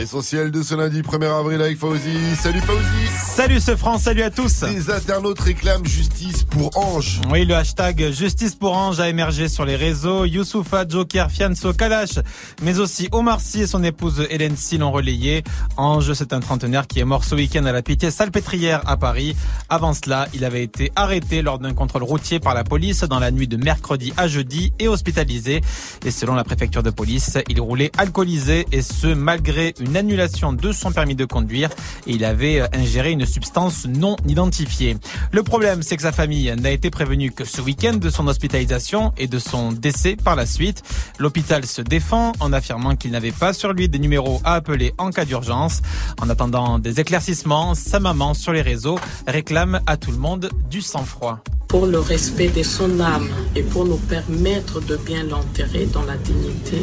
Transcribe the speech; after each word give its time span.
L'essentiel 0.00 0.50
de 0.50 0.62
ce 0.62 0.74
lundi 0.74 1.02
1er 1.02 1.30
avril 1.30 1.60
avec 1.60 1.76
Fauzi. 1.76 2.34
Salut 2.34 2.62
Fauzi. 2.62 2.80
Salut 3.22 3.60
Sofran, 3.60 3.98
salut 3.98 4.22
à 4.22 4.30
tous. 4.30 4.62
Les 4.62 4.90
internautes 4.90 5.40
réclament 5.40 5.84
justice 5.84 6.42
pour 6.44 6.70
Ange. 6.74 7.20
Oui, 7.30 7.44
le 7.44 7.54
hashtag 7.54 8.10
justice 8.10 8.54
pour 8.54 8.74
Ange 8.74 8.98
a 8.98 9.10
émergé 9.10 9.46
sur 9.48 9.66
les 9.66 9.76
réseaux. 9.76 10.24
Youssoufa, 10.24 10.88
Joker, 10.88 11.30
Fianso, 11.30 11.74
Kalash, 11.74 12.18
mais 12.62 12.78
aussi 12.78 13.10
Omar 13.12 13.42
Sy 13.42 13.60
et 13.60 13.66
son 13.66 13.84
épouse 13.84 14.26
Hélène 14.30 14.56
Sy 14.56 14.78
l'ont 14.78 14.90
relayé. 14.90 15.44
Ange, 15.76 16.14
c'est 16.14 16.32
un 16.32 16.40
trentenaire 16.40 16.86
qui 16.86 17.00
est 17.00 17.04
mort 17.04 17.24
ce 17.24 17.34
week-end 17.34 17.66
à 17.66 17.72
la 17.72 17.82
Pitié 17.82 18.10
Salpêtrière 18.10 18.80
à 18.86 18.96
Paris. 18.96 19.36
Avant 19.68 19.92
cela, 19.92 20.28
il 20.32 20.46
avait 20.46 20.62
été 20.64 20.92
arrêté 20.96 21.42
lors 21.42 21.58
d'un 21.58 21.74
contrôle 21.74 22.04
routier 22.04 22.40
par 22.40 22.54
la 22.54 22.64
police 22.64 23.00
dans 23.00 23.18
la 23.18 23.30
nuit 23.30 23.48
de 23.48 23.58
mercredi 23.58 24.14
à 24.16 24.28
jeudi 24.28 24.72
et 24.78 24.88
hospitalisé. 24.88 25.60
Et 26.06 26.10
selon 26.10 26.34
la 26.34 26.44
préfecture 26.44 26.82
de 26.82 26.90
police, 26.90 27.36
il 27.50 27.60
roulait 27.60 27.92
alcoolisé 27.98 28.66
et 28.72 28.80
ce 28.80 29.08
malgré 29.08 29.74
une 29.78 29.89
annulation 29.96 30.52
de 30.52 30.72
son 30.72 30.92
permis 30.92 31.14
de 31.14 31.24
conduire 31.24 31.70
et 32.06 32.12
il 32.12 32.24
avait 32.24 32.62
ingéré 32.74 33.12
une 33.12 33.26
substance 33.26 33.86
non 33.86 34.16
identifiée. 34.26 34.96
Le 35.32 35.42
problème, 35.42 35.82
c'est 35.82 35.96
que 35.96 36.02
sa 36.02 36.12
famille 36.12 36.54
n'a 36.58 36.70
été 36.70 36.90
prévenue 36.90 37.30
que 37.30 37.44
ce 37.44 37.60
week-end 37.60 37.94
de 37.94 38.10
son 38.10 38.26
hospitalisation 38.28 39.12
et 39.16 39.26
de 39.26 39.38
son 39.38 39.72
décès 39.72 40.16
par 40.16 40.36
la 40.36 40.46
suite. 40.46 40.82
L'hôpital 41.18 41.64
se 41.66 41.82
défend 41.82 42.32
en 42.40 42.52
affirmant 42.52 42.96
qu'il 42.96 43.10
n'avait 43.10 43.32
pas 43.32 43.52
sur 43.52 43.72
lui 43.72 43.88
des 43.88 43.98
numéros 43.98 44.40
à 44.44 44.54
appeler 44.54 44.92
en 44.98 45.10
cas 45.10 45.24
d'urgence. 45.24 45.82
En 46.20 46.28
attendant 46.28 46.78
des 46.78 47.00
éclaircissements, 47.00 47.74
sa 47.74 48.00
maman 48.00 48.34
sur 48.34 48.52
les 48.52 48.62
réseaux 48.62 48.98
réclame 49.26 49.80
à 49.86 49.96
tout 49.96 50.10
le 50.10 50.18
monde 50.18 50.50
du 50.70 50.80
sang-froid 50.80 51.42
pour 51.70 51.86
le 51.86 52.00
respect 52.00 52.48
de 52.48 52.64
son 52.64 52.98
âme 52.98 53.28
et 53.54 53.62
pour 53.62 53.84
nous 53.84 53.96
permettre 53.96 54.80
de 54.80 54.96
bien 54.96 55.22
l'enterrer 55.22 55.86
dans 55.86 56.02
la 56.02 56.16
dignité, 56.16 56.78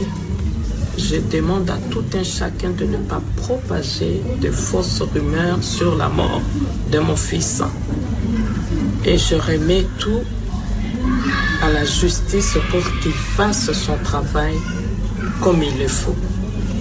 je 0.98 1.18
demande 1.32 1.70
à 1.70 1.78
tout 1.92 2.04
un 2.16 2.24
chacun 2.24 2.72
de 2.72 2.86
ne 2.86 2.98
pas 2.98 3.22
propager 3.36 4.22
de 4.42 4.50
fausses 4.52 5.02
rumeurs 5.14 5.62
sur 5.62 5.96
la 5.96 6.10
mort 6.10 6.42
de 6.92 7.00
mon 7.00 7.16
fils. 7.16 7.62
Et 9.06 9.18
je 9.18 9.36
remets 9.36 9.86
tout 10.00 10.22
à 11.62 11.72
la 11.72 11.86
justice 11.86 12.58
pour 12.70 12.82
qu'il 13.02 13.14
fasse 13.14 13.72
son 13.72 13.98
travail 14.04 14.56
comme 15.42 15.62
il 15.64 15.78
le 15.80 15.88
faut. 15.88 16.16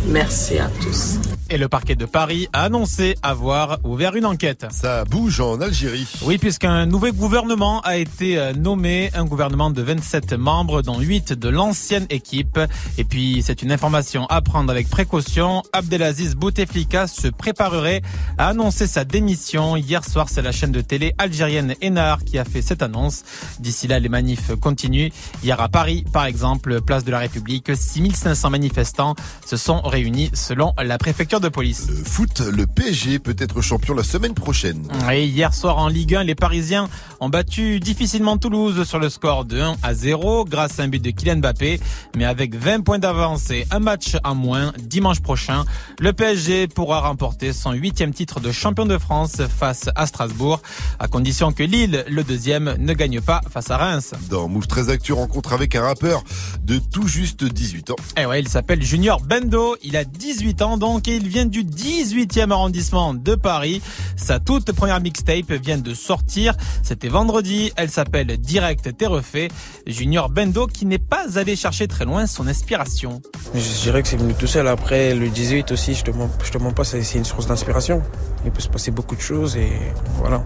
Merci 0.08 0.58
à 0.58 0.68
tous. 0.80 1.18
Et 1.48 1.58
le 1.58 1.68
parquet 1.68 1.94
de 1.94 2.06
Paris 2.06 2.48
a 2.52 2.64
annoncé 2.64 3.16
avoir 3.22 3.78
ouvert 3.84 4.16
une 4.16 4.26
enquête. 4.26 4.66
Ça 4.70 5.04
bouge 5.04 5.40
en 5.40 5.60
Algérie. 5.60 6.06
Oui, 6.22 6.38
puisqu'un 6.38 6.86
nouveau 6.86 7.12
gouvernement 7.12 7.80
a 7.82 7.96
été 7.96 8.36
euh, 8.36 8.52
nommé, 8.52 9.10
un 9.14 9.24
gouvernement 9.24 9.70
de 9.70 9.80
27 9.80 10.32
membres, 10.32 10.82
dont 10.82 10.98
8 10.98 11.34
de 11.34 11.48
l'ancienne 11.48 12.06
équipe. 12.10 12.58
Et 12.98 13.04
puis, 13.04 13.42
c'est 13.44 13.62
une 13.62 13.70
information 13.70 14.26
à 14.26 14.42
prendre 14.42 14.70
avec 14.70 14.88
précaution. 14.90 15.62
Abdelaziz 15.72 16.34
Bouteflika 16.34 17.06
se 17.06 17.28
préparerait 17.28 18.02
à 18.38 18.48
annoncer 18.48 18.88
sa 18.88 19.04
démission. 19.04 19.76
Hier 19.76 20.04
soir, 20.04 20.28
c'est 20.28 20.42
la 20.42 20.52
chaîne 20.52 20.72
de 20.72 20.80
télé 20.80 21.14
algérienne 21.18 21.74
Enar 21.80 22.24
qui 22.24 22.38
a 22.38 22.44
fait 22.44 22.62
cette 22.62 22.82
annonce. 22.82 23.22
D'ici 23.60 23.86
là, 23.86 24.00
les 24.00 24.08
manifs 24.08 24.50
continuent. 24.60 25.10
Hier 25.44 25.60
à 25.60 25.68
Paris, 25.68 26.04
par 26.12 26.26
exemple, 26.26 26.80
place 26.80 27.04
de 27.04 27.12
la 27.12 27.20
République, 27.20 27.70
6500 27.74 28.50
manifestants 28.50 29.14
se 29.44 29.56
sont 29.56 29.80
réunis 29.82 29.95
selon 30.34 30.74
la 30.82 30.98
préfecture 30.98 31.40
de 31.40 31.48
police. 31.48 31.86
Le 31.88 32.04
foot, 32.04 32.40
le 32.40 32.66
PSG 32.66 33.18
peut 33.18 33.34
être 33.38 33.62
champion 33.62 33.94
la 33.94 34.02
semaine 34.02 34.34
prochaine. 34.34 34.86
Et 35.10 35.24
hier 35.24 35.54
soir 35.54 35.78
en 35.78 35.88
Ligue 35.88 36.14
1, 36.14 36.24
les 36.24 36.34
Parisiens 36.34 36.88
ont 37.20 37.30
battu 37.30 37.80
difficilement 37.80 38.36
Toulouse 38.36 38.84
sur 38.84 38.98
le 38.98 39.08
score 39.08 39.46
de 39.46 39.58
1 39.58 39.76
à 39.82 39.94
0 39.94 40.44
grâce 40.44 40.80
à 40.80 40.82
un 40.82 40.88
but 40.88 41.02
de 41.02 41.10
Kylian 41.10 41.36
Mbappé. 41.36 41.80
Mais 42.14 42.26
avec 42.26 42.54
20 42.54 42.82
points 42.82 42.98
d'avance 42.98 43.50
et 43.50 43.66
un 43.70 43.78
match 43.78 44.16
en 44.22 44.34
moins, 44.34 44.72
dimanche 44.78 45.20
prochain, 45.20 45.64
le 45.98 46.12
PSG 46.12 46.68
pourra 46.68 47.00
remporter 47.00 47.54
son 47.54 47.72
huitième 47.72 48.12
titre 48.12 48.38
de 48.40 48.52
champion 48.52 48.84
de 48.84 48.98
France 48.98 49.40
face 49.48 49.88
à 49.94 50.06
Strasbourg, 50.06 50.60
à 50.98 51.08
condition 51.08 51.52
que 51.52 51.62
Lille, 51.62 52.04
le 52.08 52.22
deuxième, 52.22 52.76
ne 52.78 52.92
gagne 52.92 53.22
pas 53.22 53.40
face 53.50 53.70
à 53.70 53.78
Reims. 53.78 54.12
Dans 54.28 54.46
Move 54.46 54.66
13 54.66 54.90
Actu, 54.90 55.14
rencontre 55.14 55.54
avec 55.54 55.74
un 55.74 55.82
rappeur 55.82 56.22
de 56.62 56.78
tout 56.78 57.08
juste 57.08 57.44
18 57.44 57.90
ans. 57.92 57.96
Eh 58.18 58.26
ouais, 58.26 58.40
il 58.40 58.48
s'appelle 58.48 58.82
Junior 58.82 59.22
Bendo, 59.22 59.76
il 59.86 59.96
a 59.96 60.04
18 60.04 60.62
ans 60.62 60.78
donc 60.78 61.06
et 61.06 61.14
il 61.14 61.28
vient 61.28 61.46
du 61.46 61.62
18e 61.62 62.50
arrondissement 62.50 63.14
de 63.14 63.36
Paris. 63.36 63.80
Sa 64.16 64.40
toute 64.40 64.72
première 64.72 65.00
mixtape 65.00 65.52
vient 65.52 65.78
de 65.78 65.94
sortir. 65.94 66.54
C'était 66.82 67.08
vendredi. 67.08 67.72
Elle 67.76 67.88
s'appelle 67.88 68.26
Direct 68.36 68.96
T'es 68.96 69.06
refait. 69.06 69.48
Junior 69.86 70.28
Bendo 70.28 70.66
qui 70.66 70.86
n'est 70.86 70.98
pas 70.98 71.38
allé 71.38 71.54
chercher 71.54 71.86
très 71.86 72.04
loin 72.04 72.26
son 72.26 72.48
inspiration. 72.48 73.22
Je 73.54 73.82
dirais 73.82 74.02
que 74.02 74.08
c'est 74.08 74.16
venu 74.16 74.34
tout 74.34 74.48
seul. 74.48 74.66
Après, 74.66 75.14
le 75.14 75.28
18 75.28 75.70
aussi, 75.70 75.94
je 75.94 76.02
te 76.02 76.10
mens, 76.10 76.30
je 76.44 76.50
te 76.50 76.58
mens 76.58 76.72
pas, 76.72 76.82
c'est 76.84 77.00
une 77.14 77.24
source 77.24 77.46
d'inspiration. 77.46 78.02
Il 78.44 78.50
peut 78.50 78.60
se 78.60 78.68
passer 78.68 78.90
beaucoup 78.90 79.14
de 79.14 79.20
choses 79.20 79.56
et 79.56 79.70
voilà. 80.18 80.44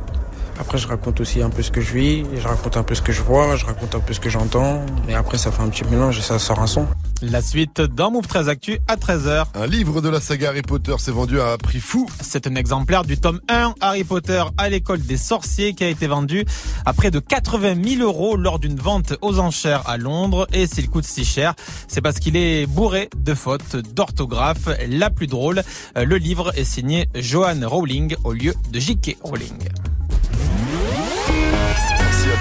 Après, 0.60 0.76
je 0.76 0.86
raconte 0.86 1.18
aussi 1.20 1.40
un 1.40 1.48
peu 1.48 1.62
ce 1.62 1.70
que 1.70 1.80
je 1.80 1.94
vis, 1.94 2.22
je 2.36 2.46
raconte 2.46 2.76
un 2.76 2.82
peu 2.82 2.94
ce 2.94 3.00
que 3.00 3.12
je 3.12 3.22
vois, 3.22 3.56
je 3.56 3.64
raconte 3.64 3.94
un 3.94 4.00
peu 4.00 4.12
ce 4.12 4.20
que 4.20 4.28
j'entends. 4.28 4.84
Et 5.08 5.14
après, 5.14 5.38
ça 5.38 5.50
fait 5.50 5.62
un 5.62 5.70
petit 5.70 5.84
mélange 5.84 6.18
et 6.18 6.22
ça 6.22 6.38
sort 6.38 6.60
un 6.60 6.66
son. 6.66 6.86
La 7.22 7.40
suite 7.40 7.80
dans 7.80 8.10
Move 8.10 8.26
13 8.26 8.50
Actu 8.50 8.78
à 8.86 8.96
13h. 8.96 9.46
Un 9.54 9.66
livre 9.66 10.02
de 10.02 10.10
la 10.10 10.20
saga 10.20 10.50
Harry 10.50 10.60
Potter 10.60 10.94
s'est 10.98 11.12
vendu 11.12 11.40
à 11.40 11.52
un 11.52 11.56
prix 11.56 11.80
fou. 11.80 12.06
C'est 12.20 12.46
un 12.46 12.54
exemplaire 12.56 13.04
du 13.04 13.18
tome 13.18 13.40
1 13.48 13.74
Harry 13.80 14.04
Potter 14.04 14.44
à 14.58 14.68
l'école 14.68 15.00
des 15.00 15.16
sorciers 15.16 15.72
qui 15.72 15.82
a 15.82 15.88
été 15.88 16.06
vendu 16.06 16.44
à 16.84 16.92
près 16.92 17.10
de 17.10 17.20
80 17.20 17.76
000 17.82 18.02
euros 18.02 18.36
lors 18.36 18.58
d'une 18.58 18.78
vente 18.78 19.14
aux 19.22 19.38
enchères 19.38 19.88
à 19.88 19.96
Londres. 19.96 20.46
Et 20.52 20.66
s'il 20.66 20.90
coûte 20.90 21.04
si 21.04 21.24
cher, 21.24 21.54
c'est 21.88 22.02
parce 22.02 22.18
qu'il 22.18 22.36
est 22.36 22.66
bourré 22.66 23.08
de 23.16 23.32
fautes 23.32 23.76
d'orthographe. 23.76 24.68
La 24.90 25.08
plus 25.08 25.26
drôle, 25.26 25.62
le 25.96 26.16
livre 26.16 26.52
est 26.54 26.64
signé 26.64 27.08
Joanne 27.14 27.64
Rowling 27.64 28.14
au 28.24 28.34
lieu 28.34 28.54
de 28.70 28.78
J.K. 28.78 29.16
Rowling 29.22 29.70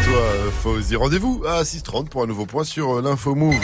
toi, 0.09 0.51
Fauzi. 0.61 0.95
Rendez-vous 0.95 1.43
à 1.47 1.63
6h30 1.63 2.09
pour 2.09 2.23
un 2.23 2.27
nouveau 2.27 2.45
point 2.45 2.63
sur 2.63 2.97
euh, 2.97 3.01
l'info 3.01 3.35
Move. 3.35 3.55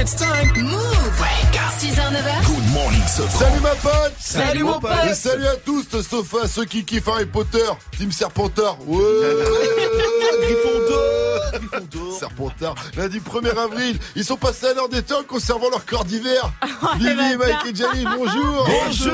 It's 0.00 0.14
time. 0.16 0.62
Move. 0.62 1.55
6h, 1.66 1.98
9h. 1.98 2.46
Good 2.46 2.72
morning, 2.72 3.02
Sofa. 3.08 3.38
Salut 3.44 3.60
ma 3.60 3.70
pote. 3.74 4.12
Salut, 4.18 4.62
mon 4.62 4.80
pote. 4.80 4.90
Et 5.10 5.14
salut 5.14 5.46
à 5.46 5.56
tous, 5.56 5.84
sauf 6.08 6.34
à 6.42 6.46
ceux 6.48 6.64
qui 6.64 6.84
kiffent 6.84 7.08
Harry 7.08 7.26
Potter. 7.26 7.58
Team 7.98 8.12
Serpentard. 8.12 8.78
Ouais. 8.86 9.02
Gryffondor. 10.42 12.18
Serpentard. 12.18 12.74
Lundi 12.96 13.18
1er 13.20 13.58
avril, 13.58 13.98
ils 14.14 14.24
sont 14.24 14.36
passés 14.36 14.66
à 14.66 14.74
l'heure 14.74 14.88
des 14.88 15.02
temps 15.02 15.20
en 15.20 15.24
conservant 15.24 15.68
leur 15.70 15.84
corps 15.84 16.04
d'hiver. 16.04 16.50
Vivi, 16.98 17.36
Mike 17.36 17.56
et 17.70 17.74
Jenny, 17.74 18.04
bonjour. 18.04 18.66
Bonjour. 18.86 19.12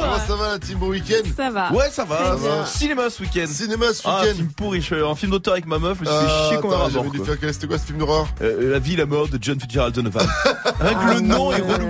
Comment 0.00 0.26
ça 0.26 0.34
va 0.36 0.48
la 0.52 0.58
team 0.58 0.78
bon 0.78 0.88
week-end 0.88 1.28
Ça 1.36 1.50
va. 1.50 1.72
Ouais, 1.72 1.90
ça 1.90 2.04
va. 2.04 2.18
Ça 2.18 2.34
va. 2.36 2.66
Cinéma 2.66 3.10
ce 3.10 3.22
week-end. 3.22 3.46
Cinéma 3.48 3.86
ce 3.92 4.02
Ah, 4.04 4.18
un 4.18 4.22
week-end. 4.22 4.36
film 4.36 4.48
pourri. 4.56 4.80
Je 4.80 4.86
suis 4.86 5.02
un 5.02 5.14
film 5.14 5.32
d'auteur 5.32 5.54
avec 5.54 5.66
ma 5.66 5.78
meuf. 5.78 5.98
Je 5.98 6.04
me 6.04 6.06
suis 6.06 6.16
fait 6.26 6.32
Ah, 6.32 6.48
chier 6.48 6.58
un 6.58 7.24
faire 7.24 7.40
quel- 7.40 7.52
c'était 7.54 7.66
quoi 7.66 7.78
ce 7.78 7.86
film 7.86 7.98
d'horreur 7.98 8.28
Euh, 8.42 8.72
la 8.72 8.78
vie, 8.78 8.96
la 8.96 9.06
mort 9.06 9.28
de 9.28 9.38
John 9.40 9.58
Fitzgerald 9.60 9.94
Donovan. 9.94 10.26
Rien 10.80 10.94
que 10.94 11.14
le 11.14 11.20
nom 11.20 11.52
est 11.52 11.60
relou. 11.60 11.87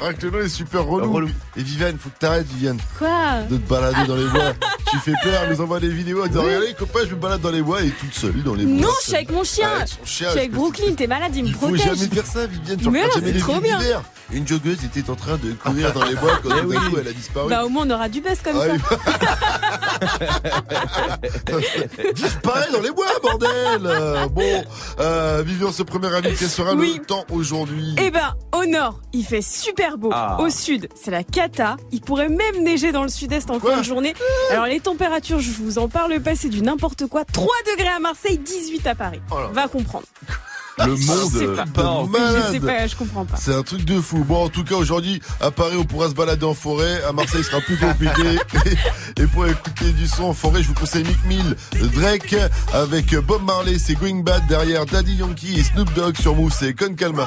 Rien 0.00 0.12
que 0.14 0.26
le 0.26 0.30
nom 0.32 0.40
est 0.44 0.48
super 0.48 0.84
relou. 0.84 1.12
Relou. 1.12 1.28
Et 1.56 1.62
Viviane, 1.62 1.96
faut 1.98 2.08
que 2.10 2.18
t'arrêtes, 2.18 2.46
Viviane, 2.48 2.78
Quoi 2.98 3.42
de 3.50 3.56
te 3.56 3.68
balader 3.68 4.06
dans 4.06 4.16
les 4.16 4.26
bois. 4.26 4.52
tu 4.90 4.98
fais 4.98 5.12
peur, 5.22 5.42
elle 5.44 5.50
nous 5.50 5.60
envoie 5.60 5.80
des 5.80 5.88
vidéos 5.88 6.22
en 6.24 6.26
disant 6.26 6.42
Regardez, 6.42 6.74
copain, 6.78 7.00
je 7.08 7.14
me 7.14 7.20
balade 7.20 7.40
dans 7.40 7.50
les 7.50 7.62
bois 7.62 7.82
et 7.82 7.90
toute 7.90 8.14
seule 8.14 8.42
dans 8.42 8.54
les 8.54 8.64
bois. 8.64 8.86
Non, 8.88 8.92
je 9.00 9.06
suis 9.06 9.14
avec 9.16 9.30
mon 9.30 9.44
chien. 9.44 9.68
Avec 9.76 9.88
son 9.88 10.04
chien, 10.04 10.26
Je 10.28 10.30
suis 10.32 10.38
avec 10.40 10.52
Brooklyn, 10.52 10.94
t'es 10.94 11.06
malade, 11.06 11.32
il 11.34 11.42
me 11.44 11.48
Il 11.48 11.54
faut 11.54 11.68
protège. 11.68 11.84
jamais 11.84 12.06
faire 12.08 12.26
ça, 12.26 12.46
Viviane. 12.46 12.76
Tu 12.78 12.90
Mais 12.90 13.02
non, 13.02 13.08
c'est 13.22 13.38
trop 13.38 13.60
bien. 13.60 13.78
Une 14.32 14.48
joggeuse 14.48 14.82
était 14.84 15.10
en 15.10 15.14
train 15.14 15.36
de 15.36 15.52
courir 15.52 15.92
dans 15.92 16.04
les 16.04 16.14
bois 16.14 16.38
quand 16.42 16.48
Eh 16.56 16.60
tout 16.62 16.68
d'un 16.72 16.76
oui. 16.80 16.90
coup 16.90 16.96
elle 16.98 17.08
a 17.08 17.12
disparu. 17.12 17.50
Bah 17.50 17.64
au 17.64 17.68
moins 17.68 17.84
on 17.86 17.90
aura 17.90 18.08
du 18.08 18.22
buzz 18.22 18.38
comme 18.42 18.56
Ah 18.56 18.66
ça. 18.66 18.72
oui. 18.72 18.78
Disparaît 22.14 22.70
dans 22.72 22.80
les 22.80 22.90
bois, 22.92 23.06
bordel 23.22 23.50
Euh, 23.84 24.26
Bon, 24.28 24.64
euh, 25.00 25.42
Vivian, 25.44 25.70
ce 25.72 25.82
premier 25.82 26.06
avis, 26.14 26.34
quel 26.38 26.48
sera 26.48 26.74
Oui. 26.74 26.96
le 26.98 27.04
temps 27.04 27.24
aujourd'hui? 27.30 27.94
Eh 27.98 28.10
ben, 28.10 28.34
au 28.56 28.64
nord, 28.64 29.00
il 29.12 29.24
fait 29.24 29.31
super 29.40 29.96
beau. 29.96 30.10
Ah. 30.12 30.36
Au 30.40 30.50
sud, 30.50 30.88
c'est 31.00 31.10
la 31.10 31.22
cata. 31.24 31.76
Il 31.92 32.00
pourrait 32.02 32.28
même 32.28 32.62
neiger 32.62 32.92
dans 32.92 33.02
le 33.04 33.08
sud-est 33.08 33.50
en 33.50 33.58
Quoi 33.58 33.72
fin 33.74 33.78
de 33.78 33.84
journée. 33.84 34.14
Alors 34.50 34.66
les 34.66 34.80
températures, 34.80 35.40
je 35.40 35.50
vous 35.52 35.78
en 35.78 35.88
parle 35.88 36.20
pas, 36.20 36.34
c'est 36.36 36.48
du 36.50 36.60
n'importe 36.60 37.06
quoi. 37.06 37.24
3 37.24 37.46
degrés 37.72 37.88
à 37.88 38.00
Marseille, 38.00 38.38
18 38.38 38.86
à 38.86 38.94
Paris. 38.94 39.20
Oh. 39.30 39.36
Va 39.52 39.68
comprendre. 39.68 40.04
Le 40.86 40.96
Je 40.96 41.02
sais 41.02 41.46
monde 41.46 41.56
pas. 41.56 41.64
part 41.66 41.96
en- 42.00 42.06
Malade. 42.06 42.44
Je 42.46 42.52
sais 42.52 42.60
pas, 42.60 42.86
je 42.86 42.96
comprends 42.96 43.26
pas. 43.26 43.36
C'est 43.36 43.54
un 43.54 43.62
truc 43.62 43.84
de 43.84 44.00
fou. 44.00 44.24
Bon, 44.24 44.44
en 44.44 44.48
tout 44.48 44.64
cas, 44.64 44.74
aujourd'hui, 44.74 45.20
à 45.40 45.50
Paris, 45.50 45.76
on 45.78 45.84
pourra 45.84 46.08
se 46.08 46.14
balader 46.14 46.46
en 46.46 46.54
forêt. 46.54 47.02
À 47.06 47.12
Marseille, 47.12 47.44
ce 47.44 47.50
sera 47.50 47.60
plus 47.60 47.76
compliqué. 47.76 48.38
Et 49.20 49.26
pour 49.26 49.46
écouter 49.46 49.92
du 49.92 50.06
son 50.08 50.24
en 50.24 50.32
forêt, 50.32 50.62
je 50.62 50.68
vous 50.68 50.74
conseille 50.74 51.04
Mick 51.04 51.24
Mill, 51.26 51.56
Drake, 51.94 52.34
avec 52.72 53.14
Bob 53.16 53.42
Marley, 53.44 53.78
c'est 53.78 53.94
Going 53.94 54.22
Bad. 54.22 54.46
Derrière 54.48 54.86
Daddy 54.86 55.14
Yankee 55.16 55.60
et 55.60 55.62
Snoop 55.62 55.92
Dogg 55.92 56.16
sur 56.16 56.34
Move, 56.34 56.52
c'est 56.58 56.72
Con 56.74 56.94
Calma. 56.94 57.26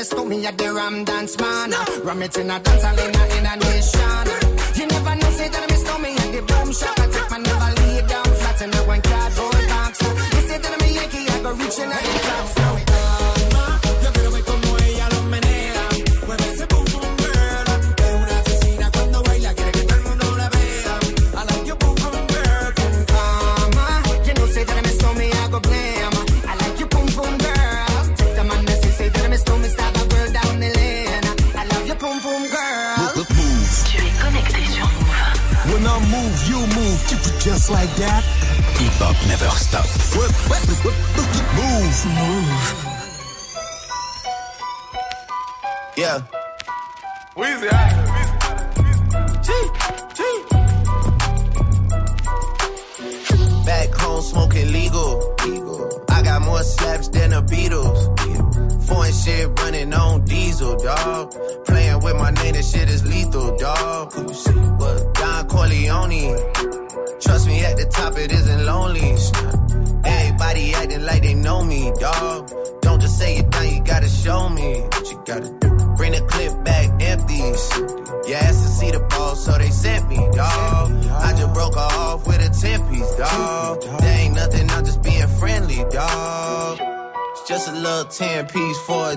promise 0.00 0.08
to 0.08 0.24
me 0.24 0.46
a 0.46 0.52
the 0.52 0.72
Ram 0.72 1.04
Dance 1.04 1.38
Man. 1.38 1.70
Ram 2.04 2.22
it 2.22 2.36
in 2.38 2.50
a 2.50 2.58
dance, 2.60 2.84
in 2.84 3.14
a, 3.14 3.38
in 3.38 3.46
a 3.46 3.56
nation. 3.56 3.99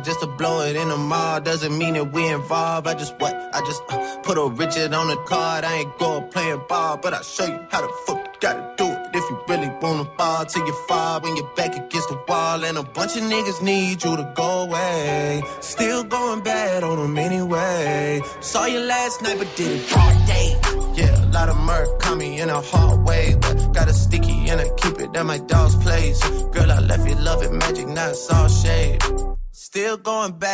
just 0.04 0.20
to 0.20 0.28
blow 0.28 0.62
it 0.62 0.76
in 0.76 0.90
the 0.90 0.98
mall. 0.98 1.40
Doesn't 1.42 1.78
mean 1.78 1.94
that 1.94 2.12
we 2.12 2.28
involved. 2.28 2.88
I 2.88 2.94
just 2.94 3.16
what? 3.20 3.34
I 3.34 3.60
just 3.66 3.82
uh, 3.90 4.18
put 4.22 4.38
a 4.38 4.48
Richard 4.48 4.94
on 4.94 5.08
the 5.08 5.18
card. 5.26 5.64
I 5.64 5.78
ain't 5.80 5.98
go 5.98 6.22
playing 6.22 6.62
ball, 6.68 6.98
but 6.98 7.14
I'll 7.14 7.24
show 7.24 7.46
you 7.46 7.60
how 7.72 7.82
the 7.82 7.94
fuck 8.06 8.18
you 8.18 8.40
gotta 8.40 8.74
do 8.78 8.86
it. 8.86 9.00
If 9.16 9.30
you 9.30 9.44
really 9.48 9.70
wanna 9.82 10.06
fall 10.18 10.46
till 10.46 10.66
you 10.66 10.74
fall 10.88 11.22
when 11.22 11.36
you're 11.36 11.54
back 11.56 11.76
against 11.76 12.10
the 12.10 12.20
wall, 12.28 12.64
and 12.64 12.78
a 12.78 12.84
bunch 12.84 13.16
of 13.16 13.24
niggas 13.24 13.62
need 13.62 14.04
you 14.04 14.16
to 14.16 14.34
go 14.36 14.64
away. 14.64 15.44
Still 15.62 16.04
going 16.04 16.42
bad 16.42 16.84
on 16.84 16.98
them 16.98 17.18
anyway. 17.18 18.22
Saw 18.42 18.66
you 18.66 18.80
last 18.80 19.22
night, 19.22 19.38
but 19.38 19.56
did 19.56 19.80
it 19.80 19.98
all 19.98 20.26
day. 20.26 20.60
Yeah, 20.96 21.26
a 21.26 21.28
lot 21.28 21.50
of 21.50 21.58
murk 21.58 22.00
caught 22.00 22.18
me 22.18 22.40
in 22.40 22.50
a 22.50 22.62
hard 22.62 23.04
way. 23.04 23.36
But 23.40 23.74
got 23.74 23.88
a 23.88 23.94
sticky 23.94 24.50
and 24.50 24.62
I 24.62 24.70
keep 24.78 25.00
it 25.00 25.16
at 25.16 25.26
my 25.26 25.40
dog's 25.40 25.76
place. 25.76 26.22
Girl, 26.52 26.72
I 26.72 26.80
left 26.80 27.08
you 27.08 27.16
loving 27.16 27.58
magic, 27.58 27.88
not 27.88 28.14
all 28.32 28.48
shade 28.48 29.03
going 30.24 30.40
back. 30.40 30.53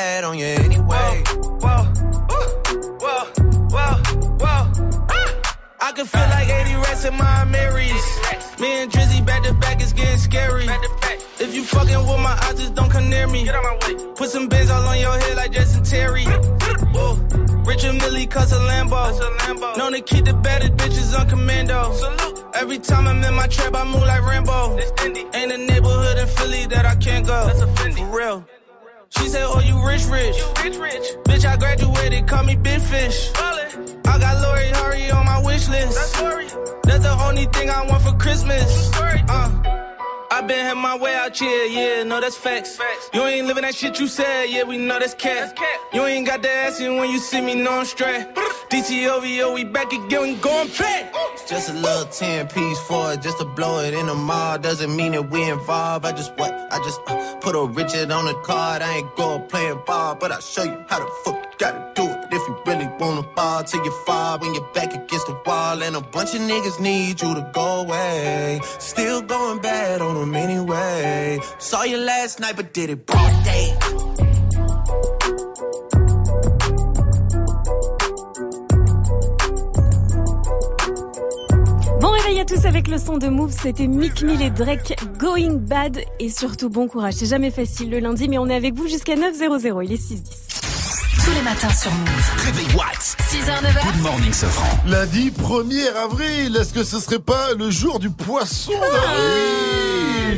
know 42.20 42.26
that's 42.26 42.38
facts. 42.38 42.80
You 43.14 43.24
ain't 43.24 43.48
living 43.48 43.64
that 43.64 43.76
shit 43.76 44.00
you 44.00 44.08
said, 44.08 44.50
yeah, 44.50 44.64
we 44.64 44.78
know 44.78 45.00
that's 45.00 45.14
cat. 45.14 45.58
You 45.94 46.06
ain't 46.06 46.28
got 46.28 46.42
the 46.42 46.50
ass 46.50 46.80
in 46.80 46.98
when 46.98 47.10
you 47.10 47.20
see 47.20 47.42
me, 47.42 47.56
know 47.56 47.80
I'm 47.80 47.86
straight. 47.86 48.28
DTOVO, 48.70 49.54
we 49.54 49.64
back 49.64 49.92
again, 49.94 50.22
we 50.22 50.36
going 50.36 50.70
back. 50.78 51.14
Just 51.48 51.70
a 51.70 51.74
little 51.74 52.06
10 52.06 52.48
piece 52.48 52.80
for 52.82 53.14
it, 53.14 53.22
just 53.22 53.38
to 53.40 53.46
blow 53.46 53.80
it 53.80 53.94
in 53.94 54.06
the 54.08 54.16
mall. 54.16 54.58
Doesn't 54.58 54.96
mean 54.96 55.14
that 55.14 55.30
we 55.30 55.50
involved. 55.50 56.06
I 56.06 56.12
just 56.12 56.34
what? 56.38 56.52
I 56.72 56.78
just 56.84 57.00
uh, 57.08 57.36
put 57.38 57.56
a 57.56 57.66
Richard 57.66 58.12
on 58.12 58.26
the 58.26 58.36
card. 58.44 58.82
I 58.82 58.98
ain't 58.98 59.16
going 59.16 59.48
playing 59.48 59.80
ball, 59.86 60.16
but 60.16 60.32
I'll 60.32 60.42
show 60.42 60.64
you 60.64 60.84
how 60.88 61.00
the 61.00 61.12
fuck 61.24 61.36
you 61.36 61.58
gotta 61.58 61.92
do 61.96 62.04
it. 62.04 62.19
You 62.50 62.58
really 62.66 62.90
wanna 63.00 63.22
fall 63.36 63.64
till 63.64 63.86
you 63.86 63.92
fall 64.08 64.40
when 64.40 64.56
you're 64.56 64.68
back 64.74 64.92
against 64.96 65.28
the 65.28 65.38
wall. 65.46 65.84
And 65.84 65.96
a 65.96 66.02
bunch 66.02 66.34
of 66.34 66.42
niggas 66.42 66.80
need 66.80 67.22
you 67.22 67.36
to 67.36 67.48
go 67.54 67.82
away. 67.82 68.60
Still 68.80 69.22
going 69.22 69.60
bad 69.60 70.02
on 70.02 70.16
them 70.16 70.34
anyway. 70.34 71.40
Saw 71.60 71.84
you 71.84 71.98
last 71.98 72.40
night, 72.40 72.56
but 72.56 72.74
did 72.74 72.90
it 72.90 73.06
broad 73.06 73.44
day. 73.44 73.78
À 82.40 82.46
tous 82.46 82.66
avec 82.66 82.88
le 82.88 82.98
son 82.98 83.18
de 83.18 83.28
Move, 83.28 83.52
c'était 83.52 83.86
Mick 83.86 84.24
Mill 84.24 84.42
et 84.42 84.50
Drake 84.50 84.96
Going 85.20 85.58
Bad 85.58 86.00
et 86.20 86.30
surtout 86.30 86.70
bon 86.70 86.88
courage. 86.88 87.16
C'est 87.16 87.26
jamais 87.26 87.52
facile 87.52 87.90
le 87.92 88.00
lundi 88.00 88.30
mais 88.30 88.38
on 88.38 88.48
est 88.48 88.56
avec 88.56 88.74
vous 88.74 88.88
jusqu'à 88.88 89.16
9h00, 89.16 89.84
il 89.84 89.92
est 89.92 90.02
6-10. 90.02 90.49
Tous 91.30 91.36
les 91.36 91.42
matins 91.44 91.70
sur 91.70 91.92
Move. 91.92 92.44
Réveil 92.44 92.66
What 92.76 92.86
6h, 93.30 93.62
9h. 93.62 93.94
Good 93.94 94.02
morning, 94.02 94.34
Sofran. 94.34 94.66
Lundi 94.88 95.30
1er 95.30 95.96
avril, 95.96 96.58
est-ce 96.58 96.74
que 96.74 96.84
ce 96.84 97.00
serait 97.00 97.20
pas 97.20 97.54
le 97.54 97.70
jour 97.70 98.00
du 98.00 98.10
poisson? 98.10 98.72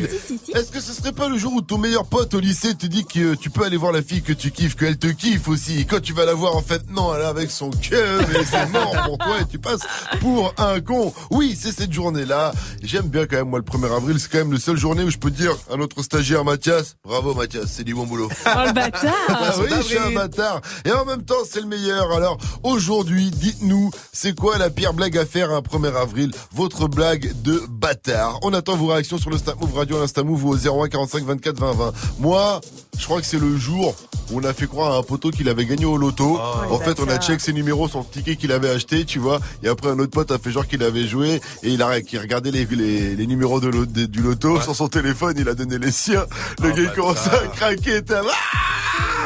D'avril 0.02 0.20
Si, 0.28 0.38
si, 0.38 0.46
si. 0.46 0.52
Est-ce 0.52 0.72
que 0.72 0.80
ce 0.80 0.94
serait 0.94 1.12
pas 1.12 1.30
le 1.30 1.38
jour 1.38 1.54
où 1.54 1.62
ton 1.62 1.78
meilleur 1.78 2.06
pote 2.06 2.34
au 2.34 2.40
lycée 2.40 2.76
te 2.76 2.86
dit 2.86 3.06
que 3.06 3.36
tu 3.36 3.50
peux 3.50 3.64
aller 3.64 3.78
voir 3.78 3.92
la 3.92 4.02
fille 4.02 4.22
que 4.22 4.34
tu 4.34 4.52
kiffes, 4.52 4.76
qu'elle 4.76 4.98
te 4.98 5.08
kiffe 5.08 5.48
aussi, 5.48 5.80
et 5.80 5.86
quand 5.86 6.02
tu 6.02 6.14
vas 6.14 6.26
la 6.26 6.34
voir 6.34 6.56
en 6.56 6.62
fait 6.62 6.90
non, 6.90 7.14
elle 7.16 7.22
est 7.22 7.26
avec 7.26 7.52
son 7.52 7.70
cœur 7.70 8.22
et 8.22 8.46
c'est 8.46 8.68
mort 8.70 8.96
pour 9.06 9.18
toi 9.18 9.42
et 9.42 9.46
tu 9.46 9.60
passes 9.60 9.82
pour 10.20 10.54
un 10.58 10.80
con. 10.82 11.14
Oui, 11.30 11.58
c'est 11.60 11.72
cette 11.72 11.92
journée-là. 11.94 12.54
J'aime 12.84 13.08
bien 13.08 13.26
quand 13.26 13.38
même 13.38 13.50
moi 13.50 13.60
le 13.60 13.66
1er 13.66 13.96
avril, 13.96 14.20
c'est 14.20 14.32
quand 14.32 14.40
même 14.40 14.52
le 14.52 14.60
seul 14.60 14.78
journée 14.78 15.04
où 15.04 15.10
je 15.10 15.18
peux 15.18 15.32
dire 15.32 15.56
à 15.72 15.78
notre 15.78 16.02
stagiaire 16.04 16.44
Mathias, 16.44 16.96
bravo 17.04 17.34
Mathias, 17.34 17.66
c'est 17.68 17.84
du 17.84 17.94
bon 17.94 18.06
boulot. 18.06 18.30
Oh 18.46 18.50
le 18.66 18.74
bâtard 18.74 19.14
Ah 19.30 19.54
oui, 19.60 19.70
je 19.78 19.82
suis 19.82 19.98
un 19.98 20.12
bâtard. 20.12 20.62
Et 20.86 20.92
en 20.92 21.06
même 21.06 21.24
temps, 21.24 21.44
c'est 21.50 21.62
le 21.62 21.68
meilleur. 21.68 22.12
Alors, 22.12 22.38
aujourd'hui, 22.64 23.32
dites-nous, 23.32 23.92
c'est 24.12 24.36
quoi 24.38 24.58
la 24.58 24.70
pire 24.70 24.94
blague 24.94 25.18
à 25.18 25.26
faire 25.26 25.52
un 25.52 25.62
1er 25.62 25.96
avril? 25.96 26.32
Votre 26.54 26.88
blague 26.88 27.34
de 27.42 27.62
bâtard. 27.70 28.40
On 28.44 28.54
attend 28.54 28.76
vos 28.76 28.88
réactions 28.88 29.18
sur 29.18 29.30
le 29.30 29.38
Snap 29.38 29.60
Move 29.60 29.76
Radio, 29.76 29.91
l'Insta 30.00 30.24
Move 30.24 30.46
ou 30.46 30.50
au 30.50 30.56
01 30.84 30.90
45 30.90 31.24
24 31.24 31.60
20 31.60 31.72
20. 31.74 31.94
Moi, 32.20 32.62
je 32.98 33.06
crois 33.06 33.20
que 33.22 33.28
c'est 33.28 33.40
le 33.40 33.58
jour 33.58 33.96
où 34.32 34.40
on 34.40 34.44
a 34.44 34.54
fait 34.54 34.68
croire 34.68 34.94
à 34.94 34.98
un 34.98 35.04
poteau 35.04 35.32
qu'il 35.32 35.50
avait 35.50 35.66
gagné 35.66 35.86
au 35.86 35.98
loto. 35.98 36.38
en 36.38 36.80
fait, 36.80 37.00
on 37.00 37.08
a 37.08 37.18
check 37.20 37.42
ses 37.42 37.54
numéros 37.54 37.88
sur 37.88 38.00
le 38.00 38.06
ticket 38.06 38.36
qu'il 38.36 38.52
avait 38.52 38.70
acheté, 38.70 39.06
tu 39.06 39.20
vois. 39.20 39.40
Et 39.64 39.68
après, 39.68 39.90
un 39.90 40.00
autre 40.00 40.12
pote 40.12 40.32
a 40.32 40.38
fait 40.38 40.52
genre 40.52 40.68
qu'il 40.68 40.84
avait 40.84 41.08
joué 41.08 41.42
et 41.64 41.70
il 41.70 41.82
a 41.82 42.02
qui 42.02 42.18
regardait 42.18 42.52
les, 42.52 42.66
les, 42.66 43.16
les 43.16 43.28
numéros 43.28 43.60
de 43.60 43.72
du 44.06 44.22
loto 44.22 44.62
sur 44.62 44.76
son 44.76 44.88
téléphone. 44.88 45.36
Il 45.38 45.50
a 45.50 45.54
donné 45.54 45.78
les 45.78 45.92
siens. 45.92 46.26
Le 46.62 46.72
gars, 46.72 46.82
il 46.82 46.92
commençait 46.92 47.30
à 47.30 47.48
craquer. 47.48 48.02
Ah, 48.10 48.22
ah, 48.24 48.32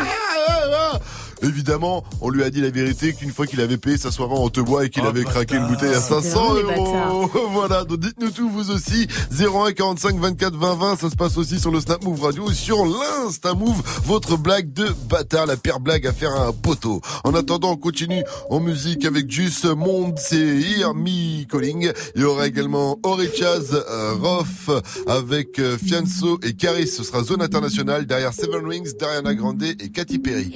ah. 0.02 0.15
Évidemment, 1.42 2.04
on 2.22 2.30
lui 2.30 2.44
a 2.44 2.50
dit 2.50 2.62
la 2.62 2.70
vérité 2.70 3.14
qu'une 3.14 3.32
fois 3.32 3.46
qu'il 3.48 3.62
avait 3.62 3.78
payé 3.78 3.98
sa 3.98 4.12
soirée 4.12 4.34
en 4.36 4.50
te 4.50 4.60
bois 4.62 4.86
et 4.86 4.90
qu'il 4.90 5.04
Oh, 5.06 5.10
avait 5.10 5.24
craqué 5.24 5.56
une 5.56 5.68
bouteille 5.68 5.94
à 5.94 6.02
C'était 6.02 6.22
500 6.22 6.54
vraiment 6.54 6.72
des 6.72 6.78
euros. 6.80 7.50
voilà, 7.52 7.84
donc 7.84 8.00
dites-nous 8.00 8.32
tout 8.32 8.50
vous 8.50 8.72
aussi. 8.72 9.08
01 9.32 9.72
45 9.74 10.16
24 10.18 10.56
20 10.56 10.76
20, 10.76 10.96
ça 10.98 11.10
se 11.10 11.16
passe 11.16 11.38
aussi 11.38 11.60
sur 11.60 11.72
le 11.72 11.80
Snap 11.80 12.04
Move 12.04 12.22
Radio 12.22 12.50
et 12.50 12.54
sur 12.54 12.86
l'Insta 12.86 13.54
Move, 13.54 13.82
votre 14.06 14.38
blague 14.38 14.74
de 14.74 14.88
bâtard, 15.10 15.46
la 15.46 15.58
pire 15.58 15.80
blague 15.80 16.08
à 16.08 16.14
faire 16.14 16.32
à 16.32 16.48
un 16.48 16.52
poteau. 16.54 17.02
En 17.24 17.34
attendant, 17.36 17.72
on 17.72 17.78
continue 17.78 18.24
en 18.50 18.60
musique 18.60 19.06
avec 19.06 19.30
Jus 19.30 19.52
Monde, 19.76 20.16
c'est 20.18 20.38
Me 20.96 21.46
Calling. 21.46 21.92
Il 22.16 22.22
y 22.22 22.26
aura 22.26 22.48
également 22.48 22.98
Orichaz, 23.04 23.74
euh, 23.74 24.14
Roth 24.20 24.84
avec 25.08 25.60
euh, 25.60 25.78
Fianso 25.78 26.40
et 26.44 26.54
Caris. 26.54 26.88
Ce 26.88 27.04
sera 27.04 27.24
Zone 27.24 27.42
Internationale 27.42 28.06
derrière 28.06 28.34
Seven 28.34 28.66
Rings, 28.66 28.94
Dariana 29.00 29.34
Grande 29.36 29.62
et 29.64 29.76
Katy 29.90 30.20
Perry. 30.20 30.56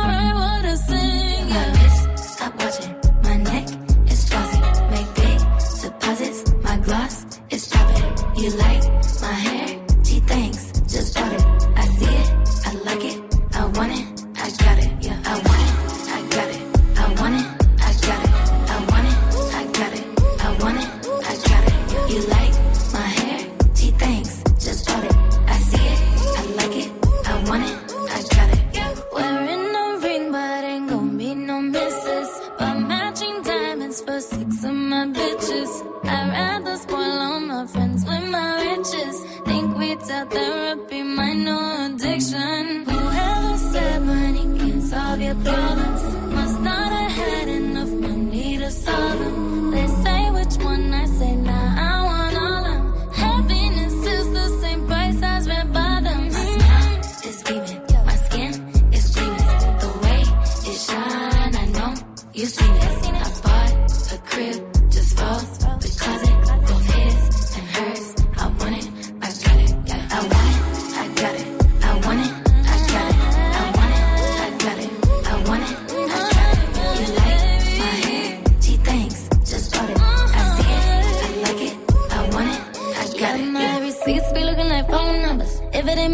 You 8.41 8.49
like 8.49 9.00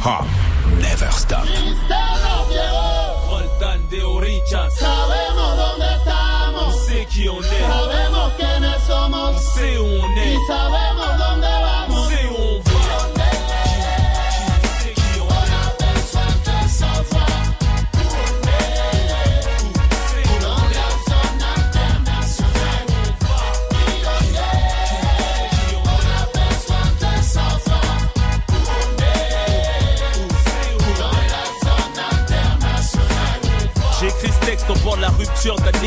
Hop. 0.00 0.24
Never 0.80 1.10
stop. 1.10 1.44
Roldan 3.28 3.88
de 3.90 4.02
Orichas. 4.04 4.74
Sabemos 4.76 5.56
dónde 5.56 5.86
estamos. 5.96 6.86
Sé 6.86 7.06
qui 7.06 7.28
on 7.28 7.44
est. 7.44 7.66
Sabemos 7.66 8.32
quiénes 8.38 8.82
somos. 8.86 9.36
Sé 9.54 9.78
où 9.78 10.00
on 10.00 10.18
est. 10.18 10.34
Y 10.34 10.46
sabemos 10.46 10.87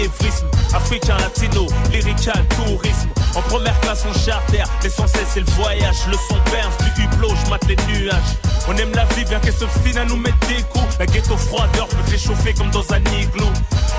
fiévrisme 0.09 0.47
Africain, 0.73 1.17
latino, 1.17 1.67
lyrical, 1.91 2.45
tourisme. 2.55 3.09
En 3.35 3.41
première 3.41 3.77
classe 3.81 4.05
on 4.09 4.13
charter, 4.13 4.63
mais 4.83 4.89
sans 4.89 5.07
cesse 5.07 5.27
c'est 5.33 5.41
le 5.41 5.51
voyage. 5.51 5.97
Le 6.07 6.13
son 6.13 6.39
perce 6.51 6.77
du 6.95 7.03
hublot, 7.03 7.33
je 7.43 7.49
mate 7.49 7.67
les 7.67 7.75
nuages. 7.87 8.37
On 8.67 8.75
aime 8.77 8.91
la 8.93 9.05
vie 9.15 9.25
bien 9.25 9.39
qu'elle 9.39 9.53
s'obstine 9.53 9.97
à 9.97 10.05
nous 10.05 10.17
mettre 10.17 10.39
des 10.47 10.63
coups. 10.63 10.97
La 10.99 11.05
ghetto 11.05 11.35
froideur 11.35 11.87
peut 11.87 12.09
réchauffer 12.09 12.53
comme 12.53 12.71
dans 12.71 12.93
un 12.93 12.99
igloo. 13.19 13.49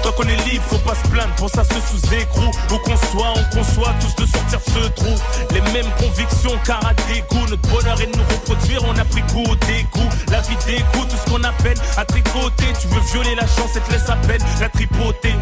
Tant 0.02 0.12
qu'on 0.12 0.28
est 0.28 0.48
libre, 0.48 0.64
faut 0.68 0.78
pas 0.78 0.94
se 0.94 1.08
plaindre, 1.08 1.34
pour 1.36 1.50
ça 1.50 1.64
se 1.64 1.74
sous 1.74 2.14
écrou. 2.14 2.50
Où 2.70 2.78
qu'on 2.78 2.96
soit, 2.96 3.32
on 3.36 3.56
conçoit 3.56 3.94
tous 4.00 4.22
de 4.22 4.28
sortir 4.28 4.60
ce 4.66 4.88
trou. 4.88 5.14
Les 5.50 5.60
mêmes 5.72 5.90
convictions, 5.98 6.58
car 6.64 6.80
à 6.86 6.94
dégoût, 6.94 7.46
notre 7.48 7.68
bonheur 7.68 8.00
est 8.00 8.06
de 8.06 8.16
nous 8.16 8.24
reproduire. 8.24 8.82
On 8.84 8.96
a 8.98 9.04
pris 9.04 9.22
goût 9.32 9.44
au 9.50 9.56
dégoût, 9.66 10.08
la 10.30 10.40
vie 10.40 10.56
dégoûte, 10.66 11.08
tout 11.08 11.16
ce 11.16 11.30
qu'on 11.30 11.44
appelle 11.44 11.78
à 11.96 12.04
tricoter. 12.04 12.66
Tu 12.80 12.88
veux 12.88 13.00
violer 13.12 13.34
la 13.34 13.46
chance 13.46 13.76
et 13.76 13.80
te 13.80 13.92
laisse 13.92 14.08
à 14.08 14.16
peine 14.16 14.42
la 14.60 14.68
tripoter. 14.68 15.34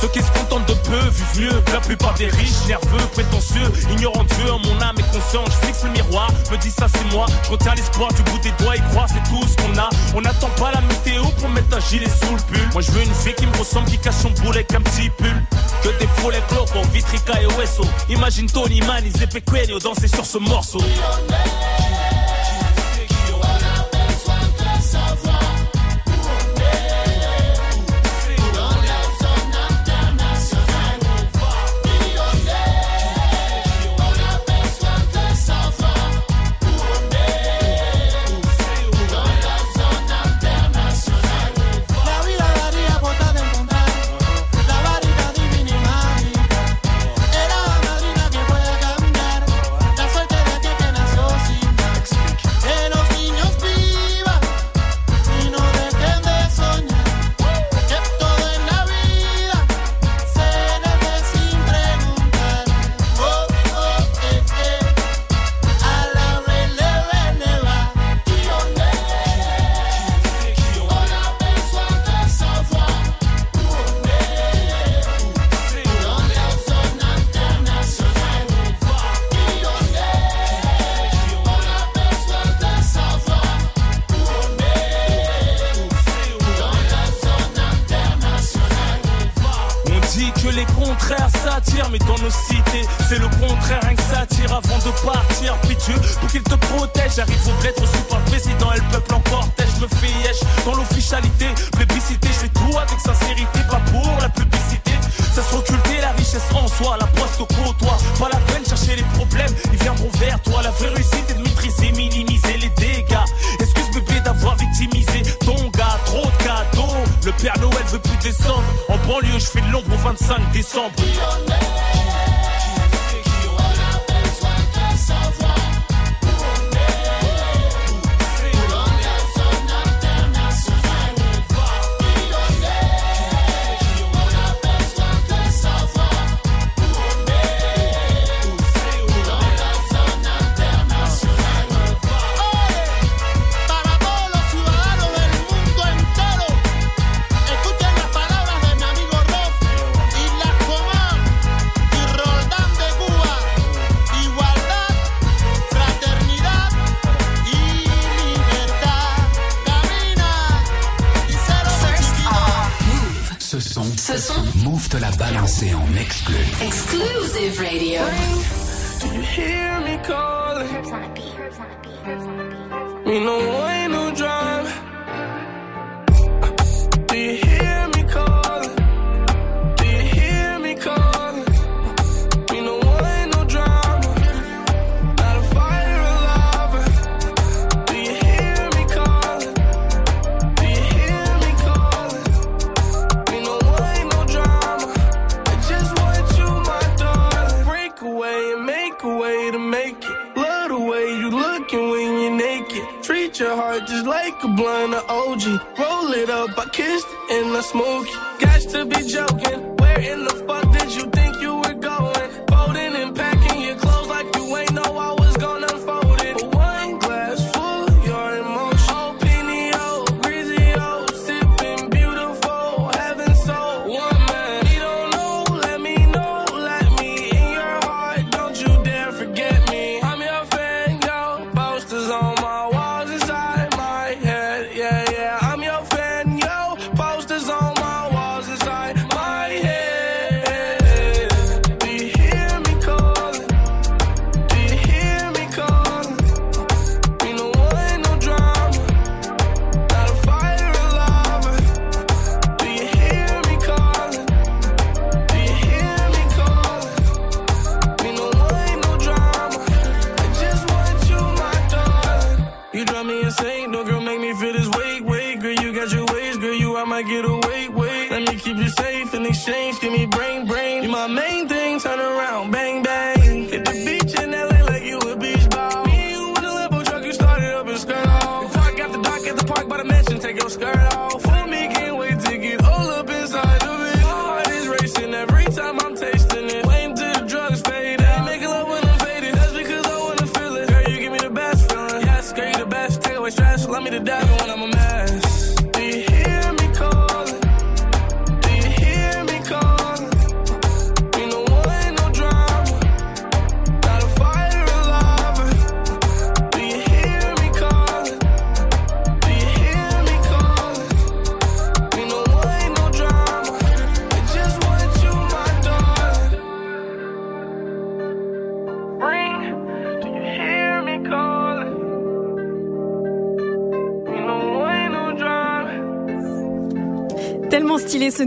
Ceux 0.00 0.08
qui 0.08 0.20
se 0.20 0.30
contentent 0.30 0.68
de 0.68 0.74
peu 0.74 1.08
vivent 1.08 1.40
mieux 1.40 1.62
la 1.72 1.80
plupart 1.80 2.14
des 2.14 2.28
riches, 2.28 2.66
nerveux, 2.68 3.06
prétentieux, 3.12 3.72
ignorant 3.90 4.24
Dieu 4.24 4.50
mon 4.64 4.80
âme 4.82 4.96
et 4.98 5.02
conscience. 5.02 5.48
Je 5.48 5.66
fixe 5.66 5.84
le 5.84 5.90
miroir, 5.90 6.30
me 6.50 6.56
dis 6.58 6.70
ça 6.70 6.86
c'est 6.92 7.14
moi. 7.14 7.26
Je 7.44 7.50
retiens 7.50 7.74
l'espoir 7.74 8.12
du 8.12 8.22
bout 8.22 8.38
des 8.38 8.52
doigts 8.62 8.76
et 8.76 8.82
crois, 8.90 9.06
c'est 9.08 9.22
tout 9.30 9.42
ce 9.46 9.56
qu'on 9.56 9.78
a. 9.78 9.88
On 10.14 10.20
n'attend 10.20 10.50
pas 10.58 10.70
la 10.72 10.80
météo 10.82 11.24
pour 11.40 11.48
mettre 11.48 11.76
un 11.76 11.80
gilet 11.80 12.08
sous 12.08 12.34
le 12.34 12.42
pull. 12.42 12.68
Moi 12.72 12.82
je 12.82 12.90
veux 12.92 13.02
une 13.02 13.14
fille 13.14 13.34
qui 13.34 13.46
me 13.46 13.56
ressemble, 13.56 13.90
Indication 13.96 14.30
brûlée 14.42 14.64
qu'un 14.64 14.82
petit 14.82 15.08
pull. 15.08 15.42
Que 15.82 15.88
des 15.98 16.06
frôlés 16.18 16.42
globaux, 16.50 16.86
Vitrica 16.92 17.40
et 17.40 17.46
Oeso. 17.46 17.82
Imagine 18.10 18.46
Tony 18.46 18.80
Man, 18.82 19.04
Izepé 19.06 19.40
Quenio 19.40 19.78
danser 19.78 20.08
sur 20.08 20.26
ce 20.26 20.36
morceau. 20.36 20.80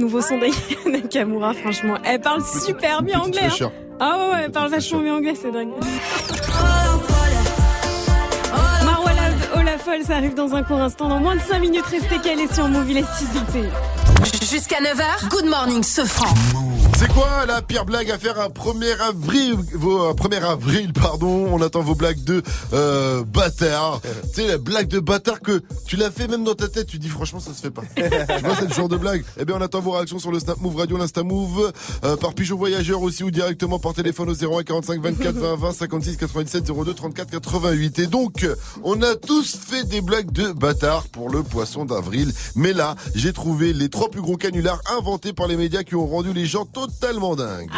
Nouveau 0.09 0.21
son 0.21 0.39
Nakamura, 0.89 1.53
franchement. 1.53 1.95
Elle 2.03 2.19
parle 2.19 2.41
super 2.43 3.03
bien 3.03 3.19
anglais. 3.19 3.41
hein. 3.61 3.71
Ah 3.99 4.17
ouais, 4.17 4.31
ouais, 4.33 4.41
elle 4.45 4.51
parle 4.51 4.71
vachement 4.71 5.01
bien 5.01 5.15
anglais, 5.15 5.35
c'est 5.39 5.51
dingue. 5.51 5.69
Marwala 8.85 9.21
Oh 9.55 9.59
la 9.63 9.77
folle, 9.77 10.01
ça 10.05 10.15
arrive 10.15 10.33
dans 10.33 10.55
un 10.55 10.63
court 10.63 10.79
instant. 10.81 11.09
Dans 11.09 11.19
moins 11.19 11.35
de 11.35 11.41
5 11.41 11.59
minutes, 11.59 11.85
restez 11.85 12.17
calés 12.23 12.47
sur 12.51 12.67
Move, 12.67 12.89
il 12.89 12.97
est 12.97 13.05
6 13.17 14.49
Jusqu'à 14.51 14.77
9h, 14.77 15.29
good 15.29 15.45
morning, 15.45 15.83
ce 15.83 16.03
franc. 16.05 16.33
C'est 16.97 17.07
quoi 17.13 17.45
la 17.47 17.61
pire 17.61 17.85
blague 17.85 18.11
à 18.11 18.17
faire 18.17 18.41
un 18.41 18.47
1er 18.49 18.99
avril 18.99 19.55
vos, 19.73 20.07
un 20.09 20.11
1er 20.13 20.43
avril, 20.43 20.91
pardon. 20.91 21.47
On 21.51 21.61
attend 21.61 21.81
vos 21.81 21.95
blagues 21.95 22.21
de 22.25 22.41
euh, 22.73 23.23
bâtard. 23.23 24.01
tu 24.01 24.41
sais, 24.41 24.47
la 24.47 24.57
blague 24.57 24.87
de 24.89 24.99
bâtard 24.99 25.39
que 25.39 25.61
tu 25.89 25.95
l'as 25.95 26.11
fait 26.11 26.27
même 26.27 26.43
dans 26.43 26.53
ta 26.53 26.67
tête. 26.67 26.85
Tu 26.85 26.99
dis 26.99 27.09
franchement, 27.09 27.39
ça 27.39 27.51
se 27.51 27.61
fait 27.61 27.71
pas. 27.71 27.81
tu 27.95 28.43
vois, 28.45 28.55
c'est 28.55 28.67
le 28.67 28.73
genre 28.73 28.87
de 28.87 28.95
blague. 28.95 29.25
Eh 29.39 29.45
bien, 29.45 29.55
on 29.57 29.61
attend 29.61 29.79
vos 29.79 29.91
réactions 29.91 30.19
sur 30.19 30.31
le 30.31 30.39
Snap 30.39 30.61
Move 30.61 30.75
Radio, 30.75 30.97
l'Insta 30.97 31.23
Move, 31.23 31.73
euh, 32.03 32.15
par 32.15 32.35
Pigeon 32.35 32.57
Voyageur 32.57 33.01
aussi 33.01 33.23
ou 33.23 33.31
directement 33.31 33.79
par 33.79 33.95
téléphone 33.95 34.29
au 34.29 34.35
01 34.35 34.61
45 34.61 35.01
24 35.01 35.35
20 35.35 35.55
20 35.55 35.71
56 35.71 36.17
97 36.17 36.63
02 36.63 36.93
34 36.93 37.31
88. 37.31 37.99
Et 37.99 38.05
donc, 38.05 38.47
on 38.83 39.01
a 39.01 39.15
tous 39.15 39.57
fait 39.57 39.83
des 39.83 40.01
blagues 40.01 40.31
de 40.31 40.51
bâtard 40.51 41.07
pour 41.07 41.27
le 41.27 41.41
poisson 41.41 41.85
d'avril. 41.85 42.31
Mais 42.55 42.73
là, 42.73 42.95
j'ai 43.15 43.33
trouvé 43.33 43.73
les 43.73 43.89
trois 43.89 44.11
plus 44.11 44.21
gros 44.21 44.37
canulars 44.37 44.81
inventés 44.95 45.33
par 45.33 45.47
les 45.47 45.57
médias 45.57 45.81
qui 45.81 45.95
ont 45.95 46.05
rendu 46.05 46.33
les 46.33 46.45
gens 46.45 46.65
totalement 46.65 47.35
dingues. 47.35 47.71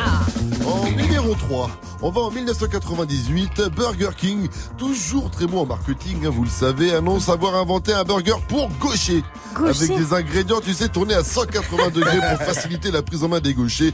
En 0.68 0.84
numéro 0.92 1.34
3, 1.34 1.72
on 2.02 2.10
va 2.10 2.22
en 2.22 2.32
1998. 2.32 3.70
Burger 3.76 4.10
King, 4.18 4.48
toujours 4.78 5.30
très 5.30 5.46
bon 5.46 5.62
en 5.62 5.66
marketing, 5.66 6.26
hein, 6.26 6.30
vous 6.30 6.44
le 6.44 6.50
savez, 6.50 6.94
annonce 6.94 7.30
avoir 7.30 7.56
inventé 7.56 7.94
un 7.94 8.04
burger 8.04 8.36
pour 8.48 8.70
gaucher. 8.80 9.24
Gaucher 9.54 9.92
Avec 9.92 9.98
des 9.98 10.14
ingrédients, 10.14 10.62
tu 10.62 10.74
sais, 10.74 10.90
tournés 10.90 11.14
à 11.14 11.24
180 11.24 11.90
degrés 11.90 12.18
pour 12.18 12.46
faciliter 12.46 12.92
la 12.92 13.02
prise 13.02 13.24
en 13.24 13.28
main 13.28 13.40
des 13.40 13.54
gauchers. 13.54 13.94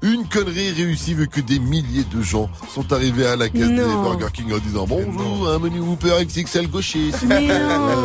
Une 0.00 0.28
connerie 0.28 0.70
réussie 0.72 1.14
vu 1.14 1.26
que 1.26 1.40
des 1.40 1.58
milliers 1.58 2.04
de 2.04 2.22
gens 2.22 2.48
sont 2.72 2.92
arrivés 2.92 3.26
à 3.26 3.34
la 3.34 3.48
caisse 3.48 3.68
des. 3.68 3.82
Burger 3.82 4.28
King 4.32 4.52
en 4.52 4.58
disant 4.58 4.86
bonjour, 4.86 5.50
un 5.50 5.58
menu 5.58 5.80
Whopper 5.80 6.24
XXL 6.24 6.68
gaucher. 6.68 7.10
Mais 7.26 7.48
non. 7.48 7.98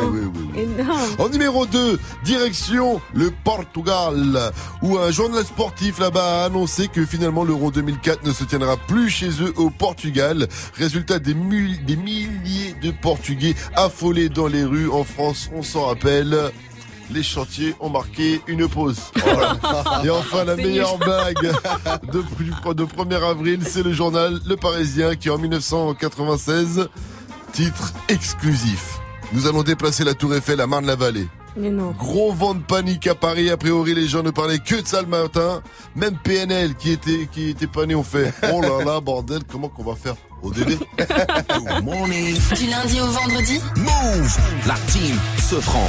En 1.20 1.30
numéro 1.30 1.66
2, 1.66 2.00
direction 2.24 3.00
le 3.14 3.32
Portugal, 3.44 4.52
où 4.82 4.98
un 4.98 5.12
journal 5.12 5.44
sportif 5.44 6.00
là-bas 6.00 6.44
a 6.44 6.46
annoncé 6.46 6.88
que 6.88 7.06
finalement 7.06 7.44
l'Euro 7.44 7.72
2004 7.72 8.26
ne 8.26 8.34
se 8.34 8.44
tiendra 8.44 8.78
plus 8.78 9.10
chez 9.10 9.30
eux 9.42 9.54
au 9.58 9.70
Portugal. 9.70 10.48
Résultat 10.76 11.20
des 11.20 11.36
milliers 11.36 12.76
de 12.82 12.92
Portugais 12.92 13.56
affolés 13.76 14.30
dans 14.30 14.48
les 14.48 14.64
rues. 14.64 14.90
En 14.90 15.04
France, 15.04 15.50
on 15.56 15.62
s'en 15.62 15.86
rappelle. 15.86 16.52
Les 17.14 17.22
chantiers 17.22 17.76
ont 17.80 17.90
marqué 17.90 18.42
une 18.48 18.68
pause. 18.68 19.00
Voilà. 19.24 19.58
Et 20.04 20.10
enfin, 20.10 20.46
la 20.46 20.56
meilleure 20.56 20.98
nul. 20.98 21.06
blague 21.06 21.54
de, 22.12 22.74
de 22.74 22.84
1er 22.84 23.30
avril, 23.30 23.60
c'est 23.68 23.84
le 23.84 23.94
journal 23.94 24.40
Le 24.48 24.56
Parisien 24.56 25.16
qui, 25.16 25.30
en 25.30 25.38
1996, 25.38 26.90
titre 27.52 27.94
exclusif. 28.10 29.00
Nous 29.32 29.46
allons 29.48 29.62
déplacer 29.62 30.04
la 30.04 30.16
Tour 30.16 30.34
Eiffel 30.34 30.60
à 30.60 30.66
Marne-la-Vallée. 30.66 31.28
Mais 31.56 31.70
non. 31.70 31.92
Gros 31.92 32.34
vent 32.34 32.56
de 32.56 32.64
panique 32.64 33.06
à 33.06 33.14
Paris. 33.14 33.52
A 33.52 33.58
priori, 33.58 33.94
les 33.94 34.08
gens 34.08 34.24
ne 34.24 34.32
parlaient 34.32 34.58
que 34.58 34.82
de 34.82 34.88
ça 34.88 35.02
le 35.02 35.08
matin. 35.08 35.62
Même 35.96 36.18
PNL 36.18 36.74
qui 36.76 36.92
était, 36.92 37.28
qui 37.32 37.50
était 37.50 37.68
pas 37.68 37.86
né, 37.86 37.94
on 37.94 38.04
fait 38.04 38.34
Oh 38.52 38.62
là 38.62 38.84
là, 38.84 39.00
bordel, 39.00 39.42
comment 39.48 39.70
qu'on 39.70 39.84
va 39.84 39.96
faire 39.96 40.16
au 40.42 40.52
délai? 40.52 40.78
Du 42.58 42.68
lundi 42.68 43.02
au 43.02 43.08
vendredi, 43.08 43.60
Move. 43.78 44.38
La 44.68 44.76
team 44.92 45.18
se 45.38 45.56
franc. 45.62 45.88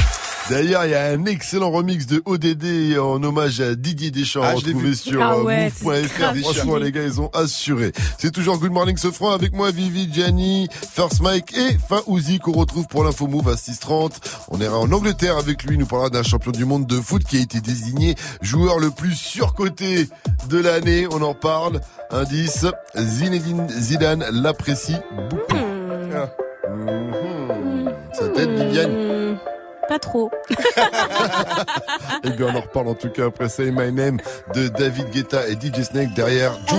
D'ailleurs, 0.50 0.84
il 0.84 0.90
y 0.90 0.94
a 0.94 1.06
un 1.06 1.24
excellent 1.24 1.70
remix 1.70 2.06
de 2.06 2.22
ODD 2.26 2.98
en 2.98 3.22
hommage 3.22 3.60
à 3.60 3.74
Didier 3.74 4.10
Deschamps 4.10 4.42
Ah, 4.44 4.52
retrouvé 4.52 4.94
sur 4.94 5.22
Ah 5.22 5.36
euh, 5.36 5.42
ouais, 5.42 5.72
move.fr. 5.82 6.36
Franchement, 6.42 6.76
les 6.76 6.92
gars, 6.92 7.02
ils 7.02 7.18
ont 7.20 7.30
assuré. 7.32 7.92
C'est 8.18 8.30
toujours 8.30 8.58
Good 8.58 8.72
Morning 8.72 8.96
ce 8.98 9.10
franc 9.10 9.30
avec 9.30 9.54
moi, 9.54 9.70
Vivi, 9.70 10.12
Gianni, 10.12 10.68
First 10.70 11.22
Mike 11.22 11.56
et 11.56 11.78
Faouzi 11.88 12.40
qu'on 12.40 12.52
retrouve 12.52 12.86
pour 12.88 13.04
l'info 13.04 13.26
Move 13.26 13.48
à 13.48 13.54
6h30. 13.54 14.12
On 14.48 14.60
ira 14.60 14.78
en 14.78 14.92
Angleterre 14.92 15.38
avec 15.38 15.62
lui. 15.62 15.76
Il 15.76 15.80
nous 15.80 15.86
parlera 15.86 16.10
d'un 16.10 16.22
champion 16.22 16.52
du 16.52 16.66
monde 16.66 16.86
de 16.86 17.00
foot 17.00 17.24
qui 17.24 17.38
a 17.38 17.40
été 17.40 17.60
désigné 17.60 18.14
joueur 18.42 18.78
le 18.78 18.90
plus 18.90 19.14
surcoté 19.14 20.08
de 20.50 20.58
l'année. 20.58 21.06
On 21.10 21.22
en 21.22 21.34
parle. 21.34 21.80
Indice, 22.10 22.66
Zinedine 22.98 23.66
Zidane 23.70 24.26
l'apprécie 24.30 24.96
beaucoup. 25.30 25.56
Mhm. 25.56 26.28
Sa 28.12 28.28
tête, 28.28 28.50
Viviane. 28.50 29.38
Pas 29.88 29.98
trop. 29.98 30.30
Eh 32.26 32.30
bien, 32.30 32.46
on 32.46 32.56
en 32.56 32.60
reparle 32.60 32.88
en 32.88 32.94
tout 32.94 33.10
cas 33.10 33.26
après 33.26 33.48
Say 33.48 33.70
My 33.70 33.92
Name 33.92 34.18
de 34.54 34.68
David 34.68 35.10
Guetta 35.10 35.46
et 35.46 35.52
DJ 35.54 35.82
Snake 35.82 36.14
derrière 36.14 36.52
June. 36.68 36.78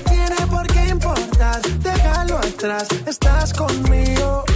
estás 3.07 3.53
conmigo. 3.53 4.50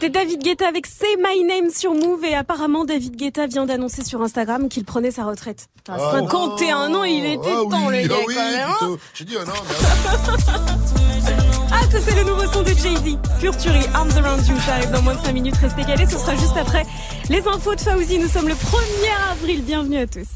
C'était 0.00 0.10
David 0.10 0.44
Guetta 0.44 0.68
avec 0.68 0.86
Say 0.86 1.08
My 1.18 1.42
Name 1.42 1.70
sur 1.72 1.92
Move 1.92 2.24
et 2.24 2.36
apparemment 2.36 2.84
David 2.84 3.16
Guetta 3.16 3.48
vient 3.48 3.66
d'annoncer 3.66 4.04
sur 4.04 4.22
Instagram 4.22 4.68
qu'il 4.68 4.84
prenait 4.84 5.10
sa 5.10 5.24
retraite. 5.24 5.66
À 5.88 5.94
Ah, 5.98 6.10
51 6.12 6.94
ans, 6.94 7.02
il 7.02 7.24
était 7.24 7.40
Ah 7.44 7.62
temps 7.68 7.86
oui, 7.88 8.02
le 8.04 8.08
gars 8.08 8.14
ah 8.16 8.24
oui, 8.28 8.34
quand 8.36 8.44
même. 8.44 8.68
hein. 8.68 8.74
plutôt. 8.78 8.98
J'ai 9.12 9.24
dit 9.24 9.36
un 9.36 9.42
an, 9.42 9.54
Ah, 11.72 11.80
ça 11.90 11.98
c'est 12.00 12.14
le 12.14 12.22
nouveau 12.30 12.46
son 12.46 12.62
de 12.62 12.68
Jay-Z. 12.68 13.18
Pure 13.40 13.56
tuerie, 13.56 13.86
Arms 13.92 14.12
Around 14.24 14.46
You. 14.46 14.54
Ça 14.64 14.74
arrive 14.74 14.92
dans 14.92 15.02
moins 15.02 15.16
de 15.16 15.20
5 15.20 15.32
minutes. 15.32 15.56
Restez 15.56 15.82
calés. 15.82 16.06
Ce 16.06 16.16
sera 16.16 16.36
juste 16.36 16.56
après 16.56 16.86
les 17.28 17.44
infos 17.48 17.74
de 17.74 17.80
Fauzi. 17.80 18.20
Nous 18.20 18.28
sommes 18.28 18.46
le 18.46 18.54
1er 18.54 19.32
avril. 19.32 19.62
Bienvenue 19.62 19.98
à 19.98 20.06
tous. 20.06 20.28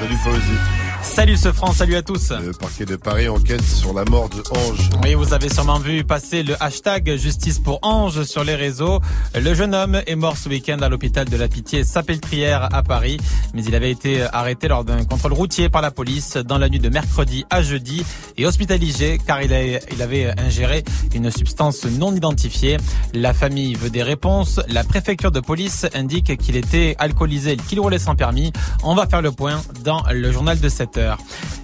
Salut 0.00 0.16
Fauzi. 0.24 0.58
Salut 1.04 1.36
ce 1.36 1.52
franc, 1.52 1.72
salut 1.72 1.94
à 1.94 2.02
tous. 2.02 2.30
Le 2.30 2.50
parquet 2.52 2.84
de 2.84 2.96
Paris 2.96 3.28
enquête 3.28 3.62
sur 3.62 3.92
la 3.94 4.04
mort 4.04 4.28
de 4.30 4.42
Ange. 4.50 4.90
Oui, 5.04 5.14
vous 5.14 5.32
avez 5.32 5.48
sûrement 5.48 5.78
vu 5.78 6.02
passer 6.02 6.42
le 6.42 6.60
hashtag 6.60 7.16
justice 7.16 7.60
pour 7.60 7.78
Ange 7.82 8.24
sur 8.24 8.42
les 8.42 8.56
réseaux. 8.56 9.00
Le 9.34 9.54
jeune 9.54 9.74
homme 9.76 10.00
est 10.06 10.16
mort 10.16 10.36
ce 10.36 10.48
week-end 10.48 10.78
à 10.80 10.88
l'hôpital 10.88 11.28
de 11.28 11.36
la 11.36 11.46
Pitié 11.46 11.84
Sapeltrière 11.84 12.68
à 12.74 12.82
Paris, 12.82 13.18
mais 13.54 13.62
il 13.62 13.74
avait 13.76 13.92
été 13.92 14.22
arrêté 14.32 14.66
lors 14.66 14.82
d'un 14.84 15.04
contrôle 15.04 15.34
routier 15.34 15.68
par 15.68 15.82
la 15.82 15.92
police 15.92 16.36
dans 16.36 16.58
la 16.58 16.68
nuit 16.68 16.80
de 16.80 16.88
mercredi 16.88 17.44
à 17.48 17.62
jeudi 17.62 18.04
et 18.36 18.44
hospitalisé 18.46 19.18
car 19.24 19.40
il, 19.40 19.52
a- 19.52 19.62
il 19.92 20.02
avait 20.02 20.32
ingéré 20.40 20.82
une 21.14 21.30
substance 21.30 21.84
non 21.84 22.14
identifiée. 22.14 22.76
La 23.12 23.34
famille 23.34 23.74
veut 23.74 23.90
des 23.90 24.02
réponses. 24.02 24.58
La 24.68 24.82
préfecture 24.82 25.30
de 25.30 25.40
police 25.40 25.86
indique 25.94 26.36
qu'il 26.38 26.56
était 26.56 26.96
alcoolisé 26.98 27.52
et 27.52 27.56
qu'il 27.56 27.78
roulait 27.78 27.98
sans 28.00 28.16
permis. 28.16 28.52
On 28.82 28.96
va 28.96 29.06
faire 29.06 29.22
le 29.22 29.30
point 29.30 29.62
dans 29.84 30.02
le 30.10 30.32
journal 30.32 30.58
de 30.58 30.68
7 30.68 30.93
20h. 30.94 31.16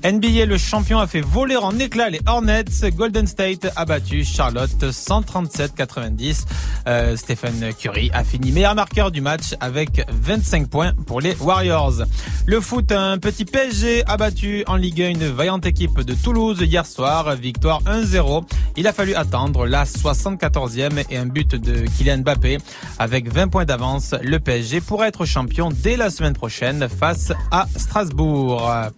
NBA, 0.03 0.47
le 0.47 0.57
champion 0.57 0.99
a 0.99 1.07
fait 1.07 1.21
voler 1.21 1.57
en 1.57 1.79
éclats 1.79 2.09
les 2.09 2.21
Hornets. 2.27 2.65
Golden 2.97 3.27
State 3.27 3.71
a 3.77 3.85
battu 3.85 4.25
Charlotte 4.25 4.83
137-90. 4.83 6.45
Euh, 6.87 7.17
Stephen 7.17 7.73
Curry 7.79 8.11
a 8.15 8.25
fini 8.25 8.51
meilleur 8.51 8.75
marqueur 8.75 9.11
du 9.11 9.21
match 9.21 9.55
avec 9.61 10.07
25 10.09 10.69
points 10.69 10.93
pour 11.07 11.21
les 11.21 11.37
Warriors. 11.41 12.03
Le 12.47 12.61
foot, 12.61 12.93
un 12.93 13.19
petit 13.19 13.45
PSG 13.45 14.05
a 14.07 14.17
battu 14.17 14.65
en 14.67 14.77
Ligue 14.77 15.03
1 15.03 15.11
une 15.11 15.29
vaillante 15.29 15.67
équipe 15.67 16.01
de 16.01 16.15
Toulouse 16.15 16.61
hier 16.63 16.87
soir. 16.87 17.37
Victoire 17.37 17.83
1-0. 17.83 18.45
Il 18.77 18.87
a 18.87 18.93
fallu 18.93 19.15
attendre 19.15 19.67
la 19.67 19.85
74e 19.85 21.05
et 21.11 21.19
un 21.19 21.27
but 21.27 21.55
de 21.55 21.85
Kylian 21.87 22.19
Mbappé. 22.19 22.59
Avec 22.99 23.31
20 23.33 23.49
points 23.49 23.65
d'avance, 23.67 24.15
le 24.23 24.41
PSG 24.41 24.81
pourrait 24.81 25.09
être 25.09 25.27
champion 25.27 25.69
dès 25.71 25.97
la 25.97 26.09
semaine 26.09 26.33
prochaine 26.33 26.89
face 26.89 27.33
à 27.51 27.67
Strasbourg. 27.77 28.91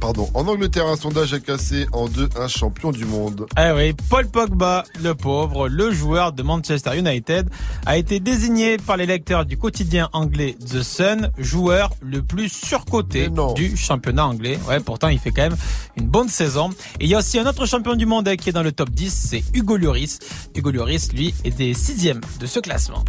Pardon. 0.00 0.28
En 0.34 0.46
Angleterre, 0.46 0.86
un 0.86 0.96
sondage 0.96 1.34
a 1.34 1.40
cassé 1.40 1.86
en 1.92 2.08
deux 2.08 2.28
un 2.38 2.48
champion 2.48 2.90
du 2.90 3.04
monde. 3.04 3.46
Eh 3.58 3.72
oui, 3.72 3.94
Paul 4.08 4.26
Pogba, 4.28 4.84
le 5.02 5.14
pauvre, 5.14 5.68
le 5.68 5.90
joueur 5.92 6.32
de 6.32 6.42
Manchester 6.42 6.98
United, 6.98 7.48
a 7.86 7.96
été 7.96 8.20
désigné 8.20 8.76
par 8.78 8.96
les 8.96 9.06
lecteurs 9.06 9.44
du 9.44 9.56
quotidien 9.56 10.08
anglais 10.12 10.56
The 10.60 10.82
Sun, 10.82 11.30
joueur 11.38 11.90
le 12.00 12.22
plus 12.22 12.48
surcoté 12.48 13.28
du 13.54 13.76
championnat 13.76 14.26
anglais. 14.26 14.58
Ouais, 14.68 14.80
pourtant, 14.80 15.08
il 15.08 15.18
fait 15.18 15.30
quand 15.30 15.42
même 15.42 15.56
une 15.96 16.06
bonne 16.06 16.28
saison. 16.28 16.70
Et 16.98 17.04
il 17.04 17.10
y 17.10 17.14
a 17.14 17.18
aussi 17.18 17.38
un 17.38 17.46
autre 17.46 17.66
champion 17.66 17.94
du 17.94 18.06
monde 18.06 18.34
qui 18.36 18.48
est 18.48 18.52
dans 18.52 18.62
le 18.62 18.72
top 18.72 18.90
10, 18.90 19.10
c'est 19.10 19.44
Hugo 19.54 19.76
Lloris. 19.76 20.18
Hugo 20.54 20.70
Lloris, 20.70 21.12
lui, 21.12 21.34
est 21.44 21.50
des 21.50 21.74
sixièmes 21.74 22.20
de 22.38 22.46
ce 22.46 22.60
classement. 22.60 23.04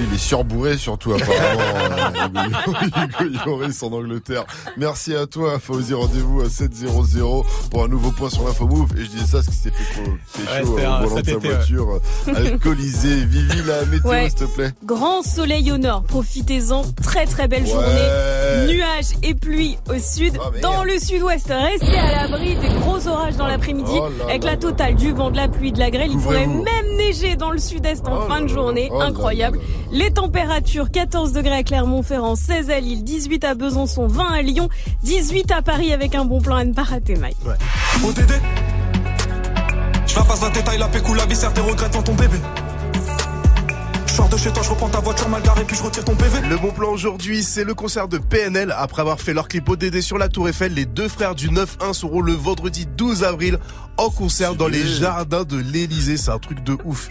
Lui, 0.00 0.06
il 0.08 0.14
est 0.14 0.18
surbourré 0.18 0.78
surtout 0.78 1.12
apparemment. 1.12 1.60
euh, 2.36 3.24
Hugo 3.26 3.40
Lloris 3.58 3.82
en 3.82 3.92
Angleterre. 3.92 4.44
Merci 4.78 5.14
à 5.14 5.26
toi, 5.26 5.58
Fauzi. 5.58 5.92
Rendez-vous 5.92 6.40
à 6.40 6.44
7.00 6.46 7.44
pour 7.70 7.84
un 7.84 7.88
nouveau 7.88 8.10
point 8.12 8.30
sur 8.30 8.46
l'info 8.46 8.66
move. 8.66 8.88
Et 8.96 9.04
je 9.04 9.10
disais 9.10 9.26
ça 9.26 9.32
parce 9.38 9.46
qu'il 9.46 9.54
s'est 9.56 9.70
fait 9.70 10.02
trop 10.02 10.12
c'est 10.34 10.42
Ouais, 10.42 10.60
euh, 10.60 10.62
au 10.62 10.74
volant 10.74 11.00
de 11.00 11.08
sa 11.14 11.18
été, 11.20 11.34
ouais. 11.36 11.54
voiture, 11.54 12.00
euh, 12.28 12.34
alcoolisé. 12.34 13.24
Vivi, 13.26 13.62
la 13.66 13.84
météo, 13.84 14.08
Ouais. 14.10 14.30
s'il 14.30 14.38
te 14.38 14.44
plaît. 14.44 14.70
Grand 14.84 15.22
soleil 15.22 15.70
au 15.72 15.76
nord, 15.78 16.02
profitez-en. 16.04 16.82
Très 17.02 17.26
très 17.26 17.46
belle 17.46 17.64
Ouais. 17.64 17.68
journée. 17.70 18.72
Nuages 18.74 19.16
et 19.22 19.34
pluie 19.34 19.76
au 19.90 19.98
sud. 19.98 20.38
Ah, 20.40 20.50
dans 20.62 20.82
le 20.84 20.98
sud-ouest, 20.98 21.48
restez 21.50 21.98
à 21.98 22.22
l'abri 22.26 22.56
des 22.56 22.68
gros 22.80 23.06
orages 23.06 23.36
dans 23.36 23.46
l'après-midi. 23.46 23.90
Oh 23.94 24.08
avec 24.28 24.44
la 24.44 24.56
totale 24.56 24.94
du 24.94 25.12
vent, 25.12 25.30
de 25.30 25.36
la 25.36 25.48
pluie, 25.48 25.72
de 25.72 25.78
la 25.78 25.90
grêle. 25.90 26.10
Il 26.12 26.18
pourrait 26.18 26.46
même 26.46 26.96
neiger 26.96 27.36
dans 27.36 27.50
le 27.50 27.58
sud-est 27.58 28.06
en 28.08 28.22
fin 28.22 28.40
de 28.40 28.46
journée. 28.48 28.88
Oh 28.92 28.98
là 28.98 29.06
Incroyable. 29.10 29.58
Les 29.92 30.12
températures 30.12 30.90
14 30.90 31.32
degrés 31.32 31.56
à 31.56 31.62
Clermont-Ferrand, 31.64 32.36
16 32.36 32.70
à 32.70 32.78
Lille, 32.78 33.02
18 33.02 33.42
à 33.44 33.54
Besançon, 33.54 34.06
20 34.06 34.24
à 34.24 34.42
Lyon, 34.42 34.68
18 35.02 35.50
à 35.50 35.62
Paris 35.62 35.92
avec 35.92 36.14
un 36.14 36.24
bon 36.24 36.40
plan 36.40 36.56
à 36.56 36.64
ne 36.64 36.72
pas 36.72 36.84
rater, 36.84 37.16
Mike. 37.16 37.36
Dédé 38.14 38.34
Je 40.06 40.14
la 40.14 40.22
passe 40.22 40.42
la 40.42 40.50
détail, 40.50 40.78
la 40.78 40.86
pécou, 40.86 41.14
la 41.14 41.26
tes 41.26 41.60
regrets 41.60 41.88
devant 41.88 42.02
ton 42.02 42.14
bébé. 42.14 42.36
Je 44.06 44.12
sors 44.12 44.28
de 44.28 44.36
chez 44.36 44.52
toi, 44.52 44.62
je 44.62 44.70
reprends 44.70 44.88
ta 44.88 45.00
voiture 45.00 45.28
mal 45.28 45.42
garée, 45.42 45.64
puis 45.64 45.76
je 45.76 45.82
retire 45.82 46.04
ton 46.04 46.14
PV. 46.14 46.40
Le 46.48 46.56
bon 46.56 46.70
plan 46.70 46.90
aujourd'hui, 46.90 47.42
c'est 47.42 47.64
le 47.64 47.74
concert 47.74 48.06
de 48.06 48.18
PNL. 48.18 48.72
Après 48.76 49.02
avoir 49.02 49.20
fait 49.20 49.34
leur 49.34 49.48
clip 49.48 49.68
ODD 49.68 50.00
sur 50.00 50.18
la 50.18 50.28
Tour 50.28 50.48
Eiffel, 50.48 50.74
les 50.74 50.84
deux 50.84 51.08
frères 51.08 51.34
du 51.34 51.48
9-1 51.48 51.92
seront 51.94 52.20
le 52.20 52.32
vendredi 52.32 52.86
12 52.86 53.24
avril 53.24 53.58
en 54.00 54.10
concert 54.10 54.54
dans 54.54 54.68
les 54.68 54.86
jardins 54.86 55.44
de 55.44 55.56
l'Elysée. 55.56 56.16
C'est 56.16 56.30
un 56.30 56.38
truc 56.38 56.62
de 56.64 56.76
ouf. 56.84 57.08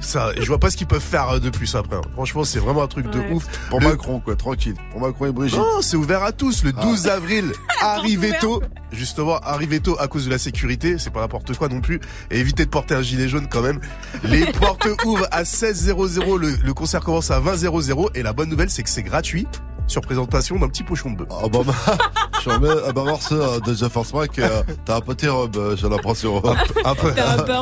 Ça, 0.00 0.30
je 0.38 0.46
vois 0.46 0.58
pas 0.58 0.70
ce 0.70 0.76
qu'ils 0.76 0.86
peuvent 0.86 1.00
faire 1.00 1.28
euh, 1.30 1.38
de 1.38 1.50
plus 1.50 1.74
après. 1.74 1.96
hein. 1.96 2.00
Franchement, 2.14 2.44
c'est 2.44 2.58
vraiment 2.58 2.82
un 2.82 2.86
truc 2.88 3.06
Ouais. 3.06 3.12
de 3.12 3.32
ouf. 3.34 3.46
Pour 3.70 3.80
Le- 3.80 3.88
Macron, 3.88 4.20
quoi, 4.20 4.36
tranquille. 4.36 4.74
Pour 4.92 5.00
Macron 5.00 5.26
et 5.26 5.32
Brigitte. 5.32 5.58
Non, 5.58 5.80
c'est 5.82 5.96
ouvert 5.96 6.22
à 6.22 6.32
tous. 6.32 6.64
Le 6.64 6.72
Ah. 6.76 6.82
12 6.82 7.06
avril, 7.08 7.52
arrivez 7.80 8.32
tôt. 8.40 8.62
Justement, 8.92 9.38
arrivez 9.38 9.80
tôt 9.80 9.96
à 9.98 10.06
cause 10.08 10.26
de 10.26 10.30
la 10.30 10.38
sécurité. 10.38 10.98
C'est 10.98 11.10
pas 11.10 11.20
n'importe 11.20 11.56
quoi 11.56 11.68
non 11.68 11.80
plus. 11.80 12.00
Et 12.30 12.38
évitez 12.38 12.64
de 12.64 12.70
porter 12.70 12.94
un 12.94 13.02
gilet 13.02 13.28
jaune 13.28 13.48
quand 13.50 13.62
même. 13.62 13.80
Les 14.22 14.46
portes 14.52 14.86
ouvrent 15.04 15.26
à 15.32 15.42
16.00. 15.44 16.38
Le, 16.38 16.56
le 16.64 16.74
concert 16.74 17.00
commence 17.00 17.30
à 17.30 17.40
20.00. 17.40 18.10
Et 18.14 18.22
la 18.22 18.32
bonne 18.32 18.48
nouvelle, 18.48 18.70
c'est 18.70 18.82
que 18.82 18.90
c'est 18.90 19.02
gratuit. 19.02 19.46
Sur 19.86 20.00
présentation 20.00 20.58
d'un 20.58 20.68
petit 20.68 20.82
pochon 20.82 21.10
de 21.10 21.16
bœuf. 21.18 21.28
Ah 21.30 21.48
bah, 21.48 21.60
je 22.44 22.50
remets, 22.50 22.68
ah 22.86 22.92
bah, 22.92 23.04
Mars, 23.04 23.28
euh, 23.32 23.60
déjà 23.60 23.88
Force 23.88 24.12
Mac, 24.14 24.38
euh, 24.38 24.62
t'as 24.84 24.96
un 24.96 25.00
peu 25.00 25.14
tes 25.14 25.28
robes, 25.28 25.56
euh, 25.56 25.76
j'ai 25.76 25.88
l'impression. 25.88 26.38
Un 26.84 26.94
peu. 26.94 27.12
T'as 27.14 27.34
un 27.34 27.42
peu 27.42 27.52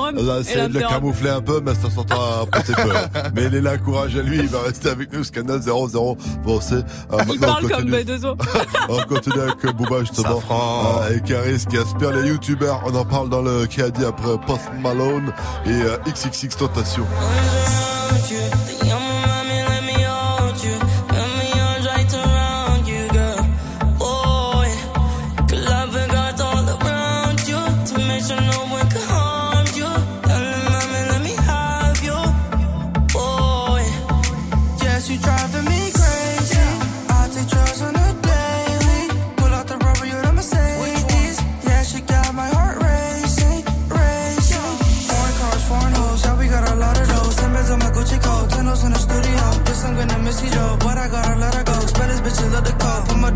c'est 0.44 0.68
de 0.68 0.74
le 0.78 0.80
camoufler 0.88 1.30
un 1.30 1.40
peu, 1.40 1.60
mais 1.64 1.74
ça 1.74 1.90
s'entend 1.90 2.42
un 2.42 2.46
peu 2.46 2.62
peu. 2.72 2.92
Mais 3.34 3.44
il 3.46 3.54
est 3.54 3.60
là, 3.60 3.78
courage 3.78 4.16
à 4.16 4.22
lui, 4.22 4.38
il 4.38 4.48
va 4.48 4.60
rester 4.62 4.88
avec 4.88 5.12
nous, 5.12 5.24
Scandal 5.24 5.58
0-0. 5.60 6.16
Bon, 6.44 6.60
c'est, 6.60 6.74
euh, 6.74 6.82
Il 7.28 7.38
on 7.38 7.38
parle 7.38 7.62
comme 7.62 7.70
continue. 7.70 7.90
Bedezo. 7.90 8.36
On 8.88 9.02
continue 9.02 9.40
avec 9.40 9.64
euh, 9.64 9.72
Booba 9.72 10.00
justement 10.00 10.42
Euh, 10.50 11.16
et 11.16 11.20
Caris 11.20 11.64
qui 11.68 11.78
aspire 11.78 12.10
les 12.12 12.28
youtubeurs. 12.28 12.82
On 12.86 12.94
en 12.94 13.04
parle 13.04 13.28
dans 13.28 13.42
le 13.42 13.66
qui 13.66 13.80
a 13.82 13.90
dit 13.90 14.04
après 14.04 14.36
Post 14.46 14.70
Malone 14.80 15.32
et 15.66 15.70
euh, 15.70 15.96
XXX 16.06 16.56
Tentation. 16.56 17.06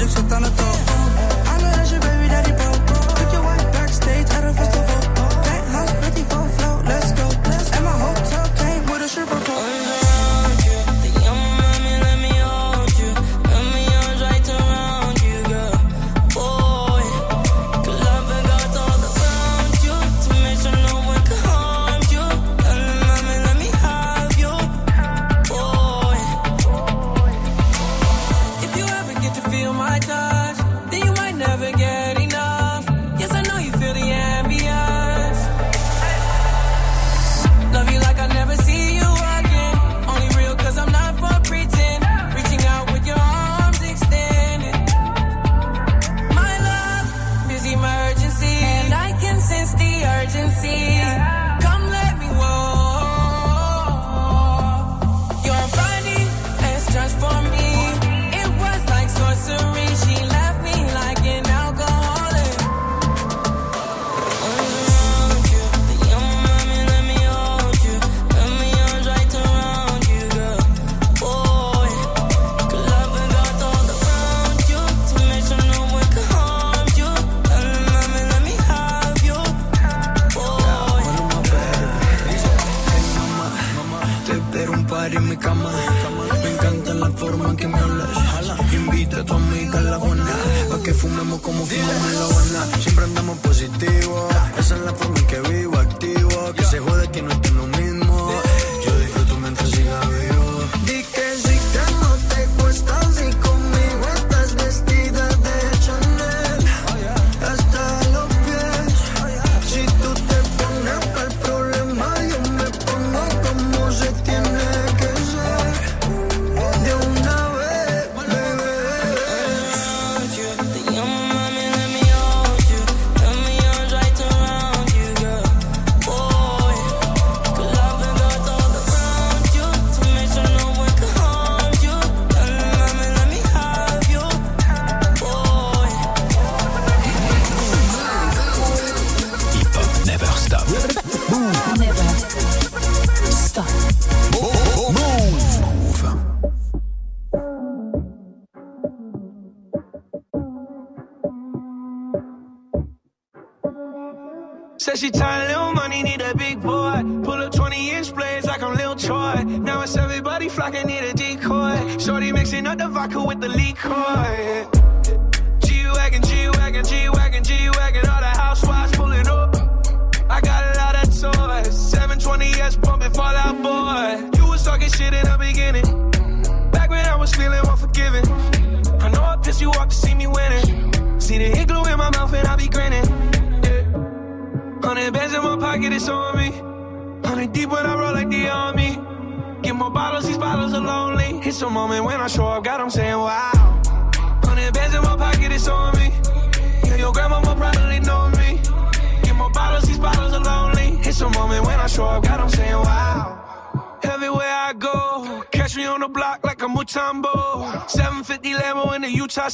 Call. 0.09 0.57
Put 0.57 0.66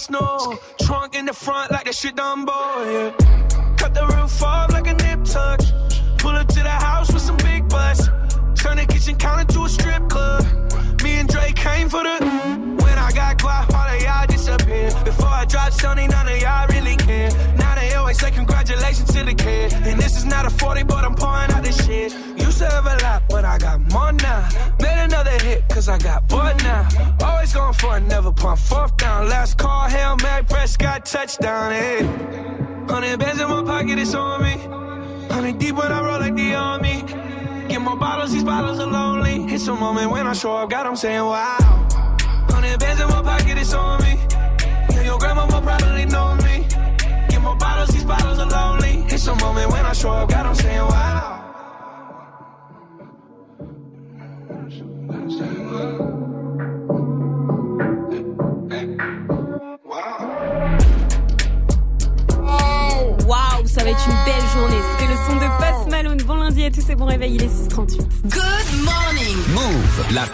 snow. 0.03 0.59
Moment 39.95 40.11
when 40.11 40.26
I 40.26 40.32
show 40.32 40.57
up, 40.57 40.70
God, 40.70 40.86
I'm 40.86 40.97
saying 40.97 41.22
wow. 41.22 41.72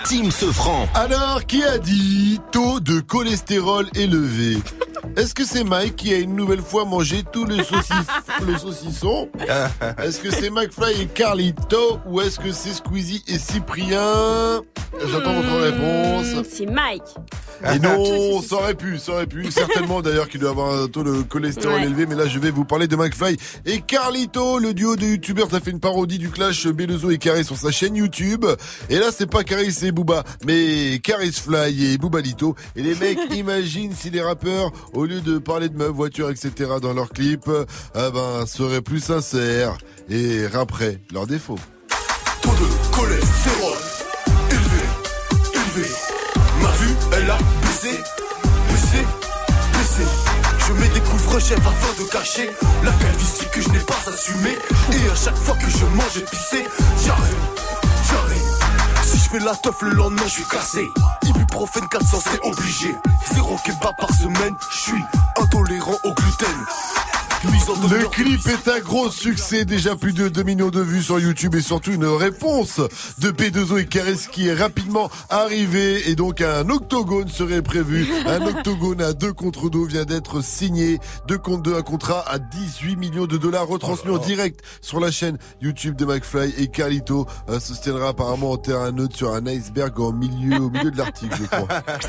Team. 0.08 0.30
Alors, 0.94 1.44
qui 1.46 1.62
a 1.62 1.76
dit 1.76 2.40
taux 2.50 2.80
de 2.80 3.00
cholestérol 3.00 3.86
élevé? 3.94 4.56
Est-ce 5.16 5.34
que 5.34 5.44
c'est 5.44 5.64
Mike 5.64 5.96
qui 5.96 6.14
a 6.14 6.18
une 6.18 6.34
nouvelle 6.34 6.62
fois 6.62 6.84
mangé 6.86 7.22
tout 7.30 7.44
le, 7.44 7.56
saucif- 7.56 8.06
le 8.46 8.56
saucisson? 8.56 9.28
Est-ce 9.98 10.20
que 10.20 10.30
c'est 10.30 10.48
McFly 10.50 11.02
et 11.02 11.06
Carlito 11.06 12.00
Ou 12.06 12.22
est-ce 12.22 12.38
que 12.38 12.52
c'est 12.52 12.72
Squeezie 12.72 13.22
et 13.28 13.38
Cyprien? 13.38 14.62
J'attends 15.12 15.34
votre 15.34 15.60
réponse. 15.60 16.46
C'est 16.50 16.66
Mike. 16.66 17.02
Et 17.74 17.78
non, 17.80 18.40
ça 18.42 18.56
aurait 18.56 18.74
pu, 18.74 18.98
ça 18.98 19.12
aurait 19.12 19.26
pu. 19.26 19.50
Certainement 19.50 20.00
d'ailleurs 20.00 20.28
qu'il 20.28 20.40
doit 20.40 20.50
avoir 20.50 20.80
un 20.82 20.86
taux 20.86 21.02
de 21.02 21.22
cholestérol 21.22 21.80
Ouais. 21.80 21.86
élevé. 21.86 22.06
Mais 22.06 22.14
là, 22.14 22.26
je 22.26 22.38
vais 22.38 22.50
vous 22.50 22.64
parler 22.64 22.86
de 22.86 22.94
McFly 22.96 23.36
et 23.66 23.80
Carlito. 23.80 24.58
Le 24.58 24.74
duo 24.74 24.96
de 24.96 25.04
youtubeurs 25.06 25.52
a 25.54 25.60
fait 25.60 25.70
une 25.72 25.80
parodie 25.80 26.18
du 26.18 26.30
clash 26.30 26.66
Belozo 26.68 27.10
et 27.10 27.18
Caris 27.18 27.44
sur 27.44 27.56
sa 27.56 27.70
chaîne 27.70 27.96
YouTube. 27.96 28.44
Et 28.90 28.98
là, 28.98 29.06
c'est 29.16 29.28
pas 29.28 29.42
Caris 29.44 29.76
et 29.82 29.92
Booba, 29.92 30.24
mais 30.46 31.00
Caris 31.02 31.32
Fly 31.32 31.92
et 31.94 31.98
Boobalito. 31.98 32.54
Et 32.76 32.82
les 32.82 32.94
mecs 32.94 33.18
imaginent 33.34 33.92
si 33.94 34.10
les 34.10 34.22
rappeurs, 34.22 34.70
au 34.92 35.04
lieu 35.04 35.20
de 35.20 35.38
parler 35.38 35.68
de 35.68 35.76
meufs, 35.76 35.88
voitures, 35.90 36.30
etc. 36.30 36.52
dans 36.80 36.92
leurs 36.94 37.10
clips, 37.10 37.50
eh 37.50 37.98
ben, 38.12 38.46
seraient 38.46 38.82
plus 38.82 39.00
sincères 39.00 39.76
et 40.08 40.46
rapperaient 40.46 41.00
leurs 41.12 41.26
défauts. 41.26 41.58
Taux 42.40 42.50
de 42.50 42.94
cholestérol 42.96 43.76
élevé, 44.50 44.84
élevé. 45.54 45.88
Baissé, 47.36 48.02
baissé, 48.70 49.06
baissé. 49.74 50.02
Je 50.66 50.72
mets 50.72 50.88
des 50.88 51.00
couvre-chefs 51.00 51.58
afin 51.58 52.02
de 52.02 52.08
cacher 52.08 52.50
la 52.82 52.90
calvitie 52.92 53.46
que 53.52 53.60
je 53.60 53.68
n'ai 53.68 53.80
pas 53.80 53.98
assumée. 54.10 54.56
Et 54.92 55.10
à 55.10 55.14
chaque 55.14 55.36
fois 55.36 55.54
que 55.56 55.68
je 55.68 55.84
mange 55.84 56.16
épicé, 56.16 56.66
j'arrête, 57.04 57.36
j'arrête. 58.08 59.04
Si 59.04 59.18
je 59.18 59.28
fais 59.28 59.40
la 59.40 59.54
teuf 59.54 59.82
le 59.82 59.90
lendemain, 59.90 60.22
je 60.24 60.32
suis 60.32 60.44
cassé. 60.44 60.90
Ibuprofène 61.24 61.86
400, 61.88 62.18
c'est 62.30 62.40
obligé. 62.44 62.96
Zéro 63.34 63.58
kebab 63.62 63.94
par 63.96 64.14
semaine, 64.14 64.56
je 64.70 64.78
suis 64.78 65.04
intolérant 65.36 65.98
au 66.04 66.14
gluten. 66.14 66.48
En 67.44 67.88
Le 67.88 68.08
clip 68.08 68.40
est 68.48 68.68
un 68.68 68.80
gros 68.80 69.12
succès, 69.12 69.64
déjà 69.64 69.94
plus 69.94 70.12
de 70.12 70.28
2 70.28 70.42
millions 70.42 70.70
de 70.70 70.80
vues 70.80 71.04
sur 71.04 71.20
YouTube 71.20 71.54
et 71.54 71.60
surtout 71.60 71.92
une 71.92 72.04
réponse 72.06 72.80
de 73.18 73.30
P2O 73.30 73.78
et 73.78 73.86
Caris 73.86 74.26
qui 74.32 74.48
est 74.48 74.54
rapidement 74.54 75.08
arrivé 75.30 76.10
et 76.10 76.16
donc 76.16 76.40
un 76.40 76.68
octogone 76.68 77.28
serait 77.28 77.62
prévu. 77.62 78.08
Un 78.26 78.44
octogone 78.48 79.00
à 79.00 79.12
2 79.12 79.32
contre 79.34 79.70
2 79.70 79.86
vient 79.86 80.04
d'être 80.04 80.40
signé. 80.42 80.98
2 81.28 81.38
contre 81.38 81.62
2, 81.62 81.76
un 81.76 81.82
contrat 81.82 82.24
à 82.26 82.40
18 82.40 82.96
millions 82.96 83.26
de 83.26 83.36
dollars 83.36 83.68
retransmis 83.68 84.10
en 84.10 84.18
direct 84.18 84.60
sur 84.80 84.98
la 84.98 85.12
chaîne 85.12 85.38
YouTube 85.60 85.94
de 85.94 86.06
McFly 86.06 86.54
et 86.58 86.66
Carlito 86.66 87.24
euh, 87.48 87.60
se 87.60 87.80
tiendra 87.80 88.08
apparemment 88.08 88.50
en 88.50 88.56
terrain 88.56 88.90
neutre 88.90 89.16
sur 89.16 89.32
un 89.32 89.46
iceberg 89.46 89.96
au 90.00 90.12
milieu, 90.12 90.56
au 90.56 90.70
milieu 90.70 90.90
de 90.90 90.98
l'article, 90.98 91.36
je 91.40 91.44
crois. 91.44 91.68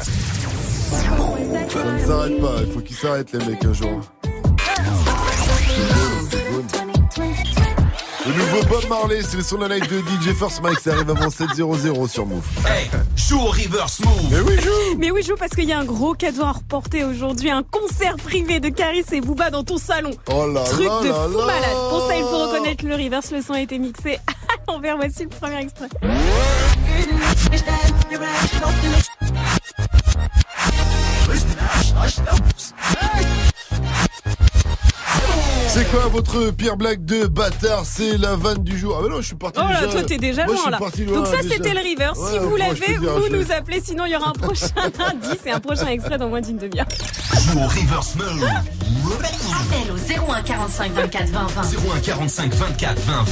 Ça 1.69 1.93
ne 1.93 1.99
s'arrête 1.99 2.41
pas, 2.41 2.55
il 2.65 2.73
faut 2.73 2.79
qu'ils 2.79 2.95
s'arrêtent 2.95 3.31
les 3.31 3.45
mecs 3.45 3.63
un 3.63 3.73
jour. 3.73 4.01
Le 8.25 8.33
nouveau 8.35 8.63
Bob 8.69 8.87
Marley, 8.89 9.21
c'est 9.23 9.37
le 9.37 9.43
son 9.43 9.57
de 9.57 9.65
la 9.65 9.79
night 9.79 9.89
de 9.89 9.99
DJ 9.99 10.35
First 10.37 10.61
Mike, 10.61 10.79
ça 10.79 10.91
arrive 10.93 11.09
avant 11.09 11.27
7.00 11.29 12.07
sur 12.07 12.25
Move. 12.27 12.43
Hey, 12.67 12.87
joue 13.15 13.39
au 13.39 13.45
reverse 13.47 14.01
move. 14.01 14.27
Mais 14.29 14.39
oui, 14.41 14.61
joue 14.61 14.97
Mais 14.99 15.09
oui, 15.11 15.23
joue 15.23 15.35
parce 15.35 15.51
qu'il 15.51 15.63
y 15.65 15.73
a 15.73 15.79
un 15.79 15.85
gros 15.85 16.13
cadeau 16.13 16.43
à 16.43 16.51
reporter 16.51 17.03
aujourd'hui, 17.05 17.49
un 17.49 17.63
concert 17.63 18.17
privé 18.17 18.59
de 18.59 18.69
Caris 18.69 19.05
et 19.13 19.21
Booba 19.21 19.49
dans 19.49 19.63
ton 19.63 19.77
salon. 19.77 20.11
Oh 20.31 20.45
là 20.47 20.63
Truc 20.63 20.85
là 20.85 21.01
de 21.01 21.07
là 21.07 21.13
fou 21.31 21.37
là. 21.39 21.45
malade. 21.45 21.77
Pour 21.89 22.07
ça, 22.07 22.15
il 22.17 22.23
faut 22.23 22.47
reconnaître 22.47 22.85
le 22.85 22.95
reverse, 22.95 23.31
le 23.31 23.41
son 23.41 23.53
a 23.53 23.61
été 23.61 23.79
mixé 23.79 24.19
à 24.27 24.71
l'envers. 24.71 24.97
Voici 24.97 25.23
le 25.23 25.29
premier 25.29 25.61
extrait. 25.61 25.87
C'est 35.71 35.85
quoi 35.91 36.07
votre 36.07 36.49
pire 36.51 36.75
blague 36.77 37.05
de 37.05 37.27
bâtard? 37.27 37.83
C'est 37.85 38.17
la 38.17 38.35
vanne 38.35 38.63
du 38.63 38.77
jour. 38.77 38.95
Ah 38.99 39.03
bah 39.03 39.09
non, 39.09 39.21
je 39.21 39.27
suis 39.27 39.35
parti 39.35 39.59
Oh 39.63 39.67
là, 39.71 39.81
déjà. 39.81 39.91
toi 39.91 40.03
t'es 40.03 40.17
déjà 40.17 40.45
Moi, 40.45 40.55
je 40.55 40.57
loin 40.57 40.61
suis 40.63 40.71
là. 40.71 40.77
parti 40.79 41.05
loin, 41.05 41.17
Donc 41.17 41.27
ça 41.27 41.41
c'était 41.43 41.73
le 41.73 41.79
reverse. 41.79 42.17
Ouais, 42.19 42.31
si 42.31 42.37
vous 42.39 42.55
l'avez, 42.55 42.97
vous 42.97 43.25
je- 43.27 43.35
nous 43.35 43.51
appelez. 43.51 43.79
Sinon 43.79 44.05
il 44.05 44.11
y 44.13 44.15
aura 44.15 44.29
un 44.29 44.33
prochain 44.33 44.67
indice 45.11 45.45
et 45.45 45.51
un 45.51 45.59
prochain 45.59 45.87
extrait 45.87 46.17
dans 46.17 46.27
moins 46.27 46.41
d'une 46.41 46.57
demi-heure. 46.57 46.87
Joue 47.51 47.59
au 47.59 47.67
reverse. 47.67 48.15
Appel 49.11 49.91
au 49.91 50.31
01 50.31 50.43
45 50.43 50.91
24 50.93 51.29
20 51.29 51.47
20. 51.47 51.61
01 51.95 51.99
45 51.99 52.53
24 52.53 52.99
20 52.99 53.25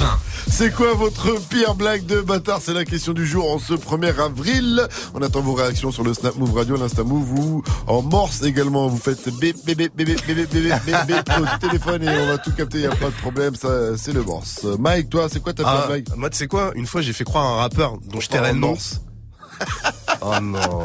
C'est 0.47 0.73
quoi 0.73 0.93
votre 0.95 1.39
pire 1.49 1.75
blague 1.75 2.05
de 2.05 2.21
bâtard 2.21 2.59
C'est 2.61 2.73
la 2.73 2.83
question 2.83 3.13
du 3.13 3.27
jour 3.27 3.51
en 3.51 3.59
ce 3.59 3.73
1er 3.73 4.19
avril. 4.19 4.87
On 5.13 5.21
attend 5.21 5.41
vos 5.41 5.53
réactions 5.53 5.91
sur 5.91 6.03
le 6.03 6.13
Snap 6.13 6.35
Move 6.35 6.55
Radio, 6.55 6.77
l'Insta 6.77 7.03
Move 7.03 7.31
ou 7.33 7.63
en 7.85 8.01
Morse 8.01 8.41
également. 8.43 8.87
Vous 8.87 8.97
faites 8.97 9.29
bébé 9.39 9.53
bébé 9.65 9.89
bébé 9.95 10.15
bébé 10.25 10.45
bébé 10.51 10.71
bébé 11.07 11.21
au 11.39 11.57
téléphone 11.59 12.03
et 12.03 12.09
on 12.09 12.27
va 12.27 12.37
tout 12.39 12.51
capter, 12.51 12.79
il 12.79 12.85
a 12.87 12.89
pas 12.89 13.07
de 13.07 13.21
problème, 13.21 13.55
ça 13.55 13.95
c'est 13.97 14.13
le 14.13 14.23
Morse. 14.23 14.65
Mike, 14.79 15.09
toi, 15.09 15.27
c'est 15.31 15.41
quoi 15.41 15.53
ta 15.53 15.63
pire 15.63 15.87
blague 15.87 16.07
Moi, 16.15 16.29
tu 16.29 16.37
sais 16.37 16.47
quoi 16.47 16.71
Une 16.75 16.87
fois, 16.87 17.01
j'ai 17.01 17.13
fait 17.13 17.23
croire 17.23 17.45
à 17.45 17.49
un 17.49 17.57
rappeur 17.57 17.97
dont 18.09 18.19
je 18.19 18.21
j'étais 18.21 18.41
la 18.41 18.53
Morse 18.53 19.01
oh 20.21 20.39
non. 20.41 20.83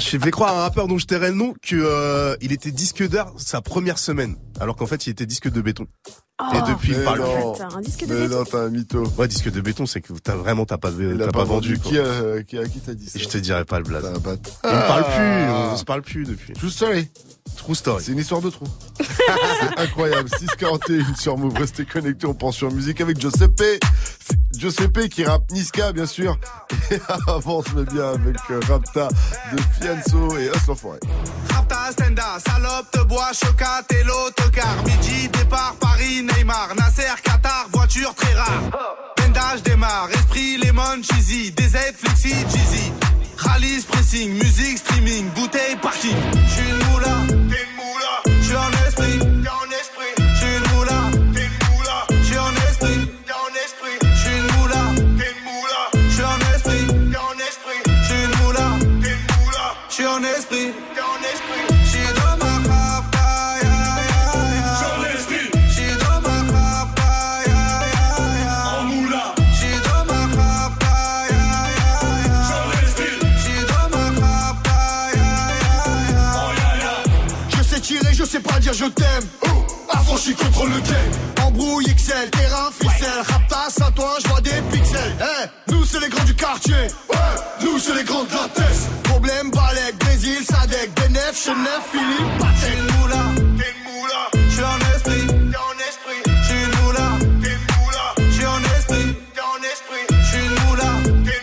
J'ai 0.00 0.18
fait 0.18 0.30
croire 0.30 0.54
à 0.54 0.58
un 0.58 0.62
rappeur 0.62 0.86
dont 0.88 0.98
je 0.98 1.06
tairais 1.06 1.28
le 1.30 1.36
nom 1.36 1.54
que 1.62 1.76
euh, 1.76 2.36
il 2.40 2.52
était 2.52 2.70
disque 2.70 3.06
d'or 3.08 3.32
sa 3.38 3.60
première 3.62 3.98
semaine. 3.98 4.36
alors 4.60 4.76
qu'en 4.76 4.86
fait 4.86 5.06
il 5.06 5.10
était 5.10 5.26
disque 5.26 5.50
de 5.50 5.60
béton. 5.60 5.86
Oh. 6.38 6.44
Et 6.54 6.70
depuis 6.70 6.92
il 6.92 7.02
parle 7.02 7.22
plus. 7.22 7.62
Un 7.76 7.80
disque 7.80 8.04
de 8.06 8.14
Mais 8.14 8.20
béton. 8.28 8.38
non, 8.38 8.44
t'as 8.44 8.58
un 8.58 8.68
mytho. 8.68 9.04
Ouais, 9.16 9.26
disque 9.28 9.50
de 9.50 9.60
béton, 9.62 9.86
c'est 9.86 10.00
que 10.02 10.12
t'as 10.22 10.34
vraiment 10.36 10.66
t'as 10.66 10.76
pas, 10.76 10.90
t'as 10.90 11.30
pas 11.32 11.44
vendu. 11.44 11.78
quoi. 11.78 11.90
Qui 11.90 11.98
a, 11.98 12.42
qui 12.42 12.58
a, 12.58 12.66
qui 12.68 12.80
t'a 12.80 12.94
dit 12.94 13.08
ça 13.08 13.18
Et 13.18 13.22
je 13.22 13.28
te 13.28 13.38
dirai 13.38 13.64
pas 13.64 13.78
le 13.78 13.84
blaze. 13.84 14.02
T'as. 14.62 14.70
On 14.70 14.76
ne 14.76 14.86
parle 14.86 15.04
Ah. 15.08 15.16
plus, 15.16 15.72
on 15.72 15.76
se 15.76 15.84
parle 15.84 16.02
plus 16.02 16.24
depuis. 16.24 16.52
True 16.52 16.70
story. 16.70 17.08
True 17.56 17.74
story. 17.74 18.02
C'est 18.04 18.12
une 18.12 18.18
histoire 18.18 18.42
de 18.42 18.50
trou. 18.50 18.66
C'est 19.00 19.78
incroyable. 19.80 20.28
641 20.38 21.14
sur 21.14 21.38
Move. 21.38 21.54
Restez 21.56 21.86
connectés. 21.86 22.26
On 22.26 22.34
pense 22.34 22.56
sur 22.56 22.70
musique 22.70 23.00
avec 23.00 23.18
Giuseppe. 23.18 23.62
Giuseppe 24.58 25.08
qui 25.08 25.24
rappe 25.24 25.50
Niska, 25.52 25.92
bien 25.92 26.06
sûr. 26.06 26.38
Et 26.90 26.98
se 26.98 27.74
met 27.74 27.84
bien 27.84 28.08
avec 28.14 28.36
euh, 28.50 28.60
Rapta 28.68 29.08
de 29.52 29.60
Fianso 29.78 30.36
et 30.38 30.46
Us 30.46 30.66
l'Enfoiré. 30.68 30.98
Rapta, 31.50 31.92
Stenda, 31.92 32.38
salope, 32.44 32.90
te 32.90 33.02
bois, 33.04 33.30
chocat 33.32 33.84
et 33.90 34.02
l'autocar. 34.04 34.76
Midi, 34.84 35.28
départ, 35.28 35.74
Paris, 35.80 36.22
Neymar. 36.22 36.74
Nasser, 36.76 37.02
Qatar, 37.22 37.66
voiture 37.72 38.14
très 38.14 38.34
rare. 38.34 38.62
Pendage 39.16 39.62
démarre, 39.62 40.08
esprit, 40.12 40.58
lemon, 40.58 41.02
cheesy. 41.02 41.52
DZ, 41.52 41.94
flexi, 41.96 42.30
cheesy. 42.30 42.92
Rallye, 43.36 43.80
pressing, 43.88 44.32
musique, 44.32 44.78
streaming, 44.78 45.30
bouteille, 45.30 45.76
parking. 45.82 46.16
J'suis 46.48 46.62
t'es 46.62 46.84
moula. 46.90 47.35
Dire 78.66 78.86
je 78.86 78.90
t'aime. 78.90 79.24
Oh, 79.46 79.48
affranchi 79.90 80.34
contre 80.34 80.64
le 80.66 80.80
game. 80.80 81.46
Embrouille 81.46 81.84
XL, 81.84 82.30
terrain, 82.30 82.70
ficelle. 82.72 83.22
Raptas 83.28 83.86
à 83.86 83.90
toi, 83.92 84.16
je 84.22 84.28
vois 84.28 84.40
des 84.40 84.60
pixels. 84.72 85.16
Eh, 85.20 85.72
nous 85.72 85.84
c'est 85.84 86.00
les 86.00 86.08
grands 86.08 86.24
du 86.24 86.34
quartier. 86.34 86.74
Ouais, 87.08 87.34
nous 87.62 87.78
c'est 87.78 87.94
les 87.94 88.04
grands 88.04 88.24
de 88.24 88.32
la 88.32 88.48
tête. 88.54 88.80
Problème, 89.04 89.50
Balek, 89.50 89.96
Brésil, 90.00 90.38
Sadek, 90.44 90.90
Benef, 90.96 91.34
Chenef, 91.44 91.82
Philippe, 91.92 92.38
une 92.72 92.98
moula, 92.98 93.24
t'es. 93.58 93.72
J'suis 94.50 94.64
en 94.64 94.78
esprit, 94.94 95.26
t'es 95.26 95.60
en 95.68 95.76
esprit. 95.88 96.20
J'suis 96.42 96.54
t'es 96.54 96.66
une 96.66 97.66
moula. 97.78 98.14
J'suis 98.30 98.46
en 98.46 98.62
esprit, 98.78 99.14
t'es 99.34 99.40
en 99.40 99.60
esprit. 99.72 100.04
J'suis 100.24 100.48
t'es. 101.24 101.38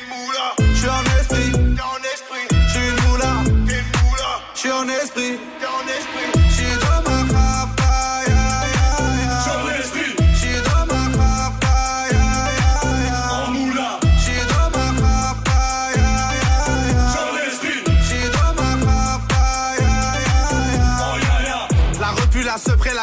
J'suis 0.75 0.89
en 0.89 1.03
esprit, 1.19 1.51
t'es 1.51 1.85
en 1.93 2.01
esprit. 2.13 2.45
J'suis 2.67 2.89
t'es. 3.67 3.83
J'suis 4.55 4.71
en 4.71 4.87
esprit. 4.89 5.52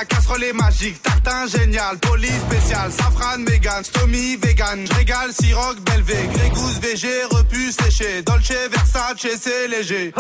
La 0.01 0.07
casserole 0.07 0.45
est 0.45 0.53
magique. 0.55 1.03
Tartin 1.03 1.47
génial, 1.47 1.99
police 1.99 2.41
spécial, 2.49 2.91
safran, 2.91 3.39
mégan, 3.39 3.83
stomy, 3.85 4.37
vegan. 4.37 4.87
Régale, 4.97 5.31
siroc, 5.33 5.79
belvé, 5.81 6.17
grégousse, 6.33 6.79
VG, 6.81 7.25
repu, 7.31 7.71
séché. 7.71 8.23
Dolce, 8.23 8.55
Versace, 8.71 9.27
c'est 9.41 9.69
léger. 9.69 10.13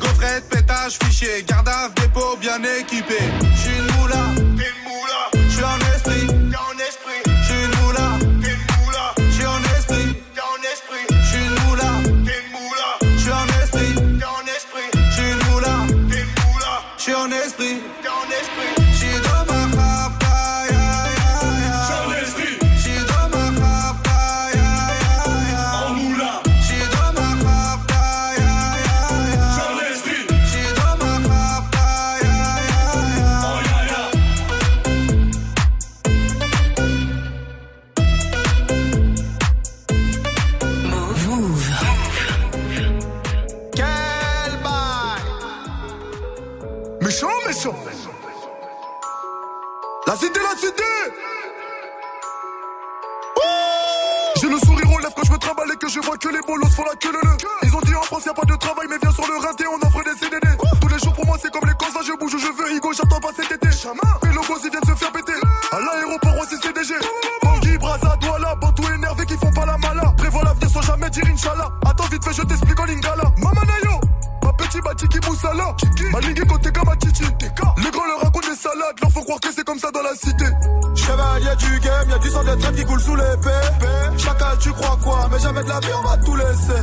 Gaufrette, 0.00 0.48
pétage, 0.48 0.98
fichier. 1.00 1.44
Gardave, 1.46 1.94
dépôt, 1.94 2.36
bien 2.40 2.60
équipé. 2.80 3.18
J'suis 3.54 3.76
une 3.78 4.00
moula, 4.00 4.24
t'es 4.56 4.70
une 4.72 4.82
moula. 4.88 5.22
J'suis 5.48 5.64
en 5.64 5.78
esprit, 5.94 6.26
t'es 6.26 6.58
en 6.68 6.78
esprit. 6.88 7.20
J'suis 7.42 7.64
une 7.64 7.74
moula, 7.80 8.08
t'es 8.42 8.50
une 8.50 8.66
moula. 8.74 9.14
J'suis 9.30 9.46
en 9.46 9.62
esprit, 9.78 10.16
t'es 10.34 10.40
en 10.40 10.60
esprit. 10.72 11.04
J'suis 11.22 11.44
une 11.46 11.58
moula, 11.64 11.90
t'es 12.26 12.38
une 12.42 12.50
moula. 12.58 12.88
J'suis 13.16 13.32
en 13.32 13.46
esprit, 13.62 13.94
t'es 14.18 14.30
en 14.38 14.44
esprit. 14.56 14.88
J'suis 15.12 15.30
une 15.30 15.42
moula, 15.52 15.74
t'es 16.10 16.20
une 16.26 16.34
moula. 16.42 16.72
J'suis 16.98 17.14
en 17.14 17.30
esprit, 17.30 17.57
La 50.08 50.16
cité, 50.16 50.40
la 50.40 50.56
cité. 50.58 50.82
J'ai 54.40 54.48
le 54.48 54.58
sourire 54.60 54.90
aux 54.90 54.98
lèvres 55.00 55.12
quand 55.14 55.22
je 55.22 55.32
me 55.32 55.36
trimballe 55.36 55.68
et 55.70 55.76
que 55.76 55.86
je 55.86 56.00
vois 56.00 56.16
que 56.16 56.28
les 56.30 56.40
bolos 56.46 56.66
font 56.70 56.84
la 56.84 56.96
queue 56.96 57.12
le 57.12 57.20
le. 57.28 57.36
Ils 57.64 57.76
ont 57.76 57.80
dit 57.82 57.94
en 57.94 58.00
France 58.00 58.24
y 58.24 58.30
a 58.30 58.32
pas 58.32 58.46
de 58.46 58.56
travail 58.56 58.86
mais 58.88 58.96
viens 59.02 59.12
sur 59.12 59.26
le 59.26 59.36
rinté 59.36 59.64
on 59.66 59.76
offre 59.86 60.02
des 60.04 60.18
CDD 60.18 60.48
Tous 60.80 60.88
les 60.88 60.98
jours 60.98 61.12
pour 61.12 61.26
moi 61.26 61.36
c'est 61.38 61.52
comme 61.52 61.68
les 61.68 61.74
cons 61.74 61.92
je 62.02 62.12
bouge 62.18 62.32
où 62.32 62.38
je 62.38 62.46
veux 62.46 62.74
Hugo 62.74 62.90
j'attends 62.94 63.20
pas 63.20 63.32
cet 63.36 63.52
été. 63.52 63.68
Mais 64.24 64.32
logos 64.32 64.56
ils 64.64 64.70
viennent 64.70 64.88
se 64.88 64.94
faire 64.94 65.12
péter. 65.12 65.38
À 65.72 65.78
l'aéroport 65.78 66.38
aussi 66.40 66.56
CDG 66.56 66.94
Bangui, 67.42 67.76
Braza, 67.76 68.16
Douala, 68.18 68.54
Bantou 68.54 68.84
énervé 68.94 69.26
qui 69.26 69.36
font 69.36 69.52
pas 69.52 69.66
la 69.66 69.76
mala. 69.76 70.14
Prévois 70.16 70.42
l'avenir 70.42 70.70
sans 70.70 70.80
jamais 70.80 71.10
dire 71.10 71.24
Inch'Allah. 71.30 71.68
Attends 71.84 72.08
vite 72.10 72.24
fait 72.24 72.32
je 72.32 72.42
t'explique 72.48 72.80
en 72.80 72.84
lingala. 72.86 73.24
Mamanayo 73.36 74.00
Petit 74.58 74.80
Batiki 74.80 75.18
Moussala. 75.26 75.76
Ma 76.12 76.20
ligue 76.20 76.46
côté 76.46 76.70
comme 76.72 76.96
Titi 76.98 77.24
Les 77.82 77.90
grands 77.90 78.06
leur 78.06 78.20
racontent 78.20 78.48
des 78.48 78.56
salades. 78.56 78.96
Leur 79.00 79.10
faut 79.10 79.22
croire 79.22 79.40
que 79.40 79.48
c'est 79.54 79.64
comme 79.64 79.78
ça 79.78 79.90
dans 79.90 80.02
la 80.02 80.14
cité. 80.14 80.44
Chevalier 80.94 81.56
du 81.56 81.80
game, 81.80 82.10
y'a 82.10 82.18
du 82.18 82.30
sang 82.30 82.44
de 82.44 82.54
traite 82.54 82.76
qui 82.76 82.84
coule 82.84 83.00
sous 83.00 83.14
l'épée 83.14 84.18
Chacal 84.18 84.58
tu 84.58 84.72
crois 84.72 84.98
quoi? 85.02 85.28
Mais 85.30 85.38
jamais 85.38 85.62
de 85.62 85.68
la 85.68 85.80
vie 85.80 85.88
on 85.98 86.08
va 86.08 86.16
tout 86.18 86.36
laisser. 86.36 86.80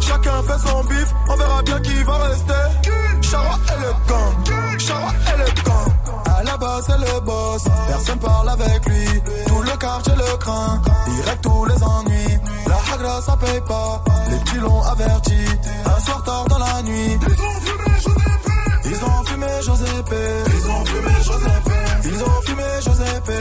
Chacun 0.00 0.42
fait 0.42 0.68
son 0.68 0.84
bif, 0.84 1.14
on 1.28 1.36
verra 1.36 1.62
bien 1.62 1.80
qui 1.80 2.02
va 2.02 2.18
rester. 2.18 2.52
Chara 3.22 3.58
et 3.68 3.80
le 3.80 3.92
gang 4.08 4.78
Chara 4.78 5.12
et 5.32 5.38
le 5.38 5.62
gang 5.62 5.92
à 6.38 6.42
la 6.44 6.56
base 6.56 6.84
c'est 6.86 6.98
le 6.98 7.20
boss, 7.20 7.62
personne 7.86 8.18
parle 8.18 8.48
avec 8.48 8.84
lui. 8.86 9.06
Tout 9.46 9.62
le 9.62 9.76
quartier 9.76 10.14
le 10.16 10.36
craint, 10.38 10.82
il 11.08 11.20
règle 11.22 11.40
tous 11.40 11.64
les 11.66 11.82
ennuis 11.82 12.38
La 12.66 12.94
hagra 12.94 13.20
ça 13.22 13.36
paye 13.36 13.60
pas, 13.62 14.02
les 14.30 14.38
petits 14.38 14.56
l'ont 14.56 14.82
averti. 14.82 15.36
Un 15.84 16.00
soir 16.00 16.22
tard 16.24 16.44
dans 16.46 16.58
la 16.58 16.82
nuit. 16.82 17.18
Ils 17.24 17.42
ont 17.42 17.60
fumé 17.64 17.84
Giuseppe 18.00 18.84
Ils 18.84 19.04
ont 19.04 19.24
fumé 19.24 19.48
Giuseppe 19.62 20.14
Ils 20.44 20.66
ont 20.66 20.84
fumé 20.84 21.04
Giuseppe 21.22 21.72
Ils 22.04 22.22
ont 22.22 22.42
fumé 22.42 22.64
Giuseppe 22.82 23.32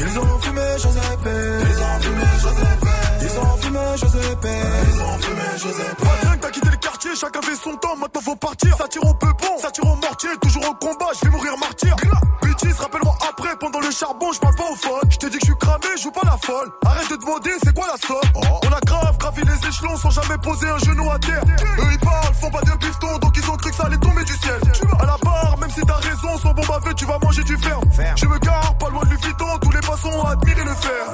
Ils 0.00 0.18
ont 0.18 0.38
fumé 0.40 0.62
Giuseppe 0.78 1.28
Ils 1.60 1.82
ont 1.82 1.98
fumé 2.00 2.22
Giuseppe 2.38 2.88
Ils 3.20 3.38
ont 3.38 3.56
fumé 3.58 3.80
Giuseppe 3.96 4.48
Ils 4.88 5.02
ont 5.02 5.18
fumé 5.18 5.42
Giuseppe 5.58 5.98
Pas 5.98 6.34
de 6.34 6.40
t'as 6.40 6.50
quitté 6.50 6.70
le 6.70 6.76
quartier, 6.76 7.10
chacun 7.14 7.42
fait 7.42 7.56
son 7.56 7.74
temps, 7.76 7.96
maintenant 7.96 8.20
faut 8.20 8.36
partir. 8.36 8.76
Ça 8.76 8.88
tire 8.88 9.04
au 9.04 9.14
peupon, 9.14 9.58
ça 9.60 9.70
tire 9.70 9.84
au 9.84 9.96
mortier, 9.96 10.30
toujours 10.40 10.62
au 10.70 10.74
combat, 10.74 11.06
je 11.14 11.26
vais 11.26 11.30
mourir 11.30 11.58
martyr. 11.58 11.94
Bitches, 12.42 12.78
rappelle-moi 12.78 13.16
après, 13.28 13.56
pendant 13.60 13.80
le 13.80 13.90
charbon, 13.90 14.32
je 14.32 14.38
parle 14.40 14.54
pas 14.54 14.70
au 14.70 14.76
phone 14.76 15.10
Je 15.10 15.16
te 15.18 15.26
dis 15.26 15.38
que 15.38 15.46
je 15.46 15.52
suis 15.52 15.58
joue 15.98 16.10
pas 16.12 16.22
la 16.24 16.36
folle. 16.38 16.70
Arrête 16.86 17.10
de 17.10 17.16
demander, 17.16 17.50
c'est 17.62 17.74
quoi 17.74 17.86
la 17.90 17.98
somme? 18.06 18.42
On 18.64 18.72
a 18.72 18.80
grave 18.80 19.18
gravi 19.18 19.42
les 19.42 19.68
échelons 19.68 19.96
sans 19.96 20.10
jamais 20.10 20.38
poser 20.38 20.68
un 20.68 20.78
genou 20.78 21.10
à 21.10 21.18
terre. 21.18 21.42
Eux 21.78 21.88
ils 21.90 21.98
parlent, 21.98 22.34
font 22.34 22.50
pas 22.50 22.60
de 22.60 22.76
bifton, 22.78 23.18
donc 23.18 23.36
ils 23.36 23.50
ont 23.50 23.56
cru 23.56 23.70
que 23.70 23.76
ça 23.76 23.84
allait 23.84 23.98
tomber 23.98 24.24
du 24.24 24.34
ciel. 24.34 24.60
À 25.00 25.06
la 25.06 25.16
barre, 25.22 25.56
même 25.60 25.70
si 25.70 25.80
t'as 25.82 25.96
raison, 25.96 26.38
sans 26.40 26.52
bon 26.54 26.62
bavé, 26.66 26.94
tu 26.94 27.04
vas 27.04 27.18
manger 27.22 27.42
du 27.42 27.56
fer. 27.56 27.80
Je 28.16 28.26
me 28.26 28.38
gare, 28.38 28.74
pas 28.78 28.88
loin 28.90 29.02
de 29.04 29.08
Vuitton, 29.08 29.58
tous 29.60 29.70
les 29.70 29.80
passants 29.80 30.10
ont 30.10 30.26
admiré 30.26 30.62
le 30.64 30.74
fer. 30.74 31.04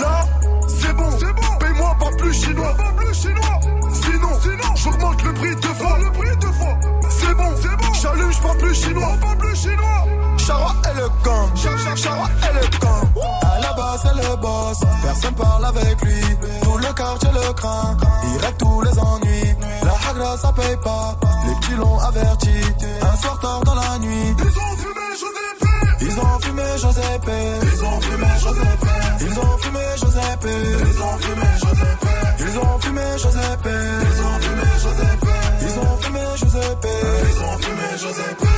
Là, 0.00 0.24
c'est 0.68 0.92
bon, 0.92 1.10
c'est 1.18 1.32
bon. 1.32 1.58
paye-moi 1.58 1.96
pas 1.98 2.16
plus 2.18 2.32
chinois. 2.32 2.74
Pas 2.76 2.92
plus 2.96 3.14
chinois. 3.14 3.60
Sinon, 3.92 4.40
sinon, 4.40 4.74
j'augmente 4.76 5.22
le 5.24 5.34
prix 5.34 5.56
deux 5.56 5.74
fois. 5.74 5.98
Le 5.98 6.12
prix 6.12 6.36
deux 6.36 6.52
fois. 6.52 6.78
C'est 7.10 7.34
bon, 7.34 7.54
c'est 7.60 7.76
bon. 7.76 7.92
J'allume, 7.94 8.32
je 8.32 8.38
parle 8.40 8.58
plus 8.58 8.74
chinois. 8.74 9.16
Pas 9.20 9.34
plus 9.36 9.56
chinois. 9.56 10.06
Chara 10.38 10.74
et 10.90 10.96
le 10.96 11.08
gang 11.24 11.50
Chara 11.54 12.28
le 12.54 12.77
boss, 14.68 14.80
personne 15.02 15.34
parle 15.34 15.64
avec 15.64 16.00
lui. 16.02 16.20
Tout 16.62 16.78
le 16.78 16.92
quartier 16.94 17.30
le 17.32 17.52
craint, 17.52 17.96
il 18.24 18.44
règle 18.44 18.56
tous 18.58 18.80
les 18.82 18.98
ennuis. 18.98 19.56
La 19.82 20.10
hagra 20.10 20.36
ça 20.36 20.52
paye 20.52 20.76
pas, 20.76 21.16
les 21.46 21.54
petits 21.54 21.76
l'ont 21.76 21.98
averti. 21.98 22.50
Un 23.02 23.16
soir 23.16 23.38
tard 23.40 23.60
dans 23.64 23.74
la 23.74 23.98
nuit, 23.98 24.34
ils 24.38 24.58
ont 24.58 24.76
fumé 24.76 25.06
Joseph. 25.20 25.58
Ils 26.00 26.18
ont 26.20 26.38
fumé 26.40 26.62
Joseph. 26.78 27.20
Ils 27.62 27.84
ont 27.84 28.00
fumé 28.00 28.26
Joseph. 28.42 28.78
Ils 29.20 29.38
ont 29.38 29.58
fumé 29.58 29.80
Joseph. 29.96 30.38
Ils 30.80 31.00
ont 31.02 31.18
fumé 31.18 31.46
Joseph. 31.58 31.98
Ils 32.40 32.58
ont 32.58 32.78
fumé 32.78 33.02
Joseph. 33.18 33.58
Ils 34.00 34.20
ont 34.22 34.38
fumé 34.40 34.62
Joseph. 34.82 35.18
Ils 35.60 35.78
ont 35.78 35.96
fumé 36.00 36.20
Joseph. 36.36 36.78
Ils 37.28 37.44
ont 37.44 37.58
fumé 37.58 37.98
Joseph. 37.98 38.57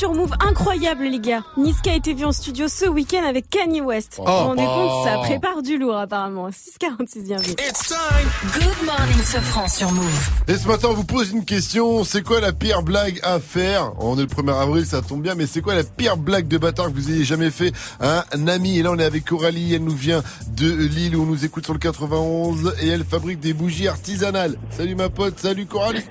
Sur 0.00 0.14
Move. 0.14 0.32
Incroyable, 0.40 1.04
les 1.04 1.20
gars. 1.20 1.42
Niska 1.58 1.90
a 1.90 1.94
été 1.94 2.14
vu 2.14 2.24
en 2.24 2.32
studio 2.32 2.68
ce 2.68 2.86
week-end 2.86 3.22
avec 3.22 3.50
Kanye 3.50 3.82
West. 3.82 4.14
Vous 4.16 4.24
vous 4.24 4.30
rendez 4.30 4.64
compte, 4.64 5.04
ça 5.04 5.18
prépare 5.18 5.60
du 5.60 5.76
lourd, 5.76 5.98
apparemment. 5.98 6.48
646, 6.50 7.24
bienvenue. 7.24 7.54
Good 7.54 8.86
morning, 8.86 9.22
Sofran 9.22 9.68
sur 9.68 9.92
Move. 9.92 10.30
Et 10.48 10.54
ce 10.54 10.66
matin, 10.66 10.88
on 10.90 10.94
vous 10.94 11.04
pose 11.04 11.32
une 11.32 11.44
question. 11.44 12.02
C'est 12.04 12.22
quoi 12.22 12.40
la 12.40 12.54
pire 12.54 12.82
blague 12.82 13.20
à 13.22 13.40
faire? 13.40 13.92
On 13.98 14.16
est 14.16 14.22
le 14.22 14.26
1er 14.26 14.58
avril, 14.58 14.86
ça 14.86 15.02
tombe 15.02 15.20
bien, 15.20 15.34
mais 15.34 15.46
c'est 15.46 15.60
quoi 15.60 15.74
la 15.74 15.84
pire 15.84 16.16
blague 16.16 16.48
de 16.48 16.56
bâtard 16.56 16.86
que 16.86 16.92
vous 16.92 17.10
ayez 17.10 17.24
jamais 17.24 17.50
fait 17.50 17.74
à 18.00 18.24
un 18.32 18.48
ami? 18.48 18.78
Et 18.78 18.82
là, 18.82 18.92
on 18.92 18.98
est 18.98 19.04
avec 19.04 19.26
Coralie. 19.26 19.74
Elle 19.74 19.84
nous 19.84 19.94
vient 19.94 20.22
de 20.56 20.66
Lille 20.66 21.14
où 21.14 21.24
on 21.24 21.26
nous 21.26 21.44
écoute 21.44 21.64
sur 21.66 21.74
le 21.74 21.78
91 21.78 22.74
et 22.80 22.88
elle 22.88 23.04
fabrique 23.04 23.40
des 23.40 23.52
bougies 23.52 23.88
artisanales. 23.88 24.56
Salut 24.70 24.94
ma 24.94 25.10
pote, 25.10 25.38
salut 25.38 25.66
Coralie. 25.66 26.00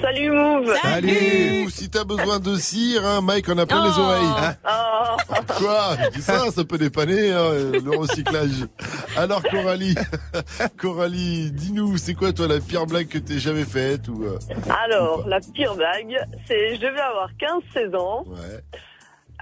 Salut 0.00 0.30
Move 0.30 0.72
Allez, 0.84 1.66
si 1.68 1.90
t'as 1.90 2.04
besoin 2.04 2.38
de 2.38 2.56
cire, 2.56 3.01
hein, 3.04 3.20
Mike, 3.20 3.46
on 3.48 3.58
a 3.58 3.66
plein 3.66 3.84
les 3.84 3.92
Oh. 3.96 4.00
oreilles. 4.00 4.24
Hein 4.38 4.54
Oh. 4.64 5.34
Quoi 5.58 5.96
Je 6.04 6.10
dis 6.10 6.22
ça, 6.22 6.50
ça 6.50 6.64
peut 6.64 6.78
dépanner 6.78 7.30
hein, 7.32 7.50
le 7.72 7.96
recyclage. 7.98 8.66
Alors 9.16 9.42
Coralie, 9.42 9.94
Coralie, 10.78 11.50
dis-nous, 11.52 11.96
c'est 11.96 12.14
quoi 12.14 12.32
toi 12.32 12.48
la 12.48 12.60
pire 12.60 12.86
blague 12.86 13.08
que 13.08 13.18
t'aies 13.18 13.38
jamais 13.38 13.64
faite 13.64 14.08
ou 14.08 14.24
euh, 14.24 14.38
Alors, 14.84 15.26
la 15.28 15.40
pire 15.40 15.74
blague, 15.74 16.16
c'est 16.46 16.76
je 16.76 16.80
devais 16.80 17.00
avoir 17.00 17.30
15-16 17.74 17.96
ans. 17.96 18.24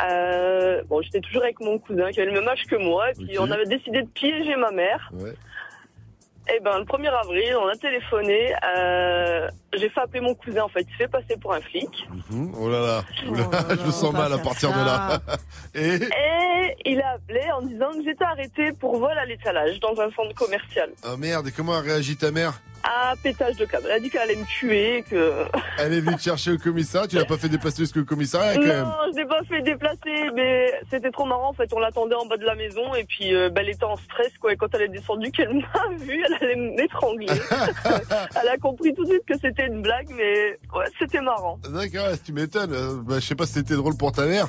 Euh, 0.03 0.83
bon, 0.89 1.03
j'étais 1.03 1.21
toujours 1.21 1.43
avec 1.43 1.61
mon 1.61 1.79
cousin 1.79 2.11
qui 2.11 2.21
avait 2.21 2.31
le 2.31 2.41
même 2.41 2.49
âge 2.49 2.65
que 2.67 2.77
moi, 2.77 3.11
et 3.11 3.15
puis 3.15 3.39
on 3.39 3.51
avait 3.51 3.67
décidé 3.67 4.03
de 4.03 4.09
piéger 4.09 4.57
ma 4.57 4.71
mère. 4.71 5.11
Ouais. 5.13 5.35
Et 6.49 6.59
ben, 6.61 6.79
le 6.79 6.85
1er 6.85 7.09
avril, 7.09 7.55
on 7.63 7.69
a 7.69 7.77
téléphoné. 7.77 8.53
euh, 8.77 9.49
j'ai 9.75 9.89
fait 9.89 10.01
appeler 10.01 10.21
mon 10.21 10.35
cousin, 10.35 10.63
en 10.63 10.69
fait. 10.69 10.81
Il 10.81 10.91
s'est 10.93 11.05
fait 11.05 11.09
passer 11.09 11.37
pour 11.41 11.55
un 11.55 11.61
flic. 11.61 11.89
hum, 12.33 12.53
Oh 12.59 12.69
là 12.69 12.81
là, 12.81 13.05
Oula, 13.29 13.45
je 13.81 13.87
me 13.87 13.91
sens 13.93 14.13
mal 14.13 14.33
à 14.33 14.39
partir 14.39 14.71
de 14.71 14.85
là. 14.85 15.21
Et 15.75 15.95
Et 15.95 16.91
il 16.93 17.01
a 17.03 17.11
appelé 17.13 17.43
en 17.53 17.63
disant 17.63 17.91
que 17.93 18.03
j'étais 18.05 18.25
arrêtée 18.25 18.73
pour 18.73 18.99
vol 18.99 19.17
à 19.17 19.25
l'étalage 19.27 19.79
dans 19.81 19.93
un 20.01 20.11
centre 20.11 20.35
commercial. 20.35 20.91
oh 21.05 21.17
merde, 21.17 21.47
et 21.49 21.53
comment 21.53 21.75
a 21.75 21.81
réagi 21.81 22.17
ta 22.17 22.31
mère? 22.33 22.61
À 22.83 23.15
pétage 23.23 23.57
de 23.57 23.65
câble. 23.67 23.85
Elle 23.89 23.97
a 23.97 24.01
dit 24.01 24.11
qu'elle 24.11 24.23
allait 24.23 24.37
me 24.37 24.45
tuer, 24.47 25.05
que... 25.09 25.45
Elle 25.79 25.93
est 25.95 26.01
venue 26.01 26.17
te 26.17 26.23
chercher 26.23 26.53
au 26.53 26.59
commissariat, 26.59 27.07
tu 27.07 27.17
l'as 27.17 27.25
pas 27.25 27.37
fait 27.37 27.49
déplacer 27.49 27.83
jusqu'au 27.83 28.05
commissariat 28.05 28.55
quand 28.55 28.63
même. 28.63 28.85
Non, 28.85 28.93
je 29.13 29.19
l'ai 29.19 29.27
pas 29.27 29.43
fait 29.49 29.63
déplacer, 29.63 30.31
mais 30.35 30.73
c'était 30.91 31.11
trop 31.11 31.25
marrant. 31.27 31.51
En 31.51 31.53
fait, 31.53 31.71
on 31.73 31.79
l'attendait 31.79 32.15
en 32.15 32.27
bas 32.27 32.37
de 32.37 32.45
la 32.45 32.55
maison 32.55 32.95
et 32.95 33.05
puis 33.05 33.35
euh, 33.35 33.49
bah, 33.51 33.61
elle 33.63 33.71
était 33.71 33.85
en 33.85 33.97
stress 33.97 34.33
quoi. 34.41 34.53
Et 34.53 34.57
quand 34.57 34.67
elle 34.75 34.83
est 34.83 34.89
descendue, 34.89 35.31
qu'elle 35.33 35.55
m'a 35.55 35.95
vu, 35.99 36.23
elle 36.27 36.35
allait 36.41 36.57
m'étrangler. 36.57 37.27
elle 38.43 38.49
a 38.49 38.57
compris 38.59 38.95
tout 38.95 39.05
de 39.05 39.11
suite 39.11 39.25
que 39.27 39.39
c'était 39.41 39.67
une 39.67 39.83
blague, 39.83 40.09
mais 40.17 40.59
ouais, 40.75 40.87
c'était 40.99 41.21
marrant. 41.21 41.59
D'accord, 41.69 42.09
tu 42.25 42.33
m'étonnes. 42.33 42.73
Euh, 42.73 42.97
Bah, 43.03 43.17
je 43.21 43.27
sais 43.27 43.35
pas 43.35 43.47
si 43.47 43.55
c'était 43.55 43.75
drôle 43.75 43.97
pour 43.97 44.13
ta 44.13 44.27
mère. 44.27 44.47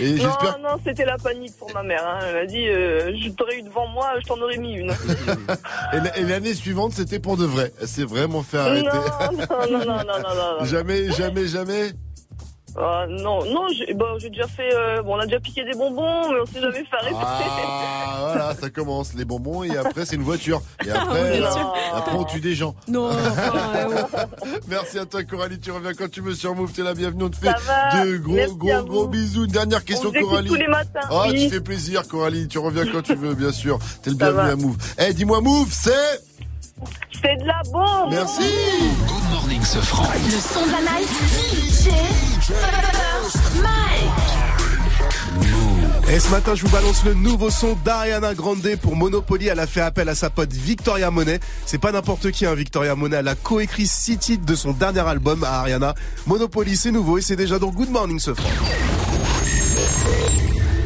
Et 0.00 0.14
non, 0.14 0.28
non, 0.62 0.76
c'était 0.84 1.04
la 1.04 1.16
panique 1.18 1.56
pour 1.58 1.72
ma 1.74 1.82
mère. 1.82 2.06
hein. 2.06 2.18
Elle 2.28 2.34
m'a 2.34 2.46
dit, 2.46 2.68
euh, 2.68 3.12
je 3.22 3.28
t'aurais 3.30 3.58
eu 3.58 3.62
devant 3.62 3.86
moi, 3.88 4.12
je 4.22 4.26
t'en 4.26 4.40
aurais 4.40 4.56
mis 4.58 4.74
une. 4.74 4.90
Et 6.16 6.22
l'année 6.22 6.54
suivante, 6.54 6.92
c'était 6.92 7.18
pour 7.18 7.36
de 7.36 7.44
vrai. 7.44 7.69
Elle 7.80 7.88
s'est 7.88 8.04
vraiment 8.04 8.42
fait 8.42 8.58
arrêter. 8.58 8.88
Non, 8.88 9.32
non, 9.32 9.46
non, 9.70 9.78
non, 9.78 9.96
non, 9.96 10.04
non, 10.04 10.58
non. 10.60 10.64
jamais, 10.64 11.10
jamais, 11.12 11.46
jamais. 11.46 11.92
Ah, 12.78 13.04
non, 13.08 13.44
non, 13.46 13.66
j'ai 13.68 14.30
déjà 14.30 14.46
fait. 14.46 14.72
euh, 14.72 15.02
bon, 15.02 15.16
on 15.16 15.18
a 15.18 15.26
déjà 15.26 15.40
piqué 15.40 15.64
des 15.64 15.76
bonbons, 15.76 16.30
mais 16.32 16.38
on 16.40 16.46
s'est 16.46 16.60
jamais 16.60 16.84
fait 16.84 16.96
arrêter. 17.00 17.16
Ah, 17.20 18.18
voilà, 18.20 18.54
ça 18.54 18.70
commence. 18.70 19.12
Les 19.14 19.24
bonbons 19.24 19.64
et 19.64 19.76
après, 19.76 20.06
c'est 20.06 20.14
une 20.14 20.22
voiture. 20.22 20.62
Et 20.86 20.90
Ah, 20.92 21.02
après, 21.02 21.40
euh, 21.40 21.46
après 21.96 22.12
on 22.14 22.22
tue 22.22 22.38
des 22.38 22.54
gens. 22.54 22.76
Non, 22.86 23.10
Merci 24.68 25.00
à 25.00 25.04
toi, 25.06 25.24
Coralie. 25.24 25.58
Tu 25.58 25.72
reviens 25.72 25.94
quand 25.94 26.08
tu 26.08 26.20
veux 26.20 26.34
sur 26.34 26.54
Move. 26.54 26.72
T'es 26.72 26.82
la 26.84 26.94
bienvenue. 26.94 27.24
On 27.24 27.30
te 27.30 27.36
fait 27.36 27.48
de 27.48 28.16
gros, 28.18 28.34
Merci 28.34 28.54
gros, 28.56 28.82
gros 28.84 29.06
bisous. 29.08 29.46
Une 29.46 29.50
dernière 29.50 29.84
question, 29.84 30.12
On 30.16 30.20
Coralie. 30.20 30.48
tous 30.48 30.54
les 30.54 30.68
matins, 30.68 31.00
Ah, 31.10 31.24
oui. 31.28 31.46
tu 31.48 31.50
fais 31.54 31.60
plaisir, 31.60 32.06
Coralie. 32.06 32.46
Tu 32.46 32.58
reviens 32.60 32.86
quand 32.86 33.02
tu 33.02 33.16
veux, 33.16 33.34
bien 33.34 33.50
sûr. 33.50 33.80
T'es 34.02 34.10
le 34.10 34.16
bienvenu 34.16 34.48
à 34.50 34.54
Move. 34.56 34.76
Eh, 34.98 35.12
dis-moi, 35.12 35.40
Move, 35.40 35.68
c'est. 35.72 36.20
C'est 37.22 37.36
de 37.36 37.46
la 37.46 37.60
bombe. 37.70 38.10
Merci. 38.10 38.42
Good 39.06 39.30
morning, 39.30 39.62
ce 39.62 39.78
franc. 39.78 40.08
Le 40.24 40.30
son 40.30 40.66
de 40.66 40.72
la 40.72 40.80
night. 40.80 41.08
DJ 41.82 42.52
Mike. 43.62 44.40
Et 46.12 46.18
ce 46.18 46.28
matin, 46.30 46.56
je 46.56 46.64
vous 46.64 46.72
balance 46.72 47.04
le 47.04 47.14
nouveau 47.14 47.50
son 47.50 47.76
d'Ariana 47.84 48.34
Grande 48.34 48.66
pour 48.82 48.96
Monopoly. 48.96 49.46
Elle 49.46 49.60
a 49.60 49.66
fait 49.66 49.80
appel 49.80 50.08
à 50.08 50.14
sa 50.16 50.28
pote 50.28 50.52
Victoria 50.52 51.10
Monet. 51.10 51.38
C'est 51.66 51.78
pas 51.78 51.92
n'importe 51.92 52.32
qui, 52.32 52.46
hein, 52.46 52.54
Victoria 52.54 52.96
Monet. 52.96 53.18
Elle 53.18 53.28
a 53.28 53.36
coécrit 53.36 53.86
six 53.86 54.18
titres 54.18 54.44
de 54.44 54.54
son 54.56 54.72
dernier 54.72 55.00
album 55.00 55.44
à 55.44 55.60
Ariana. 55.60 55.94
Monopoly, 56.26 56.76
c'est 56.76 56.90
nouveau 56.90 57.18
et 57.18 57.22
c'est 57.22 57.36
déjà 57.36 57.60
dans 57.60 57.68
Good 57.70 57.90
Morning 57.90 58.18
ce 58.18 58.34
franc. 58.34 58.48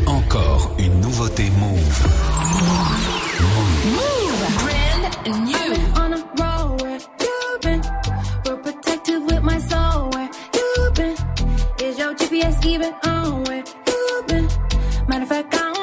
Encore 0.07 0.75
une 0.79 1.01
nouveauté 1.01 1.51
Move. 1.59 3.14
GPS 12.85 13.05
even 13.05 13.11
on 13.11 13.45
where 13.45 13.65
you've 13.87 14.27
been? 14.27 14.49
Matter 15.09 15.23
of 15.23 15.29
fact, 15.29 15.55
I 15.55 15.74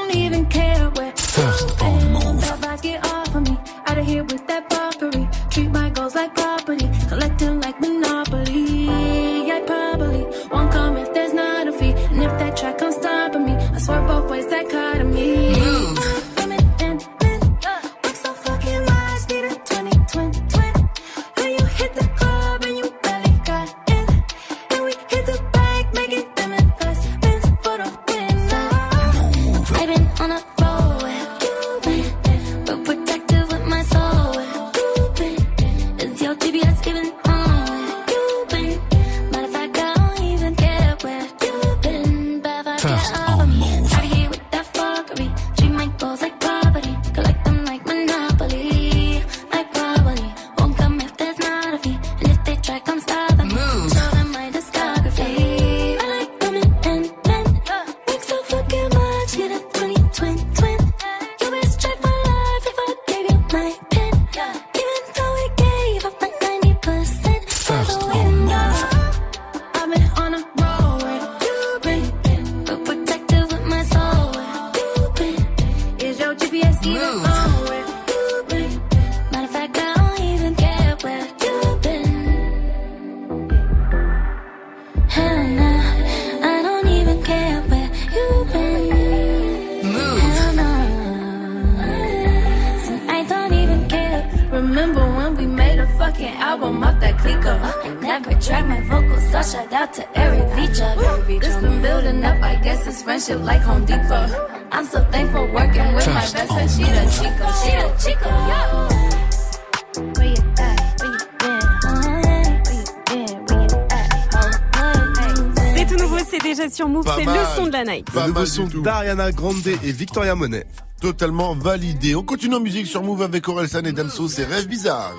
d'Ariana 118.60 119.32
Grande 119.32 119.66
et 119.68 119.92
Victoria 119.92 120.36
Monet. 120.36 120.66
Totalement 121.00 121.56
validé. 121.56 122.16
On 122.16 122.24
continue 122.24 122.56
en 122.56 122.60
musique 122.60 122.88
sur 122.88 123.02
Move 123.02 123.22
avec 123.22 123.48
Orelsan 123.48 123.84
et 123.86 123.92
Damso, 123.92 124.28
c'est 124.28 124.46
Rêve 124.46 124.68
Bizarre. 124.68 125.16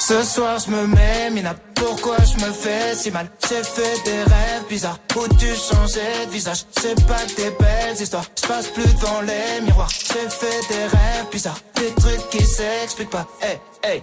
Ce 0.00 0.22
soir 0.22 0.58
je 0.58 0.70
me 0.70 0.86
mets, 0.88 1.30
Mina, 1.30 1.54
pourquoi 1.74 2.16
je 2.18 2.44
me 2.44 2.52
fais 2.52 2.94
si 2.94 3.10
mal? 3.10 3.30
J'ai 3.48 3.62
fait 3.62 4.04
des 4.04 4.22
rêves 4.22 4.66
bizarres. 4.68 4.98
Où 5.16 5.28
tu 5.36 5.46
changeais 5.46 6.26
de 6.26 6.30
visage? 6.32 6.64
C'est 6.80 7.06
pas 7.06 7.14
que 7.14 7.36
des 7.36 7.50
belles 7.58 8.00
histoires, 8.00 8.24
je 8.40 8.46
passe 8.48 8.66
plus 8.68 8.92
devant 8.94 9.20
les 9.20 9.64
miroirs. 9.64 9.88
J'ai 9.90 10.28
fait 10.28 10.68
des 10.68 10.82
rêves 10.82 11.26
bizarres, 11.30 11.60
des 11.76 11.92
trucs 11.92 12.28
qui 12.30 12.44
s'expliquent 12.44 13.10
pas. 13.10 13.26
Hey, 13.40 13.60
hey, 13.84 14.02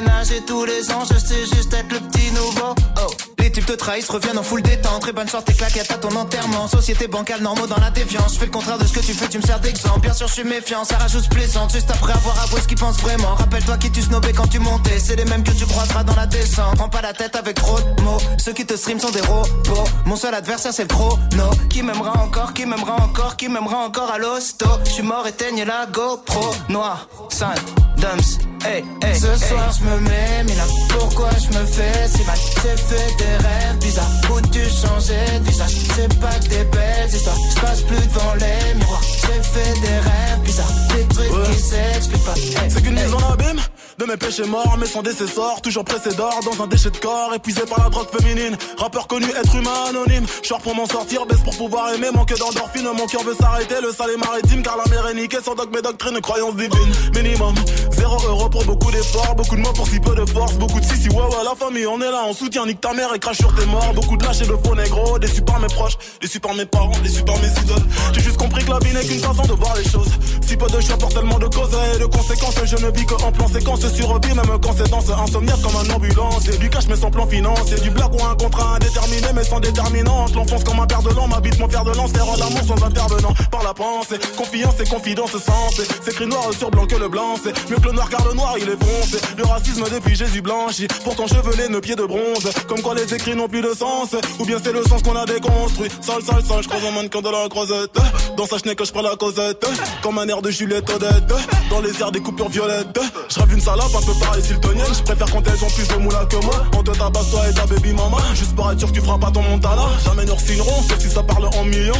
ménagé 0.00 0.40
tous 0.46 0.64
les 0.64 0.90
ans, 0.92 1.04
je 1.04 1.18
sais 1.18 1.44
juste 1.44 1.72
être 1.74 1.92
le 1.92 2.00
petit 2.00 2.30
nouveau. 2.32 2.74
Oh 2.98 3.29
les 3.40 3.50
types 3.50 3.66
te 3.66 3.72
trahissent, 3.72 4.08
reviennent 4.08 4.38
en 4.38 4.42
full 4.42 4.62
détente. 4.62 5.02
Très 5.02 5.12
bonne 5.12 5.28
chance, 5.28 5.44
tes 5.44 5.54
claquettes 5.54 5.90
à 5.90 5.94
ton 5.94 6.14
enterrement. 6.16 6.68
Société 6.68 7.06
bancale, 7.08 7.40
normaux 7.40 7.66
dans 7.66 7.80
la 7.80 7.90
défiance 7.90 8.34
Je 8.34 8.38
fais 8.38 8.44
le 8.46 8.50
contraire 8.50 8.78
de 8.78 8.86
ce 8.86 8.92
que 8.92 9.00
tu 9.00 9.14
fais, 9.14 9.28
tu 9.28 9.38
me 9.38 9.42
sers 9.42 9.60
d'exemple. 9.60 10.00
Bien 10.00 10.12
sûr 10.12 10.28
je 10.28 10.34
suis 10.34 10.44
méfiant, 10.44 10.84
ça 10.84 10.96
rajoute 10.98 11.28
plaisante. 11.28 11.72
Juste 11.72 11.90
après 11.90 12.12
avoir 12.12 12.40
avoué 12.42 12.60
ce 12.60 12.68
qu'ils 12.68 12.78
pensent 12.78 13.00
vraiment. 13.00 13.34
Rappelle-toi 13.34 13.78
qui 13.78 13.90
tu 13.90 14.02
snobais 14.02 14.32
quand 14.32 14.46
tu 14.46 14.58
montais. 14.58 14.98
C'est 14.98 15.16
les 15.16 15.24
mêmes 15.24 15.42
que 15.42 15.52
tu 15.52 15.66
croiseras 15.66 16.04
dans 16.04 16.14
la 16.14 16.26
descente. 16.26 16.76
Prends 16.76 16.88
pas 16.88 17.02
la 17.02 17.12
tête 17.12 17.36
avec 17.36 17.56
trop 17.56 17.78
de 17.80 18.02
mots. 18.02 18.18
Ceux 18.38 18.52
qui 18.52 18.66
te 18.66 18.76
stream 18.76 19.00
sont 19.00 19.10
des 19.10 19.22
robots. 19.22 19.88
Mon 20.06 20.16
seul 20.16 20.34
adversaire 20.34 20.72
c'est 20.72 20.82
le 20.82 20.88
chrono. 20.88 21.50
Qui 21.68 21.82
m'aimera 21.82 22.22
encore, 22.22 22.52
qui 22.52 22.66
m'aimera 22.66 22.96
encore 23.02 23.36
Qui 23.36 23.48
m'aimera 23.48 23.78
encore 23.78 24.10
à 24.10 24.18
l'hosto. 24.18 24.66
Je 24.84 24.90
suis 24.90 25.02
mort, 25.02 25.26
éteigne 25.26 25.64
la 25.64 25.86
GoPro. 25.86 26.54
Noir, 26.68 27.08
sale, 27.30 27.58
dumps 27.96 28.38
Hey, 28.62 28.84
hey, 29.02 29.14
Ce 29.14 29.34
soir 29.36 29.72
je 29.72 29.84
me 29.84 30.00
mets, 30.00 30.44
mais 30.46 30.54
là 30.54 30.64
pourquoi 30.90 31.30
je 31.30 31.58
me 31.58 31.64
fais 31.64 32.08
si 32.08 32.22
mal? 32.24 32.36
J'ai 32.62 32.76
fait 32.76 33.16
des 33.30 33.46
rêves 33.46 33.78
bizarres 33.80 34.10
où 34.30 34.40
tu 34.40 34.60
changeais 34.60 35.38
de 35.38 35.44
visage 35.44 35.76
C'est 35.94 36.20
pas 36.20 36.38
que 36.38 36.48
des 36.48 36.64
belles 36.64 37.08
histoires, 37.08 37.36
je 37.54 37.60
passe 37.60 37.82
plus 37.82 37.96
devant 37.96 38.34
les 38.34 38.74
miroirs. 38.74 39.02
J'ai 39.02 39.42
fait 39.42 39.80
des 39.80 39.98
rêves 39.98 40.40
bizarres, 40.44 40.72
des 40.94 41.04
trucs 41.14 41.44
qui 41.44 41.58
s'expliquent 41.60 42.24
pas. 42.24 42.34
Hey, 42.34 42.70
C'est 42.70 42.82
qu'une 42.82 42.98
hey. 42.98 43.04
mise 43.04 43.14
en 43.14 43.32
abîme 43.32 43.60
de 44.00 44.06
mes 44.06 44.16
péchés 44.16 44.46
morts, 44.46 44.76
mais 44.78 44.86
sans 44.86 45.02
décessor, 45.02 45.60
toujours 45.60 45.84
pressé 45.84 46.14
d'or 46.14 46.40
dans 46.44 46.64
un 46.64 46.66
déchet 46.66 46.90
de 46.90 46.96
corps, 46.96 47.34
épuisé 47.34 47.60
par 47.68 47.84
la 47.84 47.90
drogue 47.90 48.08
féminine. 48.18 48.56
Rappeur 48.78 49.06
connu, 49.06 49.26
être 49.26 49.54
humain 49.54 49.84
anonyme. 49.90 50.24
Short 50.42 50.62
pour 50.62 50.74
m'en 50.74 50.86
sortir, 50.86 51.26
baisse 51.26 51.42
pour 51.44 51.54
pouvoir 51.54 51.92
aimer, 51.92 52.08
manque 52.14 52.34
d'endorphine, 52.38 52.88
mon 52.96 53.06
cœur 53.06 53.22
veut 53.24 53.34
s'arrêter, 53.38 53.74
le 53.82 53.92
sale 53.92 54.10
est 54.14 54.16
maritime, 54.16 54.62
car 54.62 54.78
la 54.78 54.90
mer 54.90 55.06
est 55.08 55.14
niquée. 55.14 55.38
Sans 55.44 55.54
dogme 55.54 55.76
et 55.76 55.82
doctrine, 55.82 56.18
croyance 56.22 56.56
divine. 56.56 56.92
Minimum, 57.14 57.54
zéro 57.90 58.16
euro 58.26 58.48
pour 58.48 58.64
beaucoup 58.64 58.90
d'efforts, 58.90 59.34
beaucoup 59.34 59.56
de 59.56 59.60
mots 59.60 59.72
pour 59.74 59.86
si 59.86 60.00
peu 60.00 60.14
de 60.14 60.24
force, 60.24 60.54
beaucoup 60.54 60.80
de 60.80 60.84
si 60.86 60.96
si 60.96 61.08
ouais 61.10 61.16
ouais 61.16 61.44
la 61.44 61.54
famille, 61.54 61.86
on 61.86 62.00
est 62.00 62.10
là, 62.10 62.22
on 62.26 62.32
soutient, 62.32 62.64
nique 62.64 62.80
ta 62.80 62.94
mère 62.94 63.12
et 63.14 63.18
crache 63.20 63.38
sur 63.38 63.54
tes 63.54 63.66
morts, 63.66 63.92
beaucoup 63.94 64.16
de 64.16 64.24
lâches 64.24 64.40
et 64.40 64.46
de 64.46 64.56
faux 64.64 64.74
négros, 64.74 65.18
déçus 65.18 65.42
par 65.42 65.60
mes 65.60 65.68
proches, 65.68 65.96
déçus 66.20 66.40
par 66.40 66.54
mes 66.54 66.64
parents, 66.64 66.98
déçus 67.02 67.22
par 67.22 67.36
mes 67.38 67.48
idoles. 67.48 67.86
J'ai 68.12 68.22
juste 68.22 68.36
compris 68.36 68.64
que 68.64 68.70
la 68.70 68.78
vie 68.78 68.92
n'est 68.92 69.04
qu'une 69.04 69.20
façon 69.20 69.42
de 69.42 69.52
voir 69.52 69.76
les 69.76 69.88
choses. 69.88 70.08
Si 70.46 70.56
peu 70.56 70.66
de 70.66 70.80
choix 70.80 70.96
pour 70.96 71.10
tellement 71.10 71.38
de 71.38 71.46
causes 71.46 71.70
et 71.94 71.98
de 71.98 72.06
conséquences, 72.06 72.54
je 72.64 72.76
ne 72.76 72.90
vis 72.90 73.06
que 73.06 73.14
en 73.14 73.30
plan 73.30 73.46
séquence 73.46 73.86
sur 73.92 74.18
vie, 74.20 74.34
même 74.34 74.58
quand 74.60 74.74
c'est 74.76 74.90
danse 74.90 75.10
insomniaque 75.10 75.60
comme 75.62 75.76
un 75.76 75.94
ambulance. 75.94 76.48
Et 76.48 76.56
du 76.56 76.68
cash 76.70 76.86
mais 76.88 76.96
sans 76.96 77.10
plan 77.10 77.26
financier, 77.26 77.78
du 77.80 77.90
blague 77.90 78.14
ou 78.14 78.24
un 78.24 78.34
contrat 78.34 78.76
indéterminé 78.76 79.28
mais 79.34 79.44
sans 79.44 79.60
déterminante. 79.60 80.34
L'enfonce 80.34 80.64
comme 80.64 80.80
un 80.80 80.86
père 80.86 81.02
de 81.02 81.10
l'an, 81.10 81.28
m'habite 81.28 81.58
mon 81.60 81.68
père 81.68 81.84
de 81.84 81.92
lance, 81.92 82.10
faire 82.12 82.26
l'amour 82.36 82.64
sans 82.66 82.84
intervenant. 82.84 83.34
Par 83.50 83.62
la 83.62 83.74
pensée, 83.74 84.18
confiance 84.36 84.74
et 84.80 84.88
confidence 84.88 85.32
sensée. 85.32 85.86
C'est 86.02 86.12
écrit 86.12 86.26
noir 86.26 86.48
sur 86.58 86.70
blanc 86.70 86.86
que 86.86 86.96
le 86.96 87.08
blanc, 87.08 87.36
c'est 87.42 87.70
mieux 87.70 87.76
que 87.76 87.86
le 87.86 87.92
noir 87.92 88.08
car 88.08 88.26
le 88.26 88.34
noir 88.34 88.54
il 88.58 88.68
est 88.68 88.82
foncé. 88.84 89.18
Le 89.36 89.44
racisme 89.44 89.84
depuis 89.92 90.16
Jésus 90.16 90.42
blanchi, 90.42 90.88
pourtant 91.04 91.26
chevelé, 91.26 91.68
nos 91.68 91.80
pieds 91.80 91.96
de 91.96 92.04
bronze. 92.04 92.50
Comme 92.66 92.80
quoi 92.82 92.94
les 92.94 93.09
écrits 93.14 93.34
n'ont 93.34 93.48
plus 93.48 93.62
de 93.62 93.72
sens, 93.74 94.14
ou 94.38 94.44
bien 94.44 94.58
c'est 94.62 94.72
le 94.72 94.82
sens 94.84 95.02
qu'on 95.02 95.16
a 95.16 95.24
déconstruit. 95.24 95.88
Sale, 96.00 96.22
sale, 96.22 96.44
sale, 96.44 96.62
je 96.62 96.68
croise 96.68 96.84
un 96.84 96.92
mannequin 96.92 97.20
de 97.20 97.28
la 97.28 97.48
croisette. 97.48 97.96
Dans 98.36 98.46
sa 98.46 98.58
chenille 98.58 98.76
que 98.76 98.84
je 98.84 98.92
prends 98.92 99.02
la 99.02 99.16
causette, 99.16 99.66
comme 100.02 100.18
un 100.18 100.28
air 100.28 100.42
de 100.42 100.50
Juliette 100.50 100.88
Odette. 100.90 101.32
Dans 101.70 101.80
les 101.80 102.00
airs 102.00 102.12
des 102.12 102.20
coupures 102.20 102.48
violettes, 102.48 102.98
je 103.28 103.40
rêve 103.40 103.52
une 103.52 103.60
salope 103.60 103.94
un 103.94 104.04
peu 104.04 104.18
pareil 104.20 104.42
siltonienne. 104.42 104.94
Je 104.94 105.02
préfère 105.02 105.30
quand 105.30 105.46
elles 105.46 105.64
ont 105.64 105.70
plus 105.70 105.88
de 105.88 105.96
moula 105.96 106.24
que 106.26 106.36
moi. 106.44 106.66
On 106.76 106.82
te 106.82 106.90
tabasse 106.90 107.30
toi 107.30 107.48
et 107.48 107.54
ta 107.54 107.66
baby 107.66 107.92
mama. 107.92 108.18
Juste 108.34 108.54
pour 108.54 108.70
être 108.70 108.78
sûr 108.78 108.88
que 108.88 108.94
tu 108.94 109.00
feras 109.00 109.18
pas 109.18 109.30
ton 109.30 109.42
montana. 109.42 109.86
Jamais 110.04 110.24
nous 110.24 110.38
signerons, 110.38 110.82
sauf 110.88 110.98
si 110.98 111.10
ça 111.10 111.22
parle 111.22 111.46
en 111.46 111.64
millions. 111.64 111.94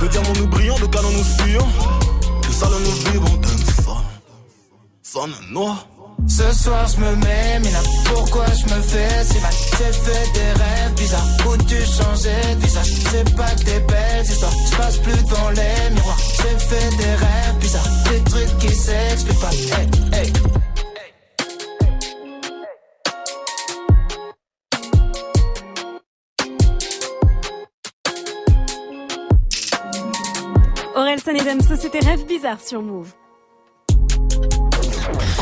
De 0.00 0.08
diamants 0.08 0.32
nous 0.36 0.46
brillons, 0.48 0.78
de 0.78 0.86
canons 0.86 1.10
nous 1.10 1.24
fuyons. 1.24 1.66
De 2.46 2.52
salons 2.52 2.80
nous 2.80 3.10
vivons, 3.12 3.36
d'un 3.36 3.82
son. 3.82 3.96
Sonne 5.02 5.34
noir. 5.50 5.86
Ce 6.28 6.52
soir 6.52 6.86
je 6.88 7.00
me 7.00 7.16
mets, 7.16 7.60
mais 7.60 7.70
pourquoi 8.12 8.46
je 8.46 8.74
me 8.74 8.80
fais 8.82 9.24
si 9.24 9.40
mal? 9.40 9.52
J'ai 9.78 9.92
fait 9.92 10.32
des 10.32 10.52
rêves 10.62 10.94
bizarres. 10.96 11.26
Où 11.48 11.56
tu 11.56 11.76
changeais 11.76 12.54
de 12.54 12.60
visage? 12.60 12.86
C'est 13.10 13.36
pas 13.36 13.50
que 13.50 13.64
des 13.64 13.80
belles 13.80 14.24
histoires, 14.24 14.52
je 14.70 14.76
passe 14.76 14.98
plus 14.98 15.22
devant 15.22 15.50
les 15.50 15.90
miroirs. 15.94 16.18
J'ai 16.18 16.58
fait 16.58 16.96
des 16.96 17.14
rêves 17.14 17.56
bizarres, 17.60 17.88
des 18.10 18.22
trucs 18.24 18.58
qui 18.58 18.74
s'expliquent 18.74 19.40
pas. 19.40 19.50
Hey, 19.50 19.88
hey. 20.12 20.32
Aurel 30.96 31.20
San 31.20 31.36
et 31.36 31.44
Damso, 31.44 31.76
c'était 31.76 32.00
Rêve 32.00 32.26
Bizarre 32.26 32.60
sur 32.60 32.82
Move. 32.82 33.12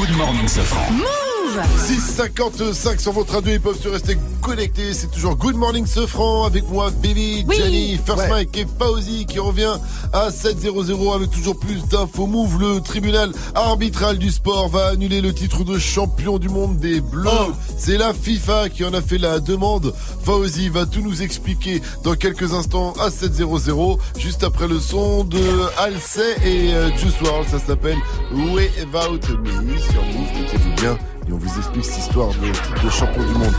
Good 0.07 0.19
morning, 0.19 0.45
Safran. 0.45 1.24
Move 1.55 1.63
655 1.79 3.01
sur 3.01 3.13
votre 3.13 3.35
radio, 3.35 3.53
ils 3.53 3.61
peuvent 3.61 3.81
se 3.81 3.89
rester 3.89 4.17
connectés. 4.41 4.93
C'est 4.93 5.07
toujours 5.11 5.37
Good 5.37 5.55
Morning 5.55 5.87
Sefran 5.87 6.45
avec 6.47 6.69
moi, 6.69 6.91
Baby, 6.91 7.45
Oui. 7.47 7.57
Jenny, 7.57 7.97
First 8.05 8.23
Ouais. 8.23 8.29
Mike 8.29 8.59
et 8.59 8.67
Fauzi 8.79 9.25
qui 9.27 9.39
revient 9.39 9.75
à 10.13 10.31
7-0-0 10.31 11.15
avec 11.15 11.31
toujours 11.31 11.59
plus 11.59 11.87
d'infos. 11.89 12.27
Move, 12.27 12.61
le 12.61 12.81
tribunal 12.81 13.31
arbitral 13.55 14.19
du 14.19 14.31
sport 14.31 14.69
va 14.69 14.89
annuler 14.89 15.21
le 15.21 15.33
titre 15.33 15.63
de 15.65 15.79
champion 15.79 16.39
du 16.39 16.49
monde 16.49 16.79
des 16.79 17.01
Bleus. 17.01 17.31
Oh. 17.33 17.53
C'est 17.79 17.99
la 17.99 18.13
FIFA 18.13 18.69
qui 18.69 18.85
en 18.85 18.93
a 18.93 19.01
fait 19.01 19.19
la 19.19 19.39
demande. 19.39 19.95
Fauzi 20.25 20.69
va 20.69 20.87
tout 20.87 21.03
nous 21.03 21.23
expliquer 21.23 21.81
dans 22.03 22.15
quelques 22.15 22.53
instants 22.53 22.95
à 22.99 23.11
7-0-0, 23.11 23.99
juste 24.19 24.43
après 24.43 24.67
le 24.67 24.81
son 24.81 25.23
de 25.25 25.39
Halsey 25.79 26.35
et 26.45 26.75
euh, 26.75 26.91
Juice 26.97 27.15
WRLD. 27.23 27.49
Ça 27.49 27.59
s'appelle 27.61 27.99
Way 28.33 28.71
About 28.83 29.19
Me 29.39 29.79
sur 29.79 30.03
Move. 30.03 30.41
Mettez-vous 30.41 30.75
bien 30.83 30.99
et 31.29 31.33
on 31.33 31.39
vous 31.39 31.59
explique 31.59 31.85
cette 31.85 31.99
histoire 31.99 32.31
de 32.31 32.91
champion 32.91 33.23
du 33.23 33.33
monde. 33.33 33.55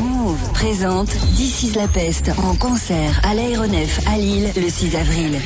Move 0.00 0.52
présente 0.52 1.08
This 1.36 1.62
is 1.62 1.72
la 1.74 1.88
peste 1.88 2.30
en 2.38 2.54
concert 2.54 3.20
à 3.22 3.34
l'Aéronef 3.34 4.00
à 4.06 4.16
Lille 4.16 4.50
le 4.56 4.68
6 4.68 4.96
avril. 4.96 5.40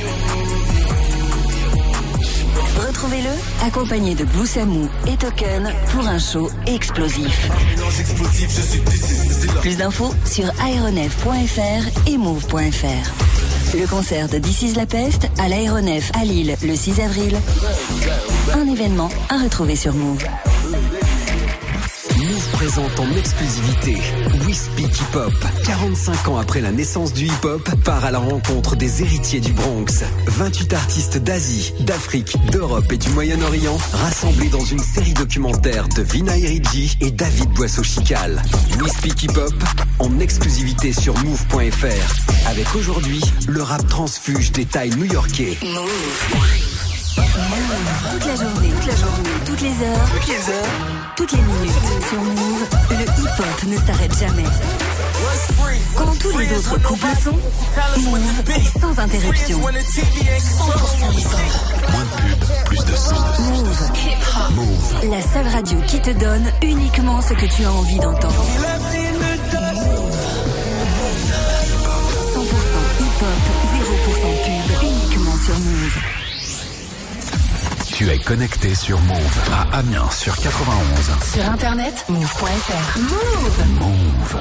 Retrouvez-le 2.76 3.30
accompagné 3.66 4.14
de 4.14 4.24
Blue 4.24 4.46
Samou 4.46 4.88
et 5.06 5.16
Token 5.16 5.72
pour 5.90 6.06
un 6.06 6.18
show 6.18 6.50
explosif. 6.66 7.48
Plus 9.60 9.76
d'infos 9.76 10.12
sur 10.24 10.46
aéronef.fr 10.60 12.08
et 12.08 12.18
move.fr. 12.18 13.76
Le 13.76 13.86
concert 13.86 14.28
de 14.28 14.38
This 14.38 14.62
is 14.62 14.74
la 14.74 14.86
peste 14.86 15.28
à 15.38 15.48
l'Aéronef 15.48 16.10
à 16.14 16.24
Lille 16.24 16.56
le 16.62 16.76
6 16.76 17.00
avril. 17.00 17.36
Un 18.54 18.68
événement 18.68 19.08
à 19.28 19.38
retrouver 19.38 19.76
sur 19.76 19.94
Move. 19.94 20.24
Move 22.24 22.48
présente 22.52 23.00
en 23.00 23.10
exclusivité 23.16 23.98
We 24.46 24.56
Speak 24.56 24.86
Hip 24.86 25.16
Hop. 25.16 25.34
45 25.64 26.28
ans 26.28 26.38
après 26.38 26.62
la 26.62 26.70
naissance 26.70 27.12
du 27.12 27.26
hip 27.26 27.44
hop, 27.44 27.68
part 27.84 28.04
à 28.04 28.10
la 28.10 28.18
rencontre 28.18 28.76
des 28.76 29.02
héritiers 29.02 29.40
du 29.40 29.52
Bronx. 29.52 30.04
28 30.26 30.72
artistes 30.72 31.18
d'Asie, 31.18 31.74
d'Afrique, 31.80 32.36
d'Europe 32.50 32.90
et 32.90 32.96
du 32.96 33.10
Moyen-Orient 33.10 33.76
rassemblés 33.92 34.48
dans 34.48 34.64
une 34.64 34.78
série 34.78 35.12
documentaire 35.12 35.86
de 35.88 36.02
Vina 36.02 36.38
Eridji 36.38 36.96
et 37.02 37.10
David 37.10 37.50
Boisseau-Chical. 37.50 38.42
We 38.80 38.90
Speak 38.90 39.22
Hip 39.24 39.36
Hop 39.36 39.64
en 39.98 40.18
exclusivité 40.18 40.92
sur 40.92 41.14
move.fr. 41.24 42.48
Avec 42.48 42.74
aujourd'hui 42.74 43.20
le 43.48 43.62
rap 43.62 43.86
transfuge 43.88 44.50
des 44.52 44.64
tailles 44.64 44.94
new-yorkais. 44.96 45.58
Toute 47.14 48.26
la 48.26 48.34
journée, 48.34 48.70
toute 48.70 48.86
la 48.86 48.96
journée, 48.96 49.30
toute 49.46 49.60
les 49.60 49.68
heures. 49.68 50.08
Toutes 50.10 50.26
les 50.26 50.50
heures. 50.50 50.68
Toutes 51.16 51.32
les 51.32 51.42
minutes. 51.42 51.72
Sur 52.08 52.20
Move, 52.20 52.66
le 52.90 53.04
hip-hop 53.04 53.64
ne 53.68 53.76
s'arrête 53.76 54.18
jamais. 54.18 54.48
Quand 55.94 56.18
tous 56.18 56.36
les 56.38 56.52
autres 56.52 56.82
couples 56.82 57.06
sont, 57.22 57.38
Move 58.00 58.50
est 58.50 58.80
sans 58.80 58.98
interruption. 58.98 59.60
100% 59.60 59.70
hip-hop. 61.16 61.40
Moins 61.92 62.04
de 62.04 62.08
pub, 62.16 62.64
plus 62.64 62.84
de 62.84 62.96
son. 62.96 63.14
Move. 63.42 63.90
Move. 64.56 65.10
La 65.10 65.22
seule 65.22 65.48
radio 65.52 65.78
qui 65.86 66.00
te 66.00 66.10
donne 66.10 66.50
uniquement 66.62 67.20
ce 67.22 67.34
que 67.34 67.46
tu 67.46 67.64
as 67.64 67.72
envie 67.72 67.98
d'entendre. 68.00 68.44
100% 68.44 68.74
hip-hop, 73.00 73.40
0% 73.72 74.34
pub, 74.44 74.82
uniquement 74.82 75.36
sur 75.44 75.54
Move. 75.54 76.23
Tu 77.94 78.10
es 78.10 78.18
connecté 78.18 78.74
sur 78.74 78.98
Move 79.02 79.50
à 79.52 79.78
Amiens 79.78 80.10
sur 80.10 80.34
91. 80.36 81.32
Sur 81.32 81.48
internet, 81.48 82.04
move.fr. 82.08 82.98
Move. 82.98 83.64
Move. 83.78 84.40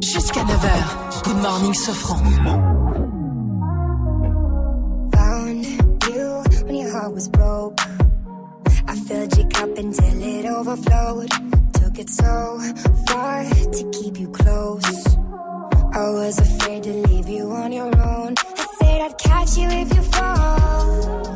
Jusqu'à 0.00 0.42
9h. 0.42 1.24
Good 1.24 1.42
morning, 1.42 1.74
Sofran. 1.74 2.22
Found 5.12 5.66
you 6.06 6.42
when 6.66 6.76
your 6.76 6.90
heart 6.92 7.12
was 7.12 7.28
broke. 7.28 7.80
I 8.86 8.94
filled 8.94 9.36
your 9.36 9.48
cup 9.48 9.76
until 9.76 10.22
it 10.22 10.46
overflowed. 10.46 11.30
Took 11.72 11.98
it 11.98 12.08
so 12.08 12.60
far 13.08 13.21
to 13.82 13.98
keep 13.98 14.18
you 14.18 14.28
close. 14.28 15.16
I 15.94 16.08
was 16.10 16.38
afraid 16.38 16.82
to 16.84 16.92
leave 17.08 17.28
you 17.28 17.50
on 17.50 17.72
your 17.72 17.86
own. 17.86 18.34
I 18.38 18.66
said 18.78 19.00
I'd 19.00 19.18
catch 19.18 19.56
you 19.56 19.68
if 19.68 19.94
you 19.94 20.02
fall. 20.02 21.26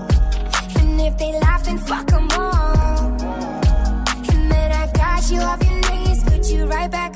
And 0.79 1.01
if 1.01 1.19
they 1.19 1.33
laugh, 1.41 1.65
then 1.65 1.79
fuck 1.79 2.13
'em 2.13 2.29
all. 2.31 3.05
And 4.33 4.51
then 4.53 4.73
I 4.73 4.87
got 4.93 5.31
you 5.31 5.41
off 5.41 5.63
your 5.65 5.81
knees, 5.91 6.23
put 6.25 6.49
you 6.51 6.67
right 6.67 6.91
back 6.91 7.16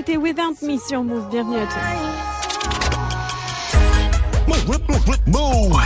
c'était 0.00 0.16
Without 0.16 0.56
Me 0.62 0.78
sur 0.78 1.04
Move. 1.04 1.28
Bienvenue 1.28 1.58
à 1.58 1.66
tous. 1.66 1.74
Move. 5.26 5.76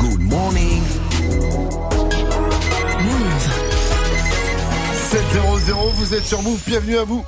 Good 0.00 0.20
morning. 0.22 0.82
Move. 3.00 3.48
700, 4.92 5.92
vous 5.94 6.14
êtes 6.14 6.26
sur 6.26 6.42
Move, 6.42 6.60
bienvenue 6.66 6.98
à 6.98 7.04
vous. 7.04 7.24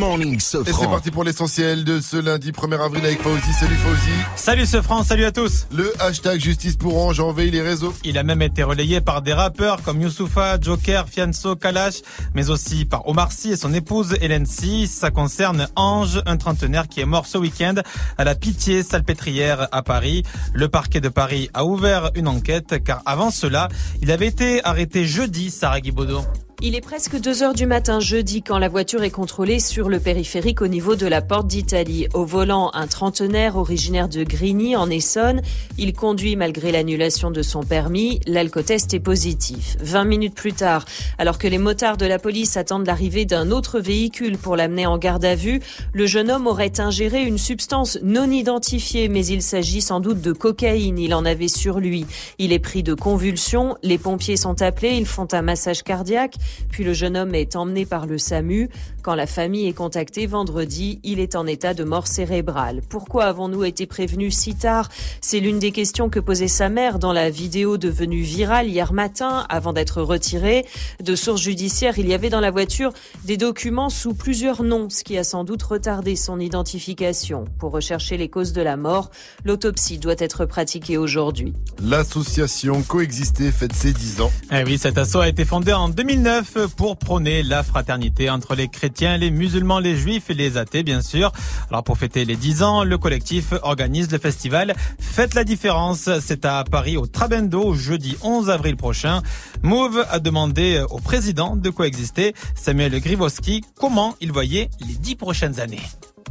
Et 0.00 0.36
c'est 0.38 0.64
Sofran. 0.64 0.88
parti 0.88 1.10
pour 1.10 1.24
l'essentiel 1.24 1.84
de 1.84 2.00
ce 2.00 2.16
lundi 2.16 2.52
1er 2.52 2.82
avril 2.82 3.04
avec 3.04 3.20
Fauzi. 3.20 3.52
Salut 3.52 3.74
Fauzi. 3.74 4.10
Salut 4.34 4.64
ce 4.64 4.80
France, 4.80 5.08
salut 5.08 5.26
à 5.26 5.30
tous. 5.30 5.66
Le 5.74 5.92
hashtag 6.00 6.40
justice 6.40 6.76
pour 6.76 6.96
Orange 6.96 7.20
envahit 7.20 7.52
les 7.52 7.60
réseaux. 7.60 7.92
Il 8.02 8.16
a 8.16 8.22
même 8.22 8.40
été 8.40 8.62
relayé 8.62 9.02
par 9.02 9.20
des 9.20 9.34
rappeurs 9.34 9.82
comme 9.82 10.00
Youssoufa, 10.00 10.58
Joker, 10.58 11.06
Fianso, 11.06 11.54
Kalash, 11.54 12.00
mais 12.34 12.48
aussi 12.48 12.86
par 12.86 13.06
Omar 13.08 13.30
Sy 13.30 13.50
et 13.50 13.56
son 13.56 13.74
épouse 13.74 14.16
Hélène 14.22 14.46
Sy. 14.46 14.86
Ça 14.86 15.10
concerne 15.10 15.68
Ange, 15.76 16.22
un 16.24 16.38
trentenaire 16.38 16.88
qui 16.88 17.00
est 17.00 17.06
mort 17.06 17.26
ce 17.26 17.36
week-end 17.36 17.74
à 18.16 18.24
la 18.24 18.34
Pitié 18.34 18.82
Salpêtrière 18.82 19.68
à 19.70 19.82
Paris. 19.82 20.22
Le 20.54 20.68
parquet 20.68 21.02
de 21.02 21.10
Paris 21.10 21.50
a 21.52 21.66
ouvert 21.66 22.10
une 22.14 22.28
enquête 22.28 22.82
car 22.82 23.02
avant 23.04 23.30
cela, 23.30 23.68
il 24.00 24.10
avait 24.10 24.28
été 24.28 24.64
arrêté 24.64 25.04
jeudi, 25.06 25.50
Sarah 25.50 25.82
Guibaudot. 25.82 26.24
Il 26.62 26.74
est 26.74 26.82
presque 26.82 27.18
2 27.18 27.42
heures 27.42 27.54
du 27.54 27.64
matin 27.64 28.00
jeudi 28.00 28.42
quand 28.42 28.58
la 28.58 28.68
voiture 28.68 29.02
est 29.02 29.10
contrôlée 29.10 29.60
sur 29.60 29.88
le 29.88 29.98
périphérique 29.98 30.60
au 30.60 30.66
niveau 30.66 30.94
de 30.94 31.06
la 31.06 31.22
porte 31.22 31.46
d'Italie. 31.46 32.06
Au 32.12 32.26
volant, 32.26 32.70
un 32.74 32.86
trentenaire 32.86 33.56
originaire 33.56 34.10
de 34.10 34.24
Grigny 34.24 34.76
en 34.76 34.90
Essonne. 34.90 35.40
Il 35.78 35.94
conduit 35.94 36.36
malgré 36.36 36.70
l'annulation 36.70 37.30
de 37.30 37.40
son 37.40 37.62
permis. 37.62 38.20
L'alcotest 38.26 38.92
est 38.92 39.00
positif. 39.00 39.78
20 39.80 40.04
minutes 40.04 40.34
plus 40.34 40.52
tard, 40.52 40.84
alors 41.16 41.38
que 41.38 41.48
les 41.48 41.56
motards 41.56 41.96
de 41.96 42.04
la 42.04 42.18
police 42.18 42.58
attendent 42.58 42.86
l'arrivée 42.86 43.24
d'un 43.24 43.50
autre 43.52 43.80
véhicule 43.80 44.36
pour 44.36 44.54
l'amener 44.54 44.84
en 44.84 44.98
garde 44.98 45.24
à 45.24 45.36
vue, 45.36 45.60
le 45.94 46.04
jeune 46.04 46.30
homme 46.30 46.46
aurait 46.46 46.78
ingéré 46.78 47.22
une 47.22 47.38
substance 47.38 47.98
non 48.02 48.30
identifiée, 48.30 49.08
mais 49.08 49.24
il 49.24 49.40
s'agit 49.40 49.80
sans 49.80 50.00
doute 50.00 50.20
de 50.20 50.32
cocaïne. 50.32 50.98
Il 50.98 51.14
en 51.14 51.24
avait 51.24 51.48
sur 51.48 51.80
lui. 51.80 52.04
Il 52.38 52.52
est 52.52 52.58
pris 52.58 52.82
de 52.82 52.92
convulsions. 52.92 53.78
Les 53.82 53.96
pompiers 53.96 54.36
sont 54.36 54.60
appelés. 54.60 54.90
Ils 54.90 55.06
font 55.06 55.28
un 55.32 55.40
massage 55.40 55.82
cardiaque. 55.82 56.34
Puis 56.70 56.84
le 56.84 56.92
jeune 56.92 57.16
homme 57.16 57.34
est 57.34 57.56
emmené 57.56 57.86
par 57.86 58.06
le 58.06 58.18
SAMU. 58.18 58.68
Quand 59.02 59.14
la 59.14 59.26
famille 59.26 59.66
est 59.66 59.72
contactée 59.72 60.26
vendredi, 60.26 61.00
il 61.04 61.20
est 61.20 61.34
en 61.34 61.46
état 61.46 61.72
de 61.72 61.84
mort 61.84 62.06
cérébrale. 62.06 62.82
Pourquoi 62.88 63.24
avons-nous 63.24 63.64
été 63.64 63.86
prévenus 63.86 64.36
si 64.36 64.54
tard? 64.54 64.88
C'est 65.22 65.40
l'une 65.40 65.58
des 65.58 65.72
questions 65.72 66.10
que 66.10 66.20
posait 66.20 66.48
sa 66.48 66.68
mère 66.68 66.98
dans 66.98 67.12
la 67.12 67.30
vidéo 67.30 67.78
devenue 67.78 68.20
virale 68.20 68.68
hier 68.68 68.92
matin 68.92 69.46
avant 69.48 69.72
d'être 69.72 70.02
retirée. 70.02 70.66
De 71.02 71.16
sources 71.16 71.40
judiciaires, 71.40 71.98
il 71.98 72.08
y 72.08 72.14
avait 72.14 72.28
dans 72.28 72.40
la 72.40 72.50
voiture 72.50 72.92
des 73.24 73.38
documents 73.38 73.88
sous 73.88 74.12
plusieurs 74.12 74.62
noms, 74.62 74.90
ce 74.90 75.02
qui 75.02 75.16
a 75.16 75.24
sans 75.24 75.44
doute 75.44 75.62
retardé 75.62 76.14
son 76.14 76.38
identification. 76.38 77.44
Pour 77.58 77.72
rechercher 77.72 78.18
les 78.18 78.28
causes 78.28 78.52
de 78.52 78.60
la 78.60 78.76
mort, 78.76 79.10
l'autopsie 79.44 79.98
doit 79.98 80.14
être 80.18 80.44
pratiquée 80.44 80.98
aujourd'hui. 80.98 81.54
L'association 81.82 82.82
Coexister 82.82 83.50
fête 83.50 83.72
ses 83.72 83.92
10 83.92 84.20
ans. 84.20 84.32
Eh 84.52 84.62
oui, 84.64 84.76
cet 84.76 84.98
assaut 84.98 85.20
a 85.20 85.28
été 85.28 85.44
fondé 85.44 85.72
en 85.72 85.88
2009 85.88 86.66
pour 86.76 86.98
prôner 86.98 87.42
la 87.42 87.62
fraternité 87.62 88.28
entre 88.28 88.54
les 88.54 88.68
chrétiens, 88.68 88.89
les 89.00 89.30
musulmans, 89.30 89.78
les 89.78 89.96
juifs 89.96 90.30
et 90.30 90.34
les 90.34 90.56
athées, 90.56 90.82
bien 90.82 91.02
sûr. 91.02 91.32
Alors, 91.70 91.84
pour 91.84 91.98
fêter 91.98 92.24
les 92.24 92.36
10 92.36 92.62
ans, 92.62 92.84
le 92.84 92.98
collectif 92.98 93.54
organise 93.62 94.10
le 94.10 94.18
festival 94.18 94.74
Faites 94.98 95.34
la 95.34 95.44
différence. 95.44 96.08
C'est 96.20 96.44
à 96.44 96.64
Paris, 96.64 96.96
au 96.96 97.06
Trabendo, 97.06 97.74
jeudi 97.74 98.16
11 98.22 98.50
avril 98.50 98.76
prochain. 98.76 99.22
Move 99.62 100.04
a 100.10 100.18
demandé 100.18 100.82
au 100.90 100.98
président 100.98 101.56
de 101.56 101.70
coexister, 101.70 102.34
Samuel 102.54 103.00
Grivowski, 103.00 103.62
comment 103.78 104.14
il 104.20 104.32
voyait 104.32 104.70
les 104.86 104.94
10 104.94 105.16
prochaines 105.16 105.60
années? 105.60 105.80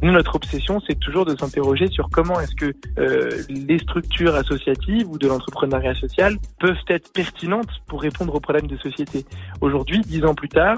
Nous, 0.02 0.12
notre 0.12 0.36
obsession, 0.36 0.80
c'est 0.88 0.98
toujours 0.98 1.26
de 1.26 1.36
s'interroger 1.36 1.88
sur 1.88 2.10
comment 2.10 2.40
est-ce 2.40 2.56
que 2.56 2.74
euh, 3.00 3.44
les 3.50 3.80
structures 3.80 4.34
associatives 4.34 5.10
ou 5.10 5.18
de 5.18 5.28
l'entrepreneuriat 5.28 5.94
social 5.96 6.38
peuvent 6.60 6.78
être 6.88 7.12
pertinentes 7.12 7.70
pour 7.88 8.02
répondre 8.02 8.34
aux 8.34 8.40
problèmes 8.40 8.68
de 8.68 8.78
société. 8.78 9.26
Aujourd'hui, 9.60 10.00
dix 10.02 10.24
ans 10.24 10.36
plus 10.36 10.48
tard, 10.48 10.78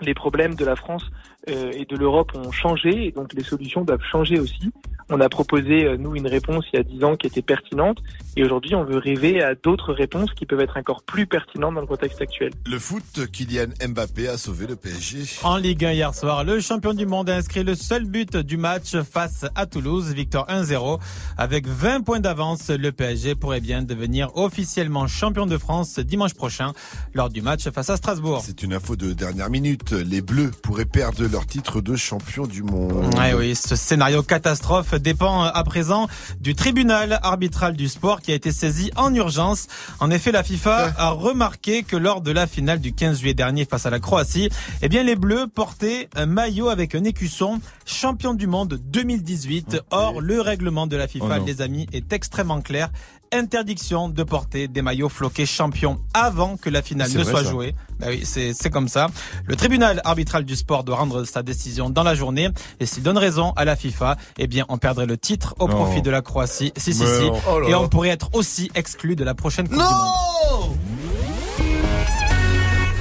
les 0.00 0.14
problèmes 0.14 0.54
de 0.54 0.64
la 0.64 0.76
France 0.76 1.04
euh, 1.48 1.72
et 1.72 1.84
de 1.84 1.96
l'Europe 1.96 2.32
ont 2.34 2.52
changé 2.52 3.06
et 3.06 3.12
donc 3.12 3.32
les 3.32 3.44
solutions 3.44 3.82
doivent 3.82 4.04
changer 4.04 4.38
aussi. 4.38 4.72
On 5.08 5.20
a 5.20 5.28
proposé, 5.28 5.84
euh, 5.84 5.96
nous, 5.96 6.16
une 6.16 6.26
réponse 6.26 6.64
il 6.72 6.76
y 6.76 6.80
a 6.80 6.82
dix 6.82 7.04
ans 7.04 7.16
qui 7.16 7.28
était 7.28 7.42
pertinente 7.42 7.98
et 8.38 8.44
aujourd'hui, 8.44 8.74
on 8.74 8.84
veut 8.84 8.98
rêver 8.98 9.42
à 9.42 9.54
d'autres 9.54 9.94
réponses 9.94 10.34
qui 10.34 10.44
peuvent 10.44 10.60
être 10.60 10.76
encore 10.76 11.02
plus 11.02 11.26
pertinentes 11.26 11.74
dans 11.74 11.80
le 11.80 11.86
contexte 11.86 12.20
actuel. 12.20 12.50
Le 12.66 12.78
foot, 12.78 13.30
Kylian 13.32 13.68
Mbappé 13.88 14.28
a 14.28 14.36
sauvé 14.36 14.66
le 14.66 14.76
PSG. 14.76 15.40
En 15.42 15.56
Ligue 15.56 15.86
1 15.86 15.92
hier 15.92 16.14
soir, 16.14 16.44
le 16.44 16.60
champion 16.60 16.92
du 16.92 17.06
monde 17.06 17.30
a 17.30 17.36
inscrit 17.36 17.64
le 17.64 17.74
seul 17.74 18.04
but 18.04 18.36
du 18.36 18.58
match 18.58 18.94
face 19.10 19.46
à 19.54 19.64
Toulouse, 19.64 20.12
victoire 20.12 20.46
1-0. 20.48 21.00
Avec 21.38 21.66
20 21.66 22.02
points 22.02 22.20
d'avance, 22.20 22.68
le 22.68 22.92
PSG 22.92 23.36
pourrait 23.36 23.62
bien 23.62 23.80
devenir 23.80 24.36
officiellement 24.36 25.06
champion 25.06 25.46
de 25.46 25.56
France 25.56 25.98
dimanche 25.98 26.34
prochain 26.34 26.72
lors 27.14 27.30
du 27.30 27.40
match 27.40 27.70
face 27.70 27.88
à 27.88 27.96
Strasbourg. 27.96 28.42
C'est 28.44 28.62
une 28.62 28.74
info 28.74 28.96
de 28.96 29.14
dernière 29.14 29.48
minute. 29.48 29.92
Les 29.92 30.20
Bleus 30.20 30.50
pourraient 30.62 30.84
perdre 30.84 31.24
leur 31.26 31.46
titre 31.46 31.80
de 31.80 31.96
champion 31.96 32.46
du 32.46 32.62
monde. 32.62 33.14
Ouais, 33.14 33.32
oui, 33.32 33.54
ce 33.54 33.76
scénario 33.76 34.22
catastrophe 34.22 34.95
dépend 34.98 35.42
à 35.42 35.64
présent 35.64 36.08
du 36.40 36.54
tribunal 36.54 37.18
arbitral 37.22 37.76
du 37.76 37.88
sport 37.88 38.20
qui 38.20 38.32
a 38.32 38.34
été 38.34 38.52
saisi 38.52 38.90
en 38.96 39.14
urgence. 39.14 39.66
En 40.00 40.10
effet, 40.10 40.32
la 40.32 40.42
FIFA 40.42 40.94
a 40.96 41.10
remarqué 41.10 41.82
que 41.82 41.96
lors 41.96 42.20
de 42.20 42.30
la 42.30 42.46
finale 42.46 42.80
du 42.80 42.92
15 42.92 43.20
juillet 43.20 43.34
dernier 43.34 43.64
face 43.64 43.86
à 43.86 43.90
la 43.90 44.00
Croatie, 44.00 44.48
eh 44.82 44.88
bien, 44.88 45.02
les 45.02 45.16
Bleus 45.16 45.46
portaient 45.46 46.08
un 46.14 46.26
maillot 46.26 46.68
avec 46.68 46.94
un 46.94 47.04
écusson 47.04 47.60
champion 47.84 48.34
du 48.34 48.46
monde 48.46 48.80
2018. 48.84 49.82
Or, 49.90 50.20
le 50.20 50.40
règlement 50.40 50.86
de 50.86 50.96
la 50.96 51.08
FIFA, 51.08 51.38
Oh 51.40 51.44
les 51.44 51.60
amis, 51.62 51.86
est 51.92 52.12
extrêmement 52.12 52.60
clair. 52.60 52.90
Interdiction 53.32 54.08
de 54.08 54.22
porter 54.22 54.68
des 54.68 54.82
maillots 54.82 55.08
floqués 55.08 55.46
champions 55.46 55.98
avant 56.14 56.56
que 56.56 56.70
la 56.70 56.82
finale 56.82 57.10
ne 57.12 57.24
soit 57.24 57.42
ça. 57.44 57.50
jouée. 57.50 57.74
Bah 57.98 58.06
oui, 58.10 58.24
c'est 58.24 58.70
comme 58.70 58.88
ça. 58.88 59.08
Le 59.46 59.56
tribunal 59.56 60.00
arbitral 60.04 60.44
du 60.44 60.56
sport 60.56 60.84
doit 60.84 60.96
rendre 60.96 61.24
sa 61.24 61.42
décision 61.42 61.90
dans 61.90 62.02
la 62.02 62.14
journée 62.14 62.48
et 62.80 62.86
s'il 62.86 63.02
donne 63.02 63.18
raison 63.18 63.52
à 63.56 63.64
la 63.64 63.76
FIFA, 63.76 64.16
eh 64.38 64.46
bien 64.46 64.64
on 64.68 64.78
perdrait 64.78 65.06
le 65.06 65.16
titre 65.18 65.54
au 65.58 65.68
Non. 65.68 65.74
profit 65.74 66.02
de 66.02 66.10
la 66.10 66.22
Croatie. 66.22 66.72
Si 66.76 66.92
si 66.94 67.02
Mais 67.02 67.18
si. 67.18 67.26
non. 67.26 67.40
Oh 67.50 67.60
et 67.68 67.74
on 67.74 67.88
pourrait 67.88 68.10
être 68.10 68.30
aussi 68.34 68.70
exclu 68.74 69.16
de 69.16 69.24
la 69.24 69.34
prochaine 69.34 69.68
Coupe 69.68 69.78
du 69.78 69.82
Monde. 69.84 70.76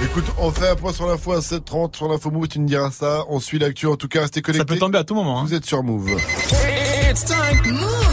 Écoute, 0.04 0.26
on 0.38 0.52
fait 0.52 0.70
un 0.70 0.76
point 0.76 0.94
sur 0.94 1.08
l'info 1.08 1.34
à 1.34 1.40
7h30 1.40 1.96
sur 1.96 2.08
l'info 2.08 2.30
Move, 2.32 2.48
tu 2.48 2.60
me 2.60 2.68
diras 2.68 2.92
ça. 2.92 3.24
On 3.28 3.40
suit 3.40 3.60
l'actu, 3.60 3.88
en 3.88 3.96
tout 3.96 4.08
cas, 4.08 4.22
restez 4.22 4.42
connectés. 4.42 4.60
Ça 4.68 4.74
peut 4.74 4.80
tomber 4.80 4.98
à 5.00 5.04
tout 5.04 5.16
moment. 5.16 5.40
hein. 5.40 5.44
Vous 5.46 5.54
êtes 5.54 5.66
sur 5.66 5.84
Move. 5.84 6.10
It's 7.10 7.26
time. 7.26 7.74
Move. 7.74 8.05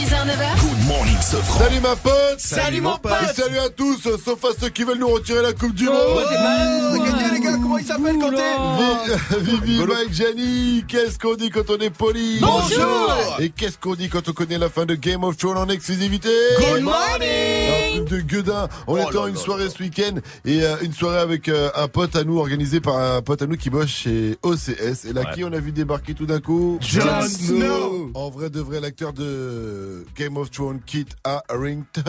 6h, 0.00 0.24
9h. 0.24 0.60
Good 0.60 0.86
morning, 0.88 1.16
Sofran. 1.20 1.58
Salut 1.64 1.80
ma 1.80 1.94
pote 1.96 2.38
Salut, 2.38 2.80
mon 2.80 2.96
pote. 2.96 3.12
Et 3.30 3.34
salut 3.40 3.58
à 3.58 3.68
tous, 3.68 3.98
sauf 4.00 4.42
à 4.44 4.48
ceux 4.58 4.70
qui 4.70 4.84
veulent 4.84 4.98
nous 4.98 5.08
retirer 5.08 5.42
la 5.42 5.52
Coupe 5.52 5.74
du 5.74 5.84
Monde 5.84 6.24
les 7.32 7.40
gars, 7.40 7.52
comment 7.52 7.78
il 7.78 7.84
s'appelle 7.84 8.16
quand 8.20 8.30
Vi- 8.30 9.60
Vivi, 9.60 9.84
Mike, 9.86 10.12
Jenny, 10.12 10.84
qu'est-ce 10.88 11.18
qu'on 11.18 11.34
dit 11.34 11.50
quand 11.50 11.68
on 11.70 11.76
est 11.78 11.90
poli? 11.90 12.38
Bonjour. 12.40 13.36
Et 13.38 13.50
qu'est-ce 13.50 13.78
qu'on 13.78 13.94
dit 13.94 14.08
quand 14.08 14.28
on 14.28 14.32
connaît 14.32 14.58
la 14.58 14.68
fin 14.70 14.84
de 14.86 14.94
Game 14.94 15.22
of 15.24 15.36
Thrones 15.36 15.56
en 15.58 15.68
exclusivité? 15.68 16.28
Good 16.58 16.82
morning. 16.82 18.00
Un 18.00 18.04
truc 18.04 18.08
de 18.08 18.20
gueudin. 18.20 18.68
On 18.86 18.96
était 18.96 19.16
en 19.18 19.26
une 19.26 19.36
soirée 19.36 19.68
ce 19.70 19.82
week-end 19.82 20.14
et 20.44 20.62
euh, 20.64 20.76
une 20.82 20.92
soirée 20.92 21.18
avec 21.20 21.48
euh, 21.48 21.70
un 21.76 21.88
pote 21.88 22.16
à 22.16 22.24
nous 22.24 22.38
organisé 22.38 22.80
par 22.80 22.96
un 22.98 23.22
pote 23.22 23.42
à 23.42 23.46
nous 23.46 23.56
qui 23.56 23.70
bosse 23.70 23.88
chez 23.88 24.36
OCS. 24.42 25.04
Et 25.08 25.12
là, 25.12 25.24
qui 25.34 25.44
on 25.44 25.52
a 25.52 25.58
vu 25.60 25.72
débarquer 25.72 26.14
tout 26.14 26.26
d'un 26.26 26.40
coup 26.40 26.78
Jon 26.80 27.22
Snow. 27.22 28.10
En 28.14 28.30
vrai 28.30 28.50
de 28.50 28.60
vrai, 28.60 28.80
l'acteur 28.80 29.12
de 29.12 29.89
Game 30.16 30.36
of 30.36 30.50
Thrones, 30.50 30.80
Kit 30.86 31.06
Harington. 31.24 32.02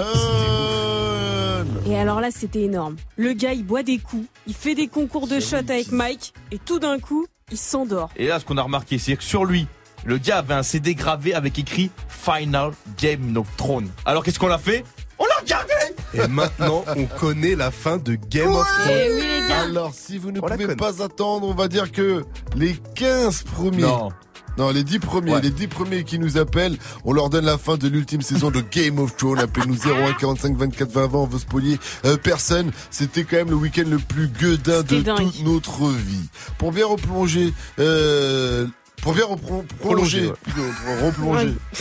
Et 1.87 1.97
alors 1.97 2.21
là, 2.21 2.29
c'était 2.31 2.61
énorme. 2.63 2.95
Le 3.17 3.33
gars, 3.33 3.53
il 3.53 3.65
boit 3.65 3.83
des 3.83 3.97
coups, 3.97 4.25
il 4.47 4.53
fait 4.53 4.75
des 4.75 4.87
concours 4.87 5.27
de 5.27 5.39
shots 5.39 5.57
avec 5.57 5.91
Mike, 5.91 6.33
et 6.51 6.57
tout 6.57 6.79
d'un 6.79 6.99
coup, 6.99 7.25
il 7.51 7.57
s'endort. 7.57 8.09
Et 8.15 8.27
là, 8.27 8.39
ce 8.39 8.45
qu'on 8.45 8.57
a 8.57 8.61
remarqué, 8.61 8.97
c'est 8.97 9.15
que 9.15 9.23
sur 9.23 9.45
lui, 9.45 9.67
le 10.05 10.17
gars 10.17 10.39
avait 10.39 10.53
un 10.53 10.63
CD 10.63 10.95
gravé 10.95 11.33
avec 11.33 11.59
écrit 11.59 11.91
Final 12.07 12.71
Game 12.97 13.35
of 13.37 13.47
Thrones. 13.57 13.89
Alors 14.05 14.23
qu'est-ce 14.23 14.39
qu'on 14.39 14.51
a 14.51 14.57
fait? 14.57 14.83
On 15.19 15.25
l'a 15.25 15.35
regardé 15.39 15.73
Et 16.13 16.27
maintenant, 16.27 16.83
on 16.95 17.05
connaît 17.05 17.55
la 17.55 17.69
fin 17.69 17.97
de 17.97 18.15
Game 18.15 18.49
of 18.49 18.65
Thrones. 18.65 18.97
Oui, 19.11 19.21
les 19.21 19.47
gars. 19.47 19.61
Alors, 19.61 19.93
si 19.93 20.17
vous 20.17 20.31
ne 20.31 20.39
On 20.39 20.47
pouvez 20.47 20.75
pas 20.75 21.03
attendre, 21.03 21.47
on 21.47 21.53
va 21.53 21.67
dire 21.67 21.91
que 21.91 22.25
les 22.55 22.75
15 22.95 23.43
premiers. 23.43 23.83
Non. 23.83 24.09
Non, 24.57 24.69
les 24.71 24.83
10 24.83 24.99
premiers, 24.99 25.31
Ouais. 25.33 25.41
les 25.41 25.49
10 25.49 25.67
premiers 25.67 26.03
qui 26.03 26.19
nous 26.19 26.37
appellent, 26.37 26.77
on 27.05 27.13
leur 27.13 27.29
donne 27.29 27.45
la 27.45 27.57
fin 27.57 27.77
de 27.77 27.87
l'ultime 27.87 28.21
saison 28.21 28.51
de 28.51 28.61
Game 28.61 28.99
of 28.99 29.15
Thrones. 29.15 29.39
Appelez-nous 29.39 29.75
01 29.75 30.13
45 30.13 30.57
24 30.57 30.91
20 30.91 31.07
20, 31.07 31.17
on 31.19 31.25
veut 31.27 31.39
spolier 31.39 31.79
euh, 32.05 32.17
personne. 32.17 32.71
C'était 32.91 33.23
quand 33.23 33.37
même 33.37 33.49
le 33.49 33.55
week-end 33.55 33.85
le 33.89 33.97
plus 33.97 34.27
gueudin 34.27 34.81
de 34.83 34.99
dingue. 35.01 35.17
toute 35.17 35.43
notre 35.43 35.87
vie. 35.87 36.29
Pour 36.57 36.71
bien 36.71 36.85
replonger, 36.85 37.53
euh, 37.79 38.67
pour 39.01 39.13
bien 39.13 39.23
repro- 39.25 39.63
prolonger, 39.79 40.27
ouais. 40.27 41.01
replonger. 41.05 41.53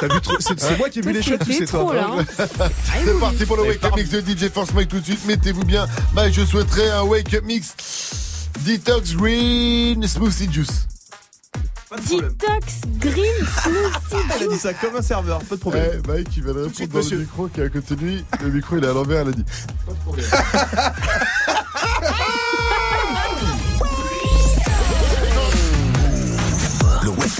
T'as 0.00 0.08
vu 0.14 0.20
trop- 0.22 0.36
C'est 0.40 0.78
moi 0.78 0.88
qui 0.88 1.00
ai 1.00 1.02
vu 1.02 1.12
les 1.12 1.22
C'était 1.22 1.52
c'est 1.52 1.66
trop, 1.66 1.90
toi. 1.90 1.94
là. 1.96 2.10
hein. 2.18 2.24
C'est 3.04 3.20
parti 3.20 3.44
pour 3.44 3.56
le 3.56 3.64
Wake 3.64 3.84
Up 3.84 3.94
Mix 3.96 4.08
de 4.10 4.20
DJ 4.20 4.48
Force 4.50 4.72
Mike 4.72 4.88
tout 4.88 5.00
de 5.00 5.04
suite. 5.04 5.26
Mettez-vous 5.26 5.64
bien. 5.64 5.86
Mike, 6.14 6.32
je 6.34 6.46
souhaiterais 6.46 6.88
un 6.90 7.02
Wake 7.02 7.34
Up 7.34 7.44
Mix 7.44 7.74
Detox 8.64 9.14
Green 9.16 10.06
Smoothie 10.06 10.48
Juice. 10.50 10.86
Detox 11.96 12.80
Green 12.98 13.46
Smoothie 13.62 14.26
Elle 14.36 14.46
a 14.46 14.48
dit 14.48 14.58
ça 14.58 14.74
comme 14.74 14.96
un 14.96 15.02
serveur, 15.02 15.40
pas 15.40 15.56
de 15.56 15.60
problème. 15.60 16.02
Eh, 16.04 16.08
Mike, 16.08 16.28
il 16.36 16.42
va 16.42 16.52
répondre 16.52 16.74
suite, 16.74 16.92
dans 16.92 17.00
le 17.00 17.16
micro 17.18 17.48
qui 17.48 17.60
est 17.60 17.64
à 17.64 17.68
côté 17.68 17.94
de 17.96 18.00
lui. 18.00 18.24
Le 18.42 18.50
micro, 18.50 18.76
il 18.76 18.84
est 18.84 18.88
à 18.88 18.92
l'envers, 18.92 19.20
elle 19.20 19.28
a 19.28 19.32
dit. 19.32 19.44
Pas 19.86 19.92
de 19.92 19.98
problème. 19.98 20.26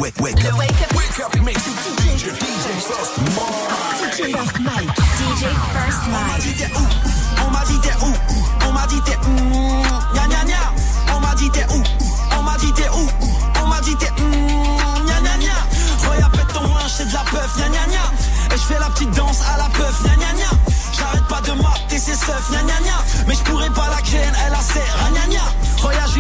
wake, 0.03 0.21
wake 0.21 0.45
up. 0.45 0.59
Wake 0.59 1.21
up, 1.21 1.45
make 1.45 1.57
you 1.57 1.73
DJ, 2.03 2.35
DJ 2.35 2.67
First 2.83 3.15
DJ 4.03 4.33
First 4.33 4.61
Mike. 4.61 4.89
DJ 5.19 5.43
First 5.73 6.03
Mike. 6.11 6.19
On 6.19 6.27
m'a 6.27 6.39
dit 6.39 6.55
t'es 6.57 6.71
où? 6.75 6.87
On 7.47 7.51
m'a 7.51 7.65
dit 7.65 7.81
t'es 7.81 7.95
où? 8.03 8.13
On 8.67 8.73
m'a 8.73 8.87
dit 8.87 9.01
t'es 9.05 9.17
où? 9.17 9.83
Gna 10.15 10.27
gna 10.29 10.45
gna. 10.45 11.15
On 11.15 11.21
m'a 11.21 11.35
dit 11.35 11.51
t'es 11.51 11.67
où? 11.71 11.83
On 12.37 12.43
m'a 12.43 12.57
dit 12.59 12.73
t'es 12.73 12.89
où? 12.89 13.32
La 17.31 17.69
gna. 17.69 18.55
Et 18.55 18.59
je 18.59 18.63
fais 18.63 18.79
la 18.79 18.91
petite 18.91 19.11
danse 19.13 19.41
à 19.55 19.57
la 19.59 19.69
peuf. 19.71 20.03
Gna 20.03 20.17
gna 20.17 20.33
gna. 20.33 20.72
J'arrête 21.13 21.29
pas 21.29 21.41
de 21.43 21.53
mater 21.53 21.99
ses 21.99 22.15
seufs. 22.15 22.51
Gna 22.51 22.63
gna 22.63 22.79
gna. 22.81 23.05
Mais 23.27 23.35
je 23.35 23.41
pourrais 23.41 23.71
pas 23.71 23.89
la 23.91 24.01
ken, 24.01 24.33
elle 24.47 24.55
a 24.55 24.61
ses 24.61 24.81
gna 25.13 25.27
gna. 25.27 25.43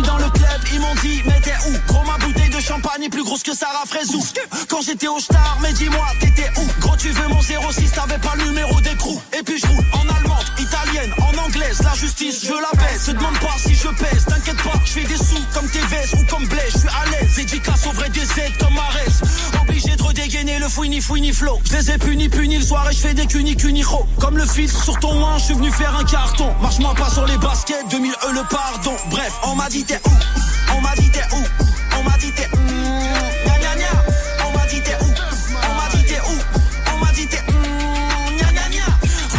Dans 0.06 0.16
le 0.16 0.30
club, 0.30 0.60
ils 0.72 0.80
m'ont 0.80 0.94
dit, 1.02 1.22
mais 1.26 1.38
t'es 1.40 1.54
où? 1.68 1.92
Gros, 1.92 2.04
ma 2.04 2.16
bouteille 2.18 2.48
de 2.48 2.58
champagne 2.60 3.04
est 3.04 3.08
plus 3.10 3.22
grosse 3.22 3.42
que 3.42 3.54
Sarah 3.54 3.84
Fraisou. 3.86 4.24
Quand 4.68 4.80
j'étais 4.80 5.06
au 5.06 5.20
star, 5.20 5.58
mais 5.60 5.72
dis-moi, 5.74 6.04
t'étais 6.18 6.50
où? 6.56 6.80
Gros, 6.80 6.96
tu 6.96 7.10
veux 7.10 7.28
mon 7.28 7.40
06, 7.40 7.92
t'avais 7.92 8.18
pas 8.18 8.34
le 8.36 8.44
numéro 8.44 8.80
d'écrou. 8.80 9.20
Et 9.38 9.42
puis 9.42 9.60
je 9.60 9.66
roule 9.66 9.84
en 9.92 10.14
allemande, 10.14 10.44
italienne, 10.58 11.12
en 11.18 11.46
anglaise. 11.46 11.80
La 11.82 11.94
justice, 11.94 12.44
je 12.44 12.52
la 12.52 12.70
baisse. 12.82 13.04
Se 13.04 13.10
demande 13.12 13.38
pas 13.38 13.54
si 13.58 13.74
je 13.74 13.88
pèse, 13.88 14.24
t'inquiète 14.26 14.62
pas, 14.62 14.72
je 14.84 14.90
fais 14.90 15.04
des 15.04 15.16
sous 15.16 15.44
comme 15.54 15.68
TVS 15.68 16.14
ou 16.14 16.24
comme 16.26 16.46
Blaise. 16.46 16.72
Je 16.72 16.78
suis 16.78 16.88
à 16.88 17.10
l'aise, 17.10 17.34
dédicace 17.36 17.86
au 17.86 17.92
vrai 17.92 18.08
des 18.08 18.22
aides 18.22 18.56
comme 18.58 18.74
Marès. 18.74 19.22
Obligé 19.60 19.94
de 19.94 20.02
redégainer 20.02 20.58
le 20.58 20.68
fouini 20.68 21.00
fouini 21.00 21.32
flow. 21.32 21.60
Je 21.64 21.76
les 21.76 21.90
ai 21.90 21.98
punis, 21.98 22.28
punis 22.28 22.58
le 22.58 22.64
soir 22.64 22.90
et 22.90 22.94
je 22.94 23.00
fais 23.00 23.14
des 23.14 23.26
cunis 23.26 23.56
cunicho. 23.56 24.06
Comme 24.18 24.38
le 24.38 24.46
filtre 24.46 24.81
sur 24.82 24.98
ton 24.98 25.14
main, 25.14 25.38
je 25.38 25.44
suis 25.44 25.54
venu 25.54 25.70
faire 25.70 25.94
un 25.96 26.04
carton. 26.04 26.52
Marche-moi 26.60 26.94
pas 26.94 27.08
sur 27.08 27.24
les 27.26 27.38
baskets, 27.38 27.88
2000 27.90 28.12
E 28.12 28.32
le 28.32 28.42
pardon. 28.50 28.96
Bref, 29.10 29.32
on 29.44 29.54
m'a 29.54 29.68
dit 29.68 29.84
t'es 29.84 30.00
où? 30.04 30.10
On 30.76 30.80
m'a 30.80 30.94
dit 30.96 31.10
t'es 31.10 31.22
où? 31.32 31.42
On 31.98 32.02
m'a 32.02 32.16
dit 32.18 32.32
t'es 32.32 32.48
où? 32.52 32.56
Gna 33.46 33.58
gna 33.58 33.76
gna. 33.76 33.86
On 34.46 34.58
m'a 34.58 34.66
dit 34.66 34.80
t'es 34.82 34.96
où? 35.00 35.12
On 35.70 35.74
m'a 35.74 35.88
dit 35.94 36.04
t'es 36.04 36.20
où? 36.20 36.38
On 36.92 37.04
m'a 37.04 37.12
dit 37.12 37.26
t'es 37.28 37.42
où? 37.48 37.52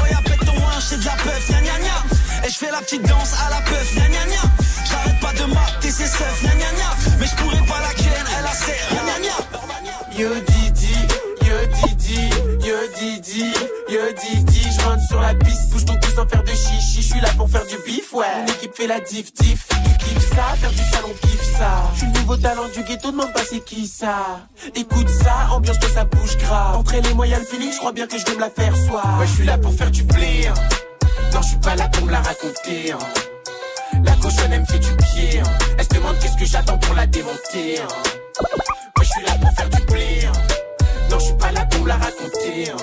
Regarde 0.01 0.23
pète 0.23 0.45
ton 0.45 0.53
linge, 0.53 0.83
c'est 0.87 0.99
de 0.99 1.05
la 1.05 1.11
peuf. 1.11 1.49
Gna 1.49 1.79
gna. 1.79 2.45
Et 2.45 2.49
je 2.49 2.57
fais 2.57 2.71
la 2.71 2.79
petite 2.79 3.05
danse 3.05 3.33
à 3.45 3.49
la 3.49 3.61
peuf. 3.61 3.95
Gna 3.95 4.07
gna 4.07 4.25
gna. 4.25 4.41
J'arrête 4.89 5.19
pas 5.19 5.33
de 5.33 5.43
mater 5.53 5.91
ses 5.91 6.07
seufs. 6.07 6.43
Gna 6.43 6.55
gna 6.55 6.71
gna. 6.71 7.17
Mais 7.19 7.25
je 7.25 7.35
pourrais 7.35 7.65
pas 7.65 7.81
la 7.81 7.93
ken, 7.93 8.25
elle 8.39 8.45
a 8.45 8.53
ses 8.53 8.79
gna 8.95 9.19
gna. 9.19 10.52
Didi, 13.03 13.51
yo 13.89 13.99
Didi, 14.15 14.61
je 14.63 14.85
rentre 14.85 15.01
sur 15.09 15.19
la 15.19 15.33
piste, 15.33 15.69
bouge 15.71 15.83
ton 15.83 15.95
cul 15.99 16.09
sans 16.15 16.25
faire 16.25 16.41
de 16.41 16.49
chichi, 16.51 17.01
je 17.01 17.11
suis 17.11 17.19
là 17.19 17.27
pour 17.35 17.49
faire 17.49 17.65
du 17.65 17.75
bif, 17.85 18.13
ouais. 18.13 18.25
Mon 18.39 18.45
équipe 18.53 18.73
fait 18.73 18.87
la 18.87 19.01
diff 19.01 19.33
diff, 19.33 19.67
tu 19.67 20.05
kiffes 20.05 20.29
ça, 20.29 20.55
faire 20.55 20.69
du 20.71 20.77
salon 20.89 21.09
kiffe 21.21 21.57
ça. 21.57 21.83
Je 21.95 21.97
suis 21.99 22.07
le 22.07 22.13
nouveau 22.19 22.37
talent 22.37 22.69
du 22.73 22.81
ghetto, 22.83 23.11
demande 23.11 23.33
pas 23.33 23.41
c'est 23.49 23.59
qui 23.59 23.87
ça. 23.87 24.47
Écoute 24.73 25.09
ça, 25.09 25.49
ambiance 25.51 25.79
que 25.79 25.89
ça 25.89 26.05
bouge 26.05 26.37
grave. 26.37 26.77
Entre 26.77 26.93
les 26.95 27.13
moyens 27.13 27.41
le 27.41 27.45
feeling, 27.45 27.73
je 27.73 27.77
crois 27.77 27.91
bien 27.91 28.07
que 28.07 28.17
je 28.17 28.23
vais 28.25 28.35
me 28.35 28.39
la 28.39 28.49
faire 28.49 28.73
soir. 28.87 29.17
Ouais, 29.19 29.27
je 29.27 29.33
suis 29.33 29.45
là 29.45 29.57
pour 29.57 29.73
faire 29.73 29.91
du 29.91 30.03
blé. 30.03 30.47
hein. 30.47 30.53
Non, 31.33 31.41
je 31.41 31.47
suis 31.49 31.57
pas 31.57 31.75
là 31.75 31.89
pour 31.89 32.05
me 32.05 32.11
la 32.11 32.21
raconter. 32.21 32.93
hein. 32.93 32.99
La 34.05 34.13
cochonne 34.15 34.53
elle 34.53 34.61
me 34.61 34.65
fait 34.65 34.79
du 34.79 34.95
pied. 34.95 35.41
hein. 35.41 35.49
Elle 35.77 35.83
se 35.83 35.89
demande 35.89 36.17
qu'est-ce 36.19 36.37
que 36.37 36.45
j'attends 36.45 36.77
pour 36.77 36.95
la 36.95 37.05
démonter. 37.05 37.79
hein. 37.81 37.87
Moi 38.95 39.03
je 39.03 39.09
suis 39.09 39.23
là 39.25 39.33
pour 39.41 39.51
faire 39.57 39.69
du 39.69 39.81
blé. 39.91 40.19
Non, 41.13 41.19
je 41.19 41.25
suis 41.25 41.33
pas 41.35 41.51
là 41.51 41.63
pour 41.69 41.85
la 41.85 41.95
raconter. 41.95 42.71
hein. 42.71 42.77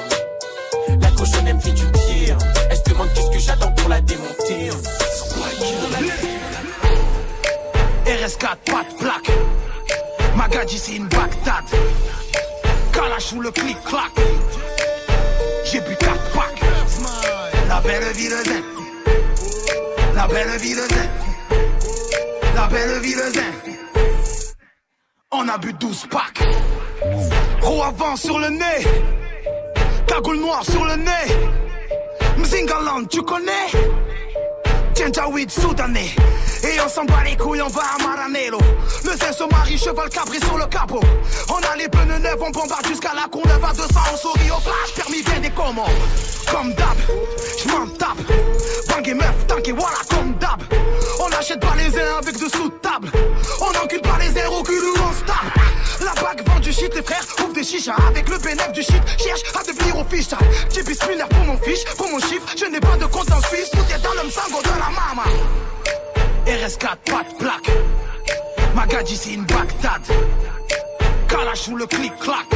La 1.01 1.11
cochonne 1.11 1.49
elle 1.49 1.57
me 1.57 1.61
fait 1.61 1.72
du 1.72 1.85
pied. 1.91 2.33
Elle 2.70 2.76
se 2.76 2.83
demande 2.85 3.09
qu'est-ce 3.12 3.31
que 3.31 3.39
j'attends 3.41 3.72
pour 3.72 3.89
la 3.89 4.01
démonter. 4.01 4.70
hein. 4.70 4.76
RS4, 8.07 8.57
pas 8.70 8.85
de 8.89 8.97
plaque. 8.99 9.31
Magadji, 10.37 10.78
c'est 10.78 10.95
une 10.95 11.09
Bagdad. 11.09 11.64
Kalash 12.93 13.33
ou 13.33 13.41
le 13.41 13.51
clic-clac. 13.51 14.12
J'ai 15.64 15.81
bu 15.81 15.97
4 15.97 16.14
packs. 16.33 16.61
La 17.68 17.81
belle 17.81 18.12
vie 18.14 18.28
de 18.28 18.45
zen. 18.45 18.62
La 20.14 20.29
belle 20.29 20.57
vie 20.61 20.75
de 20.75 20.83
zen. 20.83 21.11
La 22.55 22.68
belle 22.68 23.00
vie 23.00 23.14
zen. 23.14 23.53
On 25.33 25.49
a 25.49 25.59
bu 25.59 25.72
12 25.72 26.07
packs. 26.09 27.50
Roue 27.62 27.82
avant 27.82 28.16
sur 28.16 28.38
le 28.38 28.49
nez. 28.49 28.87
Cagoule 30.07 30.41
noire 30.41 30.64
sur 30.64 30.84
le 30.84 30.96
nez. 30.96 31.26
Mzingaland, 32.38 33.07
tu 33.08 33.22
connais? 33.22 33.68
Janjaweed 34.96 35.50
soudanais. 35.50 36.14
Et 36.62 36.80
on 36.84 36.88
s'en 36.88 37.04
bat 37.04 37.22
les 37.24 37.37
couilles, 37.37 37.62
on 37.62 37.68
va 37.68 37.82
à 37.99 38.03
Maranello. 38.03 38.58
Le 39.04 39.11
zin 39.11 39.32
se 39.32 39.45
marie, 39.50 39.78
cheval 39.78 40.08
cabré 40.11 40.38
sur 40.41 40.58
le 40.58 40.66
capot. 40.66 41.00
On 41.49 41.72
a 41.72 41.76
les 41.76 41.88
pneus 41.88 42.18
neufs, 42.18 42.37
on 42.41 42.50
bombarde 42.50 42.87
jusqu'à 42.87 43.12
la 43.14 43.28
Courneuve 43.28 43.64
à 43.64 43.72
200 43.72 43.88
On 44.12 44.16
sourit 44.16 44.50
au 44.50 44.61
flash, 44.61 44.95
permis 44.96 45.22
bien 45.22 45.41
des 45.41 45.50
commandes. 45.50 45.88
Comme 46.50 46.74
d'hab, 46.74 46.96
j'm'en 47.62 47.87
tape. 47.99 48.18
Bang 48.88 49.08
et 49.08 49.14
meuf, 49.14 49.46
tank 49.46 49.68
et 49.68 49.72
voilà 49.72 49.99
comme 50.11 50.34
d'hab. 50.34 50.61
On 51.18 51.32
achète 51.38 51.61
pas 51.61 51.74
les 51.76 51.99
uns 51.99 52.18
avec 52.18 52.38
de 52.38 52.49
table 52.80 53.11
On 53.61 53.84
encule 53.84 54.00
pas 54.00 54.18
les 54.18 54.38
airs 54.38 54.53
au 54.53 54.62
cul 54.62 54.72
où 54.72 54.99
on 54.99 55.12
se 55.12 55.24
tape 55.24 55.59
La 56.14 56.22
bague 56.22 56.49
vend 56.49 56.61
du 56.61 56.72
shit, 56.72 56.92
les 56.95 57.03
frères 57.03 57.24
ouvrent 57.41 57.53
des 57.53 57.62
chichas. 57.62 57.95
Avec 58.08 58.28
le 58.28 58.38
bénéfice 58.38 58.72
du 58.72 58.82
shit, 58.82 59.03
cherche 59.18 59.42
à 59.54 59.62
devenir 59.62 59.99
official. 59.99 60.41
J'ai 60.74 60.82
bismillah 60.82 61.26
pour 61.26 61.45
mon 61.45 61.57
fiche, 61.58 61.84
pour 61.96 62.08
mon 62.08 62.18
chiffre 62.18 62.46
Je 62.58 62.64
n'ai 62.66 62.80
pas 62.80 62.96
de 62.96 63.07
compte 63.07 63.30
en 63.30 63.41
Suisse, 63.42 63.70
tout 63.70 63.95
est 63.95 64.03
dans 64.03 64.14
le 64.20 64.28
msango 64.28 64.61
de 64.62 64.68
la 64.68 64.91
mama. 64.91 65.24
RS4, 66.46 66.96
pas 67.07 67.24
de 67.30 67.38
plaque. 67.38 67.70
Magadji 68.74 69.16
c'est 69.16 69.34
une 69.34 69.45
Bagdad. 69.45 70.03
Kalash 71.28 71.68
ou 71.68 71.76
le 71.76 71.87
clic-clac 71.87 72.46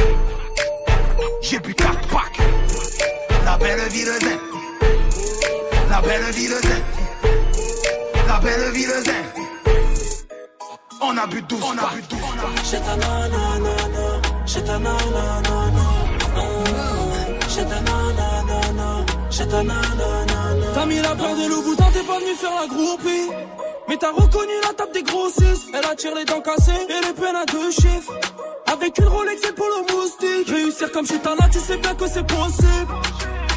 On 11.15 11.17
a 11.17 11.27
bu 11.27 11.41
12 11.41 11.63
On 11.63 11.77
a 11.77 11.93
bu 11.95 12.01
12 12.09 12.19
J'ai 12.69 12.77
ta 12.79 12.95
nanana, 12.97 13.69
j'ai 14.45 14.63
ta 14.63 14.77
nanana, 14.77 15.85
j'ai 17.47 17.63
ta 17.63 17.79
nanana, 17.79 19.05
j'ai 19.29 19.47
ta 19.47 19.63
nanana. 19.63 20.67
T'as 20.73 20.85
mis 20.85 20.97
la 20.97 21.15
paire 21.15 21.35
de 21.37 21.47
loups 21.47 21.61
boutins, 21.63 21.89
t'es 21.93 22.03
pas 22.03 22.19
venu 22.19 22.35
faire 22.35 22.51
la 22.59 22.67
groupie. 22.67 23.29
Mais 23.87 23.95
t'as 23.95 24.11
reconnu 24.11 24.51
la 24.67 24.73
table 24.73 24.91
des 24.93 25.03
grossistes. 25.03 25.67
Elle 25.73 25.85
attire 25.89 26.15
les 26.15 26.25
dents 26.25 26.41
cassées 26.41 26.71
et 26.89 27.05
les 27.05 27.13
peines 27.13 27.35
à 27.35 27.45
deux 27.45 27.71
chiffres. 27.71 28.11
Avec 28.73 28.97
une 28.97 29.07
Rolex 29.07 29.41
et 29.41 29.47
le 29.47 29.53
polo 29.53 29.85
moustique. 29.93 30.49
Réussir 30.49 30.91
comme 30.91 31.07
chez 31.07 31.19
Tana, 31.19 31.47
tu 31.49 31.59
sais 31.59 31.77
bien 31.77 31.95
que 31.95 32.09
c'est 32.09 32.27
possible. 32.27 32.91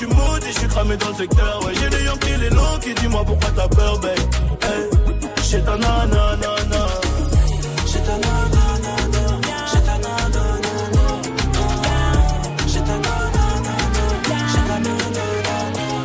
Suis 0.00 0.06
maudit, 0.06 0.52
je 0.52 0.58
suis 0.58 0.68
cramé 0.68 0.96
dans 0.96 1.08
le 1.08 1.14
secteur, 1.14 1.60
ouais. 1.64 1.72
J'ai 1.78 1.90
des 1.90 2.04
Yankees, 2.04 2.36
les 2.40 2.50
longs 2.50 2.78
qui 2.80 2.94
dis-moi 2.94 3.22
pourquoi 3.24 3.50
t'as 3.54 3.68
peur, 3.68 3.98
babe. 4.00 4.18
Hey. 4.62 4.84
J'ai 5.48 5.62
ta 5.62 5.76
nanana, 5.76 6.36
j'ai 7.86 8.00
ta 8.00 8.16
nanana, 8.24 8.92
j'ai 9.70 9.80
ta 9.88 9.96
nanana, 10.04 11.04
j'ai 12.66 12.82
ta 12.88 12.96
nanana. 13.04 14.94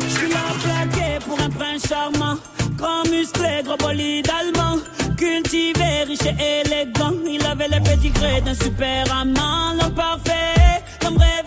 Je 0.02 0.14
suis 0.18 0.28
plaqué 0.28 1.08
pour 1.26 1.38
un 1.40 1.50
prince 1.50 1.86
charmant. 1.88 2.36
Grand 2.76 3.04
musclé, 3.10 3.62
gros 3.64 3.76
bolide 3.78 4.28
allemand. 4.40 4.78
Cultivé, 5.16 6.04
riche 6.06 6.26
et 6.26 6.60
élégant. 6.60 7.14
Il 7.26 7.46
avait 7.46 7.68
les 7.68 7.80
pédigrés 7.80 8.42
d'un 8.42 8.54
super 8.54 9.04
amant. 9.20 9.72
L'homme 9.78 9.94
parfait, 9.94 10.82
l'homme 11.02 11.16
rêvé. 11.16 11.45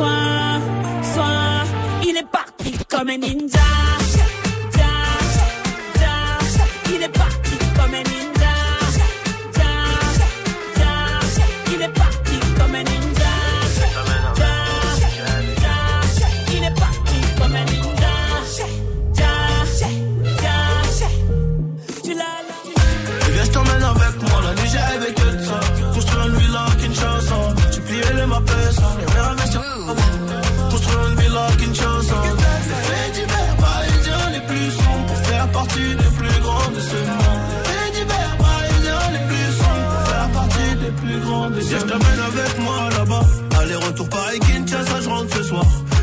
Soin, 0.00 0.60
soin, 1.14 1.64
il 2.02 2.16
est 2.16 2.30
parti 2.30 2.72
comme 2.88 3.10
un 3.10 3.18
ninja. 3.18 3.69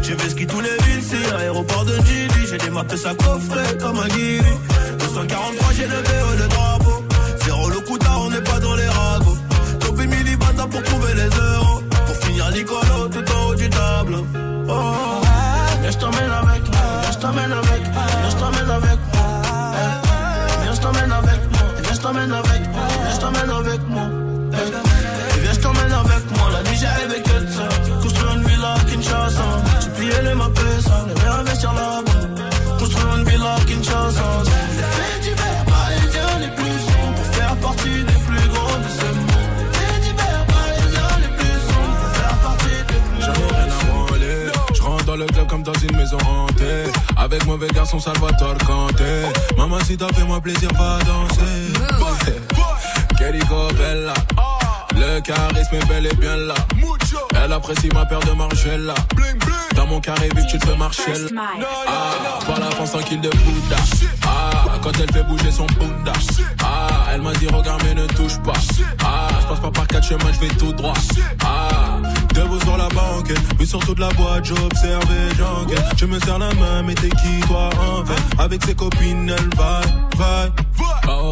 J'ai 0.08 0.18
fait 0.18 0.30
ski 0.30 0.48
tous 0.48 0.62
les 0.62 0.70
villes, 0.70 1.04
c'est 1.04 1.36
aéroport 1.36 1.84
de 1.84 1.98
Gili. 2.06 2.48
J'ai 2.50 2.58
démarqué 2.58 2.96
sa 2.96 3.14
coffret 3.14 3.78
comme 3.78 4.00
un 4.00 4.08
guiri. 4.08 4.40
243, 5.00 5.74
j'ai 5.74 5.84
levé 5.84 6.16
haut 6.24 6.38
le 6.40 6.48
drapeau. 6.48 7.04
Zéro 7.44 7.70
le 7.70 7.80
coup 7.82 7.98
on 8.24 8.30
n'est 8.30 8.42
pas 8.42 8.58
dans 8.60 8.76
les 8.76 8.88
ragots. 8.88 9.38
Topi 9.82 10.08
Milibanda 10.08 10.66
pour 10.66 10.82
trouver 10.82 11.14
les 11.14 11.24
euros. 11.24 11.82
Pour 12.06 12.16
finir 12.16 12.50
Nicolo 12.52 13.10
tout 13.12 13.32
en 13.34 13.50
haut 13.50 13.56
du 13.56 13.70
tableau. 13.70 14.26
Oh, 14.70 15.07
Avec 47.30 47.46
mauvais 47.46 47.68
garçon 47.68 48.00
Salvatore 48.00 48.58
Kanté. 48.66 49.04
Maman, 49.58 49.80
si 49.84 49.98
t'as 49.98 50.08
fait 50.14 50.24
moi 50.24 50.40
plaisir, 50.40 50.70
va 50.72 50.98
danser. 51.00 51.74
Querico 53.18 53.68
Bella. 53.74 54.14
Le 55.00 55.22
charisme 55.22 55.76
est 55.76 55.86
bel 55.88 56.06
et 56.06 56.16
bien 56.16 56.36
là. 56.36 56.56
Elle 57.44 57.54
apprécie 57.54 57.90
ma 57.94 58.06
paire 58.06 58.20
de 58.20 58.32
Margiela. 58.32 58.96
Dans 59.76 59.86
mon 59.86 60.00
carré, 60.00 60.30
vu 60.36 60.44
que 60.46 60.52
tu 60.52 60.58
te 60.58 60.66
fais 60.68 60.76
marcher 60.76 61.14
là. 61.32 61.44
Ah, 61.88 62.46
par 62.46 62.60
la 62.60 62.70
France 62.72 62.92
tranquille 62.92 63.22
de 63.22 63.30
Bouddha. 63.30 63.76
Ah, 64.26 64.76
quand 64.82 64.92
elle 65.00 65.12
fait 65.12 65.24
bouger 65.24 65.52
son 65.52 65.66
Bouddha. 65.68 66.14
Ah, 66.64 67.06
elle 67.14 67.22
m'a 67.22 67.32
dit 67.34 67.48
regarde 67.48 67.82
mais 67.84 67.94
ne 67.94 68.08
touche 68.08 68.38
pas. 68.40 68.54
Ah, 69.04 69.28
je 69.42 69.48
passe 69.48 69.60
pas 69.60 69.72
par 69.72 69.88
quatre 69.88 70.08
chemins, 70.08 70.32
je 70.34 70.40
vais 70.40 70.54
tout 70.56 70.74
droit. 70.74 70.94
Ah, 71.46 72.00
debout 72.34 72.60
sur 72.62 72.78
la 72.78 72.90
banque, 72.90 73.32
puis 73.58 73.68
sur 73.68 73.80
toute 73.80 74.00
la 74.00 74.10
boîte, 74.10 74.46
j'observe 74.46 75.04
et 75.12 75.36
j'enquête. 75.38 75.86
Je 75.98 76.06
me 76.06 76.20
serre 76.20 76.40
la 76.40 76.54
main, 76.56 76.82
mais 76.84 76.96
t'es 76.96 77.10
qui 77.10 77.40
toi 77.48 77.70
en 77.80 78.04
fait? 78.04 78.22
Avec 78.40 78.64
ses 78.66 78.76
copines, 78.76 79.34
elle 79.38 79.58
va, 79.58 79.82
va. 80.18 80.48
Oh, 81.08 81.32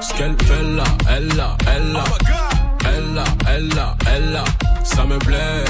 ce 0.00 0.12
qu'elle 0.14 0.36
fait 0.44 0.62
là, 0.62 0.84
elle 1.08 1.28
là, 1.28 1.56
elle 1.74 1.92
là. 1.92 2.04
Elle 2.96 3.14
là, 3.14 3.24
elle 3.48 3.68
là, 3.74 3.96
elle 4.14 4.32
là. 4.32 4.44
Ça 4.84 5.04
me 5.04 5.18
plaît. 5.18 5.64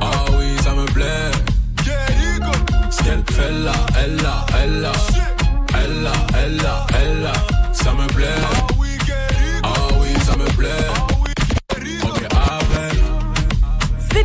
Ah 0.00 0.24
oui, 0.38 0.56
ça 0.62 0.72
me 0.74 0.84
plaît. 0.86 1.30
Ce 2.90 3.02
qu'elle 3.02 3.24
fait 3.30 3.52
là, 3.64 3.72
elle 4.02 4.16
là, 4.16 4.46
elle 4.62 4.80
là. 4.82 4.92
Elle 5.74 6.02
là, 6.02 6.12
elle 6.44 6.56
là, 6.56 6.86
elle 7.00 7.22
là. 7.22 7.32
Ça 7.72 7.92
me 7.92 8.06
plaît. 8.08 8.26
Ah 9.62 9.68
oui, 9.98 10.08
ça 10.26 10.36
me 10.36 10.44
plaît. 10.56 10.99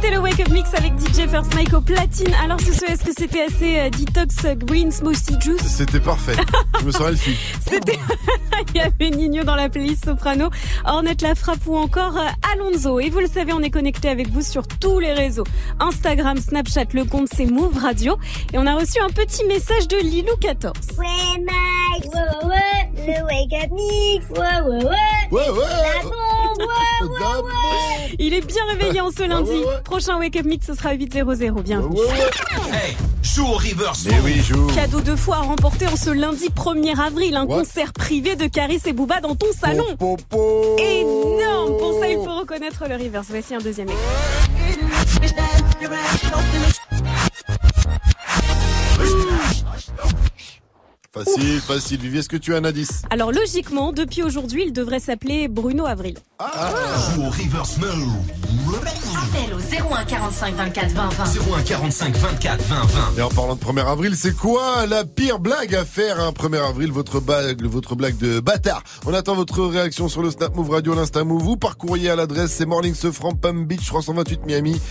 C'était 0.05 0.17
le 0.17 0.21
Wake 0.21 0.39
Up 0.39 0.49
Mix 0.49 0.71
avec 0.75 0.93
DJ 0.99 1.27
First 1.27 1.55
Mike 1.55 1.73
au 1.73 1.81
platine. 1.81 2.31
Alors 2.43 2.59
ce 2.61 2.71
soir, 2.73 2.91
est-ce 2.91 3.03
que 3.03 3.11
c'était 3.17 3.41
assez 3.41 3.79
euh, 3.79 3.89
detox 3.89 4.45
euh, 4.45 4.53
green 4.53 4.91
smoothie 4.91 5.35
juice? 5.41 5.63
C'était 5.63 5.99
parfait. 5.99 6.35
Je 6.79 6.85
me 6.85 6.91
sens 6.91 7.07
Elfie. 7.09 7.35
C'était 7.67 7.97
il 8.69 8.75
y 8.75 8.81
avait 8.81 9.09
Nino 9.09 9.43
dans 9.43 9.55
la 9.55 9.67
playlist 9.67 10.05
Soprano, 10.05 10.51
Ornette 10.85 11.23
la 11.23 11.33
frappe 11.33 11.65
ou 11.65 11.75
encore 11.75 12.17
euh, 12.17 12.27
Alonso. 12.53 12.99
Et 12.99 13.09
vous 13.09 13.19
le 13.19 13.25
savez, 13.25 13.51
on 13.53 13.61
est 13.61 13.71
connecté 13.71 14.07
avec 14.07 14.29
vous 14.29 14.43
sur 14.43 14.67
tous 14.67 14.99
les 14.99 15.11
réseaux. 15.11 15.45
Instagram, 15.79 16.37
Snapchat, 16.37 16.85
le 16.93 17.05
compte 17.05 17.29
c'est 17.33 17.47
Move 17.47 17.79
Radio. 17.79 18.17
Et 18.53 18.59
on 18.59 18.67
a 18.67 18.75
reçu 18.75 18.99
un 18.99 19.09
petit 19.09 19.43
message 19.45 19.87
de 19.87 19.97
Lilou14. 19.97 20.99
Ouais, 20.99 21.05
Mike, 21.39 22.13
ouais, 22.13 22.21
ouais, 22.43 22.49
ouais, 22.49 22.94
le 23.05 23.23
wake 23.23 23.53
up 23.63 23.71
mix, 23.71 24.25
ouais, 24.29 24.61
ouais, 24.61 24.83
ouais, 24.83 24.91
ouais, 25.31 25.49
ouais, 25.49 25.59
la 25.59 26.01
bombe, 26.03 26.59
ouais, 26.59 27.07
ouais, 27.07 27.43
ouais. 27.43 28.15
Il 28.19 28.33
est 28.33 28.41
bien 28.45 28.63
réveillé 28.69 29.01
en 29.01 29.11
ce 29.11 29.23
lundi. 29.27 29.61
Prochain 29.83 30.17
Wake 30.17 30.37
Up 30.37 30.45
Mix, 30.45 30.65
ce 30.67 30.73
sera 30.73 30.93
8.00. 30.95 31.61
Bienvenue. 31.63 31.97
Hey, 32.71 32.95
joue 33.21 33.45
au 33.45 33.53
reverse. 33.57 34.05
Mais 34.05 34.19
oui, 34.23 34.41
joue. 34.41 34.67
Cadeau 34.67 35.01
de 35.01 35.15
fois 35.15 35.37
à 35.37 35.41
remporter 35.41 35.87
en 35.87 35.95
ce 35.97 36.09
lundi 36.11 36.47
1er 36.49 36.99
avril. 36.99 37.35
Un 37.35 37.45
What? 37.45 37.57
concert 37.57 37.91
privé 37.93 38.35
de 38.35 38.47
Caris 38.47 38.81
et 38.85 38.93
Booba 38.93 39.19
dans 39.19 39.35
ton 39.35 39.51
salon. 39.51 39.85
Énorme. 40.77 41.77
Pour 41.77 41.99
ça, 41.99 42.07
il 42.07 42.17
faut 42.23 42.39
reconnaître 42.39 42.85
le 42.87 42.95
reverse. 42.95 43.27
Voici 43.29 43.53
un 43.53 43.59
deuxième 43.59 43.89
extrait. 43.89 45.25
Facile, 51.15 51.61
facile. 51.61 52.01
Vivi, 52.01 52.17
est-ce 52.17 52.27
que 52.27 52.35
tu 52.35 52.53
as 52.53 52.57
un 52.57 52.65
indice? 52.65 53.03
Alors 53.09 53.31
logiquement, 53.31 53.93
depuis 53.93 54.21
aujourd'hui, 54.21 54.63
il 54.65 54.73
devrait 54.73 54.99
s'appeler 54.99 55.47
Bruno 55.47 55.85
Avril. 55.85 56.15
Joue 57.15 57.21
au 57.21 57.29
reverse 57.29 57.77
mode. 57.77 57.89
Appel 59.15 59.53
au 59.53 59.93
01 59.93 60.03
45 60.03 60.55
24 60.55 60.91
20 60.91 61.09
20. 61.09 61.23
01 61.57 61.61
45 61.63 62.17
24 62.17 62.61
20 62.63 62.75
20. 62.75 63.17
Et 63.17 63.21
en 63.21 63.29
parlant 63.29 63.55
de 63.55 63.63
1er 63.63 63.87
avril, 63.89 64.13
c'est 64.17 64.35
quoi 64.35 64.85
la 64.87 65.05
pire 65.05 65.39
blague 65.39 65.73
à 65.73 65.85
faire 65.85 66.19
un 66.19 66.31
1er 66.31 66.67
avril 66.67 66.91
votre 66.91 67.21
blague, 67.21 67.63
votre 67.63 67.95
blague 67.95 68.17
de 68.17 68.41
bâtard 68.41 68.83
On 69.05 69.13
attend 69.13 69.35
votre 69.35 69.63
réaction 69.63 70.09
sur 70.09 70.21
le 70.21 70.31
Snap 70.31 70.53
Move 70.53 70.71
Radio, 70.71 70.95
l'Insta 70.95 71.23
Move 71.23 71.47
ou 71.47 71.55
par 71.55 71.77
courrier 71.77 72.09
à 72.09 72.17
l'adresse 72.17 72.51
c'est 72.51 72.65
Morning 72.65 72.93
Sofran 72.93 73.31
Palm 73.31 73.65
Beach 73.65 73.85
328 73.85 74.45
Miami. 74.45 74.81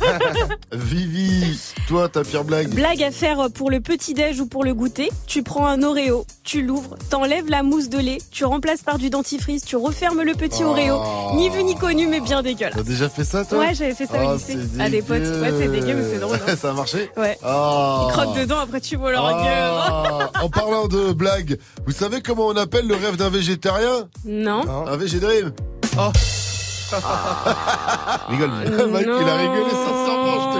Vivi, 0.72 1.58
toi 1.88 2.08
ta 2.08 2.22
pire 2.22 2.44
blague 2.44 2.68
Blague 2.70 3.02
à 3.02 3.10
faire 3.10 3.48
pour 3.52 3.70
le 3.70 3.80
petit-déj 3.80 4.40
ou 4.40 4.46
pour 4.46 4.64
le 4.64 4.74
goûter. 4.74 5.10
Tu 5.26 5.42
prends 5.42 5.66
un 5.66 5.82
Oreo, 5.82 6.24
tu 6.44 6.62
l'ouvres, 6.62 6.96
t'enlèves 7.10 7.48
la 7.48 7.62
mousse 7.62 7.88
de 7.88 7.98
lait, 7.98 8.18
tu 8.30 8.44
remplaces 8.44 8.82
par 8.82 8.98
du 8.98 9.10
dentifrice, 9.10 9.64
tu 9.64 9.76
refermes 9.76 10.22
le 10.22 10.34
petit 10.34 10.62
Oh. 10.64 10.68
Oreo. 10.70 11.00
Ni 11.36 11.48
vu 11.50 11.62
ni 11.64 11.74
connu, 11.74 12.06
mais 12.06 12.20
bien 12.20 12.42
dégueulasse. 12.42 12.74
T'as 12.76 12.82
déjà 12.82 13.08
fait 13.08 13.24
ça 13.24 13.44
toi 13.44 13.58
Ouais, 13.58 13.74
j'avais 13.74 13.94
fait 13.94 14.06
ça 14.06 14.24
au 14.24 14.30
Oh, 14.30 14.34
lycée. 14.34 14.58
À 14.78 14.88
des 14.90 15.02
potes. 15.02 15.18
Ouais, 15.20 15.52
c'est 15.58 15.68
dégueu, 15.68 15.94
mais 15.94 16.04
c'est 16.12 16.18
drôle. 16.18 16.36
hein. 16.46 16.56
ça 16.60 16.70
a 16.70 16.72
marché 16.72 17.10
Ouais. 17.16 17.38
Oh. 17.44 18.06
Ils 18.08 18.12
croquent 18.12 18.34
dedans, 18.40 18.58
après 18.60 18.80
tu 18.80 18.96
vois 18.96 19.12
leur 19.12 19.30
gueule. 19.42 19.44
Ah. 19.46 20.30
en 20.42 20.48
parlant 20.48 20.86
de 20.88 21.12
blague, 21.12 21.58
vous 21.86 21.92
savez 21.92 22.20
comment 22.22 22.46
on 22.46 22.56
appelle 22.56 22.86
le 22.86 22.94
rêve 22.94 23.16
d'un 23.16 23.30
végétarien? 23.30 24.08
Non. 24.24 24.62
Un 24.86 24.96
végédream. 24.96 25.52
Oh. 25.98 26.10
Rigole. 28.28 28.50
Mike, 28.90 29.06
il 29.06 29.28
a 29.28 29.36
rigolé 29.36 29.70
te 29.70 30.52
connais. 30.52 30.59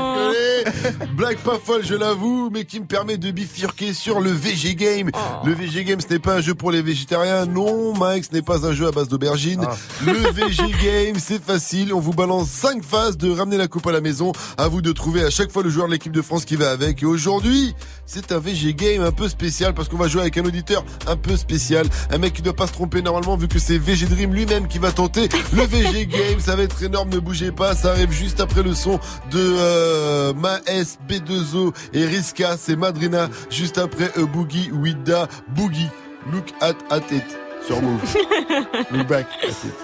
Blague 1.16 1.38
pas 1.38 1.58
folle, 1.62 1.84
je 1.84 1.94
l'avoue, 1.94 2.50
mais 2.52 2.64
qui 2.64 2.80
me 2.80 2.86
permet 2.86 3.16
de 3.16 3.30
bifurquer 3.30 3.94
sur 3.94 4.20
le 4.20 4.30
VG 4.30 4.74
Game. 4.74 5.10
Le 5.44 5.52
VG 5.52 5.84
Game, 5.84 6.00
ce 6.00 6.12
n'est 6.12 6.18
pas 6.18 6.36
un 6.36 6.40
jeu 6.40 6.54
pour 6.54 6.70
les 6.70 6.82
végétariens. 6.82 7.46
Non, 7.46 7.94
Mike, 7.94 8.24
ce 8.24 8.34
n'est 8.34 8.42
pas 8.42 8.66
un 8.66 8.72
jeu 8.72 8.86
à 8.86 8.90
base 8.90 9.08
d'aubergine. 9.08 9.66
Le 10.04 10.12
VG 10.12 10.62
Game, 10.82 11.16
c'est 11.18 11.42
facile. 11.42 11.92
On 11.92 12.00
vous 12.00 12.12
balance 12.12 12.48
5 12.48 12.82
phases 12.82 13.16
de 13.16 13.30
ramener 13.30 13.56
la 13.56 13.68
coupe 13.68 13.86
à 13.86 13.92
la 13.92 14.00
maison. 14.00 14.32
À 14.58 14.68
vous 14.68 14.82
de 14.82 14.92
trouver 14.92 15.24
à 15.24 15.30
chaque 15.30 15.50
fois 15.50 15.62
le 15.62 15.70
joueur 15.70 15.86
de 15.86 15.92
l'équipe 15.92 16.12
de 16.12 16.22
France 16.22 16.44
qui 16.44 16.56
va 16.56 16.70
avec. 16.70 17.02
Et 17.02 17.06
aujourd'hui, 17.06 17.74
c'est 18.06 18.32
un 18.32 18.38
VG 18.38 18.74
Game 18.74 19.02
un 19.02 19.12
peu 19.12 19.28
spécial 19.28 19.74
parce 19.74 19.88
qu'on 19.88 19.96
va 19.96 20.08
jouer 20.08 20.22
avec 20.22 20.36
un 20.38 20.44
auditeur 20.44 20.84
un 21.06 21.16
peu 21.16 21.36
spécial. 21.36 21.86
Un 22.10 22.18
mec 22.18 22.32
qui 22.32 22.42
ne 22.42 22.46
doit 22.46 22.56
pas 22.56 22.66
se 22.66 22.72
tromper 22.72 23.02
normalement 23.02 23.36
vu 23.36 23.48
que 23.48 23.58
c'est 23.58 23.78
VG 23.78 24.06
Dream 24.06 24.32
lui-même 24.32 24.68
qui 24.68 24.78
va 24.78 24.92
tenter 24.92 25.28
le 25.52 25.62
VG 25.62 26.06
Game. 26.06 26.40
Ça 26.40 26.56
va 26.56 26.62
être 26.62 26.82
énorme, 26.82 27.10
ne 27.10 27.18
bougez 27.18 27.52
pas. 27.52 27.74
Ça 27.74 27.90
arrive 27.90 28.10
juste 28.10 28.40
après 28.40 28.62
le 28.62 28.74
son 28.74 28.98
de 29.30 29.38
euh, 29.38 30.32
Maes, 30.51 30.98
B2O 31.09 31.72
et 31.93 32.06
Riska. 32.06 32.56
C'est 32.56 32.77
Madrina. 32.77 33.28
Juste 33.51 33.78
après 33.78 34.10
euh, 34.18 34.27
Boogie, 34.27 34.70
Wida, 34.72 35.28
Boogie. 35.48 35.89
Look 36.32 36.52
at, 36.60 36.74
at 36.90 37.12
it. 37.12 37.24
Sur 37.66 37.81
Move. 37.82 38.01
Look 38.90 39.06
back 39.06 39.27
at 39.43 39.48
it. 39.48 39.74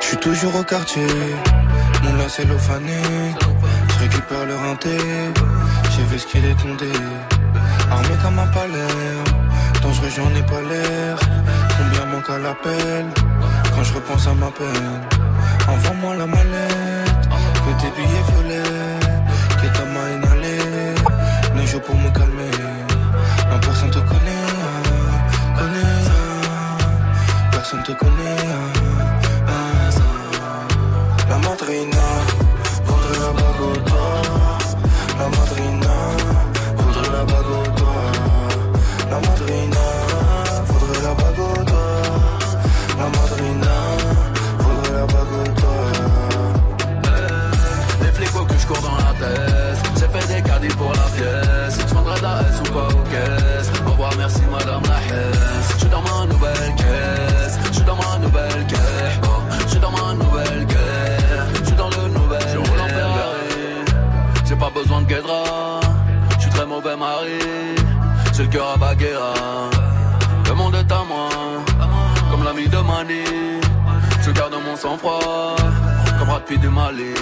Je 0.00 0.06
suis 0.10 0.16
toujours 0.18 0.54
au 0.54 0.62
quartier, 0.62 1.06
mon 2.04 2.14
lacet 2.14 2.46
fané. 2.58 3.02
Je 3.88 4.04
récupère 4.04 4.46
le 4.46 4.54
rinté, 4.54 4.96
j'ai 5.90 6.02
vu 6.04 6.16
ce 6.16 6.26
qu'il 6.28 6.44
est 6.44 6.54
condé. 6.62 6.92
Armé 7.90 8.14
comme 8.22 8.38
un 8.38 8.46
palais, 8.46 8.86
dangereux 9.82 10.08
j'en 10.14 10.30
ai 10.30 10.42
pas 10.42 10.62
l'air. 10.62 11.18
Combien 11.76 12.06
manque 12.06 12.30
à 12.30 12.38
l'appel? 12.38 13.06
Quand 13.74 13.82
je 13.82 13.94
repense 13.94 14.28
à 14.28 14.34
ma 14.34 14.50
peine. 14.52 15.00
Envoie-moi 15.68 16.14
la 16.14 16.26
mallette, 16.26 16.44
que 16.44 16.75
tes 17.80 17.90
billets 17.96 18.26
violets, 18.30 19.00
que 19.60 19.66
ta 19.76 19.84
main 19.84 20.08
inhalée. 20.16 20.94
Ne 21.54 21.66
joue 21.66 21.80
pour 21.80 21.94
me 21.94 22.10
calmer, 22.10 22.50
non 23.50 23.58
personne 23.60 23.90
te 23.90 23.98
connaît, 23.98 24.46
connaît. 25.58 25.96
Personne 27.52 27.82
te 27.82 27.92
connaît. 27.92 28.36
La 31.28 31.38
madrina 31.38 32.25
J'ai 48.68 50.08
fait 50.08 50.34
des 50.34 50.42
caddies 50.42 50.74
pour 50.76 50.92
la 50.92 51.08
pièce. 51.16 51.78
J'vendrai 51.88 52.18
de 52.18 52.22
la 52.22 52.40
S 52.40 52.60
ou 52.60 52.72
pas 52.72 52.88
aux 52.88 53.04
caisses. 53.04 53.70
Au 53.86 53.90
revoir, 53.90 54.10
merci 54.18 54.42
madame 54.50 54.82
la 54.82 54.98
hesse. 55.06 55.76
J'suis 55.78 55.88
dans 55.88 56.02
ma 56.02 56.26
nouvelle 56.26 56.74
caisse. 56.76 57.58
J'suis 57.70 57.84
dans 57.84 57.96
ma 57.96 58.18
nouvelle 58.18 58.66
caisse. 58.66 59.20
Oh, 59.22 59.28
j'suis 59.66 59.78
dans 59.78 59.90
ma 59.90 60.14
nouvelle 60.14 60.66
caisse. 60.66 61.62
J'suis 61.62 61.76
dans 61.76 61.88
le 61.90 62.08
nouvel. 62.08 62.42
Je 62.52 62.58
roule 62.58 62.80
en 62.80 62.88
Ferrari. 62.88 63.84
J'ai 64.44 64.56
pas 64.56 64.70
besoin 64.70 65.02
de 65.02 65.06
guédra. 65.06 65.44
J'suis 66.38 66.50
très 66.50 66.66
mauvais 66.66 66.96
mari. 66.96 67.38
J'ai 68.34 68.42
le 68.42 68.48
cœur 68.48 68.66
à 68.74 68.76
Baguera. 68.76 69.34
Le 70.48 70.54
monde 70.54 70.74
est 70.74 70.92
à 70.92 71.02
moi. 71.08 71.28
Comme 72.30 72.44
l'ami 72.44 72.68
de 72.68 72.78
Mani. 72.78 73.24
Je 74.22 74.30
garde 74.32 74.54
mon 74.54 74.76
sang-froid 74.76 75.56
comme 76.18 76.30
rapide 76.30 76.60
du 76.60 76.68
Mali. 76.68 77.14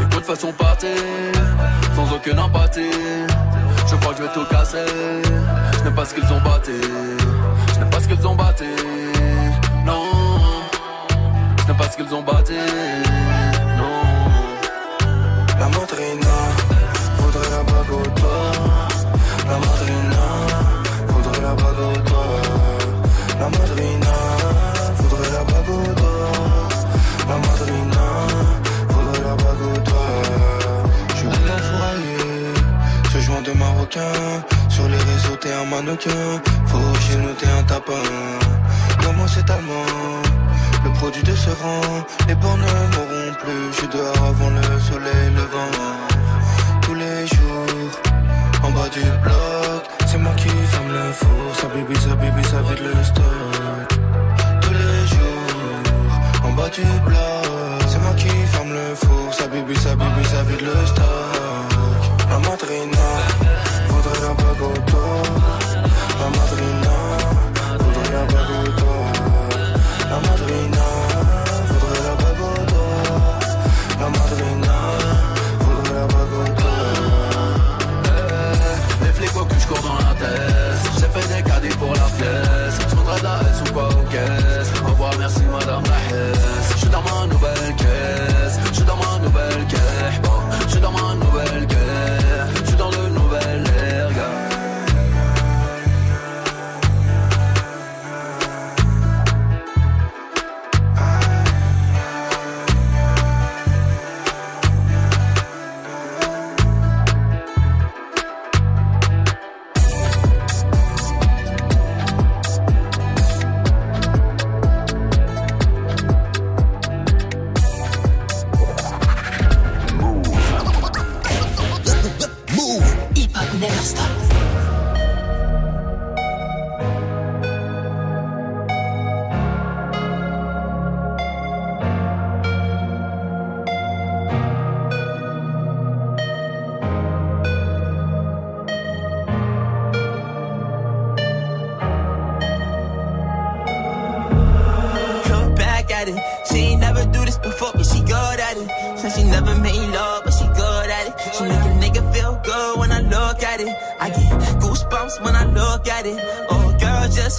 Et 0.00 0.08
toute 0.10 0.24
façon 0.24 0.52
partir, 0.52 0.90
sans 1.94 2.14
aucune 2.14 2.38
empathie. 2.38 2.90
Je 3.86 3.96
crois 3.96 4.12
que 4.12 4.18
je 4.18 4.22
vais 4.22 4.32
tout 4.32 4.44
casser. 4.50 4.86
Je 5.78 5.84
n'aime 5.84 5.94
pas 5.94 6.04
ce 6.04 6.14
qu'ils 6.14 6.32
ont 6.32 6.40
batté. 6.40 6.72
Je 7.74 7.78
n'aime 7.78 7.90
pas 7.90 8.00
ce 8.00 8.08
qu'ils 8.08 8.26
ont 8.26 8.34
batté. 8.34 8.64
Non, 9.86 10.04
je 11.58 11.66
n'aime 11.66 11.76
pas 11.76 11.90
ce 11.90 11.96
qu'ils 11.96 12.14
ont 12.14 12.22
batté. 12.22 12.54
Non. 13.78 14.12
La 15.58 15.68
madrina 15.68 15.78
voudrait 15.78 16.31
Sur 33.92 34.88
les 34.88 34.96
réseaux, 34.96 35.36
t'es 35.38 35.52
un 35.52 35.66
mannequin. 35.66 36.40
Faut 36.64 36.94
chez 37.00 37.16
nous, 37.18 37.34
t'es 37.34 37.46
un 37.46 37.62
tapin. 37.64 37.92
Comment 39.02 39.26
c'est 39.26 39.48
allemand? 39.50 40.22
Le 40.82 40.90
produit 40.92 41.22
de 41.22 41.34
ce 41.34 41.50
rang, 41.50 42.02
les 42.26 42.34
bords 42.34 42.56
ne 42.56 42.62
mourront 42.62 43.34
plus. 43.42 43.66
Je 43.72 43.76
suis 43.76 43.88
dehors 43.88 44.24
avant 44.24 44.48
le 44.48 44.80
soleil 44.80 45.28
levant. 45.36 45.76
Tous 46.80 46.94
les 46.94 47.26
jours, 47.26 47.90
en 48.62 48.70
bas 48.70 48.88
du 48.88 49.02
bloc, 49.22 49.82
c'est 50.06 50.16
moi 50.16 50.32
qui 50.38 50.48
ferme 50.48 50.90
le 50.90 51.12
four. 51.12 51.54
Ça 51.60 51.66
bibi, 51.68 51.94
ça 52.00 52.14
bibi, 52.14 52.44
ça 52.44 52.62
vide 52.62 52.82
le 52.82 53.04
stock. 53.04 53.24
Tous 54.62 54.72
les 54.72 55.06
jours, 55.06 56.44
en 56.44 56.52
bas 56.52 56.70
du 56.70 56.82
bloc, 57.04 57.82
c'est 57.88 58.00
moi 58.00 58.14
qui 58.16 58.28
ferme 58.52 58.72
le 58.72 58.94
four. 58.94 59.34
Ça 59.34 59.46
bibi, 59.48 59.76
ça 59.76 59.94
bibi, 59.94 60.24
ça 60.24 60.42
vide 60.44 60.62
le 60.62 60.86
stock. 60.86 61.31
Pour 81.82 81.94
la 81.94 82.08
pièce. 82.16 82.78
Je 82.78 82.94
de 83.18 83.24
la 83.24 83.40
S 83.50 83.60
ou 83.68 83.72
quoi 83.72 83.88
aux 83.88 84.04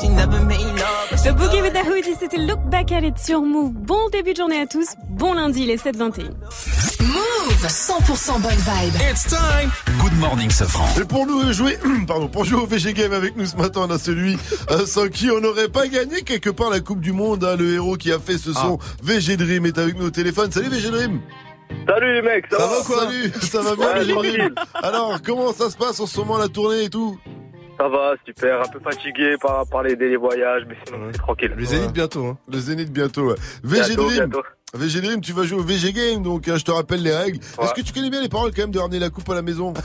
She 0.00 0.08
never 0.08 0.40
made 0.44 0.58
love. 0.78 1.24
Le 1.24 1.32
Boogie 1.32 1.60
with 1.62 1.72
the 1.72 1.84
Hoodie, 1.86 2.16
c'était 2.18 2.38
Look 2.38 2.60
Back 2.70 2.92
at 2.92 3.00
It 3.04 3.18
sur 3.18 3.42
Move. 3.42 3.72
Bon 3.72 4.08
début 4.12 4.32
de 4.32 4.36
journée 4.38 4.60
à 4.60 4.66
tous. 4.66 4.94
Bon 5.10 5.34
lundi, 5.34 5.66
les 5.66 5.76
7h21. 5.76 6.30
Move 7.00 7.66
100% 7.66 8.40
bonne 8.40 8.50
vibe. 8.52 8.94
It's 9.10 9.24
time. 9.24 9.70
Good 10.00 10.12
morning, 10.20 10.50
Safran. 10.50 10.86
Et 11.00 11.04
pour 11.04 11.26
nous 11.26 11.52
jouer, 11.52 11.78
pardon, 12.06 12.28
pour 12.28 12.44
jouer 12.44 12.60
au 12.60 12.66
VG 12.66 12.92
Game 12.92 13.12
avec 13.12 13.36
nous 13.36 13.46
ce 13.46 13.56
matin, 13.56 13.82
on 13.88 13.90
a 13.90 13.98
celui 13.98 14.36
euh, 14.70 14.86
sans 14.86 15.08
qui 15.08 15.30
on 15.30 15.40
n'aurait 15.40 15.68
pas 15.68 15.86
gagné 15.88 16.22
quelque 16.22 16.50
part 16.50 16.70
la 16.70 16.80
Coupe 16.80 17.00
du 17.00 17.12
Monde. 17.12 17.44
hein, 17.44 17.56
le 17.56 17.74
héros 17.74 17.96
qui 17.96 18.12
a 18.12 18.18
fait 18.18 18.38
ce 18.38 18.52
son, 18.52 18.78
VG 19.02 19.36
Dream, 19.36 19.66
est 19.66 19.78
avec 19.78 19.96
nous 19.98 20.06
au 20.06 20.10
téléphone. 20.10 20.50
Salut 20.52 20.68
VG 20.68 20.90
Dream. 20.90 21.20
Salut 21.86 22.14
les 22.14 22.22
mecs, 22.22 22.46
ça, 22.50 22.58
Ça 22.58 22.66
va 22.66 22.76
quoi 22.86 22.98
Salut, 23.04 23.32
ça 23.42 23.60
va 23.62 23.76
bien 23.76 23.86
Ouais, 23.86 24.04
VG 24.04 24.12
Dream 24.12 24.14
tranquille. 24.14 24.54
Alors, 24.82 25.18
comment 25.24 25.52
ça 25.52 25.70
se 25.70 25.76
passe 25.76 26.00
en 26.00 26.06
ce 26.06 26.18
moment 26.18 26.38
la 26.38 26.48
tournée 26.48 26.84
et 26.84 26.90
tout? 26.90 27.18
Ça 27.78 27.88
va, 27.88 28.14
super, 28.26 28.60
un 28.60 28.68
peu 28.68 28.80
fatigué 28.80 29.36
par, 29.40 29.64
par 29.68 29.82
les, 29.84 29.94
les 29.94 30.16
voyages, 30.16 30.62
mais 30.68 30.74
sinon 30.84 30.98
c'est 31.12 31.18
tranquille. 31.18 31.52
Le 31.56 31.64
Zénith 31.64 31.92
bientôt. 31.92 32.26
Hein. 32.26 32.38
Le 32.52 32.58
Zénith 32.58 32.92
bientôt. 32.92 33.28
Ouais. 33.28 33.34
VG 33.62 33.86
Bientôt, 33.94 34.04
Dream. 34.06 34.16
bientôt. 34.30 34.42
VG 34.74 35.00
Dream, 35.00 35.20
tu 35.22 35.32
vas 35.32 35.44
jouer 35.44 35.58
au 35.60 35.62
VG 35.62 35.92
Game, 35.94 36.22
donc 36.22 36.46
hein, 36.48 36.56
je 36.58 36.64
te 36.64 36.70
rappelle 36.70 37.02
les 37.02 37.14
règles. 37.16 37.38
Est-ce 37.62 37.72
que 37.72 37.80
tu 37.80 37.92
connais 37.94 38.10
bien 38.10 38.20
les 38.20 38.28
paroles 38.28 38.50
quand 38.54 38.62
même 38.62 38.70
de 38.70 38.78
ramener 38.78 38.98
la 38.98 39.08
coupe 39.08 39.30
à 39.30 39.34
la 39.34 39.40
maison? 39.42 39.72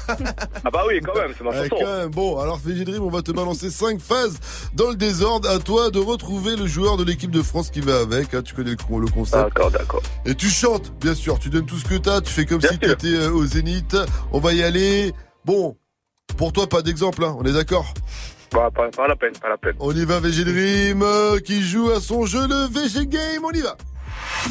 Ah 0.65 0.69
bah 0.71 0.83
oui, 0.87 0.99
quand 1.01 1.13
même, 1.15 1.31
c'est 1.37 1.43
ma 1.43 1.51
Ouais, 1.51 1.69
chanson. 1.69 1.75
quand 1.85 1.97
même. 1.99 2.09
Bon, 2.09 2.37
alors 2.39 2.57
VG 2.57 2.83
Dream, 2.83 3.03
on 3.03 3.09
va 3.09 3.21
te 3.21 3.31
balancer 3.31 3.69
5 3.69 3.99
phases 4.01 4.39
dans 4.73 4.89
le 4.89 4.95
désordre. 4.95 5.49
À 5.49 5.59
toi 5.59 5.89
de 5.91 5.99
retrouver 5.99 6.55
le 6.55 6.65
joueur 6.67 6.97
de 6.97 7.03
l'équipe 7.03 7.31
de 7.31 7.41
France 7.41 7.69
qui 7.69 7.79
va 7.81 7.99
avec. 7.99 8.33
hein, 8.33 8.41
tu 8.41 8.53
connais 8.55 8.71
le, 8.71 8.99
le 8.99 9.07
concept. 9.07 9.41
D'accord, 9.43 9.71
d'accord. 9.71 10.01
Et 10.25 10.35
tu 10.35 10.47
chantes, 10.47 10.91
bien 10.99 11.13
sûr. 11.15 11.37
Tu 11.39 11.49
donnes 11.49 11.65
tout 11.65 11.77
ce 11.77 11.85
que 11.85 11.95
t'as. 11.95 12.21
Tu 12.21 12.31
fais 12.33 12.45
comme 12.45 12.57
Bien 12.59 12.69
si 12.71 12.77
sûr. 12.81 12.97
t'étais 12.97 13.15
euh, 13.15 13.31
au 13.31 13.45
Zénith. 13.45 13.95
On 14.31 14.39
va 14.39 14.53
y 14.53 14.63
aller. 14.63 15.13
Bon, 15.45 15.75
pour 16.37 16.51
toi, 16.53 16.67
pas 16.67 16.81
d'exemple. 16.81 17.23
hein, 17.23 17.35
on 17.39 17.43
est 17.43 17.53
d'accord 17.53 17.93
Bah, 18.51 18.69
pas, 18.73 18.89
pas 18.89 19.07
la 19.07 19.15
peine, 19.15 19.33
pas 19.41 19.49
la 19.49 19.57
peine. 19.57 19.73
On 19.79 19.91
y 19.91 20.05
va, 20.05 20.19
VG 20.19 20.43
Dream, 20.45 21.01
euh, 21.03 21.39
qui 21.39 21.61
joue 21.63 21.89
à 21.91 21.99
son 21.99 22.25
jeu, 22.25 22.47
le 22.47 22.67
VG 22.67 23.07
Game. 23.07 23.43
On 23.43 23.51
y 23.51 23.61
va. 23.61 23.75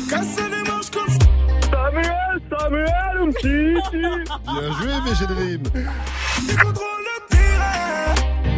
Casser 0.08 0.42
les 0.50 0.70
manches 0.70 0.90
comme 0.90 1.08
Samuel, 1.70 2.40
Samuel, 2.58 3.18
un 3.20 3.30
petit. 3.30 3.74
Bien 3.92 4.72
joué, 4.78 4.92
VG 5.10 5.26
Dream. 5.26 5.62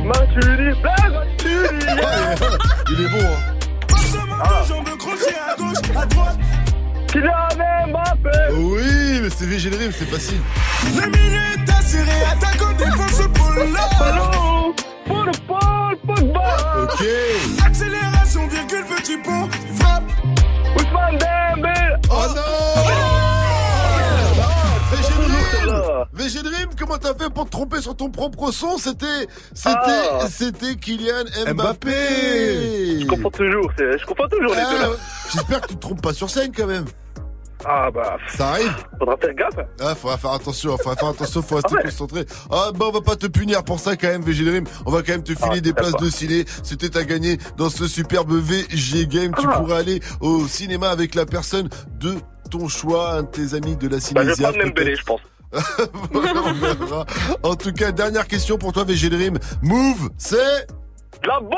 Mathurie, 0.05 0.74
Mathurie. 0.82 1.84
Il 2.90 3.01
est 3.05 3.09
bon, 3.09 3.24
hein. 3.24 3.55
Ah. 4.42 4.62
à 4.62 5.56
gauche, 5.56 5.96
à 5.96 6.06
droite. 6.06 6.38
Kylian 7.15 7.49
Mbappé. 7.91 8.39
Oui, 8.55 9.20
mais 9.23 9.31
c'est 9.31 9.47
VG 9.47 9.70
Dream, 9.70 9.93
c'est 9.97 10.05
facile. 10.07 10.41
Le 10.97 11.07
milieu 11.07 11.41
est 11.41 11.70
assuré, 11.70 12.11
attaquant, 12.31 12.73
défense, 12.77 13.23
pour. 13.32 13.51
Ballon, 14.01 14.74
pour 15.07 15.23
le 15.23 15.31
Paul 15.47 15.97
Pogba. 16.05 16.82
Ok. 16.82 17.07
Accélération, 17.65 18.49
virgule, 18.49 18.85
petit 18.97 19.16
pont, 19.19 19.49
frappe. 19.78 20.03
Ousmane 20.77 21.19
Dembélé. 21.19 21.97
Oh 22.11 22.27
non 22.35 22.82
VG 24.93 25.09
Dream 25.15 26.05
VG 26.12 26.43
Dream, 26.43 26.69
comment 26.77 26.99
t'as 26.99 27.15
fait 27.15 27.31
pour 27.32 27.45
te 27.45 27.51
tromper 27.51 27.81
sur 27.81 27.97
ton 27.97 28.11
propre 28.11 28.51
son? 28.51 28.77
C'était, 28.78 29.28
c'était, 29.55 29.78
Ah. 29.78 30.27
c'était 30.28 30.74
Kylian 30.74 31.24
Mbappé. 31.47 31.53
Mbappé. 31.55 33.01
Je 33.03 33.07
confonds 33.07 33.31
toujours, 33.31 33.70
c'est- 33.78 33.99
je 33.99 34.05
confonds 34.05 34.28
toujours 34.28 34.55
les 34.55 34.61
Ah, 34.66 34.70
deux 34.73 34.78
là. 34.81 34.89
J'espère 35.32 35.61
que 35.61 35.69
tu 35.69 35.77
te 35.77 35.81
trompes 35.81 36.03
pas 36.03 36.12
sur 36.12 36.28
scène 36.28 36.51
quand 36.57 36.66
même. 36.66 36.85
Ah 37.66 37.91
bah. 37.91 38.16
Ça 38.28 38.51
arrive. 38.51 38.74
Faudra 38.99 39.16
faire 39.16 39.35
gaffe. 39.35 39.66
Ah, 39.81 39.95
faudra 39.95 40.19
faire 40.19 40.32
attention, 40.32 40.77
faudra 40.77 40.97
faire 40.97 41.09
attention, 41.09 41.43
faut 41.43 41.55
rester 41.57 41.70
Ah 41.73 41.77
ouais. 41.77 41.82
concentré. 41.85 42.24
Ah, 42.51 42.70
bah, 42.74 42.86
on 42.89 42.93
va 42.93 43.01
pas 43.01 43.16
te 43.16 43.27
punir 43.27 43.62
pour 43.65 43.81
ça 43.81 43.97
quand 43.97 44.09
même, 44.09 44.23
VG 44.23 44.45
Dream. 44.45 44.65
On 44.86 44.91
va 44.91 45.03
quand 45.03 45.12
même 45.12 45.23
te 45.23 45.32
filer 45.35 45.57
Ah, 45.59 45.61
des 45.61 45.73
places 45.73 45.97
de 45.97 46.09
ciné. 46.11 46.45
C'était 46.62 46.97
à 46.97 47.05
gagner 47.05 47.39
dans 47.57 47.70
ce 47.70 47.86
superbe 47.89 48.32
VG 48.32 49.07
Game. 49.07 49.32
Tu 49.39 49.47
Ah. 49.49 49.59
pourras 49.59 49.78
aller 49.78 50.01
au 50.20 50.47
cinéma 50.47 50.91
avec 50.91 51.15
la 51.15 51.27
personne 51.27 51.69
de 52.01 52.15
ton 52.51 52.69
choix, 52.69 53.15
un 53.15 53.23
de 53.23 53.28
tes 53.28 53.55
amis 53.55 53.77
de 53.77 53.89
la 53.89 53.97
Bah, 53.97 54.23
je 54.24 54.35
je 54.35 55.03
pense. 55.05 55.20
Voilà, 56.12 56.32
on 56.47 56.53
verra. 56.53 57.07
En 57.43 57.55
tout 57.55 57.73
cas, 57.73 57.93
dernière 57.93 58.27
question 58.27 58.59
pour 58.59 58.73
toi, 58.73 58.85
VG 58.85 59.09
Dream. 59.09 59.39
Move, 59.62 60.11
c'est 60.19 60.66
la 61.26 61.40
bombe 61.40 61.55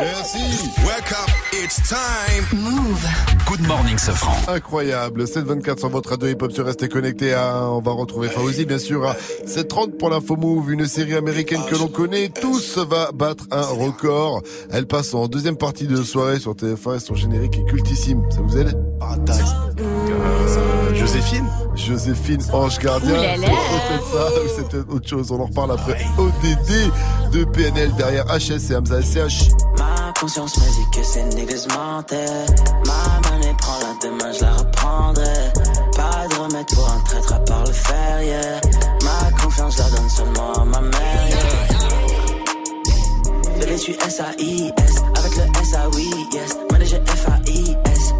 Merci. 0.00 0.70
Welcome, 0.84 1.32
it's 1.52 1.80
time. 1.88 2.44
Move. 2.52 3.04
Good 3.46 3.66
morning, 3.66 3.98
Safran. 3.98 4.36
Incroyable. 4.52 5.26
724 5.26 5.78
sur 5.78 5.88
votre 5.88 6.10
radio 6.10 6.28
hip-hop 6.28 6.52
sur 6.52 6.66
Restez 6.66 6.88
connecté. 6.88 7.32
À, 7.34 7.64
on 7.70 7.80
va 7.80 7.92
retrouver 7.92 8.28
Fauzi, 8.28 8.64
bien 8.66 8.78
sûr. 8.78 9.06
À 9.06 9.16
730 9.46 9.98
pour 9.98 10.10
l'info 10.10 10.36
Move, 10.36 10.72
une 10.72 10.86
série 10.86 11.14
américaine 11.14 11.62
que 11.68 11.76
l'on 11.76 11.88
connaît 11.88 12.28
tous 12.28 12.78
va 12.78 13.10
battre 13.12 13.44
un 13.50 13.62
record. 13.62 14.42
Elle 14.70 14.86
passe 14.86 15.14
en 15.14 15.26
deuxième 15.26 15.56
partie 15.56 15.86
de 15.86 16.02
soirée 16.02 16.38
sur 16.38 16.52
TF1 16.52 16.96
et 16.96 17.00
son 17.00 17.14
générique 17.14 17.58
est 17.58 17.64
cultissime. 17.64 18.22
Ça 18.30 18.40
vous 18.42 18.56
aide? 18.56 18.76
Joséphine 20.98 21.48
Joséphine 21.74 22.42
Ange 22.52 22.78
Gardien. 22.78 23.14
Là 23.14 23.36
là. 23.36 23.48
C'est 23.48 23.88
peut-être 23.88 24.10
ça 24.10 24.26
ou 24.26 24.48
c'est 24.56 24.68
peut-être 24.68 24.90
autre 24.92 25.08
chose. 25.08 25.30
On 25.30 25.40
en 25.40 25.46
reparle 25.46 25.72
après 25.72 26.04
ODD 26.18 26.90
de 27.32 27.44
PNL 27.44 27.92
derrière 27.96 28.24
HS 28.26 28.70
et 28.70 28.76
Hamza 28.76 29.00
SCH. 29.02 29.48
Ma 29.78 30.12
conscience 30.18 30.56
me 30.58 30.64
dit 30.64 30.90
que 30.92 31.02
ces 31.04 31.22
niggas 31.24 31.66
mentaient. 31.76 32.46
Ma 32.86 33.30
monnaie 33.30 33.54
prend 33.58 33.78
la 33.80 33.94
demain, 34.02 34.32
je 34.32 34.40
la 34.42 34.52
reprendrai. 34.52 35.52
Pas 35.96 36.26
de 36.28 36.34
remède 36.42 36.66
pour 36.74 36.88
un 36.90 37.00
traître 37.00 37.32
à 37.32 37.38
part 37.40 37.64
le 37.64 37.72
fer, 37.72 38.22
yeah. 38.22 38.60
Ma 39.02 39.30
confiance, 39.42 39.76
je 39.76 39.82
la 39.82 39.90
donne 39.90 40.10
seulement 40.10 40.52
à 40.52 40.64
ma 40.64 40.80
mère, 40.80 41.28
yeah. 41.28 41.38
Bébé, 43.60 43.72
je 43.76 43.82
suis 43.82 43.94
S-A-I-S. 43.94 45.02
Avec 45.16 45.36
le 45.36 45.42
S-A-Oui, 45.62 46.10
yes. 46.32 46.56
Manager 46.70 47.00
F-A-I-S. 47.06 48.14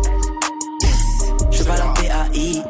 Je 1.50 1.56
suis 1.56 1.64
pas 1.64 1.76
la 1.76 1.88
P-A-I-S. 1.94 2.67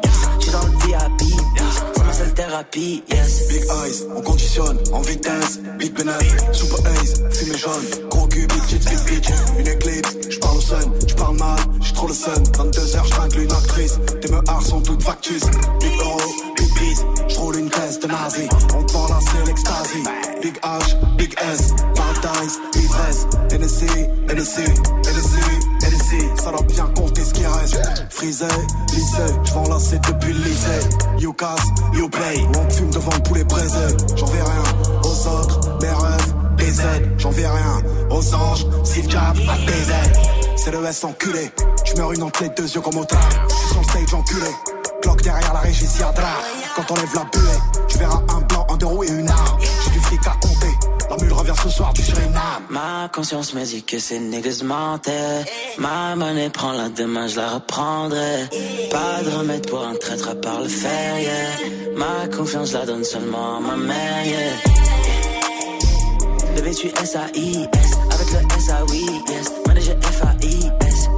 Big 2.49 3.03
eyes, 3.11 4.07
on 4.15 4.21
conditionne 4.21 4.79
en 4.91 5.01
vitesse. 5.01 5.59
Big 5.77 5.93
bénéf, 5.93 6.35
super 6.51 6.79
ace, 6.93 7.21
fumée 7.31 7.55
jaune. 7.55 8.09
Gros 8.09 8.25
cul, 8.27 8.47
big 8.47 8.63
chips, 8.67 8.85
big 8.85 8.99
bitch. 9.05 9.29
Une 9.59 9.67
éclipse, 9.67 10.15
j'parle 10.31 10.57
au 10.57 10.61
sun, 10.61 10.91
j'parle 11.05 11.37
mal, 11.37 11.59
j'suis 11.79 11.93
trop 11.93 12.07
le 12.07 12.13
sun. 12.13 12.43
22h, 12.43 13.05
j'tringle 13.05 13.39
une 13.41 13.51
actrice. 13.51 13.99
Tes 14.19 14.31
meurs 14.31 14.61
sont 14.63 14.81
toutes 14.81 15.03
factices. 15.03 15.45
Big 15.79 15.93
euro, 15.99 16.19
big 16.57 16.73
biz, 16.73 17.05
j'roule 17.27 17.55
une 17.59 17.69
caisse 17.69 17.99
de 17.99 18.07
nazi. 18.07 18.49
On 18.75 18.83
te 18.83 18.93
vend 18.93 19.07
c'est 19.19 19.45
l'extasie. 19.45 20.03
Big 20.41 20.57
H, 20.63 21.15
big 21.17 21.35
S, 21.53 21.73
paradise, 21.95 22.57
ivresse. 22.75 23.27
NSC, 23.51 23.85
NSC, 24.27 24.61
NSC, 25.05 25.37
Ça 26.09 26.51
doit 26.51 26.63
bien 26.63 26.85
compter 26.95 27.23
ce 27.23 27.33
qui 27.33 27.45
reste. 27.45 27.79
Frisé, 28.09 28.45
lycée, 28.93 29.33
j'vends 29.43 29.69
lasser 29.69 29.99
depuis 29.99 30.33
le 30.33 30.39
lycée. 30.39 30.89
You 31.19 31.33
casse, 31.33 31.67
you 31.93 32.09
play. 32.09 32.47
On 32.57 32.69
fume 32.71 32.89
devant 32.89 33.11
le 33.13 33.21
poulet 33.21 33.43
braisé. 33.43 33.95
J'en 34.15 34.25
vais 34.25 34.41
rien 34.41 34.63
aux 35.03 35.27
autres, 35.27 35.77
mes 35.79 35.87
rêves, 35.87 36.33
des 36.57 36.81
aides. 36.81 37.13
J'en 37.19 37.29
vais 37.29 37.47
rien 37.47 37.83
aux 38.09 38.33
anges, 38.33 38.65
si 38.83 39.03
le 39.03 39.17
a 39.17 39.33
des 39.33 39.91
aides. 39.91 40.17
C'est 40.57 40.71
le 40.71 40.83
S 40.83 41.03
enculé. 41.03 41.51
J'meurs 41.85 42.11
une 42.13 42.23
entre 42.23 42.43
deux 42.55 42.67
yeux 42.67 42.81
comme 42.81 42.97
au 42.97 43.05
train. 43.05 43.19
J'suis 43.47 43.69
sur 43.69 43.81
le 43.81 43.85
stage 43.85 44.13
enculé. 44.15 44.49
Glock 45.03 45.21
derrière 45.21 45.53
la 45.53 45.59
régie, 45.59 45.85
si. 45.85 45.99
Quand 46.75 46.91
on 46.91 46.95
lève 46.95 47.15
la 47.15 47.23
buée, 47.25 47.59
tu 47.87 47.97
verras 47.99 48.21
un 48.29 48.41
blanc, 48.41 48.65
un 48.69 48.77
deux 48.77 48.87
roues 48.87 49.03
et 49.03 49.09
une 49.09 49.29
arme. 49.29 49.59
J'ai 49.83 49.91
du 49.91 49.99
fric 49.99 50.25
à. 50.25 50.48
Ce 51.61 51.69
soir. 51.69 51.91
Ma 52.69 53.09
conscience 53.13 53.53
me 53.53 53.65
dit 53.65 53.83
que 53.83 53.99
ces 53.99 54.19
niggas 54.19 54.61
mentaient. 54.63 55.43
Ma 55.77 56.15
monnaie 56.15 56.49
prend 56.49 56.71
la 56.71 56.87
demain, 56.89 57.27
je 57.27 57.35
la 57.37 57.49
reprendrai. 57.49 58.47
Pas 58.89 59.21
de 59.23 59.29
remède 59.37 59.67
pour 59.67 59.83
un 59.83 59.95
traître 59.95 60.29
à 60.29 60.35
part 60.35 60.61
le 60.61 60.69
fer, 60.69 61.19
yeah. 61.19 61.97
Ma 61.97 62.27
confiance, 62.33 62.71
la 62.73 62.85
donne 62.85 63.03
seulement 63.03 63.57
à 63.57 63.59
ma 63.59 63.75
mère, 63.75 64.25
yeah. 64.25 64.53
Bébé, 66.55 66.71
tu 66.73 66.87
S-A-I-S. 66.87 67.91
Avec 68.11 68.31
le 68.31 68.39
S-A-Oui, 68.57 69.05
yes. 69.27 69.51
Manager 69.67 69.95
F-A-I-S. 70.01 71.09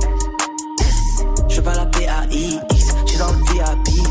Je 1.49 1.61
pas 1.61 1.76
la 1.76 1.85
P-A-I-X. 1.85 2.85
Je 3.05 3.09
suis 3.09 3.19
dans 3.19 3.31
le 3.31 3.38
VIP. 3.53 3.88
C'est 3.97 4.10